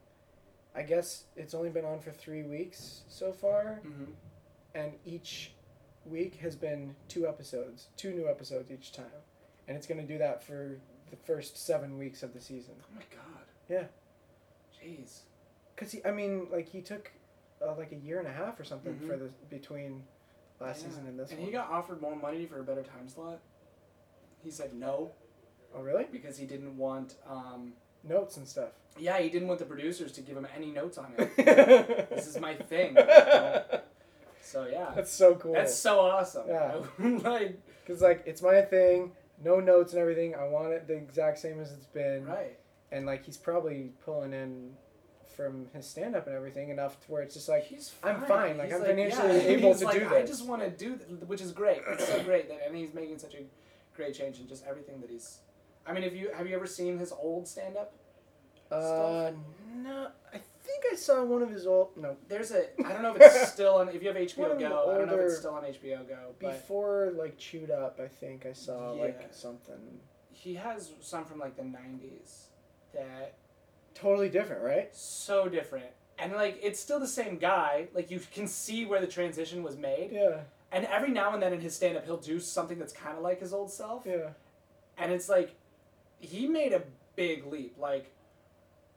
I 0.75 0.83
guess 0.83 1.25
it's 1.37 1.55
only 1.55 1.71
been 1.71 1.85
on 1.85 2.01
for 2.01 2.11
three 2.11 2.43
weeks 2.43 3.03
so 3.09 3.33
far, 3.33 3.81
Mm-hmm. 3.87 4.13
and 4.75 4.93
each 5.05 5.53
week 6.05 6.37
has 6.37 6.55
been 6.57 6.95
two 7.09 7.27
episodes, 7.27 7.89
two 7.97 8.13
new 8.13 8.29
episodes 8.29 8.71
each 8.71 8.93
time, 8.93 9.07
and 9.69 9.77
it's 9.77 9.87
gonna 9.87 10.07
do 10.07 10.19
that 10.19 10.43
for 10.43 10.79
the 11.11 11.17
first 11.17 11.57
seven 11.59 11.99
weeks 11.99 12.23
of 12.23 12.33
the 12.35 12.41
season. 12.41 12.75
Oh 12.83 12.95
my 12.95 13.03
god. 13.15 13.45
Yeah. 13.69 13.85
Jeez. 14.85 15.21
Cause 15.77 15.93
he, 15.93 16.05
I 16.05 16.11
mean, 16.13 16.49
like 16.53 16.69
he 16.69 16.81
took 16.81 17.11
uh, 17.67 17.75
like 17.77 17.91
a 17.93 17.97
year 17.97 18.19
and 18.19 18.29
a 18.29 18.33
half 18.33 18.59
or 18.61 18.65
something 18.65 18.95
Mhm. 18.95 19.07
for 19.09 19.17
the 19.17 19.31
between 19.51 20.03
last 20.61 20.83
Yeah. 20.83 20.89
season 20.89 21.07
and 21.07 21.19
this 21.19 21.31
And 21.31 21.39
one. 21.41 21.47
he 21.47 21.53
got 21.53 21.71
offered 21.71 22.01
more 22.01 22.15
money 22.17 22.45
for 22.47 22.61
a 22.61 22.65
better 22.65 22.83
time 22.83 23.09
slot. 23.09 23.41
He 24.43 24.51
said 24.51 24.75
no 24.75 25.13
oh 25.75 25.81
really? 25.83 26.07
because 26.11 26.37
he 26.39 26.47
didn't 26.47 26.77
want. 26.77 27.15
Um, 27.29 27.73
Notes 28.09 28.37
and 28.37 28.47
stuff. 28.47 28.69
yeah, 29.01 29.19
he 29.19 29.29
didn't 29.29 29.49
want 29.49 29.59
the 29.59 29.67
producers 29.67 30.13
to 30.13 30.21
give 30.21 30.37
him 30.37 30.47
any 30.57 30.71
notes 30.71 30.97
on 30.97 31.13
it. 31.19 31.35
this 32.11 32.29
is 32.29 32.39
my 32.39 32.55
thing. 32.55 32.97
So 34.41 34.69
yeah, 34.71 34.93
That's 34.95 35.11
so 35.13 35.35
cool. 35.35 35.55
that's 35.55 35.75
so 35.75 35.99
awesome. 36.01 36.45
Yeah. 36.49 36.77
like 37.25 37.61
Cause 37.87 38.01
like 38.01 38.23
it's 38.27 38.43
my 38.43 38.63
thing, 38.63 39.11
no 39.45 39.59
notes 39.59 39.93
and 39.93 40.01
everything. 40.01 40.35
I 40.37 40.45
want 40.47 40.73
it 40.73 40.87
the 40.87 40.95
exact 40.95 41.39
same 41.41 41.59
as 41.61 41.73
it's 41.73 41.87
been. 41.87 42.25
right. 42.27 42.57
And 42.93 43.07
like 43.07 43.25
he's 43.25 43.37
probably 43.37 43.91
pulling 44.05 44.33
in 44.33 44.75
from 45.37 45.67
his 45.75 45.85
stand 45.87 46.15
up 46.15 46.29
and 46.29 46.37
everything 46.37 46.69
enough 46.71 47.01
to 47.07 47.13
where 47.13 47.23
it's 47.23 47.35
just 47.35 47.49
like 47.49 47.65
He's 47.65 47.93
I'm 48.05 48.21
fine. 48.21 48.29
fine, 48.29 48.59
like, 48.59 48.69
He's 48.69 48.77
I'm 48.77 48.85
financially 48.85 49.35
yeah. 49.37 49.43
able 49.51 49.69
He's 49.71 49.81
to 49.81 49.85
like, 49.87 49.99
do 49.99 50.07
I 50.09 50.21
this." 50.23 50.31
just 50.31 50.47
want 50.47 50.63
to 50.63 50.71
do, 50.71 50.97
th- 50.97 51.21
which 51.27 51.41
is 51.41 51.51
great. 51.53 51.83
It's 51.89 52.07
so 52.07 52.23
great 52.23 52.49
that, 52.49 52.61
and 52.67 52.77
he's 52.77 52.95
making 52.95 53.19
such 53.19 53.35
a 53.35 53.43
great 53.97 54.15
change 54.15 54.39
in 54.39 54.47
just 54.47 54.65
everything 54.65 55.01
that 55.01 55.11
he's. 55.11 55.39
I 55.87 55.93
mean, 55.93 56.05
if 56.05 56.15
you 56.15 56.31
have 56.37 56.49
you 56.49 56.55
ever 56.55 56.67
seen 56.67 56.99
his 56.99 57.13
old 57.13 57.47
stand 57.47 57.77
up? 57.77 57.93
uh 58.71 59.31
no 59.77 60.09
I 60.35 60.39
think 60.65 60.85
I 60.93 60.97
saw 60.97 61.25
one 61.25 61.41
of 61.41 61.51
his 61.51 61.67
old 61.69 61.97
no 61.97 62.17
There's 62.29 62.51
a 62.51 62.65
I 62.85 62.93
don't 62.93 63.03
know 63.03 63.15
if 63.15 63.23
it's 63.23 63.53
still 63.53 63.77
on. 63.77 63.89
If 63.89 64.03
you 64.03 64.09
have 64.09 64.17
HBO 64.29 64.59
Go, 64.59 64.93
I 64.93 64.99
don't 64.99 65.07
know 65.07 65.15
if 65.15 65.27
it's 65.27 65.39
still 65.39 65.55
on 65.55 65.63
HBO 65.63 66.09
Go, 66.09 66.35
before 66.39 67.13
like 67.17 67.39
chewed 67.39 67.71
up 67.71 68.01
I 68.03 68.09
think 68.09 68.45
I 68.45 68.53
saw 68.53 68.91
like 68.93 69.29
something 69.33 70.01
he 70.33 70.55
has 70.55 70.91
some 71.01 71.25
from 71.25 71.39
like 71.39 71.57
the 71.57 71.63
'90s 71.63 72.47
that 72.93 73.37
totally 73.95 74.29
different 74.29 74.63
right 74.63 74.95
so 74.95 75.49
different, 75.49 75.87
and 76.19 76.33
like 76.33 76.59
it's 76.63 76.81
still 76.81 76.99
the 76.99 77.07
same 77.07 77.39
guy. 77.39 77.87
Like 77.95 78.11
you 78.11 78.21
can 78.33 78.49
see 78.49 78.85
where 78.85 79.01
the 79.01 79.07
transition 79.07 79.63
was 79.63 79.77
made, 79.77 80.11
yeah 80.13 80.41
and 80.73 80.85
every 80.87 81.11
now 81.11 81.33
and 81.33 81.43
then 81.43 81.53
in 81.53 81.61
his 81.61 81.75
stand 81.77 81.97
up, 81.97 82.05
he'll 82.05 82.17
do 82.17 82.41
something 82.41 82.79
that's 82.79 82.93
kind 82.93 83.17
of 83.17 83.23
like 83.23 83.41
his 83.41 83.53
old 83.53 83.71
self. 83.71 84.03
yeah 84.05 84.31
and 84.99 85.13
it's 85.13 85.29
like 85.29 85.55
he 86.27 86.47
made 86.47 86.73
a 86.73 86.83
big 87.15 87.47
leap 87.47 87.75
like 87.79 88.13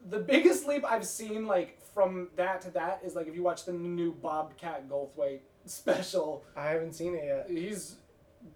the 0.10 0.20
biggest 0.20 0.68
leap 0.68 0.84
i've 0.86 1.06
seen 1.06 1.46
like 1.46 1.78
from 1.94 2.30
that 2.36 2.62
to 2.62 2.70
that 2.72 3.02
is 3.04 3.16
like 3.16 3.28
if 3.28 3.36
you 3.36 3.44
watch 3.44 3.66
the 3.66 3.74
new 3.74 4.12
bobcat 4.14 4.88
goldthwait 4.90 5.40
special 5.66 6.44
I 6.56 6.68
haven't 6.70 6.94
seen 6.94 7.16
it 7.16 7.24
yet 7.26 7.48
he's 7.50 7.96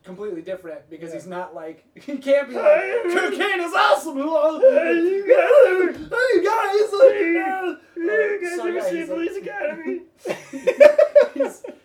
completely 0.04 0.42
different 0.42 0.90
because 0.90 1.10
Yeah. 1.10 1.16
he's 1.20 1.28
not 1.28 1.54
like 1.54 1.84
he 1.96 2.18
can't 2.18 2.48
be 2.50 2.56
like 2.56 3.04
cocaine 3.04 3.60
is 3.62 3.74
awesome 3.74 4.18
hey 4.18 5.34
guys 6.44 6.94
uh, 6.94 7.76
so, 8.56 8.66
yeah, 8.68 8.90
he's 8.92 9.10
like- 9.10 9.44
Academy 9.44 10.02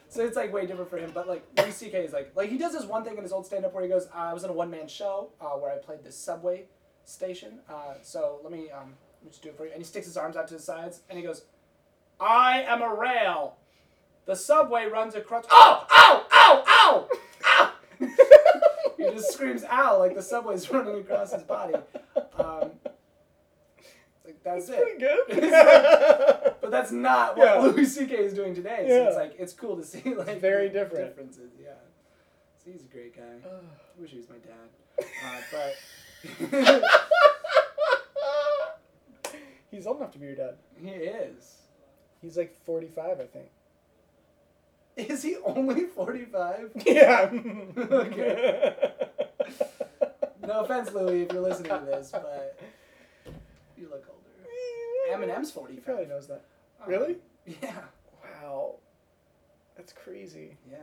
so 0.09 0.25
it's 0.25 0.37
like 0.37 0.53
way 0.53 0.67
different 0.67 0.91
for 0.91 0.97
him. 0.97 1.11
But 1.15 1.29
like 1.29 1.45
Louis 1.57 1.71
C.K. 1.73 2.05
is 2.05 2.13
like 2.13 2.33
like 2.35 2.51
he 2.51 2.59
does 2.59 2.73
this 2.73 2.85
one 2.85 3.05
thing 3.05 3.17
in 3.17 3.23
his 3.23 3.33
old 3.33 3.47
stand 3.47 3.65
up 3.65 3.73
where 3.75 3.83
he 3.85 3.89
goes, 3.89 4.07
uh, 4.07 4.19
I 4.19 4.33
was 4.33 4.43
in 4.45 4.51
a 4.51 4.53
one 4.53 4.71
man 4.71 4.89
show 4.89 5.31
uh, 5.41 5.51
where 5.51 5.71
I 5.73 5.77
played 5.77 6.03
this 6.03 6.17
subway 6.17 6.65
station. 7.09 7.61
Uh, 7.69 7.95
so 8.03 8.39
let 8.43 8.53
me 8.53 8.71
um 8.71 8.95
let 9.21 9.25
me 9.25 9.31
just 9.31 9.43
do 9.43 9.49
it 9.51 9.57
for 9.57 9.65
you. 9.65 9.71
And 9.73 9.81
he 9.81 9.85
sticks 9.85 10.07
his 10.07 10.17
arms 10.17 10.37
out 10.37 10.49
to 10.49 10.55
the 10.55 10.61
sides 10.61 11.01
and 11.09 11.19
he 11.19 11.25
goes, 11.25 11.43
I 12.21 12.63
am 12.63 12.83
a 12.83 12.95
rail. 12.95 13.57
The 14.27 14.37
subway 14.37 14.87
runs 14.87 15.15
across. 15.15 15.45
Oh 15.51 15.87
ow 15.91 16.27
ow 16.33 16.65
ow 16.69 17.09
ow. 17.47 17.73
he 18.97 19.05
just 19.11 19.33
screams 19.33 19.65
ow 19.65 19.99
like 19.99 20.15
the 20.15 20.23
subway's 20.23 20.71
running 20.73 21.01
across 21.01 21.33
his 21.33 21.43
body. 21.43 21.75
Um, 22.39 22.71
like 24.25 24.43
that's 24.45 24.69
it. 24.69 24.99
pretty 24.99 24.99
good 24.99 25.51
But 26.61 26.71
that's 26.71 26.93
not 26.93 27.37
what 27.39 27.47
Yeah. 27.47 27.61
Louis 27.61 27.87
C.K. 27.87 28.15
is 28.15 28.35
doing 28.35 28.55
today. 28.55 28.85
So 28.89 28.95
Yeah. 28.95 29.07
it's 29.09 29.17
like 29.17 29.35
it's 29.39 29.53
cool 29.55 29.77
to 29.77 29.85
see 29.85 30.15
like 30.15 30.41
very 30.41 30.69
different. 30.69 31.07
differences. 31.07 31.51
Yeah, 31.63 31.71
so 32.63 32.71
he's 32.71 32.83
a 32.83 32.87
great 32.89 33.17
guy. 33.17 33.23
I 33.49 34.01
wish 34.01 34.11
he 34.11 34.19
was 34.19 34.29
my 34.29 34.37
dad, 34.37 34.69
uh, 35.25 35.41
but 35.51 35.75
He's 39.71 39.87
old 39.87 39.99
enough 39.99 40.13
to 40.13 40.19
be 40.19 40.27
your 40.27 40.35
dad. 40.35 40.55
he 40.81 40.89
is. 40.89 41.57
He's 42.23 42.37
like 42.37 42.55
45, 42.65 43.21
I 43.21 43.25
think. 43.25 43.49
Is 44.97 45.23
he 45.23 45.37
only 45.45 45.85
forty 45.85 46.25
five? 46.25 46.73
Yeah. 46.87 47.31
Okay. 47.79 48.75
No 50.45 50.61
offense, 50.65 50.91
Louis, 50.93 51.23
if 51.23 51.33
you're 51.33 51.43
listening 51.43 51.71
to 51.71 51.85
this, 51.87 52.11
but 52.11 52.59
you 53.77 53.89
look 53.91 54.05
older. 54.09 55.25
Eminem's 55.27 55.49
He 55.51 55.55
45. 55.55 55.85
probably 55.85 56.07
knows 56.07 56.27
that. 56.27 56.43
Um, 56.83 56.89
Really? 56.89 57.17
Yeah. 57.47 57.79
Wow. 58.43 58.77
That's 59.77 59.93
crazy. 59.93 60.57
Yeah. 60.69 60.79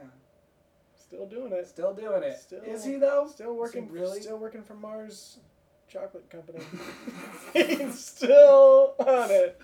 Still 1.07 1.27
doing 1.27 1.51
it. 1.53 1.67
Still 1.67 1.93
doing 1.93 2.23
it. 2.23 2.37
Still- 2.39 2.61
Is 2.63 2.83
he 2.83 2.95
though? 2.95 3.27
Still 3.31 3.55
working. 3.55 3.89
really? 3.91 4.21
Still 4.21 4.37
working 4.37 4.63
for 4.63 4.73
Mars 4.75 5.37
Chocolate 5.87 6.29
Company. 6.29 6.59
He's 7.53 8.03
still 8.03 8.95
on 8.99 9.29
it. 9.31 9.61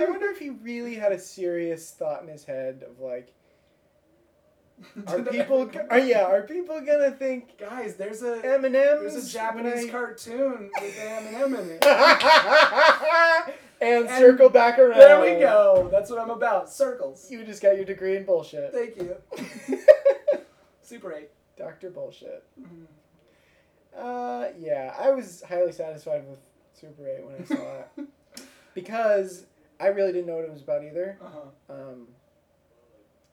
I 0.00 0.04
wonder 0.04 0.26
if 0.30 0.38
he 0.38 0.50
really 0.50 0.94
had 0.94 1.12
a 1.12 1.18
serious 1.18 1.90
thought 1.92 2.22
in 2.22 2.28
his 2.28 2.44
head 2.44 2.84
of 2.88 2.98
like, 3.00 3.32
are 5.06 5.22
people? 5.22 5.70
Are 5.90 5.98
yeah? 5.98 6.24
Are 6.24 6.42
people 6.42 6.80
gonna 6.80 7.10
think 7.10 7.56
Guys, 7.58 7.96
there's 7.96 8.22
a 8.22 8.40
Eminem's 8.42 9.12
there's 9.12 9.26
a 9.26 9.30
Japanese 9.30 9.90
cartoon 9.90 10.70
with 10.80 10.96
Eminem 10.96 11.58
in 11.60 11.78
it. 11.80 13.54
And, 13.80 14.06
And 14.06 14.18
circle 14.18 14.48
back 14.48 14.78
around. 14.78 14.98
There 14.98 15.20
we 15.20 15.40
go. 15.40 15.88
That's 15.90 16.10
what 16.10 16.18
I'm 16.18 16.30
about. 16.30 16.70
Circles. 16.70 17.30
You 17.30 17.44
just 17.44 17.62
got 17.62 17.76
your 17.76 17.84
degree 17.84 18.16
in 18.16 18.24
bullshit. 18.24 18.72
Thank 18.72 18.96
you. 18.96 19.16
Super 20.82 21.12
8. 21.12 21.28
Doctor 21.56 21.90
bullshit. 21.90 22.44
Mhm. 22.60 22.86
Uh, 23.96 24.48
yeah, 24.58 24.94
I 24.98 25.10
was 25.10 25.42
highly 25.42 25.72
satisfied 25.72 26.28
with 26.28 26.38
Super 26.74 27.08
8 27.08 27.24
when 27.24 27.34
I 27.40 27.44
saw 27.44 27.78
it 27.80 28.08
because 28.74 29.46
I 29.80 29.86
really 29.86 30.12
didn't 30.12 30.26
know 30.26 30.36
what 30.36 30.44
it 30.44 30.52
was 30.52 30.62
about 30.62 30.84
either. 30.84 31.18
Uh-huh. 31.22 31.72
Um, 31.74 32.08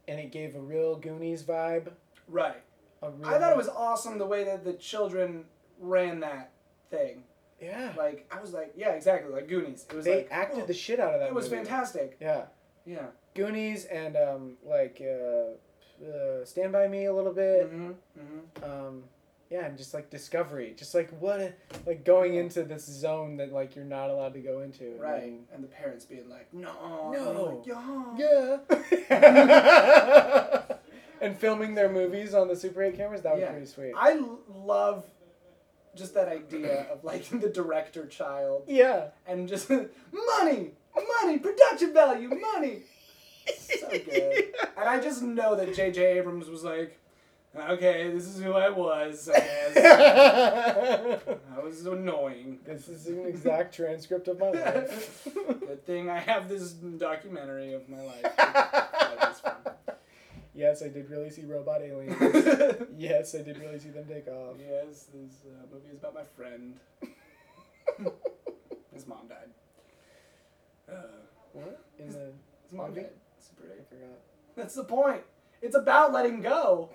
and 0.07 0.19
it 0.19 0.31
gave 0.31 0.55
a 0.55 0.59
real 0.59 0.95
Goonies 0.95 1.43
vibe. 1.43 1.91
Right. 2.27 2.61
A 3.01 3.09
real, 3.09 3.27
I 3.29 3.39
thought 3.39 3.51
it 3.51 3.57
was 3.57 3.69
awesome 3.69 4.17
the 4.17 4.25
way 4.25 4.45
that 4.45 4.63
the 4.63 4.73
children 4.73 5.45
ran 5.79 6.21
that 6.21 6.51
thing. 6.89 7.23
Yeah. 7.63 7.93
Like 7.97 8.27
I 8.31 8.39
was 8.41 8.53
like, 8.53 8.73
yeah, 8.75 8.91
exactly, 8.91 9.31
like 9.33 9.47
Goonies. 9.47 9.85
It 9.89 9.95
was 9.95 10.05
They 10.05 10.17
like 10.17 10.27
acted 10.31 10.63
oh, 10.63 10.65
the 10.67 10.73
shit 10.73 10.99
out 10.99 11.13
of 11.13 11.19
that. 11.21 11.27
It 11.29 11.33
was 11.33 11.45
movie. 11.49 11.57
fantastic. 11.57 12.17
Yeah, 12.19 12.43
Yeah. 12.85 13.07
Goonies 13.35 13.85
and 13.85 14.15
um, 14.15 14.57
like 14.65 15.01
uh, 15.01 16.05
uh, 16.05 16.45
Stand 16.45 16.71
by 16.71 16.87
Me 16.87 17.05
a 17.05 17.13
little 17.13 17.33
bit. 17.33 17.71
Mm-hmm. 17.73 17.91
Mm-hmm. 18.19 18.63
Um, 18.63 19.03
yeah, 19.49 19.65
and 19.65 19.77
just 19.77 19.93
like 19.93 20.09
Discovery, 20.09 20.73
just 20.75 20.95
like 20.95 21.09
what, 21.19 21.39
a, 21.39 21.53
like 21.85 22.03
going 22.05 22.33
into 22.35 22.63
this 22.63 22.85
zone 22.85 23.37
that 23.37 23.51
like 23.53 23.75
you're 23.75 23.85
not 23.85 24.09
allowed 24.09 24.33
to 24.33 24.39
go 24.39 24.61
into. 24.61 24.95
Right. 24.99 25.23
And- 25.23 25.45
And 25.53 25.63
the 25.63 25.67
parents 25.67 26.05
being 26.05 26.27
like, 26.29 26.51
no, 26.53 27.11
No. 27.11 27.63
Like, 27.63 27.67
yeah. 28.17 28.57
Yeah. 29.09 30.61
and 31.21 31.37
filming 31.37 31.75
their 31.75 31.89
movies 31.89 32.33
on 32.33 32.47
the 32.47 32.55
Super 32.55 32.83
8 32.83 32.97
cameras, 32.97 33.21
that 33.21 33.33
was 33.33 33.41
Yeah. 33.41 33.51
pretty 33.51 33.65
sweet. 33.67 33.93
I 33.95 34.19
love 34.49 35.05
just 35.95 36.13
that 36.15 36.27
idea 36.27 36.87
of 36.91 37.03
like 37.03 37.25
the 37.41 37.49
director 37.49 38.05
child 38.07 38.63
Yeah. 38.67 39.07
and 39.27 39.47
just 39.47 39.69
money, 39.69 40.71
money, 41.21 41.39
production 41.39 41.93
value, 41.93 42.29
money. 42.29 42.81
So 43.57 43.89
good. 43.89 44.53
And 44.77 44.89
I 44.89 44.99
just 45.01 45.21
know 45.21 45.55
that 45.55 45.75
J.J. 45.75 46.17
Abrams 46.19 46.47
was 46.49 46.63
like, 46.63 46.97
okay, 47.55 48.09
this 48.11 48.25
is 48.25 48.41
who 48.41 48.53
I 48.53 48.69
was, 48.69 49.29
I 49.29 49.39
guess. 49.39 51.21
I 51.55 51.59
was 51.63 51.85
annoying. 51.85 52.59
this 52.65 52.87
is 52.87 53.07
an 53.07 53.25
exact 53.25 53.75
transcript 53.75 54.27
of 54.27 54.39
my 54.39 54.49
life. 54.51 55.27
Good 55.33 55.85
thing 55.85 56.09
I 56.09 56.19
have 56.19 56.47
this 56.49 56.71
documentary 56.71 57.73
of 57.73 57.87
my 57.89 58.01
life. 58.01 58.31
Life 60.55 60.73
is 60.73 60.79
fun. 60.79 60.83
yes, 60.83 60.83
I 60.83 60.87
did 60.89 61.09
really 61.09 61.29
see 61.29 61.45
robot 61.45 61.81
aliens. 61.81 62.15
yes, 62.97 63.35
I 63.35 63.41
did 63.41 63.57
really 63.57 63.79
see 63.79 63.89
them 63.89 64.05
take 64.07 64.27
off. 64.27 64.55
yes, 64.59 65.07
this 65.13 65.43
uh, 65.45 65.65
movie 65.73 65.89
is 65.91 65.97
about 65.97 66.13
my 66.15 66.23
friend. 66.23 66.79
His 68.93 69.07
mom 69.07 69.27
died. 69.27 69.49
Uh, 70.91 70.93
What? 71.53 71.81
In 71.97 72.07
the. 72.11 72.31
his 72.63 72.71
mom 72.73 72.89
Movie? 72.89 73.01
died. 73.01 73.09
Super 73.39 73.63
I 73.73 73.83
forgot. 73.89 74.19
That's 74.55 74.75
the 74.75 74.83
point. 74.83 75.21
It's 75.61 75.75
about 75.75 76.11
letting 76.13 76.41
go. 76.41 76.89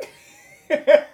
oh, 0.71 1.07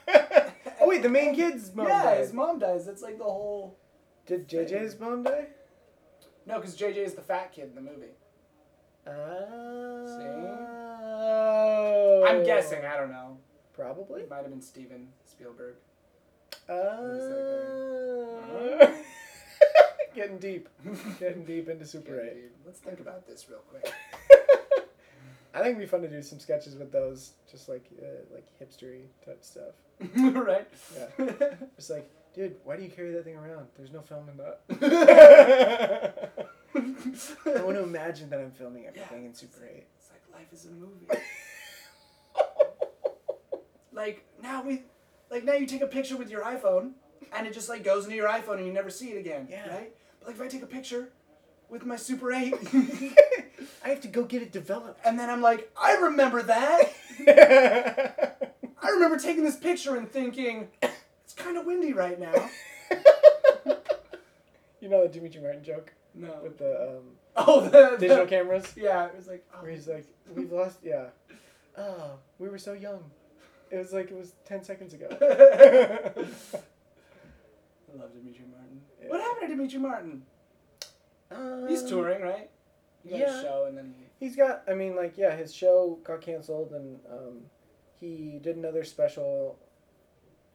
wait, 0.82 1.02
the 1.02 1.08
main 1.08 1.34
kid's 1.34 1.74
mom 1.74 1.86
yeah, 1.86 2.02
died. 2.02 2.18
his 2.20 2.32
mom 2.32 2.58
dies. 2.58 2.84
That's 2.84 3.02
like 3.02 3.16
the 3.18 3.24
whole. 3.24 3.78
Did 4.26 4.48
JJ's 4.48 4.98
mom 5.00 5.22
die? 5.22 5.46
No, 6.46 6.56
because 6.60 6.76
JJ 6.76 6.96
is 6.96 7.14
the 7.14 7.22
fat 7.22 7.52
kid 7.52 7.68
in 7.70 7.74
the 7.74 7.80
movie. 7.80 8.12
Oh. 9.06 9.84
I'm 12.26 12.44
guessing. 12.44 12.84
I 12.84 12.96
don't 12.96 13.10
know. 13.10 13.36
Probably. 13.74 14.22
It 14.22 14.30
might 14.30 14.42
have 14.42 14.50
been 14.50 14.62
Steven 14.62 15.08
Spielberg. 15.24 15.74
Uh, 16.68 18.86
getting 20.14 20.38
deep. 20.38 20.68
Getting 21.20 21.44
deep 21.44 21.68
into 21.68 21.86
Super 21.86 22.20
8. 22.20 22.34
Dude, 22.34 22.50
Let's 22.64 22.78
think 22.78 23.00
about 23.00 23.26
this 23.26 23.46
real 23.48 23.58
quick. 23.70 23.88
I 25.54 25.58
think 25.58 25.76
it'd 25.76 25.78
be 25.78 25.86
fun 25.86 26.00
to 26.02 26.08
do 26.08 26.20
some 26.22 26.40
sketches 26.40 26.74
with 26.74 26.90
those, 26.90 27.34
just 27.50 27.68
like 27.68 27.84
uh, 28.02 28.06
like 28.32 28.44
hipstery 28.60 29.02
type 29.24 29.44
stuff. 29.44 29.74
right? 30.16 30.66
Yeah. 30.96 31.06
Just 31.76 31.90
like, 31.90 32.10
dude, 32.34 32.56
why 32.64 32.76
do 32.76 32.82
you 32.82 32.90
carry 32.90 33.12
that 33.12 33.24
thing 33.24 33.36
around? 33.36 33.68
There's 33.76 33.92
no 33.92 34.00
film 34.00 34.28
in 34.28 34.36
that. 34.38 34.60
I 36.84 37.62
want 37.62 37.76
to 37.76 37.82
imagine 37.92 38.30
that 38.30 38.40
I'm 38.40 38.50
filming 38.50 38.86
everything 38.86 39.24
in 39.24 39.34
Super 39.34 39.64
8. 39.64 39.84
It's 39.98 40.10
like 40.10 40.22
life 40.32 40.52
is 40.52 40.66
a 40.66 40.70
movie. 40.70 41.06
like 43.92 44.24
now 44.42 44.62
we, 44.62 44.82
like 45.30 45.44
now 45.44 45.54
you 45.54 45.66
take 45.66 45.82
a 45.82 45.86
picture 45.86 46.16
with 46.16 46.30
your 46.30 46.42
iPhone, 46.42 46.92
and 47.32 47.46
it 47.46 47.54
just 47.54 47.68
like 47.68 47.84
goes 47.84 48.04
into 48.04 48.16
your 48.16 48.28
iPhone 48.28 48.58
and 48.58 48.66
you 48.66 48.72
never 48.72 48.90
see 48.90 49.10
it 49.10 49.18
again. 49.18 49.46
Yeah. 49.50 49.68
Right. 49.68 49.92
But 50.20 50.28
like 50.28 50.36
if 50.36 50.42
I 50.42 50.48
take 50.48 50.62
a 50.62 50.66
picture 50.66 51.10
with 51.68 51.84
my 51.84 51.96
Super 51.96 52.32
8, 52.32 52.54
I 53.84 53.88
have 53.88 54.00
to 54.02 54.08
go 54.08 54.24
get 54.24 54.42
it 54.42 54.52
developed. 54.52 55.00
and 55.04 55.18
then 55.18 55.30
I'm 55.30 55.40
like, 55.40 55.70
I 55.80 55.94
remember 55.96 56.42
that. 56.42 56.92
I 58.82 58.88
remember 58.90 59.18
taking 59.18 59.44
this 59.44 59.56
picture 59.56 59.96
and 59.96 60.10
thinking, 60.10 60.68
it's 60.82 61.34
kind 61.34 61.56
of 61.56 61.64
windy 61.64 61.92
right 61.92 62.18
now. 62.20 62.50
you 64.80 64.88
know 64.88 65.02
the 65.02 65.08
Demetri 65.08 65.40
Martin 65.40 65.64
joke 65.64 65.94
No. 66.14 66.38
with 66.42 66.58
the 66.58 66.96
um, 66.96 67.02
Oh, 67.36 67.60
the, 67.60 67.90
the 67.92 67.96
digital 67.98 68.26
cameras? 68.26 68.72
Yeah, 68.76 69.06
it 69.06 69.16
was 69.16 69.26
like. 69.26 69.44
Oh, 69.54 69.62
Where 69.62 69.72
he's 69.72 69.88
like, 69.88 70.06
we've 70.34 70.52
lost, 70.52 70.78
yeah. 70.82 71.06
Oh, 71.76 72.12
we 72.38 72.48
were 72.48 72.58
so 72.58 72.72
young. 72.72 73.02
It 73.68 73.78
was 73.78 73.92
like 73.92 74.08
it 74.08 74.16
was 74.16 74.34
10 74.44 74.62
seconds 74.62 74.94
ago. 74.94 75.08
I 75.20 75.24
love 77.98 78.12
Demetri 78.14 78.44
Martin. 78.48 78.80
Yeah. 79.02 79.08
What 79.08 79.20
happened 79.20 79.48
to 79.50 79.56
Demetri 79.56 79.80
Martin? 79.80 80.22
Um, 81.32 81.66
He's 81.68 81.82
touring, 81.82 82.22
right? 82.22 82.48
He 83.02 83.10
got 83.10 83.18
yeah. 83.18 83.40
a 83.40 83.42
show 83.42 83.64
and 83.66 83.76
then 83.76 83.92
he. 83.98 84.24
He's 84.24 84.36
got, 84.36 84.62
I 84.68 84.74
mean, 84.74 84.94
like, 84.94 85.18
yeah, 85.18 85.34
his 85.34 85.52
show 85.52 85.98
got 86.04 86.20
canceled 86.20 86.70
and 86.70 87.00
um, 87.10 87.38
he 87.98 88.38
did 88.40 88.56
another 88.56 88.84
special 88.84 89.58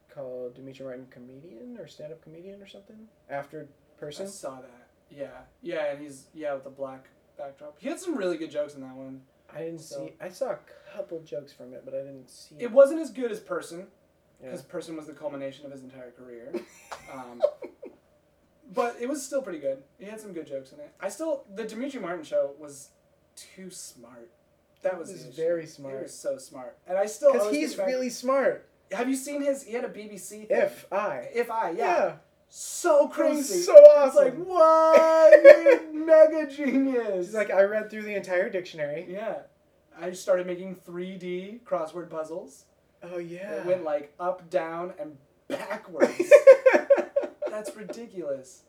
called 0.08 0.54
Demetri 0.54 0.86
Martin 0.86 1.06
Comedian 1.10 1.76
or 1.78 1.86
Stand 1.86 2.12
Up 2.12 2.22
Comedian 2.22 2.62
or 2.62 2.66
something 2.66 2.96
after 3.28 3.68
person. 3.98 4.26
I 4.26 4.30
saw 4.30 4.56
that. 4.56 4.88
Yeah, 5.10 5.28
yeah, 5.62 5.92
and 5.92 6.00
he's 6.00 6.26
yeah 6.34 6.54
with 6.54 6.64
the 6.64 6.70
black 6.70 7.06
backdrop. 7.36 7.76
He 7.78 7.88
had 7.88 7.98
some 8.00 8.16
really 8.16 8.36
good 8.38 8.50
jokes 8.50 8.74
in 8.74 8.80
that 8.82 8.94
one. 8.94 9.22
I 9.52 9.58
didn't 9.64 9.80
So- 9.80 10.06
see, 10.06 10.12
I 10.20 10.28
saw 10.28 10.50
a 10.50 10.58
couple 10.94 11.20
jokes 11.22 11.52
from 11.52 11.72
it, 11.74 11.82
but 11.84 11.94
I 11.94 11.98
didn't 11.98 12.28
see 12.30 12.54
It 12.58 12.70
wasn't 12.70 13.00
as 13.00 13.10
good 13.10 13.32
as 13.32 13.40
Person 13.40 13.88
Yeah. 14.40 14.46
because 14.50 14.62
Person 14.62 14.96
was 14.96 15.06
the 15.06 15.12
culmination 15.12 15.66
of 15.66 15.72
his 15.72 15.82
entire 15.82 16.12
career. 16.12 16.52
um, 17.12 17.42
but 18.72 18.96
it 19.00 19.08
was 19.08 19.24
still 19.24 19.42
pretty 19.42 19.58
good. 19.58 19.82
He 19.98 20.04
had 20.06 20.20
some 20.20 20.32
good 20.32 20.46
jokes 20.46 20.72
in 20.72 20.78
it. 20.80 20.92
I 21.00 21.08
still 21.08 21.44
the 21.54 21.64
Demetri 21.64 22.00
Martin 22.00 22.24
show 22.24 22.52
was 22.58 22.90
too 23.36 23.70
smart. 23.70 24.30
That 24.82 24.98
was, 24.98 25.08
He 25.08 25.14
was 25.14 25.24
very 25.36 25.62
He 25.62 25.66
smart. 25.66 26.02
was 26.02 26.14
so 26.14 26.38
smart, 26.38 26.78
and 26.86 26.96
I 26.96 27.06
still 27.06 27.32
Because 27.32 27.50
he's 27.54 27.74
back- 27.74 27.86
really 27.88 28.08
smart. 28.10 28.66
Have 28.92 29.08
you 29.08 29.14
seen 29.16 29.42
his? 29.42 29.62
He 29.62 29.72
had 29.74 29.84
a 29.84 29.88
BBC. 29.88 30.46
Thing. 30.46 30.46
If 30.50 30.86
I. 30.92 31.28
if 31.34 31.50
I 31.50 31.70
yeah, 31.70 31.76
Yeah. 31.76 32.16
So 32.50 33.08
crazy. 33.08 33.62
so 33.62 33.74
It's 33.76 34.14
like 34.16 34.32
awesome. 34.34 34.46
what? 34.46 35.42
You're 35.44 35.92
mega 35.92 36.46
genius. 36.50 37.26
He's 37.26 37.34
like, 37.34 37.50
I 37.50 37.62
read 37.62 37.88
through 37.90 38.02
the 38.02 38.14
entire 38.14 38.50
dictionary. 38.50 39.06
yeah. 39.08 39.38
I 40.00 40.12
started 40.12 40.46
making 40.46 40.76
3D 40.76 41.60
crossword 41.62 42.08
puzzles. 42.10 42.64
Oh, 43.02 43.18
yeah. 43.18 43.56
It 43.56 43.66
went 43.66 43.84
like 43.84 44.14
up, 44.18 44.48
down, 44.48 44.94
and 44.98 45.16
backwards. 45.48 46.32
That's 47.50 47.74
ridiculous. 47.76 48.62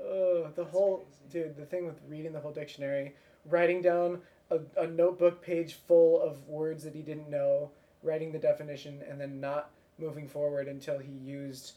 Oh, 0.00 0.48
the 0.54 0.62
That's 0.62 0.72
whole 0.72 1.06
crazy. 1.30 1.44
dude, 1.48 1.56
the 1.56 1.66
thing 1.66 1.86
with 1.86 2.00
reading 2.08 2.32
the 2.32 2.40
whole 2.40 2.52
dictionary, 2.52 3.14
writing 3.44 3.80
down 3.80 4.22
a, 4.50 4.58
a 4.76 4.86
notebook 4.88 5.40
page 5.42 5.74
full 5.86 6.20
of 6.20 6.48
words 6.48 6.82
that 6.84 6.94
he 6.94 7.02
didn't 7.02 7.30
know, 7.30 7.70
writing 8.02 8.32
the 8.32 8.38
definition, 8.38 9.02
and 9.08 9.20
then 9.20 9.40
not 9.40 9.70
moving 9.98 10.26
forward 10.26 10.66
until 10.66 10.98
he 10.98 11.12
used 11.12 11.74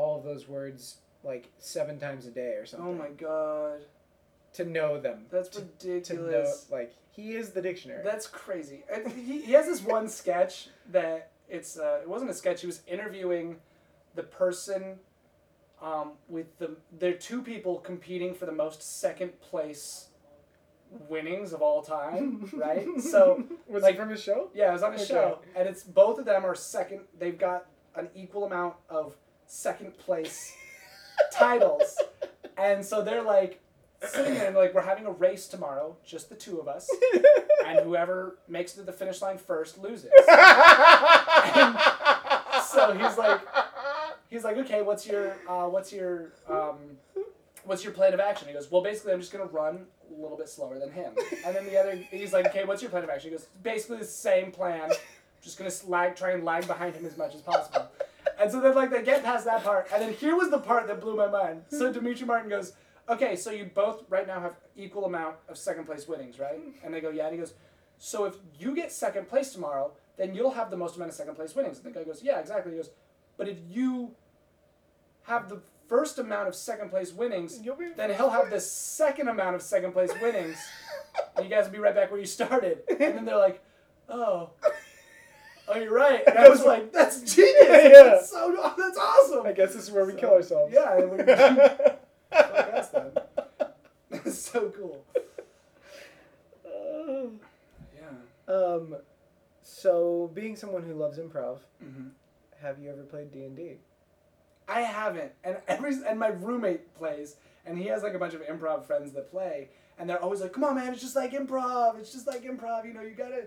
all 0.00 0.18
of 0.18 0.24
those 0.24 0.48
words 0.48 0.96
like 1.22 1.50
seven 1.58 1.98
times 1.98 2.26
a 2.26 2.30
day 2.30 2.54
or 2.60 2.64
something. 2.66 2.88
Oh 2.88 2.94
my 2.94 3.08
god. 3.10 3.80
To 4.54 4.64
know 4.64 4.98
them. 5.00 5.26
That's 5.30 5.48
to, 5.50 5.60
to 5.60 5.64
know 5.88 5.94
ridiculous. 5.94 6.66
like 6.70 6.94
he 7.10 7.32
is 7.34 7.50
the 7.50 7.62
dictionary. 7.62 8.02
That's 8.04 8.26
crazy. 8.26 8.82
And 8.92 9.06
he, 9.12 9.42
he 9.42 9.52
has 9.52 9.66
this 9.66 9.82
one 9.82 10.08
sketch 10.08 10.68
that 10.90 11.30
it's 11.48 11.78
uh, 11.78 12.00
it 12.02 12.08
wasn't 12.08 12.30
a 12.30 12.34
sketch. 12.34 12.62
He 12.62 12.66
was 12.66 12.80
interviewing 12.86 13.56
the 14.14 14.22
person 14.24 14.98
um, 15.82 16.12
with 16.28 16.58
the 16.58 16.76
there 16.98 17.10
are 17.10 17.18
two 17.18 17.42
people 17.42 17.78
competing 17.78 18.34
for 18.34 18.46
the 18.46 18.52
most 18.52 18.82
second 19.00 19.40
place 19.40 20.06
winnings 21.08 21.52
of 21.52 21.62
all 21.62 21.82
time, 21.82 22.50
right? 22.56 22.86
So 23.00 23.44
was 23.68 23.82
like- 23.84 23.94
it 23.94 23.98
from 23.98 24.10
a 24.12 24.16
show? 24.16 24.48
yeah, 24.54 24.70
it 24.70 24.72
was 24.72 24.82
on 24.82 24.92
a 24.92 24.96
Okay. 24.96 25.04
show, 25.04 25.38
and 25.54 25.68
it's 25.68 25.82
both 25.84 26.18
of 26.18 26.24
them 26.24 26.44
are 26.44 26.54
second. 26.56 27.02
They've 27.18 27.38
got 27.38 27.66
an 27.94 28.08
equal 28.14 28.44
amount 28.44 28.74
of 28.88 29.16
second 29.50 29.98
place 29.98 30.54
titles, 31.32 31.96
and 32.56 32.84
so 32.84 33.02
they're 33.02 33.22
like 33.22 33.60
sitting 34.06 34.34
there 34.34 34.46
and 34.46 34.56
like 34.56 34.72
we're 34.74 34.80
having 34.80 35.06
a 35.06 35.10
race 35.10 35.46
tomorrow, 35.48 35.96
just 36.04 36.28
the 36.28 36.34
two 36.34 36.58
of 36.58 36.68
us, 36.68 36.88
and 37.66 37.80
whoever 37.80 38.38
makes 38.48 38.74
it 38.74 38.76
to 38.76 38.82
the 38.82 38.92
finish 38.92 39.20
line 39.20 39.38
first 39.38 39.78
loses. 39.78 40.10
so 42.64 42.94
he's 42.96 43.18
like, 43.18 43.40
he's 44.30 44.44
like, 44.44 44.56
okay, 44.58 44.82
what's 44.82 45.06
your, 45.06 45.36
uh, 45.48 45.66
what's 45.66 45.92
your, 45.92 46.32
um, 46.48 46.76
what's 47.64 47.84
your 47.84 47.92
plan 47.92 48.14
of 48.14 48.20
action? 48.20 48.48
He 48.48 48.54
goes, 48.54 48.70
well, 48.70 48.82
basically, 48.82 49.12
I'm 49.12 49.20
just 49.20 49.32
gonna 49.32 49.44
run 49.46 49.86
a 50.10 50.20
little 50.20 50.36
bit 50.36 50.48
slower 50.48 50.78
than 50.78 50.90
him. 50.90 51.12
And 51.44 51.54
then 51.54 51.66
the 51.66 51.78
other, 51.78 51.96
he's 52.10 52.32
like, 52.32 52.46
okay, 52.46 52.64
what's 52.64 52.82
your 52.82 52.90
plan 52.90 53.04
of 53.04 53.10
action? 53.10 53.30
He 53.30 53.36
goes, 53.36 53.46
basically 53.62 53.98
the 53.98 54.04
same 54.04 54.50
plan, 54.50 54.90
just 55.42 55.58
gonna 55.58 55.70
lag, 55.86 56.16
try 56.16 56.30
and 56.32 56.44
lag 56.44 56.66
behind 56.66 56.94
him 56.94 57.04
as 57.04 57.16
much 57.16 57.34
as 57.34 57.42
possible. 57.42 57.88
And 58.40 58.50
so 58.50 58.60
then 58.60 58.74
like 58.74 58.90
they 58.90 59.02
get 59.02 59.22
past 59.22 59.44
that 59.44 59.62
part, 59.62 59.88
and 59.92 60.02
then 60.02 60.14
here 60.14 60.34
was 60.34 60.50
the 60.50 60.58
part 60.58 60.86
that 60.86 61.00
blew 61.00 61.14
my 61.14 61.26
mind. 61.26 61.62
Hmm. 61.70 61.76
So 61.76 61.92
Demetri 61.92 62.26
Martin 62.26 62.48
goes, 62.48 62.72
okay, 63.08 63.36
so 63.36 63.50
you 63.50 63.70
both 63.74 64.04
right 64.08 64.26
now 64.26 64.40
have 64.40 64.56
equal 64.76 65.04
amount 65.04 65.36
of 65.48 65.58
second 65.58 65.84
place 65.84 66.08
winnings, 66.08 66.38
right? 66.38 66.58
Hmm. 66.58 66.84
And 66.84 66.94
they 66.94 67.00
go, 67.00 67.10
yeah. 67.10 67.26
And 67.26 67.34
he 67.34 67.40
goes, 67.40 67.54
so 67.98 68.24
if 68.24 68.36
you 68.58 68.74
get 68.74 68.90
second 68.92 69.28
place 69.28 69.52
tomorrow, 69.52 69.92
then 70.16 70.34
you'll 70.34 70.52
have 70.52 70.70
the 70.70 70.76
most 70.76 70.96
amount 70.96 71.10
of 71.10 71.16
second 71.16 71.34
place 71.34 71.54
winnings. 71.54 71.78
And 71.78 71.94
the 71.94 71.98
guy 71.98 72.04
goes, 72.04 72.22
yeah, 72.22 72.40
exactly. 72.40 72.72
He 72.72 72.78
goes, 72.78 72.90
but 73.36 73.46
if 73.46 73.58
you 73.68 74.12
have 75.24 75.48
the 75.50 75.60
first 75.86 76.18
amount 76.18 76.48
of 76.48 76.54
second 76.54 76.88
place 76.88 77.12
winnings, 77.12 77.60
then 77.96 78.14
he'll 78.14 78.30
have 78.30 78.48
the 78.48 78.60
second 78.60 79.28
amount 79.28 79.54
of 79.54 79.60
second 79.60 79.92
place 79.92 80.10
winnings. 80.22 80.56
and 81.36 81.44
you 81.44 81.50
guys 81.50 81.66
will 81.66 81.72
be 81.72 81.78
right 81.78 81.94
back 81.94 82.10
where 82.10 82.20
you 82.20 82.26
started. 82.26 82.82
And 82.88 82.98
then 82.98 83.24
they're 83.26 83.36
like, 83.36 83.62
oh. 84.08 84.50
Oh, 85.72 85.78
you're 85.78 85.94
right. 85.94 86.22
And 86.26 86.38
I 86.38 86.48
was 86.48 86.64
like, 86.64 86.92
that's 86.92 87.20
genius. 87.34 87.54
Yeah. 87.68 88.02
That's 88.04 88.30
so 88.30 88.72
that's 88.76 88.98
awesome. 88.98 89.46
I 89.46 89.52
guess 89.52 89.72
this 89.74 89.84
is 89.84 89.90
where 89.90 90.04
we 90.04 90.12
So, 90.12 90.18
kill 90.18 90.30
ourselves. 90.30 90.72
Yeah, 90.74 90.98
it 90.98 91.08
would 91.10 91.26
be- 91.26 91.32
Fuck 92.36 92.74
us 92.74 92.88
then. 92.90 93.10
That's 94.10 94.38
so 94.52 94.70
cool. 94.70 95.04
Yeah. 97.96 98.54
Um, 98.54 98.96
so 99.62 100.30
being 100.34 100.56
someone 100.56 100.82
who 100.82 100.94
loves 100.94 101.18
improv, 101.18 101.58
hmm 101.82 102.08
have 102.62 102.78
you 102.78 102.90
ever 102.90 103.02
played 103.04 103.32
D 103.32 103.44
and 103.44 103.56
D? 103.56 103.76
I 104.68 104.82
haven't, 104.82 105.32
and 105.44 105.56
every 105.66 105.94
and 106.06 106.18
my 106.18 106.28
roommate 106.28 106.94
plays, 106.94 107.36
and 107.64 107.78
he 107.78 107.86
has 107.86 108.02
like 108.02 108.12
a 108.12 108.18
bunch 108.18 108.34
of 108.34 108.42
improv 108.42 108.84
friends 108.84 109.12
that 109.12 109.30
play, 109.30 109.70
and 109.98 110.08
they're 110.08 110.22
always 110.22 110.40
like, 110.42 110.52
"Come 110.52 110.64
on, 110.64 110.74
man, 110.74 110.92
it's 110.92 111.00
just 111.00 111.16
like 111.16 111.32
improv. 111.32 111.98
It's 111.98 112.12
just 112.12 112.26
like 112.26 112.44
improv. 112.44 112.84
You 112.84 112.92
know, 112.92 113.00
you 113.00 113.12
gotta." 113.12 113.44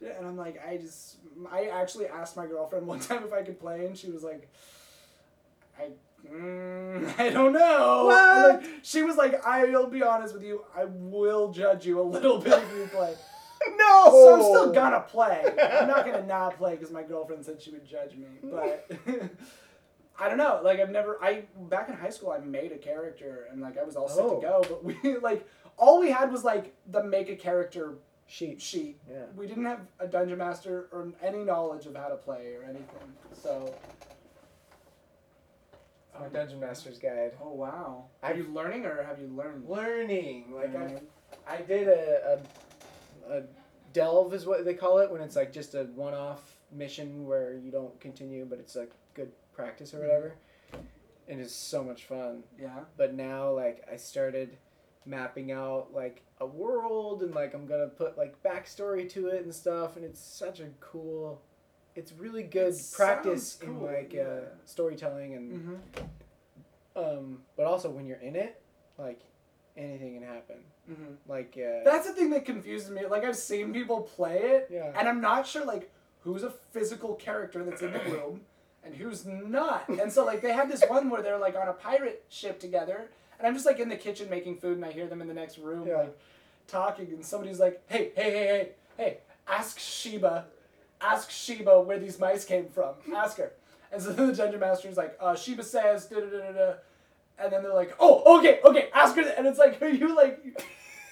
And 0.00 0.26
I'm 0.26 0.36
like, 0.36 0.60
I 0.66 0.76
just, 0.76 1.16
I 1.50 1.64
actually 1.66 2.06
asked 2.06 2.36
my 2.36 2.46
girlfriend 2.46 2.86
one 2.86 3.00
time 3.08 3.24
if 3.24 3.32
I 3.32 3.42
could 3.42 3.58
play, 3.58 3.86
and 3.86 3.96
she 3.96 4.10
was 4.10 4.22
like, 4.22 4.48
I, 5.78 5.90
mm, 6.28 7.14
I 7.18 7.30
don't 7.30 7.52
know. 7.52 8.04
What? 8.06 8.62
Like, 8.62 8.70
she 8.82 9.02
was 9.02 9.16
like, 9.16 9.44
I'll 9.46 9.86
be 9.88 10.02
honest 10.02 10.34
with 10.34 10.42
you, 10.44 10.64
I 10.76 10.84
will 10.84 11.50
judge 11.52 11.84
you 11.86 12.00
a 12.00 12.02
little 12.02 12.38
bit 12.38 12.52
if 12.52 12.76
you 12.78 12.86
play. 12.92 13.14
No. 13.76 14.04
So 14.10 14.34
I'm 14.34 14.42
still 14.42 14.72
gonna 14.72 15.00
play. 15.00 15.42
I'm 15.60 15.88
not 15.88 16.06
gonna 16.06 16.24
not 16.24 16.56
play 16.56 16.76
because 16.76 16.92
my 16.92 17.02
girlfriend 17.02 17.44
said 17.44 17.60
she 17.60 17.72
would 17.72 17.84
judge 17.84 18.14
me. 18.14 18.26
But 18.40 18.88
I 20.18 20.28
don't 20.28 20.38
know. 20.38 20.60
Like 20.62 20.78
I've 20.78 20.90
never. 20.90 21.18
I 21.20 21.42
back 21.68 21.88
in 21.88 21.96
high 21.96 22.10
school, 22.10 22.30
I 22.30 22.38
made 22.38 22.70
a 22.70 22.78
character 22.78 23.48
and 23.50 23.60
like 23.60 23.76
I 23.76 23.82
was 23.82 23.96
all 23.96 24.08
set 24.08 24.24
Oh. 24.24 24.36
to 24.36 24.40
go. 24.40 24.64
But 24.68 24.84
we 24.84 25.16
like 25.18 25.44
all 25.76 25.98
we 25.98 26.08
had 26.12 26.30
was 26.30 26.44
like 26.44 26.72
the 26.86 27.02
make 27.02 27.28
a 27.30 27.36
character 27.36 27.94
Sheet. 28.30 28.60
sheet. 28.60 29.00
Yeah. 29.10 29.24
We 29.34 29.46
didn't 29.46 29.64
have 29.64 29.80
a 29.98 30.06
dungeon 30.06 30.38
master 30.38 30.88
or 30.92 31.08
any 31.22 31.42
knowledge 31.44 31.86
of 31.86 31.96
how 31.96 32.08
to 32.08 32.16
play 32.16 32.54
or 32.54 32.62
anything. 32.64 33.12
So. 33.32 33.74
My 36.20 36.26
Dungeon 36.28 36.58
Master's 36.58 36.98
Guide. 36.98 37.32
Oh 37.40 37.52
wow! 37.52 38.06
Are 38.24 38.30
I've- 38.30 38.40
you 38.40 38.48
learning 38.52 38.84
or 38.86 39.02
have 39.04 39.20
you 39.20 39.28
learned? 39.28 39.68
Learning. 39.68 40.52
Like 40.52 40.74
I, 40.74 40.78
Mhm. 40.78 41.02
I 41.46 41.56
did 41.62 41.86
a, 41.86 42.40
a, 43.28 43.32
a 43.38 43.42
delve 43.92 44.34
is 44.34 44.44
what 44.44 44.64
they 44.64 44.74
call 44.74 44.98
it 44.98 45.10
when 45.12 45.20
it's 45.20 45.36
like 45.36 45.52
just 45.52 45.74
a 45.76 45.84
one-off 45.84 46.56
mission 46.72 47.24
where 47.24 47.54
you 47.54 47.70
don't 47.70 47.98
continue, 48.00 48.44
but 48.44 48.58
it's 48.58 48.74
like 48.74 48.90
good 49.14 49.30
practice 49.52 49.94
or 49.94 50.00
whatever. 50.00 50.34
And 51.28 51.40
it's 51.40 51.54
so 51.54 51.84
much 51.84 52.04
fun. 52.06 52.42
Yeah. 52.60 52.80
But 52.96 53.14
now 53.14 53.50
like 53.52 53.86
I 53.90 53.94
started 53.96 54.56
mapping 55.06 55.52
out 55.52 55.88
like 55.94 56.22
a 56.40 56.46
world 56.46 57.22
and 57.22 57.34
like 57.34 57.54
I'm 57.54 57.66
gonna 57.66 57.86
put 57.88 58.16
like 58.18 58.42
backstory 58.42 59.08
to 59.10 59.28
it 59.28 59.44
and 59.44 59.54
stuff, 59.54 59.96
and 59.96 60.04
it's 60.04 60.20
such 60.20 60.60
a 60.60 60.66
cool. 60.80 61.40
It's 61.94 62.12
really 62.12 62.44
good 62.44 62.74
It 62.74 62.92
practice 62.94 63.54
sounds 63.54 63.62
in 63.70 63.82
like 63.82 64.12
yeah. 64.12 64.22
uh, 64.22 64.40
storytelling 64.64 65.34
and 65.34 65.52
Mm-hmm. 65.52 66.04
um, 66.96 67.38
but 67.56 67.66
also 67.66 67.90
when 67.90 68.06
you're 68.06 68.18
in 68.20 68.36
it, 68.36 68.60
like 68.98 69.20
anything 69.76 70.14
can 70.14 70.22
happen. 70.22 70.56
Mm-hmm. 70.90 71.12
Like 71.26 71.58
uh, 71.58 71.84
That's 71.84 72.06
the 72.06 72.12
thing 72.12 72.30
that 72.30 72.44
confuses 72.44 72.90
me. 72.90 73.06
Like 73.06 73.24
I've 73.24 73.36
seen 73.36 73.72
people 73.72 74.02
play 74.02 74.38
it, 74.38 74.68
yeah. 74.72 74.92
and 74.98 75.08
I'm 75.08 75.20
not 75.20 75.46
sure 75.46 75.64
like 75.64 75.90
who's 76.20 76.42
a 76.42 76.50
physical 76.72 77.14
character 77.14 77.64
that's 77.64 77.82
in 77.82 77.92
the 77.92 78.00
room 78.00 78.42
and 78.84 78.94
who's 78.94 79.24
not. 79.26 79.88
And 79.88 80.12
so 80.12 80.24
like 80.24 80.40
they 80.40 80.52
had 80.52 80.70
this 80.70 80.82
one 80.88 81.10
where 81.10 81.22
they're 81.22 81.38
like 81.38 81.56
on 81.56 81.68
a 81.68 81.72
pirate 81.72 82.24
ship 82.28 82.60
together, 82.60 83.10
and 83.38 83.46
I'm 83.46 83.54
just 83.54 83.66
like 83.66 83.78
in 83.80 83.88
the 83.88 83.96
kitchen 83.96 84.28
making 84.30 84.56
food, 84.58 84.76
and 84.76 84.84
I 84.84 84.92
hear 84.92 85.06
them 85.06 85.20
in 85.22 85.28
the 85.28 85.34
next 85.34 85.58
room 85.58 85.86
Yeah. 85.86 85.96
like 85.98 86.18
talking, 86.66 87.06
and 87.12 87.24
somebody's 87.24 87.60
like, 87.60 87.80
"Hey, 87.88 88.10
hey, 88.14 88.30
hey, 88.30 88.46
hey, 88.46 88.68
hey, 88.96 89.16
ask 89.46 89.78
Sheba, 89.78 90.46
ask 91.00 91.30
Sheba 91.30 91.80
where 91.80 91.98
these 91.98 92.18
mice 92.18 92.44
came 92.44 92.66
from. 92.68 92.94
Ask 93.14 93.38
her." 93.38 93.52
And 93.92 94.02
so 94.02 94.12
then 94.12 94.26
the 94.30 94.34
dungeon 94.34 94.60
master's 94.60 94.96
like, 94.96 95.16
uh, 95.20 95.34
"Sheba 95.34 95.62
says 95.62 96.06
da 96.06 96.20
da 96.20 96.26
da 96.26 96.38
da 96.38 96.52
da," 96.52 96.72
and 97.38 97.52
then 97.52 97.62
they're 97.62 97.74
like, 97.74 97.94
"Oh, 98.00 98.38
okay, 98.38 98.60
okay, 98.64 98.88
ask 98.94 99.16
her." 99.16 99.22
And 99.22 99.46
it's 99.46 99.58
like, 99.58 99.80
are 99.82 99.88
you 99.88 100.14
like? 100.16 100.40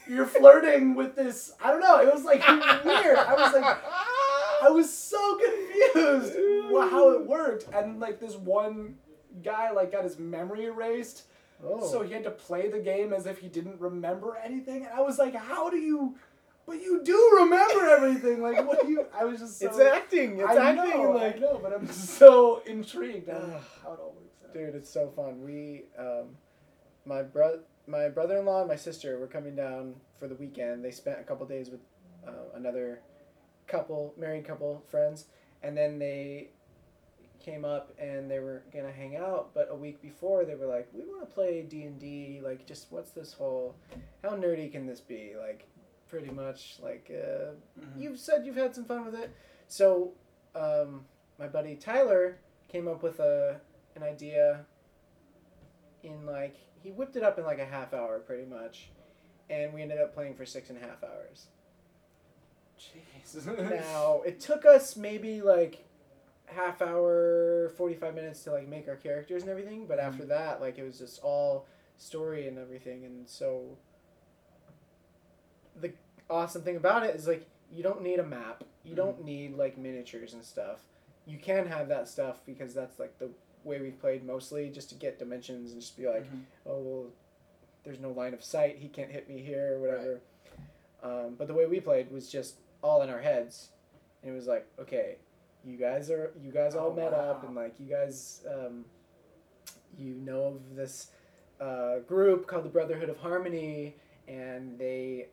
You're 0.09 0.27
flirting 0.27 0.94
with 0.94 1.16
this. 1.16 1.53
I 1.61 1.73
don't 1.73 1.81
know. 1.81 1.98
It 1.98 2.15
was 2.15 2.23
like 2.23 2.39
weird. 2.85 3.19
I 3.19 3.35
was 3.35 3.53
like, 3.53 3.65
I 4.62 4.69
was 4.70 4.93
so 4.93 5.19
confused 5.36 6.32
how 6.93 7.11
it 7.11 7.27
worked, 7.27 7.66
and 7.74 7.98
like 7.98 8.20
this 8.20 8.36
one 8.36 8.97
guy 9.43 9.70
like 9.73 9.90
got 9.90 10.05
his 10.05 10.16
memory 10.19 10.66
erased, 10.66 11.24
oh. 11.65 11.87
so 11.87 12.03
he 12.03 12.12
had 12.12 12.24
to 12.24 12.31
play 12.31 12.69
the 12.69 12.78
game 12.78 13.12
as 13.12 13.27
if 13.27 13.39
he 13.39 13.49
didn't 13.49 13.81
remember 13.81 14.37
anything. 14.37 14.85
And 14.85 14.93
I 14.95 15.01
was 15.01 15.19
like, 15.19 15.35
how 15.35 15.70
do 15.70 15.77
you? 15.77 16.16
But 16.66 16.83
you 16.83 17.03
do 17.05 17.39
remember 17.41 17.87
everything. 17.97 18.43
Like 18.43 18.66
what 18.66 18.83
do 18.83 18.91
you? 18.91 19.07
I 19.15 19.24
was 19.24 19.41
just 19.41 19.59
so. 19.59 19.66
it's 19.66 19.78
acting. 19.78 20.41
It's 20.41 20.49
I 20.49 20.70
acting. 20.70 21.03
know, 21.03 21.11
like 21.12 21.37
I 21.37 21.39
know, 21.39 21.61
but 21.62 21.73
I'm 21.73 21.87
so 21.89 22.62
intrigued 22.66 23.28
how 23.28 23.37
it 23.37 24.01
all 24.01 24.15
works 24.16 24.37
out. 24.45 24.55
Dude, 24.55 24.74
it's 24.74 24.91
so 24.91 25.12
fun. 25.15 25.43
We, 25.43 25.85
um, 25.99 26.37
my 27.05 27.23
bro, 27.23 27.61
my 27.87 28.09
brother-in-law 28.09 28.61
and 28.61 28.69
my 28.69 28.77
sister 28.77 29.19
were 29.19 29.28
coming 29.28 29.55
down 29.55 29.95
for 30.19 30.27
the 30.27 30.35
weekend. 30.35 30.85
They 30.85 30.91
spent 30.91 31.20
a 31.20 31.23
couple 31.23 31.47
days 31.47 31.70
with 31.70 31.81
uh, 32.27 32.55
another 32.55 33.01
couple, 33.66 34.15
married 34.16 34.45
couple 34.45 34.83
friends, 34.89 35.27
and 35.62 35.77
then 35.77 35.99
they 35.99 36.51
came 37.47 37.64
up 37.64 37.94
and 37.98 38.28
they 38.31 38.40
were 38.40 38.64
gonna 38.74 38.90
hang 38.93 39.16
out. 39.16 39.55
But 39.55 39.68
a 39.70 39.74
week 39.74 40.02
before, 40.02 40.44
they 40.44 40.56
were 40.56 40.66
like, 40.66 40.89
"We 40.93 41.05
want 41.05 41.20
to 41.20 41.32
play 41.32 41.62
D 41.62 41.85
and 41.85 41.98
D. 41.98 42.40
Like, 42.43 42.66
just 42.66 42.90
what's 42.90 43.12
this 43.12 43.32
whole? 43.32 43.77
How 44.23 44.31
nerdy 44.31 44.70
can 44.70 44.85
this 44.85 45.01
be? 45.01 45.35
Like, 45.39 45.66
pretty 46.09 46.31
much 46.31 46.78
like." 46.82 47.09
Uh, 47.10 47.52
Mhm. 47.81 48.01
you've 48.01 48.18
said 48.18 48.44
you've 48.44 48.56
had 48.56 48.74
some 48.74 48.85
fun 48.85 49.05
with 49.06 49.14
it. 49.14 49.31
So, 49.68 50.12
um, 50.56 51.06
my 51.39 51.47
buddy 51.47 51.77
Tyler 51.77 52.39
came 52.68 52.89
up 52.89 53.02
with 53.02 53.20
a 53.20 53.60
an 53.94 54.02
idea 54.02 54.66
in 56.02 56.27
like 56.27 56.56
he 56.82 56.90
whipped 56.90 57.16
it 57.16 57.23
up 57.23 57.39
in 57.39 57.44
like 57.44 57.60
a 57.60 57.64
half 57.64 57.94
hour, 57.94 58.18
pretty 58.18 58.44
much, 58.44 58.90
and 59.48 59.73
we 59.73 59.82
ended 59.82 60.01
up 60.01 60.12
playing 60.12 60.35
for 60.35 60.44
six 60.44 60.68
and 60.68 60.78
a 60.78 60.81
half 60.81 61.02
hours. 61.05 61.47
Jeez. 62.78 63.47
now 63.70 64.20
it 64.27 64.39
took 64.40 64.66
us 64.66 64.97
maybe 64.97 65.40
like 65.40 65.86
half 66.57 66.83
hour, 66.83 67.70
forty 67.77 67.95
five 67.95 68.15
minutes 68.15 68.43
to 68.45 68.53
like 68.53 68.66
make 68.69 68.89
our 68.89 68.97
characters 68.97 69.43
and 69.43 69.51
everything, 69.51 69.87
but 69.87 69.99
after 69.99 70.24
that, 70.27 70.61
like 70.61 70.78
it 70.78 70.85
was 70.85 70.99
just 70.99 71.20
all 71.23 71.66
story 71.99 72.49
and 72.49 72.59
everything, 72.59 73.05
and 73.05 73.28
so 73.28 73.77
the 75.81 75.93
awesome 76.31 76.62
thing 76.62 76.77
about 76.77 77.05
it 77.05 77.15
is 77.15 77.27
like 77.28 77.47
you 77.73 77.83
don't 77.83 78.03
need 78.03 78.19
a 78.19 78.24
map, 78.27 78.65
you 78.85 78.95
don't 78.95 79.24
need 79.24 79.57
like 79.57 79.77
miniatures 79.77 80.33
and 80.35 80.45
stuff. 80.45 80.78
You 81.27 81.39
can 81.39 81.66
have 81.66 81.89
that 81.89 82.09
stuff 82.09 82.41
because 82.47 82.73
that's 82.74 82.99
like 82.99 83.19
the 83.19 83.31
way 83.65 83.81
we've 83.81 84.01
played 84.01 84.24
mostly, 84.24 84.70
just 84.70 84.89
to 84.91 84.95
get 84.95 85.19
dimensions 85.19 85.73
and 85.73 85.81
just 85.81 85.97
be 85.97 86.07
like, 86.07 86.24
Mhm. 86.24 86.43
oh 86.66 86.78
well, 86.78 87.07
there's 87.85 87.99
no 88.01 88.11
line 88.11 88.35
of 88.35 88.43
sight, 88.45 88.78
he 88.78 88.89
can't 88.89 89.11
hit 89.11 89.28
me 89.28 89.39
here 89.43 89.74
or 89.77 89.81
whatever. 89.81 90.20
Um, 91.03 91.35
but 91.37 91.47
the 91.49 91.55
way 91.55 91.66
we 91.66 91.81
played 91.81 92.11
was 92.11 92.31
just 92.31 92.57
all 92.83 93.03
in 93.03 93.11
our 93.11 93.20
heads, 93.20 93.70
and 94.23 94.33
it 94.33 94.35
was 94.35 94.47
like, 94.47 94.66
okay, 94.78 95.16
you 95.67 95.77
guys 95.77 96.11
are 96.11 96.33
you 96.43 96.53
guys 96.53 96.75
all 96.75 96.91
Oh, 96.91 96.95
met 96.95 97.13
up 97.13 97.45
and 97.45 97.55
like 97.55 97.75
you 97.81 97.87
guys 97.87 98.43
um, 98.53 98.85
you 99.99 100.15
know 100.15 100.45
of 100.45 100.77
this 100.77 101.09
uh, 101.61 101.99
group 102.01 102.47
called 102.47 102.65
the 102.65 102.69
Brotherhood 102.69 103.09
of 103.09 103.19
Harmony, 103.19 103.97
and 104.29 104.79
they 104.79 105.29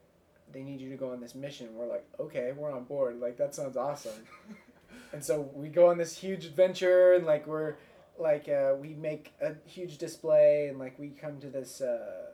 they 0.51 0.63
need 0.63 0.79
you 0.81 0.89
to 0.89 0.95
go 0.95 1.11
on 1.11 1.19
this 1.19 1.35
mission. 1.35 1.69
We're 1.75 1.87
like, 1.87 2.05
okay, 2.19 2.53
we're 2.55 2.71
on 2.71 2.83
board. 2.85 3.19
Like 3.19 3.37
that 3.37 3.53
sounds 3.55 3.75
awesome. 3.77 4.23
and 5.13 5.23
so 5.23 5.49
we 5.53 5.67
go 5.69 5.89
on 5.89 5.97
this 5.97 6.17
huge 6.17 6.45
adventure, 6.45 7.13
and 7.13 7.25
like 7.25 7.45
we're 7.45 7.75
like 8.17 8.47
uh, 8.49 8.73
we 8.79 8.93
make 8.93 9.33
a 9.41 9.53
huge 9.65 9.97
display, 9.97 10.67
and 10.69 10.79
like 10.79 10.97
we 10.97 11.09
come 11.09 11.39
to 11.41 11.47
this 11.47 11.81
uh, 11.81 12.31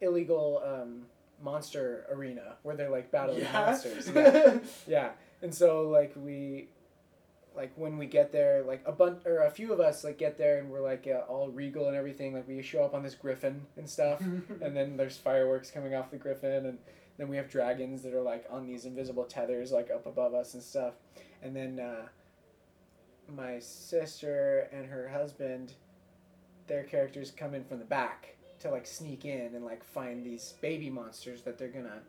illegal 0.00 0.62
um, 0.64 1.02
monster 1.42 2.06
arena 2.10 2.56
where 2.62 2.76
they're 2.76 2.90
like 2.90 3.10
battling 3.10 3.44
monsters. 3.52 4.08
Yeah. 4.14 4.58
yeah, 4.86 5.10
and 5.42 5.54
so 5.54 5.88
like 5.88 6.12
we 6.16 6.68
like 7.54 7.72
when 7.76 7.98
we 7.98 8.06
get 8.06 8.32
there, 8.32 8.62
like 8.62 8.82
a 8.86 8.92
bunch 8.92 9.24
or 9.26 9.42
a 9.42 9.50
few 9.50 9.72
of 9.72 9.80
us 9.80 10.04
like 10.04 10.18
get 10.18 10.38
there 10.38 10.58
and 10.58 10.70
we're 10.70 10.80
like 10.80 11.06
uh, 11.06 11.20
all 11.30 11.48
regal 11.48 11.88
and 11.88 11.96
everything. 11.96 12.32
Like 12.34 12.48
we 12.48 12.62
show 12.62 12.82
up 12.82 12.94
on 12.94 13.02
this 13.02 13.14
griffin 13.14 13.62
and 13.76 13.88
stuff, 13.88 14.20
and 14.60 14.76
then 14.76 14.96
there's 14.96 15.16
fireworks 15.16 15.70
coming 15.70 15.94
off 15.94 16.10
the 16.10 16.16
griffin, 16.16 16.66
and 16.66 16.78
then 17.18 17.28
we 17.28 17.36
have 17.36 17.48
dragons 17.48 18.02
that 18.02 18.14
are 18.14 18.22
like 18.22 18.46
on 18.50 18.66
these 18.66 18.84
invisible 18.84 19.24
tethers 19.24 19.72
like 19.72 19.90
up 19.90 20.06
above 20.06 20.34
us 20.34 20.54
and 20.54 20.62
stuff, 20.62 20.94
and 21.42 21.54
then 21.54 21.78
uh, 21.78 22.06
my 23.34 23.58
sister 23.58 24.68
and 24.72 24.86
her 24.86 25.08
husband, 25.08 25.74
their 26.66 26.84
characters 26.84 27.30
come 27.30 27.54
in 27.54 27.64
from 27.64 27.78
the 27.78 27.84
back 27.84 28.36
to 28.60 28.70
like 28.70 28.86
sneak 28.86 29.24
in 29.24 29.54
and 29.54 29.64
like 29.64 29.82
find 29.84 30.24
these 30.24 30.54
baby 30.60 30.88
monsters 30.88 31.42
that 31.42 31.58
they're 31.58 31.68
gonna 31.68 32.00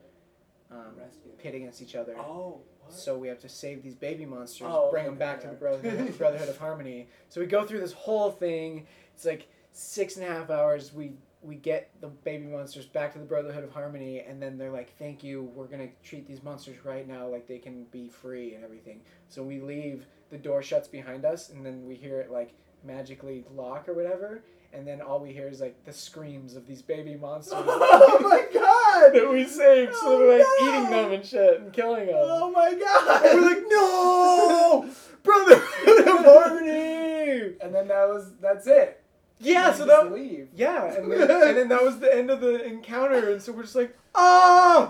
um, 0.72 0.96
Rescue. 0.98 1.32
pit 1.38 1.56
against 1.56 1.82
each 1.82 1.96
other. 1.96 2.18
Oh. 2.18 2.62
So 2.90 3.18
we 3.18 3.28
have 3.28 3.40
to 3.40 3.50
save 3.50 3.82
these 3.84 3.96
baby 3.96 4.26
monsters, 4.26 4.68
Oh, 4.70 4.90
bring 4.92 5.06
them 5.06 5.16
back 5.16 5.42
to 5.42 5.48
the. 5.48 5.54
Brotherhood, 5.54 6.18
Brotherhood 6.18 6.50
of 6.50 6.58
Harmony. 6.58 7.08
So 7.30 7.42
we 7.42 7.48
go 7.48 7.66
through 7.66 7.80
this 7.80 7.94
whole 7.94 8.32
thing. 8.32 8.86
It's 9.16 9.26
like 9.26 9.48
six 9.72 10.18
and 10.18 10.26
a 10.26 10.30
half 10.30 10.50
hours. 10.50 10.94
We 10.94 11.14
we 11.42 11.56
get 11.56 11.90
the 12.00 12.08
baby 12.08 12.46
monsters 12.46 12.86
back 12.86 13.12
to 13.14 13.20
the 13.20 13.26
Brotherhood 13.26 13.66
of 13.66 13.72
Harmony, 13.72 14.22
and 14.22 14.42
then 14.42 14.58
they're 14.58 14.72
like, 14.72 14.96
"Thank 14.98 15.24
you. 15.24 15.44
We're 15.56 15.68
gonna 15.68 15.90
treat 16.04 16.26
these 16.28 16.42
monsters 16.44 16.86
right 16.86 17.06
now, 17.08 17.28
like 17.28 17.48
they 17.48 17.58
can 17.60 17.84
be 17.86 18.08
free 18.10 18.54
and 18.56 18.64
everything." 18.64 19.02
So 19.30 19.44
we 19.44 19.60
leave. 19.60 20.06
The 20.30 20.38
door 20.38 20.64
shuts 20.64 20.88
behind 20.88 21.26
us, 21.26 21.50
and 21.50 21.66
then 21.66 21.86
we 21.86 21.96
hear 21.96 22.20
it 22.20 22.32
like 22.32 22.54
magically 22.84 23.46
lock 23.56 23.88
or 23.90 23.94
whatever. 23.94 24.44
And 24.74 24.88
then 24.88 25.02
all 25.02 25.20
we 25.20 25.32
hear 25.32 25.48
is 25.48 25.62
like 25.62 25.84
the 25.86 25.94
screams 25.94 26.56
of 26.56 26.66
these 26.66 26.82
baby 26.82 27.16
monsters 27.16 27.54
oh 27.58 28.20
my 28.22 28.44
god! 28.52 29.14
that 29.14 29.32
we 29.32 29.46
saved. 29.46 29.94
So 29.94 30.00
Oh, 30.04 30.18
they're 30.20 30.40
like 30.40 30.48
no. 30.62 30.68
eating 30.68 30.90
them 30.90 31.12
and 31.12 31.26
shit 31.26 31.60
and 31.62 31.72
killing 31.74 32.08
them. 32.08 32.16
Oh 32.18 32.50
my 32.52 32.74
god! 32.74 33.22
We're 33.24 33.42
like, 33.42 33.64
no, 33.68 34.90
Brotherhood 35.24 36.08
of 36.08 36.26
Harmony. 36.26 37.56
And 37.62 37.74
then 37.74 37.88
that 37.88 38.08
was 38.10 38.32
that's 38.42 38.66
it. 38.68 39.00
Yeah, 39.40 39.74
so 39.74 39.86
that 39.86 40.12
leave. 40.12 40.48
yeah, 40.56 40.86
and 40.94 41.12
then, 41.12 41.22
and 41.30 41.58
then 41.58 41.68
that 41.70 41.84
was 41.84 42.00
the 42.00 42.14
end 42.14 42.30
of 42.32 42.40
the 42.42 42.64
encounter, 42.66 43.30
and 43.32 43.42
so 43.42 43.52
we're 43.52 43.64
just 43.64 43.76
like, 43.76 43.96
oh 44.16 44.90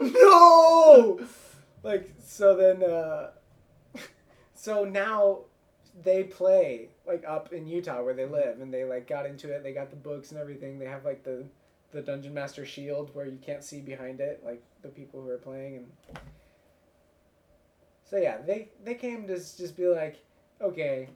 no, 0.00 1.20
like 1.82 2.10
so 2.24 2.56
then, 2.56 2.82
uh, 2.82 3.30
so 4.54 4.84
now 4.84 5.40
they 6.02 6.24
play 6.24 6.88
like 7.06 7.24
up 7.26 7.52
in 7.52 7.66
Utah 7.66 8.02
where 8.02 8.14
they 8.14 8.26
live, 8.26 8.60
and 8.60 8.72
they 8.72 8.84
like 8.84 9.06
got 9.06 9.26
into 9.26 9.50
it. 9.50 9.62
They 9.62 9.72
got 9.72 9.90
the 9.90 9.96
books 9.96 10.30
and 10.30 10.40
everything. 10.40 10.78
They 10.78 10.86
have 10.86 11.04
like 11.04 11.24
the 11.24 11.44
the 11.92 12.00
dungeon 12.02 12.34
master 12.34 12.64
shield 12.64 13.10
where 13.14 13.26
you 13.26 13.38
can't 13.44 13.64
see 13.64 13.80
behind 13.80 14.20
it, 14.20 14.42
like 14.44 14.62
the 14.82 14.88
people 14.88 15.20
who 15.20 15.28
are 15.28 15.38
playing, 15.38 15.76
and 15.76 16.20
so 18.04 18.16
yeah, 18.16 18.38
they 18.46 18.68
they 18.84 18.94
came 18.94 19.26
to 19.26 19.34
just 19.34 19.76
be 19.76 19.86
like, 19.86 20.16
okay, 20.60 21.08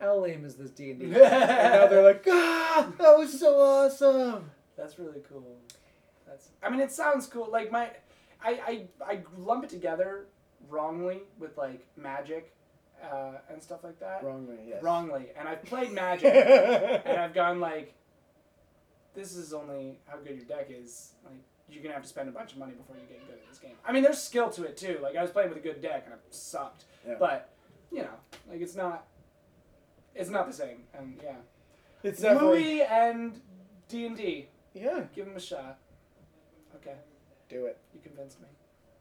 how 0.00 0.18
lame 0.18 0.44
is 0.44 0.56
this 0.56 0.70
D 0.70 0.90
and 0.90 1.00
D? 1.00 1.06
And 1.14 1.14
now 1.14 1.86
they're 1.86 2.02
like, 2.02 2.24
ah, 2.28 2.88
that 2.98 3.18
was 3.18 3.38
so 3.38 3.58
awesome. 3.58 4.50
That's 4.76 4.98
really 4.98 5.20
cool. 5.28 5.56
That's. 6.26 6.48
I 6.62 6.70
mean, 6.70 6.80
it 6.80 6.90
sounds 6.90 7.26
cool. 7.26 7.48
Like 7.50 7.70
my, 7.70 7.90
I 8.42 8.86
I, 9.00 9.12
I 9.12 9.18
lump 9.36 9.64
it 9.64 9.70
together 9.70 10.26
wrongly 10.68 11.20
with 11.38 11.56
like 11.56 11.86
magic, 11.96 12.52
uh, 13.02 13.38
and 13.50 13.62
stuff 13.62 13.82
like 13.84 13.98
that. 14.00 14.22
Wrongly, 14.22 14.56
yes. 14.68 14.82
Wrongly, 14.82 15.26
and 15.38 15.48
I've 15.48 15.62
played 15.64 15.92
magic, 16.04 16.32
and 16.34 17.18
I've 17.20 17.34
gone 17.34 17.60
like, 17.60 17.94
this 19.14 19.34
is 19.36 19.52
only 19.52 19.98
how 20.06 20.18
good 20.18 20.36
your 20.36 20.44
deck 20.46 20.68
is. 20.70 21.12
Like 21.24 21.34
you're 21.68 21.82
gonna 21.82 21.94
have 21.94 22.02
to 22.02 22.08
spend 22.08 22.28
a 22.28 22.32
bunch 22.32 22.52
of 22.52 22.58
money 22.58 22.72
before 22.72 22.96
you 22.96 23.02
get 23.08 23.24
good 23.26 23.36
at 23.36 23.48
this 23.48 23.58
game. 23.58 23.74
I 23.86 23.92
mean, 23.92 24.02
there's 24.02 24.20
skill 24.20 24.50
to 24.50 24.64
it 24.64 24.76
too. 24.76 24.98
Like 25.02 25.16
I 25.16 25.22
was 25.22 25.30
playing 25.30 25.48
with 25.50 25.58
a 25.58 25.62
good 25.62 25.80
deck 25.80 26.02
and 26.06 26.14
it 26.14 26.20
sucked, 26.30 26.84
Yeah. 27.06 27.14
but 27.18 27.50
you 27.92 28.02
know, 28.02 28.14
like 28.50 28.60
it's 28.60 28.74
not. 28.76 29.06
It's 30.14 30.30
not 30.30 30.48
the 30.48 30.52
same, 30.52 30.82
and 30.92 31.18
yeah. 31.22 31.36
it's 32.02 32.20
definitely 32.20 32.78
Louis 32.78 32.82
and 32.82 33.40
D 33.88 34.06
and 34.06 34.16
D. 34.16 34.48
yeah. 34.74 35.04
Give 35.14 35.26
him 35.26 35.36
a 35.36 35.40
shot. 35.40 35.78
Okay, 36.76 36.96
Do 37.48 37.66
it. 37.66 37.78
you 37.94 38.00
convinced 38.00 38.40
me. 38.40 38.48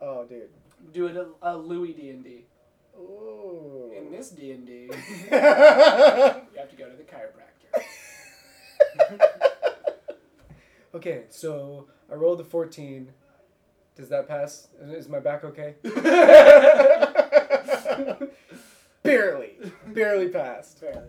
Oh, 0.02 0.26
dude. 0.26 0.50
Do 0.94 1.08
it 1.08 1.16
a, 1.18 1.28
a 1.42 1.58
Louis 1.58 1.94
D 1.94 2.10
and 2.12 2.24
D. 2.24 2.46
Ooh. 3.00 3.92
In 3.98 4.12
this 4.12 4.30
D 4.32 4.52
and 4.52 4.66
D, 4.66 4.72
you 4.84 4.90
have 4.90 6.70
to 6.70 6.76
go 6.78 6.90
to 6.90 6.96
the 6.96 7.04
chiropractor. 7.04 7.84
okay, 10.96 11.24
so 11.30 11.88
I 12.12 12.16
rolled 12.16 12.42
a 12.42 12.44
fourteen. 12.44 13.12
Does 13.96 14.10
that 14.10 14.28
pass? 14.28 14.68
Is 14.82 15.08
my 15.10 15.20
back 15.20 15.44
okay? 15.44 15.76
barely, 19.04 19.52
barely 19.88 20.30
passed. 20.30 20.82
Barely. 20.82 21.08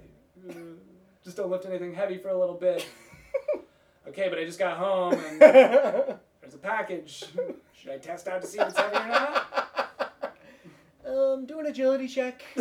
Mm, 0.48 0.76
Just 1.24 1.36
don't 1.36 1.50
lift 1.50 1.66
anything 1.66 1.94
heavy 1.94 2.18
for 2.18 2.28
a 2.30 2.38
little 2.38 2.56
bit. 2.56 2.84
Okay, 4.08 4.28
but 4.28 4.38
I 4.38 4.44
just 4.44 4.58
got 4.58 4.76
home 4.76 5.12
and 5.14 5.40
there's 5.40 6.54
a 6.54 6.58
package. 6.60 7.26
Should 7.74 7.92
I 7.92 7.98
test 7.98 8.26
out 8.26 8.40
to 8.42 8.46
see 8.48 8.58
if 8.58 8.68
it's 8.68 8.78
heavy 8.78 8.96
or 8.96 9.06
not? 9.08 9.59
Um, 11.10 11.46
do 11.46 11.58
an 11.60 11.66
agility 11.66 12.08
check. 12.08 12.42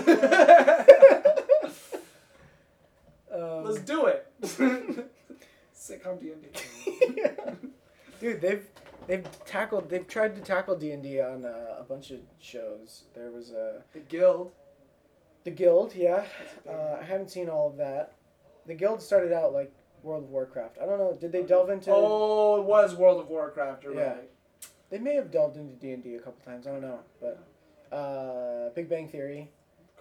um, 3.34 3.63
Let's 3.63 3.80
do 3.80 4.05
it. 4.07 4.27
Sitcom 5.76 6.19
D 6.19 6.31
and 6.31 6.41
D. 6.43 7.23
Dude, 8.19 8.41
they've 8.41 8.65
they've 9.07 9.26
tackled 9.45 9.89
they've 9.89 10.07
tried 10.07 10.35
to 10.35 10.41
tackle 10.41 10.76
D 10.76 10.91
and 10.91 11.01
D 11.03 11.21
on 11.21 11.45
uh, 11.45 11.76
a 11.80 11.84
bunch 11.84 12.11
of 12.11 12.19
shows. 12.39 13.03
There 13.15 13.31
was 13.31 13.51
uh, 13.51 13.81
The 13.93 13.99
Guild. 13.99 14.51
the 15.45 15.51
Guild, 15.51 15.93
yeah. 15.95 16.26
A 16.67 16.71
Uh, 16.71 16.97
I 17.01 17.05
haven't 17.05 17.31
seen 17.31 17.49
all 17.49 17.69
of 17.69 17.77
that. 17.77 18.13
The 18.67 18.73
Guild 18.76 19.01
started 19.01 19.31
out 19.31 19.53
like 19.53 19.71
World 20.03 20.23
of 20.26 20.30
Warcraft. 20.30 20.77
I 20.81 20.85
don't 20.85 20.97
know. 20.99 21.17
Did 21.19 21.31
they 21.31 21.43
delve 21.43 21.69
into? 21.69 21.91
Oh, 21.93 22.57
it 22.61 22.65
was 22.65 22.95
World 22.95 23.19
of 23.21 23.27
Warcraft. 23.30 23.84
You're 23.84 23.95
Yeah. 23.95 24.13
right. 24.13 24.30
They 24.89 24.97
may 24.97 25.13
have 25.15 25.30
delved 25.31 25.55
into 25.55 25.76
D 25.76 25.91
and 25.93 26.03
D 26.03 26.15
a 26.15 26.19
couple 26.19 26.43
times. 26.43 26.65
I 26.67 26.71
don't 26.71 26.81
know, 26.81 26.99
but 27.21 27.39
uh, 27.91 28.70
Big 28.76 28.90
Bang 28.90 29.07
Theory. 29.07 29.52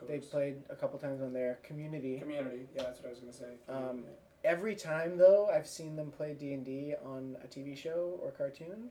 They 0.08 0.18
played 0.18 0.62
a 0.70 0.76
couple 0.76 0.98
times 0.98 1.20
on 1.22 1.32
there. 1.32 1.58
Community. 1.64 2.18
Community. 2.20 2.68
Yeah, 2.74 2.84
that's 2.84 3.00
what 3.00 3.06
I 3.08 3.10
was 3.10 3.18
gonna 3.18 3.32
say. 3.32 3.56
Um, 3.68 4.04
Every 4.44 4.76
time 4.76 5.18
though, 5.18 5.50
I've 5.52 5.66
seen 5.66 5.96
them 5.96 6.12
play 6.12 6.34
D 6.34 6.52
and 6.52 6.64
D 6.64 6.94
on 7.04 7.36
a 7.42 7.48
TV 7.48 7.76
show 7.76 8.18
or 8.22 8.30
cartoon. 8.30 8.90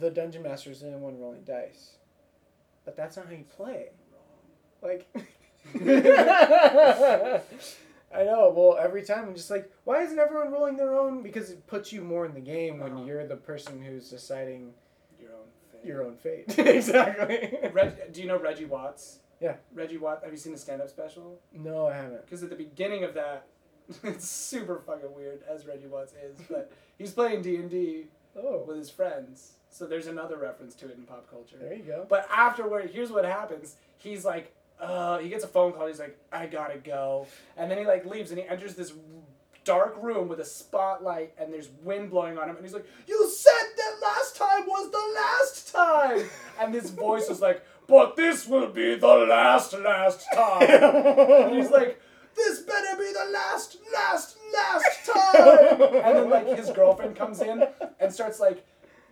The 0.00 0.10
dungeon 0.10 0.42
master 0.42 0.70
is 0.70 0.80
the 0.80 0.88
only 0.88 0.98
one 0.98 1.18
rolling 1.18 1.44
dice, 1.44 1.96
but 2.84 2.96
that's 2.96 3.16
not 3.16 3.26
how 3.26 3.32
you 3.32 3.44
play. 3.44 3.86
Like, 4.82 5.06
I 8.14 8.22
know. 8.24 8.52
Well, 8.54 8.76
every 8.78 9.02
time 9.02 9.24
I'm 9.28 9.34
just 9.34 9.50
like, 9.50 9.70
why 9.84 10.02
isn't 10.02 10.18
everyone 10.18 10.52
rolling 10.52 10.76
their 10.76 10.94
own? 10.94 11.22
Because 11.22 11.50
it 11.50 11.66
puts 11.66 11.92
you 11.92 12.02
more 12.02 12.26
in 12.26 12.34
the 12.34 12.40
game 12.40 12.78
when 12.80 12.92
Uh-huh. 12.92 13.04
you're 13.04 13.26
the 13.26 13.36
person 13.36 13.80
who's 13.82 14.10
deciding 14.10 14.72
your 15.86 16.02
own 16.04 16.16
thing. 16.16 16.44
your 16.46 16.56
own 16.56 16.56
fate. 16.56 16.66
exactly. 16.76 17.70
Reg, 17.72 18.12
do 18.12 18.20
you 18.20 18.26
know 18.26 18.38
Reggie 18.38 18.64
Watts? 18.64 19.20
Yeah. 19.40 19.56
Reggie 19.74 19.98
Watts. 19.98 20.22
Have 20.24 20.32
you 20.32 20.38
seen 20.38 20.52
the 20.52 20.58
stand-up 20.58 20.88
special? 20.88 21.38
No, 21.52 21.86
I 21.88 21.94
haven't. 21.94 22.24
Because 22.24 22.42
at 22.42 22.50
the 22.50 22.56
beginning 22.56 23.04
of 23.04 23.14
that, 23.14 23.46
it's 24.02 24.28
super 24.28 24.82
fucking 24.86 25.14
weird 25.14 25.42
as 25.48 25.66
Reggie 25.66 25.86
Watts 25.86 26.12
is, 26.14 26.38
but 26.50 26.72
he's 26.98 27.12
playing 27.12 27.42
D 27.42 27.56
and 27.56 27.70
D 27.70 28.06
Oh, 28.38 28.64
with 28.66 28.76
his 28.76 28.90
friends. 28.90 29.52
So 29.70 29.86
there's 29.86 30.06
another 30.08 30.36
reference 30.36 30.74
to 30.76 30.86
it 30.86 30.96
in 30.96 31.04
pop 31.04 31.30
culture. 31.30 31.56
there 31.58 31.72
you 31.74 31.82
go. 31.82 32.06
But 32.08 32.28
afterward, 32.30 32.90
here's 32.92 33.10
what 33.10 33.24
happens. 33.24 33.76
He's 33.98 34.24
like, 34.26 34.52
uh, 34.78 35.18
he 35.18 35.30
gets 35.30 35.42
a 35.44 35.48
phone 35.48 35.72
call. 35.72 35.86
He's 35.86 35.98
like, 35.98 36.18
I 36.30 36.46
gotta 36.46 36.76
go. 36.78 37.26
And 37.56 37.70
then 37.70 37.78
he 37.78 37.86
like 37.86 38.04
leaves 38.04 38.30
and 38.30 38.38
he 38.40 38.46
enters 38.46 38.74
this 38.74 38.92
dark 39.66 39.96
room 40.00 40.28
with 40.28 40.40
a 40.40 40.44
spotlight 40.44 41.34
and 41.38 41.52
there's 41.52 41.68
wind 41.82 42.10
blowing 42.10 42.38
on 42.38 42.48
him. 42.48 42.56
And 42.56 42.64
he's 42.64 42.72
like, 42.72 42.86
You 43.06 43.28
said 43.28 43.66
that 43.76 43.96
last 44.00 44.36
time 44.36 44.66
was 44.66 44.90
the 44.90 45.14
last 45.14 45.72
time. 45.72 46.30
And 46.58 46.72
this 46.72 46.88
voice 46.88 47.28
was 47.28 47.42
like, 47.42 47.62
But 47.86 48.16
this 48.16 48.46
will 48.46 48.68
be 48.68 48.94
the 48.94 49.06
last, 49.06 49.78
last 49.78 50.24
time. 50.32 50.62
And 50.62 51.54
he's 51.54 51.70
like, 51.70 52.00
This 52.34 52.60
better 52.60 52.96
be 52.96 53.12
the 53.12 53.30
last, 53.32 53.76
last, 53.92 54.38
last 54.54 55.04
time. 55.04 55.82
And 55.82 56.16
then 56.16 56.30
like 56.30 56.46
his 56.56 56.70
girlfriend 56.70 57.16
comes 57.16 57.42
in 57.42 57.66
and 58.00 58.12
starts 58.12 58.40
like 58.40 58.64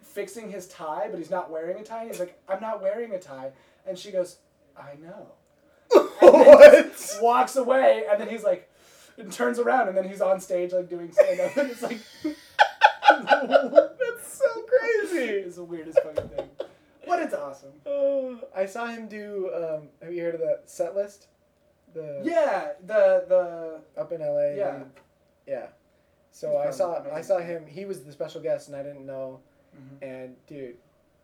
fixing 0.02 0.50
his 0.50 0.68
tie, 0.68 1.08
but 1.10 1.18
he's 1.18 1.30
not 1.30 1.50
wearing 1.50 1.78
a 1.78 1.82
tie. 1.82 2.02
And 2.02 2.10
he's 2.10 2.20
like, 2.20 2.40
I'm 2.48 2.60
not 2.60 2.80
wearing 2.80 3.12
a 3.12 3.18
tie. 3.18 3.50
And 3.86 3.98
she 3.98 4.12
goes, 4.12 4.38
I 4.76 4.94
know. 5.02 5.26
what? 6.20 7.18
Walks 7.20 7.56
away, 7.56 8.04
and 8.10 8.20
then 8.20 8.28
he's 8.28 8.42
like, 8.42 8.70
and 9.18 9.32
turns 9.32 9.58
around 9.58 9.88
and 9.88 9.96
then 9.96 10.08
he's 10.08 10.20
on 10.20 10.40
stage 10.40 10.72
like 10.72 10.88
doing 10.88 11.12
stand 11.12 11.40
up 11.40 11.56
and 11.56 11.70
it's 11.70 11.82
like 11.82 11.98
That's 13.08 14.38
so 14.38 14.62
crazy. 14.62 15.24
it's 15.26 15.56
the 15.56 15.64
weirdest 15.64 15.98
fucking 16.00 16.28
thing. 16.28 16.48
But 17.06 17.20
it's 17.20 17.34
awesome. 17.34 17.72
Oh, 17.86 18.38
I 18.56 18.66
saw 18.66 18.86
him 18.86 19.08
do. 19.08 19.50
Um, 19.54 19.88
have 20.02 20.12
you 20.12 20.22
heard 20.22 20.34
of 20.34 20.40
the 20.40 20.60
set 20.66 20.94
list? 20.96 21.28
The 21.92 22.22
Yeah, 22.24 22.72
the 22.84 23.24
the 23.28 24.00
up 24.00 24.12
in 24.12 24.20
LA. 24.20 24.54
Yeah. 24.56 24.78
yeah. 25.46 25.66
So 26.30 26.56
I 26.58 26.70
saw 26.70 26.96
amazing 26.96 27.12
I 27.16 27.20
saw 27.20 27.38
him. 27.38 27.66
He 27.66 27.84
was 27.84 28.02
the 28.02 28.12
special 28.12 28.40
guest, 28.40 28.68
and 28.68 28.76
I 28.76 28.82
didn't 28.82 29.06
know. 29.06 29.40
Mhm. 29.76 30.02
And 30.02 30.36
dude, 30.46 30.76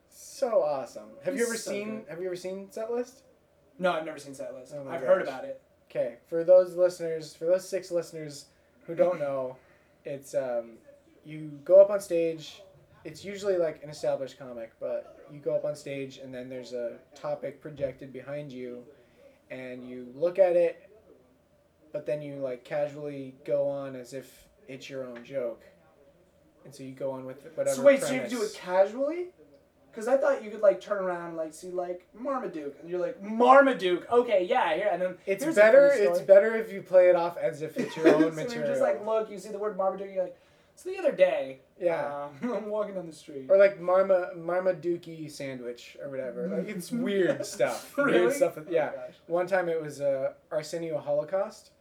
so 0.08 0.62
awesome. 0.62 1.08
Have 1.24 1.36
you 1.36 1.44
ever 1.44 1.56
so 1.56 1.70
seen 1.70 2.00
good. 2.00 2.08
Have 2.10 2.20
you 2.20 2.26
ever 2.26 2.36
seen 2.36 2.70
set 2.70 2.92
list? 2.92 3.22
No, 3.78 3.92
I've 3.92 4.04
never 4.04 4.18
seen 4.18 4.34
set 4.34 4.54
list. 4.54 4.74
Oh 4.76 4.88
I've 4.88 5.00
heard 5.00 5.22
about 5.22 5.44
it. 5.44 5.60
Okay, 5.90 6.14
for 6.28 6.44
those 6.44 6.76
listeners, 6.76 7.34
for 7.34 7.46
those 7.46 7.68
six 7.68 7.90
listeners 7.90 8.46
who 8.86 8.94
don't 8.94 9.18
know, 9.26 9.56
it's 10.04 10.34
um, 10.34 10.72
you 11.24 11.50
go 11.64 11.80
up 11.80 11.90
on 11.90 12.00
stage. 12.00 12.62
It's 13.04 13.24
usually 13.24 13.56
like 13.56 13.82
an 13.82 13.90
established 13.90 14.38
comic, 14.38 14.72
but 14.78 15.18
you 15.32 15.38
go 15.40 15.54
up 15.54 15.64
on 15.64 15.74
stage 15.74 16.18
and 16.18 16.34
then 16.34 16.48
there's 16.48 16.72
a 16.74 16.98
topic 17.14 17.60
projected 17.60 18.12
behind 18.12 18.52
you, 18.52 18.82
and 19.50 19.88
you 19.88 20.06
look 20.14 20.38
at 20.38 20.54
it, 20.54 20.88
but 21.92 22.06
then 22.06 22.22
you 22.22 22.36
like 22.36 22.62
casually 22.64 23.34
go 23.44 23.68
on 23.68 23.96
as 23.96 24.12
if 24.12 24.44
it's 24.68 24.88
your 24.88 25.04
own 25.04 25.24
joke, 25.24 25.62
and 26.64 26.72
so 26.74 26.82
you 26.84 26.92
go 26.92 27.10
on 27.10 27.24
with 27.24 27.44
whatever. 27.56 27.76
so 27.76 27.82
wait, 27.82 28.02
so 28.02 28.14
you 28.14 28.28
do 28.28 28.42
it 28.42 28.54
casually? 28.54 29.28
Because 29.90 30.06
I 30.08 30.16
thought 30.16 30.44
you 30.44 30.50
could 30.50 30.60
like 30.60 30.80
turn 30.80 31.02
around 31.02 31.28
and 31.28 31.36
like 31.36 31.52
see 31.52 31.68
like 31.70 32.06
Marmaduke, 32.18 32.76
and 32.80 32.88
you're 32.88 33.00
like 33.00 33.20
Marmaduke. 33.22 34.10
Okay, 34.10 34.46
yeah, 34.48 34.74
here, 34.74 34.88
and 34.92 35.02
then 35.02 35.14
It's 35.26 35.44
better. 35.44 35.90
It's 35.92 36.20
better 36.20 36.54
if 36.56 36.72
you 36.72 36.82
play 36.82 37.08
it 37.08 37.16
off 37.16 37.36
as 37.36 37.62
if 37.62 37.76
it's 37.76 37.96
your 37.96 38.08
own 38.14 38.22
so 38.22 38.30
material. 38.30 38.54
you're 38.54 38.66
just 38.66 38.80
like, 38.80 39.04
look, 39.04 39.30
you 39.30 39.38
see 39.38 39.50
the 39.50 39.58
word 39.58 39.76
Marmaduke, 39.76 40.12
you're 40.14 40.22
like, 40.24 40.36
so 40.76 40.88
the 40.88 40.98
other 40.98 41.12
day, 41.12 41.58
yeah. 41.78 42.28
uh, 42.42 42.54
I'm 42.56 42.70
walking 42.70 42.94
down 42.94 43.06
the 43.06 43.12
street. 43.12 43.46
Or 43.50 43.58
like 43.58 43.80
Marma 43.80 44.34
Marmaduke 44.36 45.28
sandwich 45.30 45.96
or 46.02 46.08
whatever. 46.08 46.48
Like 46.48 46.68
it's 46.68 46.90
weird 47.08 47.44
stuff. 47.44 47.92
Really? 47.98 48.20
Weird 48.20 48.32
stuff. 48.32 48.56
With, 48.56 48.68
Oh 48.68 48.72
yeah. 48.72 48.92
gosh. 48.94 49.14
One 49.26 49.46
time 49.46 49.68
it 49.68 49.82
was 49.82 50.00
uh, 50.00 50.32
Arsenio 50.50 50.98
Holocaust. 50.98 51.72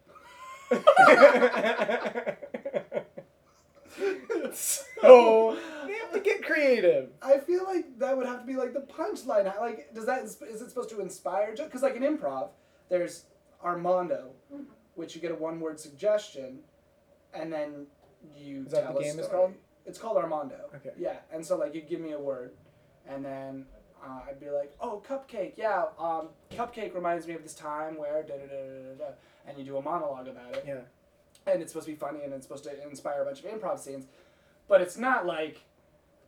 so 4.53 5.57
have 6.11 6.23
to 6.23 6.30
get 6.30 6.44
creative. 6.44 7.10
I 7.22 7.38
feel 7.40 7.64
like 7.65 7.99
that 7.99 8.15
would 8.18 8.26
have 8.27 8.41
to 8.41 8.45
be 8.48 8.56
like 8.56 8.73
the 8.73 8.81
punchline. 8.81 9.45
Like, 9.60 9.94
does 9.94 10.06
that 10.06 10.23
is 10.23 10.41
it 10.41 10.69
supposed 10.69 10.90
to 10.90 10.99
inspire? 11.02 11.56
Because 11.56 11.81
like 11.81 11.95
in 11.95 12.03
improv, 12.03 12.49
there's 12.90 13.26
Armando, 13.64 14.31
which 14.95 15.15
you 15.15 15.22
get 15.22 15.31
a 15.31 15.36
one-word 15.36 15.80
suggestion, 15.80 16.60
and 17.34 17.52
then 17.52 17.88
you 18.38 18.65
Is 18.65 18.72
that 18.72 18.94
the 18.94 18.98
a 18.98 19.03
game 19.03 19.19
is 19.19 19.27
called? 19.27 19.53
It's 19.86 19.98
called 19.99 20.18
Armando. 20.18 20.69
Okay. 20.76 20.91
Yeah, 20.98 21.18
and 21.31 21.45
so 21.45 21.57
like 21.57 21.73
you 21.73 21.81
give 21.81 21.99
me 22.02 22.11
a 22.14 22.19
word, 22.19 22.52
and 23.07 23.23
then 23.23 23.65
uh, 24.03 24.19
I'd 24.30 24.40
be 24.40 24.49
like, 24.49 24.73
oh, 24.81 25.02
cupcake. 25.07 25.53
Yeah, 25.57 25.86
um, 25.99 26.30
cupcake 26.52 26.94
reminds 26.94 27.27
me 27.27 27.34
of 27.34 27.44
this 27.44 27.53
time 27.53 27.98
where 27.98 28.23
da 28.23 28.36
da 28.36 28.45
da 28.45 28.48
da 28.48 28.95
da, 28.98 29.06
da, 29.06 29.14
and 29.48 29.57
you 29.57 29.64
do 29.64 29.77
a 29.77 29.81
monologue 29.81 30.27
about 30.27 30.56
it. 30.56 30.64
Yeah. 30.68 30.81
and 31.48 31.61
it's 31.61 31.72
supposed 31.72 31.88
to 31.88 31.94
be 31.94 31.98
funny 31.98 32.19
and 32.23 32.34
it's 32.34 32.45
supposed 32.45 32.64
to 32.65 32.84
inspire 32.90 33.22
a 33.22 33.26
bunch 33.26 33.40
of 33.40 33.45
improv 33.45 33.80
scenes, 33.80 34.06
but 34.68 34.81
it's 34.81 34.98
not 34.98 35.26
like 35.26 35.64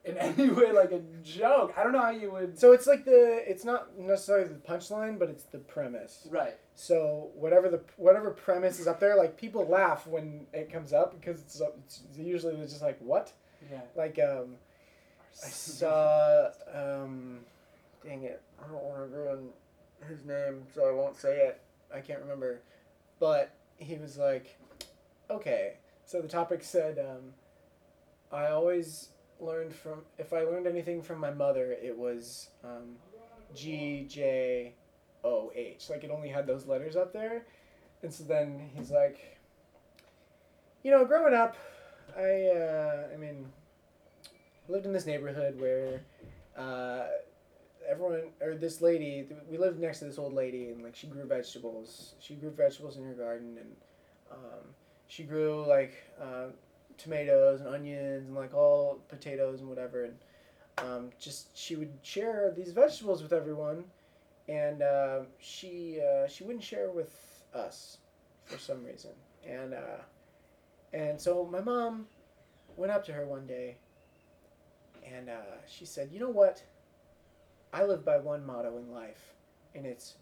in 0.03 0.17
any 0.17 0.49
way 0.49 0.71
like 0.71 0.91
a 0.91 1.01
joke. 1.23 1.73
I 1.77 1.83
don't 1.83 1.93
know 1.93 2.01
how 2.01 2.11
you 2.11 2.31
would. 2.31 2.57
So 2.57 2.71
it's 2.71 2.87
like 2.87 3.05
the 3.05 3.43
it's 3.47 3.65
not 3.65 3.97
necessarily 3.97 4.47
the 4.47 4.55
punchline, 4.55 5.19
but 5.19 5.29
it's 5.29 5.43
the 5.43 5.59
premise. 5.59 6.27
Right. 6.29 6.55
So 6.75 7.29
whatever 7.35 7.69
the 7.69 7.81
whatever 7.97 8.31
premise 8.31 8.79
is 8.79 8.87
up 8.87 8.99
there, 8.99 9.15
like 9.15 9.37
people 9.37 9.65
laugh 9.65 10.07
when 10.07 10.47
it 10.53 10.71
comes 10.71 10.93
up 10.93 11.19
because 11.19 11.41
it's, 11.41 11.61
it's 11.61 12.01
usually 12.17 12.55
they're 12.55 12.65
just 12.65 12.81
like 12.81 12.97
what? 12.99 13.31
Yeah. 13.71 13.81
Like 13.95 14.19
um, 14.19 14.55
I 15.43 15.47
saw 15.47 16.49
um, 16.73 17.39
dang 18.03 18.23
it, 18.23 18.41
I 18.59 18.67
don't 18.67 18.83
want 18.83 19.11
to 19.11 19.17
ruin 19.17 19.49
his 20.07 20.25
name, 20.25 20.63
so 20.73 20.87
I 20.87 20.91
won't 20.91 21.15
say 21.15 21.47
it. 21.47 21.61
I 21.93 21.99
can't 21.99 22.21
remember, 22.21 22.61
but 23.19 23.51
he 23.77 23.95
was 23.97 24.17
like, 24.17 24.57
okay. 25.29 25.73
So 26.05 26.21
the 26.21 26.27
topic 26.27 26.63
said, 26.63 26.97
um, 26.99 27.33
I 28.31 28.47
always 28.47 29.09
learned 29.41 29.73
from 29.73 30.01
if 30.17 30.33
I 30.33 30.41
learned 30.43 30.67
anything 30.67 31.01
from 31.01 31.19
my 31.19 31.31
mother, 31.31 31.71
it 31.71 31.97
was 31.97 32.49
um, 32.63 32.95
G 33.55 34.05
J 34.09 34.73
O 35.23 35.51
H. 35.55 35.89
Like 35.89 36.03
it 36.03 36.11
only 36.11 36.29
had 36.29 36.47
those 36.47 36.67
letters 36.67 36.95
up 36.95 37.13
there, 37.13 37.45
and 38.03 38.13
so 38.13 38.23
then 38.23 38.69
he's 38.75 38.91
like, 38.91 39.37
you 40.83 40.91
know, 40.91 41.05
growing 41.05 41.33
up, 41.33 41.55
I 42.17 42.45
uh, 42.55 43.07
I 43.13 43.17
mean, 43.17 43.45
lived 44.67 44.85
in 44.85 44.93
this 44.93 45.05
neighborhood 45.05 45.59
where 45.59 46.01
uh, 46.57 47.05
everyone 47.89 48.23
or 48.41 48.55
this 48.55 48.81
lady 48.81 49.27
we 49.49 49.57
lived 49.57 49.79
next 49.79 49.99
to 49.99 50.05
this 50.05 50.17
old 50.17 50.33
lady 50.33 50.69
and 50.69 50.83
like 50.83 50.95
she 50.95 51.07
grew 51.07 51.25
vegetables. 51.25 52.15
She 52.19 52.35
grew 52.35 52.51
vegetables 52.51 52.97
in 52.97 53.03
her 53.03 53.13
garden 53.13 53.57
and 53.59 53.71
um, 54.31 54.63
she 55.07 55.23
grew 55.23 55.65
like 55.67 55.93
uh, 56.21 56.47
tomatoes 57.01 57.61
and 57.61 57.69
onions 57.69 58.27
and 58.27 58.35
like 58.35 58.53
all 58.53 58.99
potatoes 59.07 59.59
and 59.59 59.69
whatever 59.69 60.05
and 60.05 60.15
um, 60.77 61.09
just 61.19 61.55
she 61.57 61.75
would 61.75 61.91
share 62.01 62.53
these 62.55 62.71
vegetables 62.71 63.21
with 63.21 63.33
everyone 63.33 63.83
and 64.47 64.81
uh, 64.81 65.19
she 65.39 65.99
uh, 66.01 66.27
she 66.27 66.43
wouldn't 66.43 66.63
share 66.63 66.89
with 66.91 67.43
us 67.53 67.97
for 68.45 68.57
some 68.57 68.83
reason 68.83 69.11
and 69.47 69.73
uh, 69.73 70.01
and 70.93 71.19
so 71.19 71.47
my 71.51 71.61
mom 71.61 72.05
went 72.77 72.91
up 72.91 73.05
to 73.05 73.13
her 73.13 73.25
one 73.25 73.45
day 73.45 73.77
and 75.15 75.29
uh, 75.29 75.57
she 75.67 75.85
said, 75.85 76.09
You 76.11 76.19
know 76.19 76.29
what? 76.29 76.63
I 77.73 77.83
live 77.83 78.03
by 78.03 78.17
one 78.17 78.45
motto 78.45 78.77
in 78.77 78.91
life, 78.91 79.33
and 79.75 79.85
it's 79.85 80.15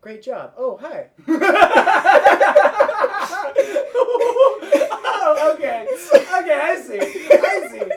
great 0.00 0.22
job. 0.22 0.52
Oh, 0.56 0.76
hi. 0.80 1.10
oh, 3.98 5.54
okay. 5.54 5.86
Okay, 6.14 6.60
I 6.62 6.76
see. 6.76 7.00
I 7.00 7.68
see. 7.70 7.90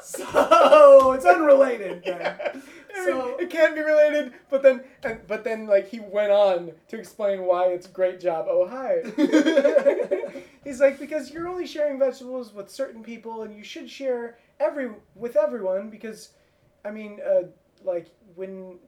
So 0.00 1.12
it's 1.12 1.24
unrelated 1.24 2.02
then. 2.04 2.62
So 3.04 3.36
it 3.38 3.48
can 3.50 3.74
be 3.74 3.80
related, 3.80 4.32
but 4.50 4.62
then, 4.62 4.82
and, 5.04 5.20
but 5.26 5.44
then, 5.44 5.66
like 5.66 5.88
he 5.88 6.00
went 6.00 6.32
on 6.32 6.72
to 6.88 6.98
explain 6.98 7.44
why 7.44 7.66
it's 7.68 7.86
great 7.86 8.20
job. 8.20 8.46
Oh, 8.48 8.66
hi. 8.66 9.02
He's 10.64 10.80
like 10.80 10.98
because 10.98 11.30
you're 11.30 11.48
only 11.48 11.66
sharing 11.66 11.98
vegetables 11.98 12.52
with 12.52 12.70
certain 12.70 13.02
people, 13.02 13.42
and 13.42 13.56
you 13.56 13.62
should 13.64 13.88
share 13.88 14.38
every 14.60 14.90
with 15.14 15.36
everyone 15.36 15.90
because, 15.90 16.30
I 16.84 16.90
mean, 16.90 17.20
uh, 17.24 17.44
like 17.84 18.10
when 18.34 18.78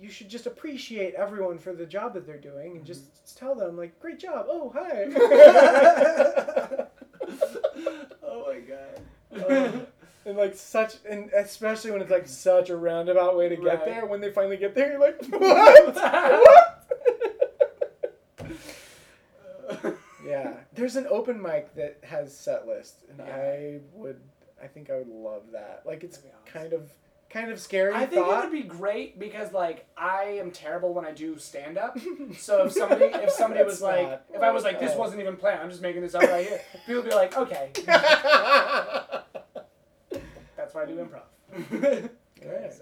you 0.00 0.08
should 0.10 0.28
just 0.28 0.46
appreciate 0.46 1.14
everyone 1.14 1.58
for 1.58 1.72
the 1.74 1.86
job 1.86 2.14
that 2.14 2.26
they're 2.26 2.38
doing, 2.38 2.76
and 2.76 2.84
just 2.86 3.36
tell 3.36 3.54
them 3.54 3.76
like, 3.76 3.98
"Great 4.00 4.18
job! 4.18 4.46
Oh, 4.48 4.72
hi." 4.74 5.04
oh 8.22 8.46
my 8.46 8.60
god. 8.60 9.00
Um, 9.72 9.86
and 10.26 10.36
like 10.36 10.54
such, 10.56 10.94
and 11.08 11.30
especially 11.32 11.90
when 11.90 12.00
it's 12.02 12.10
like 12.10 12.26
such 12.26 12.70
a 12.70 12.76
roundabout 12.76 13.36
way 13.36 13.48
to 13.48 13.56
get 13.56 13.64
Right. 13.64 13.84
there. 13.84 14.06
When 14.06 14.20
they 14.20 14.30
finally 14.32 14.56
get 14.56 14.74
there, 14.74 14.90
you're 14.92 15.00
like, 15.00 15.22
"What? 15.28 15.94
what?" 15.94 16.76
Yeah, 20.24 20.54
there's 20.74 20.96
an 20.96 21.06
open 21.10 21.40
mic 21.40 21.74
that 21.74 21.98
has 22.04 22.36
set 22.36 22.66
list, 22.66 23.04
and 23.08 23.18
Yeah. 23.18 23.34
I 23.36 23.80
would, 23.94 24.20
I 24.62 24.66
think 24.66 24.90
I 24.90 24.96
would 24.96 25.08
love 25.08 25.50
that. 25.52 25.82
Like 25.84 26.04
it's 26.04 26.20
kind 26.46 26.72
of, 26.72 26.90
kind 27.30 27.50
of 27.50 27.58
scary. 27.60 27.94
I 27.94 28.06
think 28.06 28.26
it 28.26 28.28
would 28.28 28.52
be 28.52 28.62
great 28.62 29.18
because 29.18 29.52
like 29.52 29.86
I 29.96 30.36
am 30.40 30.50
terrible 30.50 30.92
when 30.92 31.04
I 31.04 31.12
do 31.12 31.38
stand 31.38 31.78
up. 31.78 31.96
So 32.36 32.66
if 32.66 32.72
somebody 32.72 33.04
if 33.06 33.30
somebody 33.30 33.64
was 33.64 33.80
like 33.80 34.08
not. 34.08 34.24
if 34.34 34.42
I 34.42 34.50
was 34.50 34.64
like 34.64 34.78
this 34.80 34.96
wasn't 34.96 35.20
even 35.20 35.36
planned, 35.36 35.60
I'm 35.60 35.70
just 35.70 35.82
making 35.82 36.02
this 36.02 36.14
up 36.14 36.22
right 36.22 36.46
here. 36.46 36.60
People 36.86 37.02
would 37.02 37.10
be 37.10 37.14
like, 37.14 37.36
okay, 37.36 37.70
that's 40.56 40.74
why 40.74 40.82
I 40.82 40.86
do 40.86 40.96
improv. 40.96 41.22
Because 42.34 42.80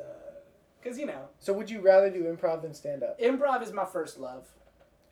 uh, 0.96 1.00
you 1.00 1.06
know, 1.06 1.28
so 1.38 1.52
would 1.52 1.70
you 1.70 1.80
rather 1.80 2.10
do 2.10 2.24
improv 2.24 2.62
than 2.62 2.74
stand 2.74 3.02
up? 3.02 3.18
improv 3.20 3.62
is 3.62 3.72
my 3.72 3.84
first 3.84 4.18
love. 4.18 4.46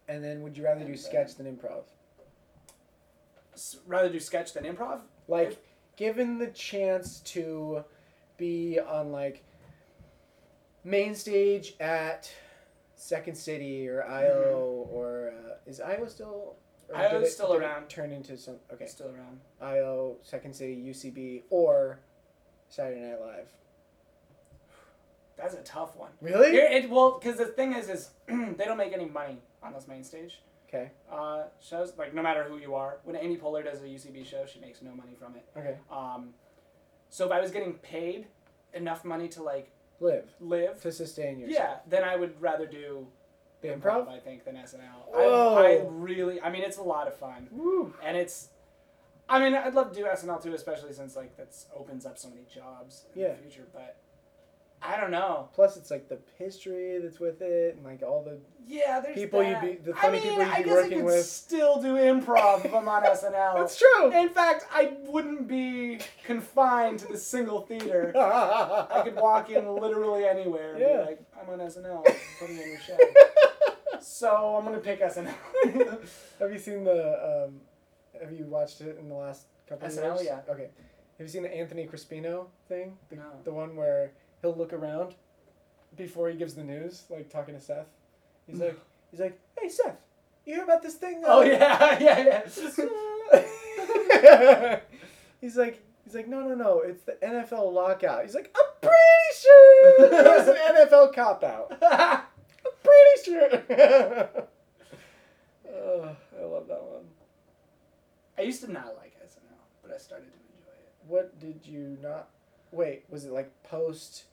And 0.09 0.23
then 0.23 0.43
would 0.43 0.57
you 0.57 0.65
rather 0.65 0.85
do 0.85 0.93
uh, 0.93 0.97
sketch 0.97 1.35
than 1.37 1.47
improv? 1.47 1.83
S- 3.55 3.79
rather 3.87 4.09
do 4.09 4.21
sketch 4.21 4.53
than 4.53 4.65
improv. 4.65 5.01
Like, 5.27 5.59
given 5.97 6.39
the 6.39 6.47
chance 6.49 7.21
to 7.21 7.85
be 8.37 8.79
on 8.79 9.13
like 9.13 9.45
main 10.85 11.15
stage 11.15 11.75
at 11.81 12.31
Second 12.95 13.37
City 13.37 13.89
or 13.89 14.05
IO 14.05 14.87
or 14.91 15.33
uh, 15.33 15.71
is 15.71 15.81
IO 15.81 16.07
still? 16.07 16.57
IO 16.95 17.21
is 17.21 17.33
still 17.33 17.55
around. 17.55 17.89
Turn 17.89 18.13
into 18.13 18.37
some 18.37 18.57
okay. 18.73 18.87
Still 18.87 19.09
around. 19.09 19.41
IO, 19.61 20.17
Second 20.23 20.55
City, 20.55 20.77
UCB, 20.77 21.43
or 21.51 22.01
Saturday 22.69 23.01
Night 23.01 23.21
Live. 23.21 23.49
That's 25.37 25.55
a 25.55 25.63
tough 25.63 25.97
one. 25.97 26.11
Really? 26.23 26.53
Here, 26.53 26.67
it, 26.71 26.89
well, 26.89 27.19
because 27.21 27.37
the 27.37 27.45
thing 27.47 27.75
is, 27.75 27.91
is 27.91 28.11
they 28.29 28.65
don't 28.65 28.79
make 28.79 28.93
any 28.95 29.05
money 29.05 29.39
on 29.63 29.73
this 29.73 29.87
main 29.87 30.05
stage. 30.05 30.41
Okay. 30.69 30.91
uh, 31.13 31.45
shows. 31.61 31.93
Like 31.97 32.15
no 32.15 32.23
matter 32.23 32.45
who 32.45 32.59
you 32.59 32.75
are, 32.75 32.99
when 33.05 33.17
Amy 33.17 33.37
Poehler 33.37 33.65
does 33.65 33.83
a 33.83 33.85
UCB 33.85 34.27
show, 34.27 34.47
she 34.47 34.59
makes 34.61 34.83
no 34.83 34.91
money 34.93 35.15
from 35.19 35.35
it. 35.37 35.45
Okay. 35.57 35.77
Um, 35.91 36.31
so 37.17 37.25
if 37.25 37.33
I 37.33 37.41
was 37.41 37.51
getting 37.51 37.73
paid 37.75 38.27
enough 38.75 39.03
money 39.05 39.27
to 39.29 39.43
like 39.43 39.71
Live 40.01 40.29
live, 40.41 40.83
to 40.83 40.93
sustain 40.93 41.39
yourself. 41.39 41.59
yeah, 41.59 41.77
then 41.89 42.05
I 42.05 42.17
would 42.17 42.35
rather 42.43 42.67
do 42.67 43.07
The 43.63 43.69
improv. 43.69 44.07
I 44.09 44.19
think, 44.19 44.45
than 44.45 44.57
SNL. 44.57 45.01
Whoa. 45.09 45.55
I, 45.57 45.63
I 45.79 45.87
really, 45.89 46.39
I 46.43 46.51
mean, 46.51 46.63
it's 46.63 46.77
a 46.77 46.83
lot 46.83 47.07
of 47.09 47.17
fun, 47.17 47.49
Woo. 47.51 47.95
and 48.05 48.15
it's. 48.17 48.51
I 49.29 49.41
mean, 49.41 49.55
I'd 49.55 49.73
love 49.75 49.89
to 49.93 49.97
do 49.99 50.05
SNL 50.05 50.43
too, 50.43 50.53
especially 50.55 50.93
since 50.93 51.17
like 51.17 51.35
that's 51.39 51.65
opens 51.75 52.05
up 52.05 52.19
so 52.19 52.29
many 52.29 52.43
jobs 52.55 53.07
in 53.15 53.23
Yeah. 53.23 53.29
the 53.29 53.37
future. 53.37 53.67
But 53.73 53.97
I 54.83 55.01
don't 55.01 55.11
know. 55.11 55.49
Plus, 55.55 55.77
it's 55.77 55.91
like 55.91 56.09
the 56.09 56.19
history 56.39 56.99
that's 57.03 57.19
with 57.19 57.41
it, 57.43 57.75
and 57.77 57.85
like 57.85 58.03
all 58.03 58.23
the 58.23 58.39
Yeah, 58.69 59.01
there's 59.01 59.15
People 59.17 59.43
you'd 59.43 59.61
be- 59.61 59.75
the 59.77 59.97
I 59.97 60.01
funny 60.03 60.13
mean, 60.15 60.23
people 60.23 60.39
you'd 60.45 60.49
I 60.53 60.63
be 60.63 60.71
working 60.71 60.93
I 60.93 60.97
could 60.97 61.05
with. 61.05 61.25
Still 61.25 61.81
do 61.83 61.95
improv 61.95 62.65
if 62.65 62.75
I'm 62.75 62.89
on 62.89 63.03
SNL. 63.19 63.55
That's 63.57 63.79
true. 63.79 64.13
In 64.13 64.29
fact, 64.29 64.67
I 64.73 64.93
wouldn't 65.07 65.49
be 65.49 65.99
confined 66.25 66.99
to 67.01 67.09
the 67.09 67.19
single 67.19 67.63
theater. 67.63 68.13
I 68.17 69.01
could 69.03 69.17
walk 69.17 69.51
in 69.51 69.67
literally 69.75 70.25
anywhere 70.25 70.73
and 70.73 70.81
Yeah. 70.81 70.97
be 70.99 71.05
like, 71.07 71.21
I'm 71.41 71.49
on 71.53 71.59
SNL, 71.67 72.05
put 72.39 72.51
me 72.51 72.63
in 72.63 72.69
your 72.71 72.81
show. 72.81 72.97
So 74.01 74.57
I'm 74.57 74.65
gonna 74.65 74.79
pick 74.79 75.01
SNL. 75.01 75.35
Have 76.39 76.53
you 76.53 76.59
seen 76.59 76.85
the? 76.85 77.47
Um, 77.49 77.61
have 78.21 78.33
you 78.33 78.45
watched 78.47 78.81
it 78.81 78.97
in 78.99 79.09
the 79.09 79.15
last 79.15 79.47
couple 79.69 79.87
of 79.87 79.93
SNL, 79.93 80.17
years? 80.17 80.23
yeah. 80.25 80.41
Okay. 80.53 80.69
Have 81.19 81.27
you 81.27 81.29
seen 81.29 81.43
the 81.43 81.55
Anthony 81.55 81.87
Crispino 81.87 82.47
thing? 82.69 82.97
The, 83.11 83.17
No. 83.17 83.23
the 83.45 83.53
one 83.53 83.77
where 83.77 84.13
he'll 84.43 84.57
look 84.57 84.73
around 84.73 85.15
before 85.97 86.29
he 86.29 86.37
gives 86.37 86.55
the 86.55 86.65
news, 86.65 87.05
like 87.11 87.31
talking 87.31 87.55
to 87.55 87.61
Seth. 87.61 87.87
He's 88.47 88.61
like, 88.61 88.79
he's 89.11 89.21
like, 89.21 89.39
"Hey 89.59 89.69
Seth, 89.69 89.97
you 90.45 90.55
hear 90.55 90.65
about 90.65 90.83
this 90.83 90.95
thing?" 90.95 91.23
uh, 91.25 91.29
oh 91.29 91.43
yeah, 91.45 91.99
yeah, 91.99 92.43
yeah. 94.23 94.81
he's 95.41 95.57
like, 95.57 95.83
he's 96.05 96.15
like, 96.15 96.29
no, 96.29 96.41
no, 96.41 96.55
no, 96.55 96.81
it's 96.81 97.03
the 97.03 97.13
NFL 97.23 97.73
lockout. 97.73 98.25
He's 98.25 98.35
like, 98.35 98.55
I'm 98.57 98.71
pretty 98.81 99.41
sure 99.41 100.05
it 100.05 100.39
was 100.39 100.49
an 100.49 100.57
NFL 100.57 101.15
cop 101.15 101.45
out. 101.45 101.77
I'm 101.83 102.73
pretty 102.83 103.23
sure. 103.25 104.29
oh, 105.73 106.17
I 106.39 106.45
love 106.45 106.69
that 106.69 106.83
one. 106.83 107.05
I 108.39 108.43
used 108.43 108.63
to 108.65 108.71
not 108.73 108.97
like 108.97 109.15
SNL, 109.25 109.65
but 109.83 109.95
I 109.95 109.99
started 109.99 110.27
to 110.27 110.39
enjoy 110.59 110.73
it. 110.73 110.93
What 111.07 111.41
did 111.41 111.61
you 111.65 111.97
not? 112.03 112.29
Wait, 112.73 113.05
was 113.09 113.25
it 113.25 113.33
like 113.33 113.51
post? 113.63 114.25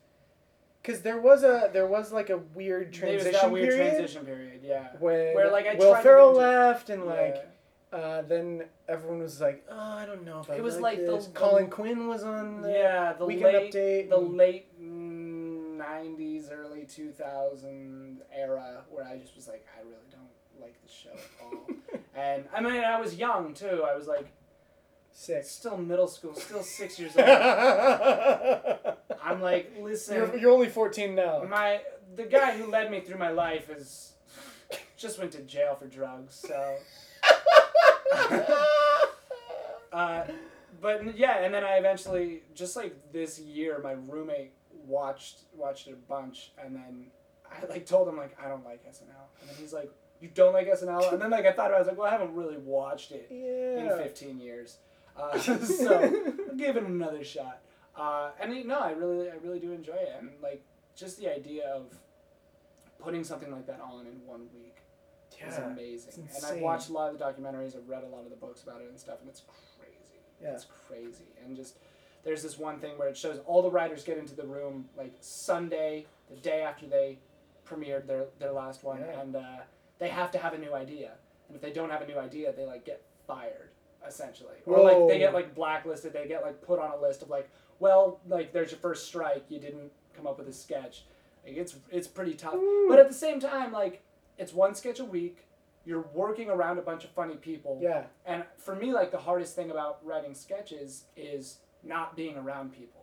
Because 0.81 1.01
there 1.01 1.17
was 1.19 1.43
a 1.43 1.69
there 1.71 1.87
was 1.87 2.11
like 2.11 2.29
a 2.29 2.37
weird 2.37 2.91
transition 2.91 3.31
There's 3.31 3.41
that 3.41 3.51
weird 3.51 3.69
period 3.69 3.89
transition 3.91 4.25
period, 4.25 4.59
yeah. 4.63 4.89
when 4.99 5.33
where, 5.33 5.49
like, 5.51 5.65
I 5.67 5.75
Will 5.75 5.91
tried 5.91 5.97
to 5.99 6.03
Ferrell 6.03 6.29
into- 6.31 6.41
left 6.41 6.89
and 6.89 7.05
like 7.05 7.45
Yeah. 7.93 7.97
uh, 7.97 8.21
then 8.23 8.65
everyone 8.89 9.19
was 9.19 9.39
like, 9.39 9.63
oh, 9.69 9.79
I 9.79 10.05
don't 10.05 10.25
know 10.25 10.39
if 10.41 10.49
I 10.49 10.55
It 10.55 10.63
was 10.63 10.79
like 10.79 10.97
this. 10.99 11.27
the- 11.27 11.31
Colin 11.31 11.69
Quinn 11.69 12.07
was 12.07 12.23
on 12.23 12.61
the 12.61 12.71
yeah, 12.71 13.13
the 13.13 13.25
Weekend 13.25 13.53
late, 13.53 13.73
Update. 13.73 14.09
the 14.09 14.17
late 14.17 14.81
mm, 14.81 15.77
'90s, 15.77 16.51
early 16.51 16.85
2000 16.85 18.21
era, 18.35 18.83
where 18.89 19.05
I 19.05 19.17
just 19.17 19.35
was 19.35 19.47
like, 19.47 19.65
I 19.77 19.81
really 19.81 20.09
don't 20.11 20.61
like 20.61 20.75
the 20.81 20.91
show 20.91 21.11
at 21.11 21.45
all. 21.45 21.67
and 22.15 22.43
I 22.53 22.59
mean, 22.61 22.83
I 22.83 22.99
was 22.99 23.15
young 23.15 23.53
too. 23.53 23.83
I 23.89 23.95
was 23.95 24.07
like 24.07 24.27
Six. 25.13 25.49
still 25.51 25.77
middle 25.77 26.07
school, 26.07 26.35
still 26.35 26.63
six 26.63 26.99
years 26.99 27.15
old. 27.15 27.27
I'm 29.23 29.41
like, 29.41 29.71
listen, 29.79 30.17
you're, 30.17 30.37
you're 30.37 30.51
only 30.51 30.69
14 30.69 31.15
now. 31.15 31.43
my 31.49 31.81
the 32.15 32.23
guy 32.23 32.57
who 32.57 32.69
led 32.69 32.91
me 32.91 32.99
through 32.99 33.17
my 33.17 33.29
life 33.29 33.69
is 33.69 34.13
just 34.97 35.19
went 35.19 35.31
to 35.33 35.41
jail 35.41 35.75
for 35.75 35.87
drugs. 35.87 36.35
So, 36.47 36.75
uh, 39.93 40.23
but 40.81 41.17
yeah, 41.17 41.43
and 41.43 41.53
then 41.53 41.63
I 41.63 41.77
eventually, 41.77 42.43
just 42.55 42.75
like 42.75 42.95
this 43.11 43.39
year, 43.39 43.79
my 43.83 43.93
roommate 43.93 44.53
watched 44.85 45.39
watched 45.55 45.87
it 45.87 45.93
a 45.93 46.09
bunch, 46.09 46.51
and 46.63 46.75
then 46.75 47.07
I 47.51 47.65
like 47.67 47.85
told 47.85 48.07
him 48.07 48.17
like 48.17 48.35
I 48.43 48.47
don't 48.47 48.65
like 48.65 48.83
SNL, 48.85 49.27
and 49.41 49.49
then 49.49 49.55
he's 49.57 49.73
like, 49.73 49.91
you 50.21 50.29
don't 50.33 50.53
like 50.53 50.67
SNL, 50.67 51.13
and 51.13 51.21
then 51.21 51.31
like 51.31 51.45
I 51.45 51.51
thought 51.51 51.67
about, 51.67 51.73
it, 51.73 51.75
I 51.75 51.79
was 51.79 51.87
like, 51.87 51.97
well, 51.97 52.07
I 52.07 52.11
haven't 52.11 52.33
really 52.33 52.57
watched 52.57 53.11
it 53.11 53.27
in 53.29 53.89
15 53.97 54.39
years, 54.39 54.77
uh, 55.17 55.37
so 55.39 56.33
give 56.57 56.77
it 56.77 56.83
another 56.83 57.23
shot. 57.23 57.59
Uh, 57.95 58.31
and 58.39 58.65
no, 58.65 58.79
I 58.79 58.91
really, 58.91 59.29
I 59.29 59.35
really 59.43 59.59
do 59.59 59.71
enjoy 59.71 59.93
it, 59.93 60.13
and 60.19 60.29
like 60.41 60.63
just 60.95 61.17
the 61.19 61.33
idea 61.33 61.67
of 61.67 61.85
putting 62.99 63.23
something 63.23 63.51
like 63.51 63.67
that 63.67 63.79
on 63.81 64.07
in 64.07 64.25
one 64.25 64.47
week 64.53 64.77
is 65.45 65.57
amazing. 65.57 66.27
And 66.35 66.45
I've 66.45 66.59
watched 66.61 66.89
a 66.89 66.93
lot 66.93 67.11
of 67.11 67.19
the 67.19 67.23
documentaries, 67.23 67.75
I've 67.75 67.87
read 67.87 68.03
a 68.03 68.07
lot 68.07 68.23
of 68.23 68.29
the 68.29 68.35
books 68.35 68.63
about 68.63 68.81
it 68.81 68.89
and 68.89 68.99
stuff, 68.99 69.17
and 69.21 69.29
it's 69.29 69.43
crazy. 69.77 70.21
Yeah. 70.41 70.53
It's 70.53 70.65
crazy, 70.87 71.25
and 71.43 71.55
just 71.55 71.77
there's 72.23 72.41
this 72.41 72.57
one 72.57 72.79
thing 72.79 72.97
where 72.97 73.09
it 73.09 73.17
shows 73.17 73.39
all 73.45 73.61
the 73.61 73.71
writers 73.71 74.03
get 74.03 74.17
into 74.17 74.33
the 74.35 74.45
room 74.45 74.85
like 74.97 75.13
Sunday, 75.19 76.05
the 76.29 76.37
day 76.37 76.61
after 76.61 76.87
they 76.87 77.19
premiered 77.67 78.07
their 78.07 78.25
their 78.39 78.51
last 78.51 78.83
one, 78.83 78.99
Yeah. 79.01 79.21
and 79.21 79.35
uh, 79.35 79.41
they 79.99 80.09
have 80.09 80.31
to 80.31 80.39
have 80.39 80.53
a 80.53 80.57
new 80.57 80.73
idea, 80.73 81.11
and 81.47 81.55
if 81.55 81.61
they 81.61 81.71
don't 81.71 81.91
have 81.91 82.01
a 82.01 82.07
new 82.07 82.17
idea, 82.17 82.53
they 82.53 82.65
like 82.65 82.85
get 82.85 83.03
fired 83.27 83.69
essentially, 84.07 84.55
or 84.65 84.83
like 84.83 85.07
they 85.07 85.19
get 85.19 85.33
like 85.33 85.55
blacklisted, 85.55 86.13
they 86.13 86.27
get 86.27 86.43
like 86.43 86.61
put 86.61 86.79
on 86.79 86.91
a 86.91 87.01
list 87.01 87.21
of 87.21 87.29
like, 87.29 87.49
well, 87.79 88.19
like 88.27 88.53
there's 88.53 88.71
your 88.71 88.79
first 88.79 89.07
strike, 89.07 89.45
you 89.49 89.59
didn't 89.59 89.91
come 90.15 90.27
up 90.27 90.37
with 90.37 90.47
a 90.47 90.53
sketch. 90.53 91.05
Like 91.45 91.57
it's 91.57 91.75
it's 91.91 92.07
pretty 92.07 92.33
tough, 92.33 92.55
Ooh. 92.55 92.87
but 92.89 92.99
at 92.99 93.07
the 93.07 93.13
same 93.13 93.39
time, 93.39 93.71
like 93.71 94.03
it's 94.37 94.53
one 94.53 94.75
sketch 94.75 94.99
a 94.99 95.05
week. 95.05 95.45
You're 95.85 96.05
working 96.13 96.49
around 96.49 96.77
a 96.77 96.81
bunch 96.81 97.03
of 97.03 97.09
funny 97.11 97.35
people. 97.35 97.79
Yeah. 97.81 98.03
And 98.25 98.45
for 98.57 98.73
me, 98.73 98.93
like 98.93 99.11
the 99.11 99.17
hardest 99.17 99.53
thing 99.55 99.69
about 99.69 99.99
writing 100.05 100.33
sketches 100.33 101.05
is 101.17 101.57
not 101.83 102.15
being 102.15 102.37
around 102.37 102.71
people. 102.71 103.02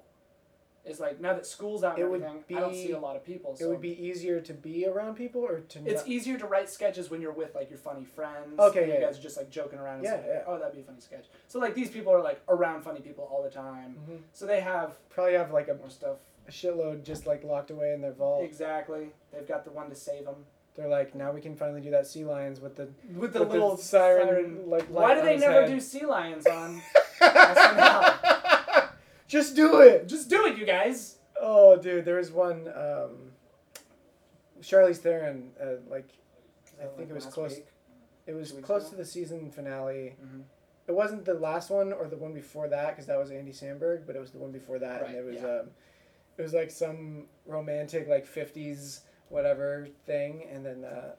Is 0.85 0.99
like 0.99 1.21
now 1.21 1.35
that 1.35 1.47
school's 1.47 1.85
out 1.85 1.97
and 1.97 2.03
It 2.05 2.11
would 2.11 2.23
everything, 2.23 2.57
I 2.57 2.61
don't 2.61 2.75
see 2.75 2.87
be- 2.89 2.93
a 2.95 2.99
lot 2.99 3.15
of 3.15 3.23
people. 3.25 3.55
So 3.55 3.65
It 3.67 3.69
would 3.69 3.83
be 3.83 4.03
easier 4.03 4.41
to 4.41 4.55
be 4.55 4.87
around 4.87 5.15
people 5.15 5.43
or 5.43 5.61
to 5.61 5.79
it's 5.85 6.03
easier 6.07 6.39
to 6.39 6.47
write 6.47 6.71
sketches 6.71 7.11
when 7.11 7.21
you're 7.21 7.33
with 7.35 7.55
like 7.55 7.69
your 7.69 7.79
funny 7.79 8.05
friends. 8.05 8.59
Okay, 8.59 8.79
and 8.85 8.89
yeah, 8.89 8.95
You 8.95 9.01
yeah. 9.03 9.07
guys 9.09 9.19
are 9.19 9.23
just 9.23 9.37
like 9.37 9.51
joking 9.51 9.79
around 9.79 9.97
and 9.97 10.05
Yeah, 10.05 10.21
yeah. 10.27 10.43
oh, 10.47 10.59
that'd 10.59 10.75
be 10.75 10.81
a 10.81 10.85
funny 10.85 11.01
sketch. 11.01 11.27
So 11.49 11.59
like 11.59 11.75
these 11.75 11.91
people 11.91 12.13
are 12.15 12.23
like 12.23 12.41
around 12.49 12.83
funny 12.83 13.01
people 13.01 13.29
all 13.31 13.43
the 13.43 13.51
time. 13.51 13.97
Mhm. 14.09 14.19
So 14.33 14.47
they 14.47 14.61
have 14.61 14.97
Probably 15.11 15.35
have 15.35 15.53
like 15.53 15.69
a, 15.69 15.75
more 15.75 15.91
stuff. 15.91 16.17
a 16.49 16.51
shitload 16.51 17.03
just 17.05 17.27
like 17.27 17.45
locked 17.45 17.71
away 17.71 17.93
in 17.93 18.01
their 18.01 18.13
vault. 18.13 18.43
Exactly. 18.45 19.11
They've 19.33 19.47
got 19.47 19.65
the 19.67 19.71
one 19.73 19.91
to 19.91 19.95
save 19.95 20.25
them. 20.25 20.47
They're 20.77 20.89
like, 20.89 21.15
now 21.15 21.31
we 21.33 21.41
can 21.43 21.57
finally 21.57 21.83
do 21.83 21.91
that 21.91 22.07
sea 22.07 22.25
lions 22.25 22.59
with 22.61 22.77
the 22.77 22.89
With 23.15 23.35
the 23.35 23.41
with 23.41 23.51
little 23.51 23.77
siren, 23.77 24.63
like. 24.71 24.87
Why 24.87 25.15
do 25.15 25.21
they 25.23 25.37
never 25.37 25.63
head. 25.63 25.71
do 25.71 25.79
sea 25.81 26.07
lions 26.07 26.47
on? 26.61 26.81
Just 29.31 29.55
do 29.55 29.81
it. 29.81 30.09
Just 30.09 30.29
do 30.29 30.47
it, 30.47 30.59
you 30.59 30.67
guys. 30.67 31.19
Oh, 31.41 31.77
dude, 31.77 32.05
there 32.05 32.17
was 32.17 32.33
one. 32.33 32.67
Um, 32.75 33.31
Charlize 34.61 34.97
Theron, 34.97 35.53
uh, 35.63 35.77
like, 35.89 36.09
I 36.83 36.87
think 36.97 37.09
it 37.11 37.15
was 37.15 37.27
close. 37.27 37.55
week? 37.55 37.67
It 38.27 38.35
was 38.35 38.51
close 38.51 38.83
ago? 38.83 38.91
to 38.91 38.97
the 38.97 39.05
season 39.05 39.49
finale. 39.53 40.17
Mhm. 40.21 40.43
It 40.89 40.93
wasn't 40.93 41.25
the 41.25 41.35
last 41.35 41.71
one 41.71 41.93
or 41.93 42.09
the 42.09 42.17
one 42.17 42.35
before 42.35 42.67
that 42.69 42.91
because 42.91 43.07
that 43.07 43.19
was 43.21 43.31
Andy 43.31 43.53
Samberg, 43.53 44.05
but 44.05 44.17
it 44.17 44.19
was 44.19 44.33
the 44.33 44.39
one 44.39 44.51
before 44.51 44.81
that, 44.81 45.07
and 45.07 45.15
it 45.15 45.25
was 45.25 45.37
yeah. 45.37 45.61
um, 45.61 45.71
it 46.37 46.43
was 46.43 46.53
like 46.53 46.71
some 46.71 47.29
romantic 47.47 48.09
like 48.09 48.27
fifties 48.27 49.03
whatever 49.29 49.87
thing, 50.07 50.45
and 50.53 50.67
then 50.67 50.85
uh, 50.85 51.13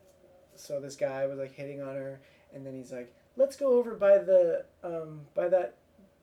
so 0.55 0.81
this 0.81 0.97
guy 0.97 1.25
was 1.27 1.39
like 1.39 1.53
hitting 1.53 1.81
on 1.81 1.95
her, 1.95 2.19
and 2.53 2.65
then 2.65 2.75
he's 2.75 2.91
like, 2.91 3.13
"Let's 3.37 3.55
go 3.55 3.67
over 3.77 3.95
by 3.95 4.17
the 4.17 4.65
um, 4.83 5.21
by 5.33 5.47
that 5.47 5.77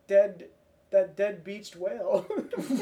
dead 0.07 0.49
that 0.91 1.17
dead 1.17 1.45
beached 1.45 1.77
whale," 1.77 2.27
and 2.57 2.77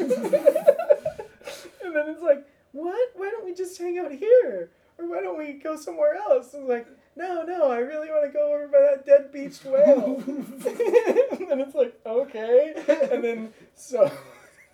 then 1.94 2.08
it's 2.08 2.22
like, 2.22 2.46
"What? 2.72 3.10
Why 3.14 3.30
don't 3.30 3.44
we 3.44 3.54
just 3.54 3.78
hang 3.78 3.98
out 3.98 4.12
here?" 4.12 4.70
Or 4.98 5.06
why 5.06 5.20
don't 5.20 5.36
we 5.36 5.52
go 5.52 5.76
somewhere 5.76 6.14
else? 6.14 6.54
And 6.54 6.62
it's 6.62 6.70
like, 6.70 6.86
no, 7.16 7.42
no, 7.44 7.70
I 7.70 7.78
really 7.78 8.08
want 8.08 8.26
to 8.26 8.32
go 8.32 8.54
over 8.54 8.68
by 8.68 8.80
that 8.80 9.06
dead 9.06 9.32
beached 9.32 9.64
whale. 9.64 10.22
and 10.26 11.50
then 11.50 11.60
it's 11.60 11.74
like, 11.74 11.98
okay. 12.04 12.74
And 13.10 13.24
then 13.24 13.52
so 13.74 14.10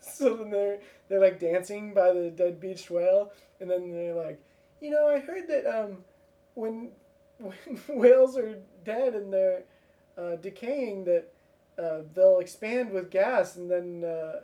so 0.00 0.36
then 0.36 0.50
they're 0.50 0.78
they're 1.08 1.20
like 1.20 1.38
dancing 1.38 1.94
by 1.94 2.12
the 2.12 2.30
dead 2.30 2.60
beached 2.60 2.90
whale, 2.90 3.32
and 3.60 3.70
then 3.70 3.92
they're 3.92 4.14
like, 4.14 4.40
you 4.80 4.90
know, 4.90 5.08
I 5.08 5.20
heard 5.20 5.46
that 5.48 5.66
um 5.66 5.98
when 6.54 6.90
when 7.38 7.54
whales 7.88 8.36
are 8.36 8.58
dead 8.84 9.14
and 9.14 9.32
they're 9.32 9.62
uh, 10.18 10.36
decaying 10.36 11.04
that 11.04 11.31
uh, 11.78 12.00
they'll 12.14 12.38
expand 12.38 12.90
with 12.90 13.10
gas 13.10 13.56
and 13.56 13.70
then 13.70 14.04
uh, 14.04 14.40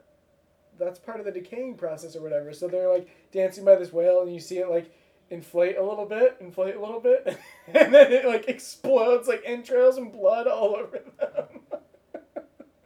that's 0.78 0.98
part 0.98 1.20
of 1.20 1.26
the 1.26 1.32
decaying 1.32 1.76
process 1.76 2.16
or 2.16 2.22
whatever. 2.22 2.52
So 2.52 2.68
they're 2.68 2.92
like 2.92 3.08
dancing 3.32 3.64
by 3.64 3.76
this 3.76 3.92
whale 3.92 4.22
and 4.22 4.32
you 4.32 4.40
see 4.40 4.58
it 4.58 4.68
like 4.68 4.90
inflate 5.30 5.76
a 5.76 5.82
little 5.82 6.06
bit, 6.06 6.36
inflate 6.40 6.76
a 6.76 6.80
little 6.80 7.00
bit, 7.00 7.38
and 7.66 7.92
then 7.92 8.12
it 8.12 8.24
like 8.24 8.48
explodes 8.48 9.28
like 9.28 9.42
entrails 9.44 9.96
and 9.96 10.12
blood 10.12 10.46
all 10.46 10.76
over 10.76 10.98
them. 10.98 11.60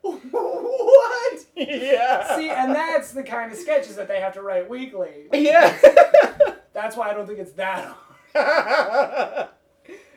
what? 0.03 1.39
yeah. 1.57 2.37
See, 2.37 2.51
and 2.51 2.75
that's 2.75 3.13
the 3.13 3.23
kind 3.23 3.53
of 3.53 3.59
sketches 3.59 3.97
that 3.97 4.09
they 4.09 4.21
have 4.21 4.35
to 4.35 4.43
write 4.43 4.69
weekly. 4.69 5.29
yeah. 5.33 5.77
That's 6.75 6.97
why 6.97 7.11
I 7.11 7.15
don't 7.15 7.27
think 7.27 7.39
it's 7.39 7.53
that 7.53 7.95
hard. 8.35 9.49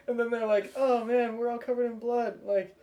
and 0.08 0.16
and 0.16 0.20
then 0.20 0.30
they're 0.30 0.48
like, 0.48 0.72
"Oh 0.76 1.04
man, 1.04 1.38
we're 1.38 1.50
all 1.50 1.58
covered 1.58 1.86
in 1.92 2.00
blood." 2.00 2.40
Like, 2.46 2.76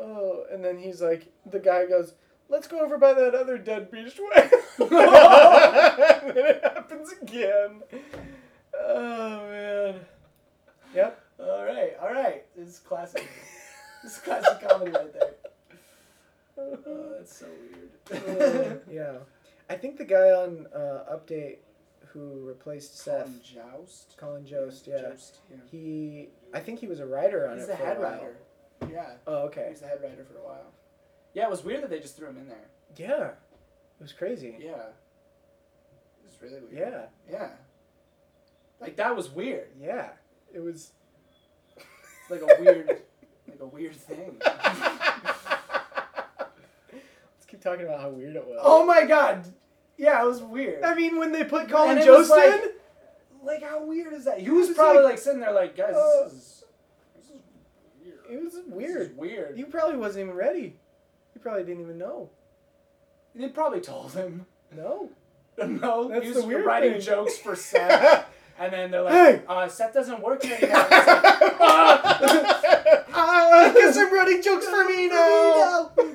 oh, 0.00 0.44
and 0.52 0.64
then 0.64 0.78
he's 0.78 1.00
like, 1.02 1.26
the 1.50 1.58
guy 1.58 1.86
goes, 1.86 2.14
"Let's 2.48 2.66
go 2.68 2.80
over 2.80 2.98
by 2.98 3.14
that 3.14 3.34
other 3.34 3.58
dead 3.58 3.90
beached 3.90 4.18
whale." 4.18 4.50
and 4.90 6.30
then 6.36 6.44
it 6.46 6.60
happens 6.62 7.12
again. 7.22 7.82
Oh 8.78 9.48
man. 9.50 10.00
Yep. 10.94 11.20
All 11.40 11.64
right, 11.64 11.92
all 12.00 12.12
right. 12.12 12.44
This 12.56 12.68
is 12.68 12.78
classic. 12.80 13.26
this 14.02 14.12
is 14.16 14.18
classic 14.18 14.66
comedy 14.68 14.90
right 14.92 15.12
there. 15.12 15.30
Oh, 16.60 17.12
that's 17.16 17.36
so 17.38 17.46
Uh, 18.10 18.16
weird. 18.18 18.80
yeah. 18.90 19.12
I 19.70 19.76
think 19.76 19.96
the 19.96 20.04
guy 20.04 20.30
on 20.32 20.66
uh, 20.74 21.04
Update 21.14 21.58
who 22.08 22.40
replaced 22.48 22.98
Seth, 22.98 23.26
Colin 23.26 23.40
Jost. 23.44 24.16
Colin 24.16 24.44
Jost, 24.44 24.88
yeah. 24.88 25.02
Jost, 25.02 25.38
yeah. 25.50 25.56
He, 25.70 26.30
I 26.52 26.58
think 26.58 26.80
he 26.80 26.88
was 26.88 26.98
a 26.98 27.06
writer 27.06 27.46
on 27.48 27.58
He's 27.58 27.66
it 27.66 27.68
the 27.70 27.76
for 27.76 27.84
head 27.84 27.96
a 27.98 28.00
while. 28.00 28.10
writer. 28.10 28.36
Yeah. 28.90 29.10
Oh, 29.26 29.42
He 29.42 29.46
okay. 29.48 29.68
was 29.70 29.80
the 29.80 29.86
head 29.88 30.00
writer 30.02 30.24
for 30.24 30.38
a 30.38 30.42
while. 30.44 30.72
Yeah, 31.34 31.44
it 31.44 31.50
was 31.50 31.64
weird 31.64 31.82
that 31.82 31.90
they 31.90 32.00
just 32.00 32.16
threw 32.16 32.28
him 32.28 32.38
in 32.38 32.48
there. 32.48 32.68
Yeah. 32.96 33.28
It 33.28 34.02
was 34.02 34.12
crazy. 34.12 34.56
Yeah. 34.58 34.70
It 34.72 36.24
was 36.24 36.36
really 36.40 36.60
weird. 36.60 36.72
Yeah. 36.72 37.02
Yeah. 37.30 37.48
Like 38.80 38.96
that 38.96 39.14
was 39.16 39.28
weird. 39.30 39.68
Yeah. 39.80 40.10
It 40.52 40.60
was. 40.60 40.92
It's 41.76 42.30
like 42.30 42.40
a 42.42 42.60
weird, 42.62 42.86
like 43.48 43.60
a 43.60 43.66
weird 43.66 43.94
thing. 43.96 44.36
Let's 46.92 47.46
keep 47.46 47.60
talking 47.62 47.84
about 47.86 48.00
how 48.00 48.10
weird 48.10 48.36
it 48.36 48.46
was. 48.46 48.58
oh 48.62 48.84
my 48.84 49.04
god. 49.04 49.44
Yeah, 49.96 50.22
it 50.22 50.26
was 50.26 50.40
weird. 50.42 50.84
I 50.84 50.94
mean, 50.94 51.18
when 51.18 51.32
they 51.32 51.42
put 51.44 51.68
Colin 51.68 51.98
And 51.98 52.00
it 52.06 52.10
was 52.10 52.28
Jost 52.28 52.38
like- 52.38 52.62
in, 52.62 52.70
Like 53.44 53.62
how 53.62 53.84
weird 53.84 54.12
is 54.12 54.24
that? 54.26 54.38
He 54.40 54.48
was 54.50 54.70
probably 54.70 55.02
like- 55.02 55.12
like, 55.14 55.18
sitting 55.18 55.40
there 55.40 55.52
like, 55.52 55.76
guys, 55.76 55.94
Uh, 55.94 56.24
this 56.24 56.32
is 56.34 56.38
this 56.38 56.42
is. 56.42 56.57
It 58.30 58.42
was 58.44 58.54
weird. 58.66 59.16
weird. 59.16 59.56
He 59.56 59.64
probably 59.64 59.96
wasn't 59.96 60.24
even 60.26 60.36
ready. 60.36 60.76
He 61.34 61.38
probably 61.40 61.64
didn't 61.64 61.82
even 61.82 61.98
know. 61.98 62.30
They 63.34 63.48
probably 63.48 63.80
told 63.80 64.12
him. 64.12 64.46
No. 64.76 65.10
no, 65.58 66.08
That's 66.08 66.24
he 66.26 66.32
the 66.32 66.44
weird 66.44 66.64
writing 66.66 66.92
thing. 66.92 67.00
jokes 67.00 67.36
for 67.38 67.56
Seth, 67.68 68.26
and 68.58 68.72
then 68.72 68.90
they're 68.92 69.02
like, 69.02 69.12
Hey! 69.14 69.42
uh, 69.48 69.66
"Seth 69.68 69.92
doesn't 69.92 70.20
work 70.22 70.42
here 70.44 70.56
anymore." 70.56 70.78
Like, 70.78 70.88
"Ah!" 71.60 73.00
I 73.12 73.72
guess 73.74 73.96
I'm 73.96 74.12
writing 74.12 74.40
jokes 74.42 74.66
for 74.66 74.84
me 74.88 75.08
now. 75.08 75.90
This 75.96 76.14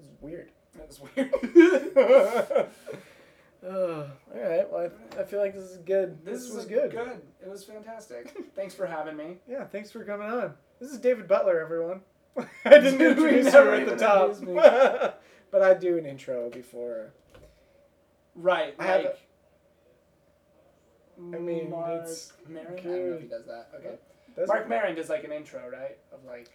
is 0.00 0.20
weird. 0.20 0.50
That 0.76 0.88
was 0.88 1.00
weird. 1.16 2.68
oh, 3.68 4.06
all 4.34 4.40
right. 4.40 4.70
Well, 4.70 4.90
I, 5.16 5.20
I 5.20 5.24
feel 5.24 5.40
like 5.40 5.54
this 5.54 5.64
is 5.64 5.78
good. 5.78 6.24
This, 6.24 6.44
This, 6.46 6.54
was 6.54 6.66
good. 6.66 6.90
Good. 6.90 7.22
It 7.42 7.48
was 7.48 7.64
fantastic. 7.64 8.34
Thanks 8.56 8.74
for 8.74 8.86
having 8.86 9.16
me. 9.16 9.38
Yeah, 9.48 9.64
thanks 9.64 9.90
for 9.90 10.04
coming 10.04 10.28
on. 10.28 10.54
This 10.80 10.90
is 10.90 10.98
David 10.98 11.28
Butler, 11.28 11.60
everyone. 11.60 12.00
I 12.64 12.78
didn't 12.78 13.00
introduce 13.00 13.52
you 13.52 13.60
at 13.72 13.86
the 13.86 13.96
top, 13.96 15.22
but 15.50 15.62
I 15.62 15.74
do 15.74 15.98
an 15.98 16.04
intro 16.06 16.50
before. 16.50 17.12
Right. 18.34 18.74
I 18.78 18.96
like, 18.96 19.18
I 21.32 21.38
mean, 21.38 21.70
Mark 21.70 22.02
it's. 22.02 22.32
I 22.48 22.52
don't 22.52 22.84
know 22.84 23.14
if 23.14 23.20
he 23.22 23.28
does 23.28 23.46
that. 23.46 23.68
Okay. 23.76 23.94
Does 24.36 24.48
Mark? 24.48 24.68
Maron 24.68 24.96
does 24.96 25.08
like 25.08 25.22
an 25.24 25.32
intro, 25.32 25.68
right? 25.70 25.96
Of 26.12 26.24
like, 26.24 26.52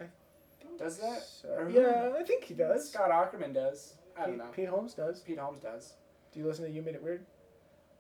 does 0.78 0.98
that? 0.98 1.24
So- 1.24 1.68
yeah, 1.72 2.12
I 2.20 2.24
think 2.24 2.44
he 2.44 2.54
does. 2.54 2.92
Scott 2.92 3.10
Aukerman 3.10 3.54
does. 3.54 3.94
I 4.18 4.22
don't 4.24 4.32
Pete, 4.32 4.38
know. 4.38 4.52
Pete 4.52 4.68
Holmes 4.68 4.94
does. 4.94 5.22
Pete 5.22 5.40
Holmes 5.40 5.62
does. 5.62 5.94
Do 6.32 6.40
you 6.40 6.46
listen 6.46 6.66
to 6.66 6.72
You 6.72 6.82
Made 6.82 6.96
It 6.96 7.04
Weird? 7.04 7.26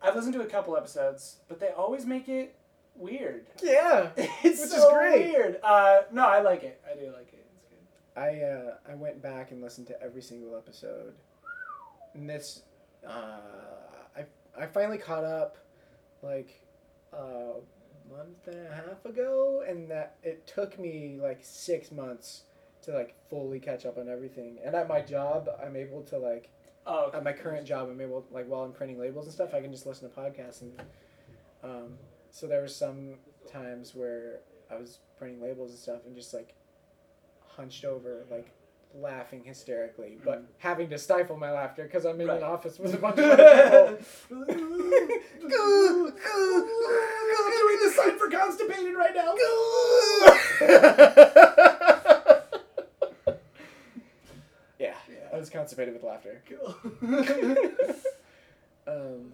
I've 0.02 0.16
listened 0.16 0.34
to 0.36 0.42
a 0.42 0.46
couple 0.46 0.78
episodes, 0.78 1.38
but 1.48 1.60
they 1.60 1.70
always 1.70 2.06
make 2.06 2.30
it 2.30 2.56
weird. 2.96 3.48
Yeah. 3.62 4.10
it's 4.18 4.44
Which 4.44 4.54
is 4.54 4.72
so 4.72 4.94
great. 4.94 5.28
weird. 5.32 5.60
Uh, 5.64 6.02
no, 6.12 6.26
I 6.26 6.42
like 6.42 6.64
it. 6.64 6.82
I 6.90 6.96
do 6.98 7.08
like 7.08 7.34
it. 7.34 7.46
It's 7.56 7.66
good. 7.70 8.22
I 8.22 8.42
uh, 8.42 8.92
I 8.92 8.96
went 8.96 9.22
back 9.22 9.52
and 9.52 9.62
listened 9.62 9.88
to 9.88 10.02
every 10.02 10.22
single 10.22 10.56
episode, 10.56 11.14
and 12.14 12.30
this 12.30 12.64
uh, 13.08 13.40
I 14.16 14.26
I 14.58 14.68
finally 14.68 14.98
caught 14.98 15.24
up 15.24 15.58
like 16.22 16.62
a 17.14 17.54
month 18.10 18.48
and 18.48 18.68
a 18.68 18.74
half 18.74 19.06
ago, 19.06 19.64
and 19.68 19.90
that 19.92 20.16
it 20.24 20.46
took 20.48 20.80
me 20.80 21.18
like 21.22 21.40
six 21.42 21.92
months 21.92 22.44
to 22.84 22.92
like 22.92 23.16
fully 23.30 23.60
catch 23.60 23.86
up 23.86 23.98
on 23.98 24.08
everything. 24.08 24.60
And 24.64 24.76
at 24.76 24.88
my 24.88 25.02
job, 25.02 25.50
I'm 25.62 25.76
able 25.76 26.04
to 26.04 26.18
like 26.18 26.50
Oh, 26.88 27.06
okay. 27.08 27.18
at 27.18 27.24
my 27.24 27.34
current 27.34 27.68
job, 27.68 27.90
I'm 27.90 28.00
able 28.02 28.26
like 28.32 28.48
while 28.48 28.64
I'm 28.64 28.72
printing 28.72 29.00
labels 29.00 29.26
and 29.26 29.34
stuff, 29.34 29.54
I 29.54 29.62
can 29.62 29.72
just 29.72 29.86
listen 29.86 30.10
to 30.10 30.16
podcasts 30.16 30.62
and 30.62 30.82
um, 31.64 31.94
so 32.32 32.48
there 32.48 32.62
were 32.62 32.68
some 32.68 33.16
times 33.52 33.94
where 33.94 34.40
I 34.72 34.76
was 34.76 35.00
printing 35.18 35.42
labels 35.42 35.72
and 35.72 35.80
stuff 35.80 36.00
and 36.06 36.16
just 36.16 36.34
like 36.34 36.56
hunched 37.48 37.86
over 37.86 38.26
like 38.32 38.52
laughing 38.96 39.44
hysterically, 39.44 40.18
but 40.26 40.44
having 40.58 40.90
to 40.90 40.98
stifle 40.98 41.38
my 41.38 41.52
laughter 41.52 41.84
because 41.84 42.06
I'm 42.06 42.20
in 42.22 42.28
Right. 42.28 42.38
an 42.38 42.44
office 42.44 42.80
with 42.80 42.96
a 42.96 42.98
bunch 42.98 43.20
of 43.20 43.40
other 43.40 44.00
people. 44.30 44.46
doing 47.60 47.80
the 47.84 47.92
sign 47.96 48.18
for 48.18 48.30
constipated 48.30 48.96
right 48.96 49.14
now. 49.14 49.36
yeah, 54.80 54.94
Yeah. 55.08 55.16
I 55.34 55.38
was 55.38 55.48
constipated 55.60 55.94
with 55.94 56.04
laughter. 56.04 56.42
Cool. 56.50 56.76
Um, 58.88 59.34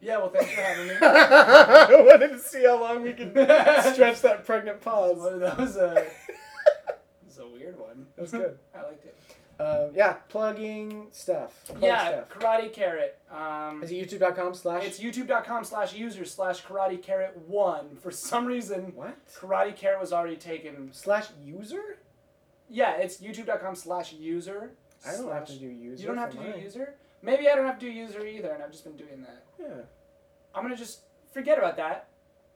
yeah, 0.00 0.18
well, 0.18 0.28
thanks 0.28 0.52
for 0.52 0.60
having 0.60 0.86
me. 0.86 0.94
I 1.02 2.02
wanted 2.06 2.28
to 2.28 2.38
see 2.38 2.64
how 2.64 2.80
long 2.80 3.02
we 3.02 3.14
could 3.14 3.32
stretch 3.32 4.20
that 4.20 4.44
pregnant 4.46 4.80
pause. 4.80 5.24
That 5.40 5.58
was 5.58 5.74
a, 5.74 6.06
that 6.86 7.00
was 7.26 7.38
a 7.38 7.48
weird 7.48 7.76
one. 7.76 8.06
That 8.14 8.22
was 8.22 8.30
good. 8.30 8.56
I 8.72 8.82
liked 8.82 9.04
it. 9.04 9.18
Um, 9.60 9.90
yeah, 9.94 10.14
plugging 10.28 11.06
stuff. 11.12 11.64
Plug 11.66 11.82
yeah, 11.82 12.08
stuff. 12.08 12.28
Karate 12.28 12.74
Karrot. 12.74 13.10
Um, 13.32 13.82
Is 13.82 13.90
it 13.92 13.94
youtube.com 14.10 14.54
slash? 14.54 14.84
it's 14.84 14.98
youtube.com 14.98 15.64
slash 15.64 15.94
user 15.94 16.24
slash 16.24 16.64
Karate 16.64 17.00
Karrot 17.02 17.36
1. 17.46 17.96
For 18.02 18.10
some 18.10 18.46
reason, 18.46 18.92
What? 18.94 19.16
Karate 19.32 19.76
Karrot 19.78 20.00
was 20.00 20.12
already 20.12 20.36
taken. 20.36 20.92
Slash 20.92 21.26
user? 21.44 21.98
Yeah, 22.68 22.96
it's 22.96 23.18
youtube.com 23.18 23.76
slash 23.76 24.12
user. 24.12 24.72
I 25.06 25.12
don't 25.12 25.30
have 25.32 25.46
to 25.46 25.54
do 25.56 25.66
user. 25.68 26.02
You 26.02 26.08
don't 26.08 26.18
have 26.18 26.32
for 26.32 26.42
to 26.42 26.52
do 26.54 26.58
user? 26.58 26.94
Maybe 27.22 27.48
I 27.48 27.54
don't 27.54 27.66
have 27.66 27.78
to 27.78 27.86
do 27.86 27.92
user 27.92 28.24
either, 28.26 28.50
and 28.52 28.62
I've 28.62 28.72
just 28.72 28.84
been 28.84 28.96
doing 28.96 29.22
that. 29.22 29.44
Yeah. 29.58 29.82
I'm 30.54 30.62
gonna 30.62 30.76
just 30.76 31.00
forget 31.32 31.58
about 31.58 31.76
that. 31.76 32.08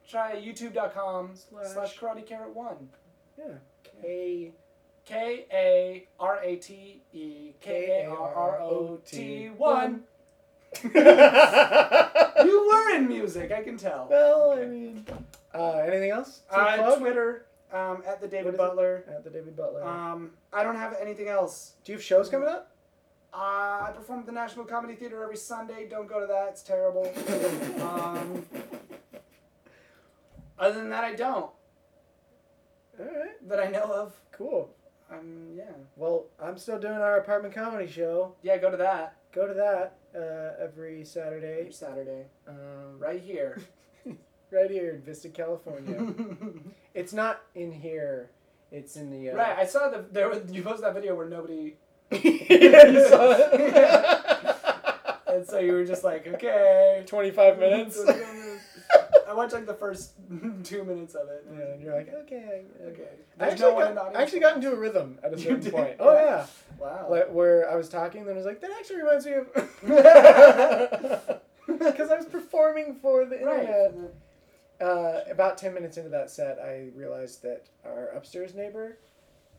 Try 0.07 0.35
youtube.com 0.41 1.31
Slash- 1.35 1.67
slash 1.73 1.97
karate 1.99 2.27
Karrot 2.27 2.53
one. 2.53 2.89
Yeah. 3.37 3.55
K. 4.01 4.51
K 5.05 5.45
A 5.51 6.07
R 6.19 6.39
A 6.43 6.55
T 6.55 7.01
E 7.13 7.53
K 7.59 8.03
A 8.05 8.09
R 8.09 8.33
R 8.35 8.61
O 8.61 8.99
T 9.05 9.47
one. 9.47 10.03
You 12.45 12.69
were 12.71 12.95
in 12.95 13.07
music, 13.07 13.51
I 13.51 13.63
can 13.63 13.77
tell. 13.77 14.07
well, 14.09 14.51
I 14.57 14.65
mean, 14.65 15.05
uh, 15.53 15.77
anything 15.79 16.11
else? 16.11 16.41
Uh. 16.49 16.95
Twitter 16.95 17.45
um, 17.73 18.03
at 18.07 18.21
the 18.21 18.27
David? 18.27 18.57
Butler. 18.57 19.03
At 19.07 19.23
the 19.23 19.29
David 19.29 19.55
Butler. 19.55 19.83
Um, 19.83 20.31
I 20.53 20.63
don't 20.63 20.75
have 20.75 20.95
anything 21.01 21.27
else. 21.27 21.73
do 21.83 21.91
you 21.91 21.97
have 21.97 22.05
shows 22.05 22.29
coming 22.29 22.47
up? 22.47 22.71
Uh, 23.33 23.37
I 23.87 23.91
perform 23.95 24.21
at 24.21 24.25
the 24.25 24.31
National 24.31 24.65
Comedy 24.65 24.95
Theater 24.95 25.23
every 25.23 25.37
Sunday. 25.37 25.87
Don't 25.87 26.07
go 26.07 26.19
to 26.19 26.27
that; 26.27 26.47
it's 26.49 26.63
terrible. 26.63 27.05
um, 27.81 28.45
other 30.57 30.79
than 30.79 30.89
that, 30.89 31.03
I 31.03 31.13
don't. 31.13 31.51
All 32.99 33.05
right. 33.05 33.47
That 33.47 33.59
I 33.59 33.67
know 33.67 33.83
of. 33.83 34.19
Cool. 34.31 34.69
Um, 35.11 35.47
yeah, 35.55 35.63
Well, 35.95 36.25
I'm 36.41 36.57
still 36.57 36.77
doing 36.79 36.93
our 36.93 37.17
apartment 37.17 37.53
comedy 37.55 37.87
show. 37.91 38.35
yeah. 38.43 38.57
Go 38.57 38.69
to 38.71 38.77
that 38.77 39.15
Go 39.33 39.47
to 39.47 39.53
that 39.53 39.95
uh, 40.15 40.63
every 40.63 41.03
Saturday. 41.05 41.59
every 41.61 41.71
Saturday. 41.73 42.25
Um, 42.47 42.97
right 42.99 43.21
here. 43.21 43.59
right 44.51 44.69
here 44.71 44.95
in 44.95 45.01
Vista, 45.01 45.29
California. 45.29 46.13
it's 46.95 47.13
not 47.13 47.41
in 47.55 47.71
here. 47.71 48.29
It's 48.71 48.95
in 48.97 49.09
the. 49.11 49.31
Uh, 49.31 49.35
Right, 49.35 49.57
I 49.57 49.65
saw 49.65 49.89
the 49.89 50.05
there 50.11 50.29
was, 50.29 50.51
you 50.51 50.61
posted 50.63 50.85
that 50.85 50.93
video 50.95 51.15
where 51.15 51.27
nobody, 51.29 51.75
yeah, 52.11 52.19
you 52.87 53.07
saw 53.07 53.31
it. 53.35 54.55
and 55.27 55.45
so 55.45 55.59
you 55.59 55.71
were 55.73 55.85
just 55.85 56.03
like, 56.03 56.27
okay, 56.27 57.03
25 57.07 57.59
minutes. 57.59 57.99
I 59.29 59.33
watched 59.33 59.53
like 59.53 59.65
the 59.67 59.73
first 59.75 60.13
two 60.63 60.83
minutes 60.83 61.13
of 61.15 61.29
it. 61.29 61.45
yeah, 61.53 61.73
and 61.73 61.81
you're 61.81 61.95
like, 61.95 62.11
okay. 62.23 62.63
Okay. 62.83 63.09
I 63.39 63.49
actually, 63.49 63.69
no 63.69 63.73
one 63.75 63.93
got. 63.95 64.15
I 64.15 64.21
actually 64.23 64.39
got 64.39 64.55
into 64.55 64.71
a 64.71 64.75
rhythm 64.75 65.19
at 65.23 65.33
a 65.33 65.37
certain 65.37 65.71
point. 65.71 65.97
Oh, 65.99 66.13
Yeah. 66.13 66.45
Wow. 66.79 67.07
Like, 67.09 67.29
where 67.31 67.69
I 67.69 67.75
was 67.75 67.89
talking, 67.89 68.25
then 68.25 68.35
I 68.35 68.37
was 68.37 68.45
like, 68.45 68.61
that 68.61 68.71
actually 68.79 68.97
reminds 68.97 69.25
me 69.25 69.33
of. 69.33 69.49
Because 71.79 72.09
I 72.09 72.17
was 72.17 72.25
performing 72.25 72.95
for 72.95 73.25
the 73.25 73.39
internet. 73.39 73.93
right. 73.95 74.09
Uh, 74.81 75.21
about 75.29 75.57
10 75.57 75.73
minutes 75.73 75.97
into 75.97 76.09
that 76.09 76.31
set, 76.31 76.57
I 76.57 76.87
realized 76.95 77.43
that 77.43 77.67
our 77.85 78.07
upstairs 78.07 78.55
neighbor, 78.55 78.97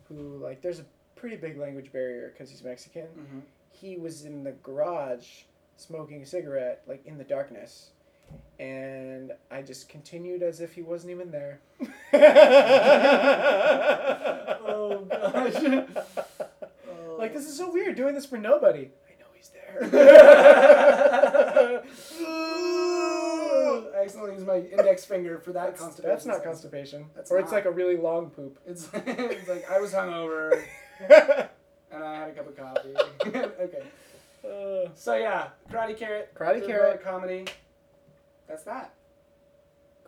who, 0.08 0.36
like, 0.38 0.60
there's 0.60 0.80
a 0.80 0.84
pretty 1.14 1.36
big 1.36 1.56
language 1.56 1.92
barrier 1.92 2.30
because 2.32 2.50
he's 2.50 2.64
Mexican, 2.64 3.06
Mhm. 3.16 3.42
he 3.70 3.96
was 3.96 4.24
in 4.24 4.42
the 4.42 4.52
garage 4.52 5.42
smoking 5.76 6.20
a 6.22 6.26
cigarette, 6.26 6.82
like 6.86 7.06
in 7.06 7.16
the 7.16 7.24
darkness. 7.24 7.90
And 8.58 9.32
I 9.50 9.62
just 9.62 9.88
continued 9.88 10.42
as 10.42 10.60
if 10.60 10.74
he 10.74 10.82
wasn't 10.82 11.12
even 11.12 11.30
there. 11.30 11.60
Oh, 14.66 15.06
gosh. 15.10 15.54
Like, 17.18 17.34
this 17.34 17.46
is 17.46 17.56
so 17.58 17.70
weird 17.70 17.96
doing 17.96 18.14
this 18.14 18.24
for 18.24 18.38
nobody. 18.38 18.88
I 19.06 19.12
know 19.20 19.26
he's 19.34 19.50
there. 19.50 19.82
I 23.94 24.02
accidentally 24.04 24.32
used 24.34 24.46
my 24.46 24.56
index 24.56 25.04
finger 25.04 25.38
for 25.38 25.52
that 25.52 25.66
that's, 25.68 25.80
constipation. 25.80 26.08
that's 26.08 26.26
not 26.26 26.42
constipation. 26.42 27.04
That's 27.14 27.30
or 27.30 27.38
it's 27.38 27.52
like 27.52 27.66
a 27.66 27.70
really 27.70 27.96
long 27.98 28.30
poop. 28.30 28.58
It's, 28.66 28.88
it's 28.94 29.48
like 29.48 29.70
I 29.70 29.78
was 29.80 29.92
hungover 29.92 30.62
and 31.08 32.02
I 32.04 32.14
had 32.20 32.28
a 32.30 32.32
cup 32.32 32.48
of 32.48 32.56
coffee. 32.56 32.94
okay. 33.26 33.82
Uh, 34.42 34.88
So 34.94 35.14
yeah, 35.14 35.48
Karate 35.70 35.98
Karrot. 35.98 36.28
Karate 36.34 36.66
Karrot. 36.66 37.02
Comedy. 37.02 37.44
That's 38.50 38.64
that. 38.64 38.94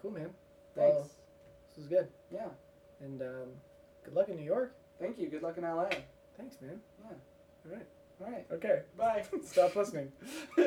cool, 0.01 0.11
man. 0.11 0.31
Thanks. 0.75 0.95
Well, 0.97 1.11
this 1.69 1.77
was 1.79 1.87
good. 1.87 2.09
yeah. 2.33 2.49
And 3.01 3.23
um, 3.23 3.49
good 4.05 4.15
luck 4.15 4.29
in 4.29 4.37
New 4.37 4.45
York. 4.45 4.75
Thank 5.01 5.17
you. 5.19 5.29
Good 5.29 5.43
luck 5.43 5.57
in 5.59 5.63
LA. 5.63 5.89
Thanks, 6.37 6.57
man. 6.61 6.81
Yeah. 7.01 7.15
All 7.71 7.77
right. 7.77 7.87
All 8.21 8.33
right. 8.33 8.47
Okay. 8.53 8.83
Bye. 8.99 9.25
Stop 9.45 9.77
listening. 9.77 10.11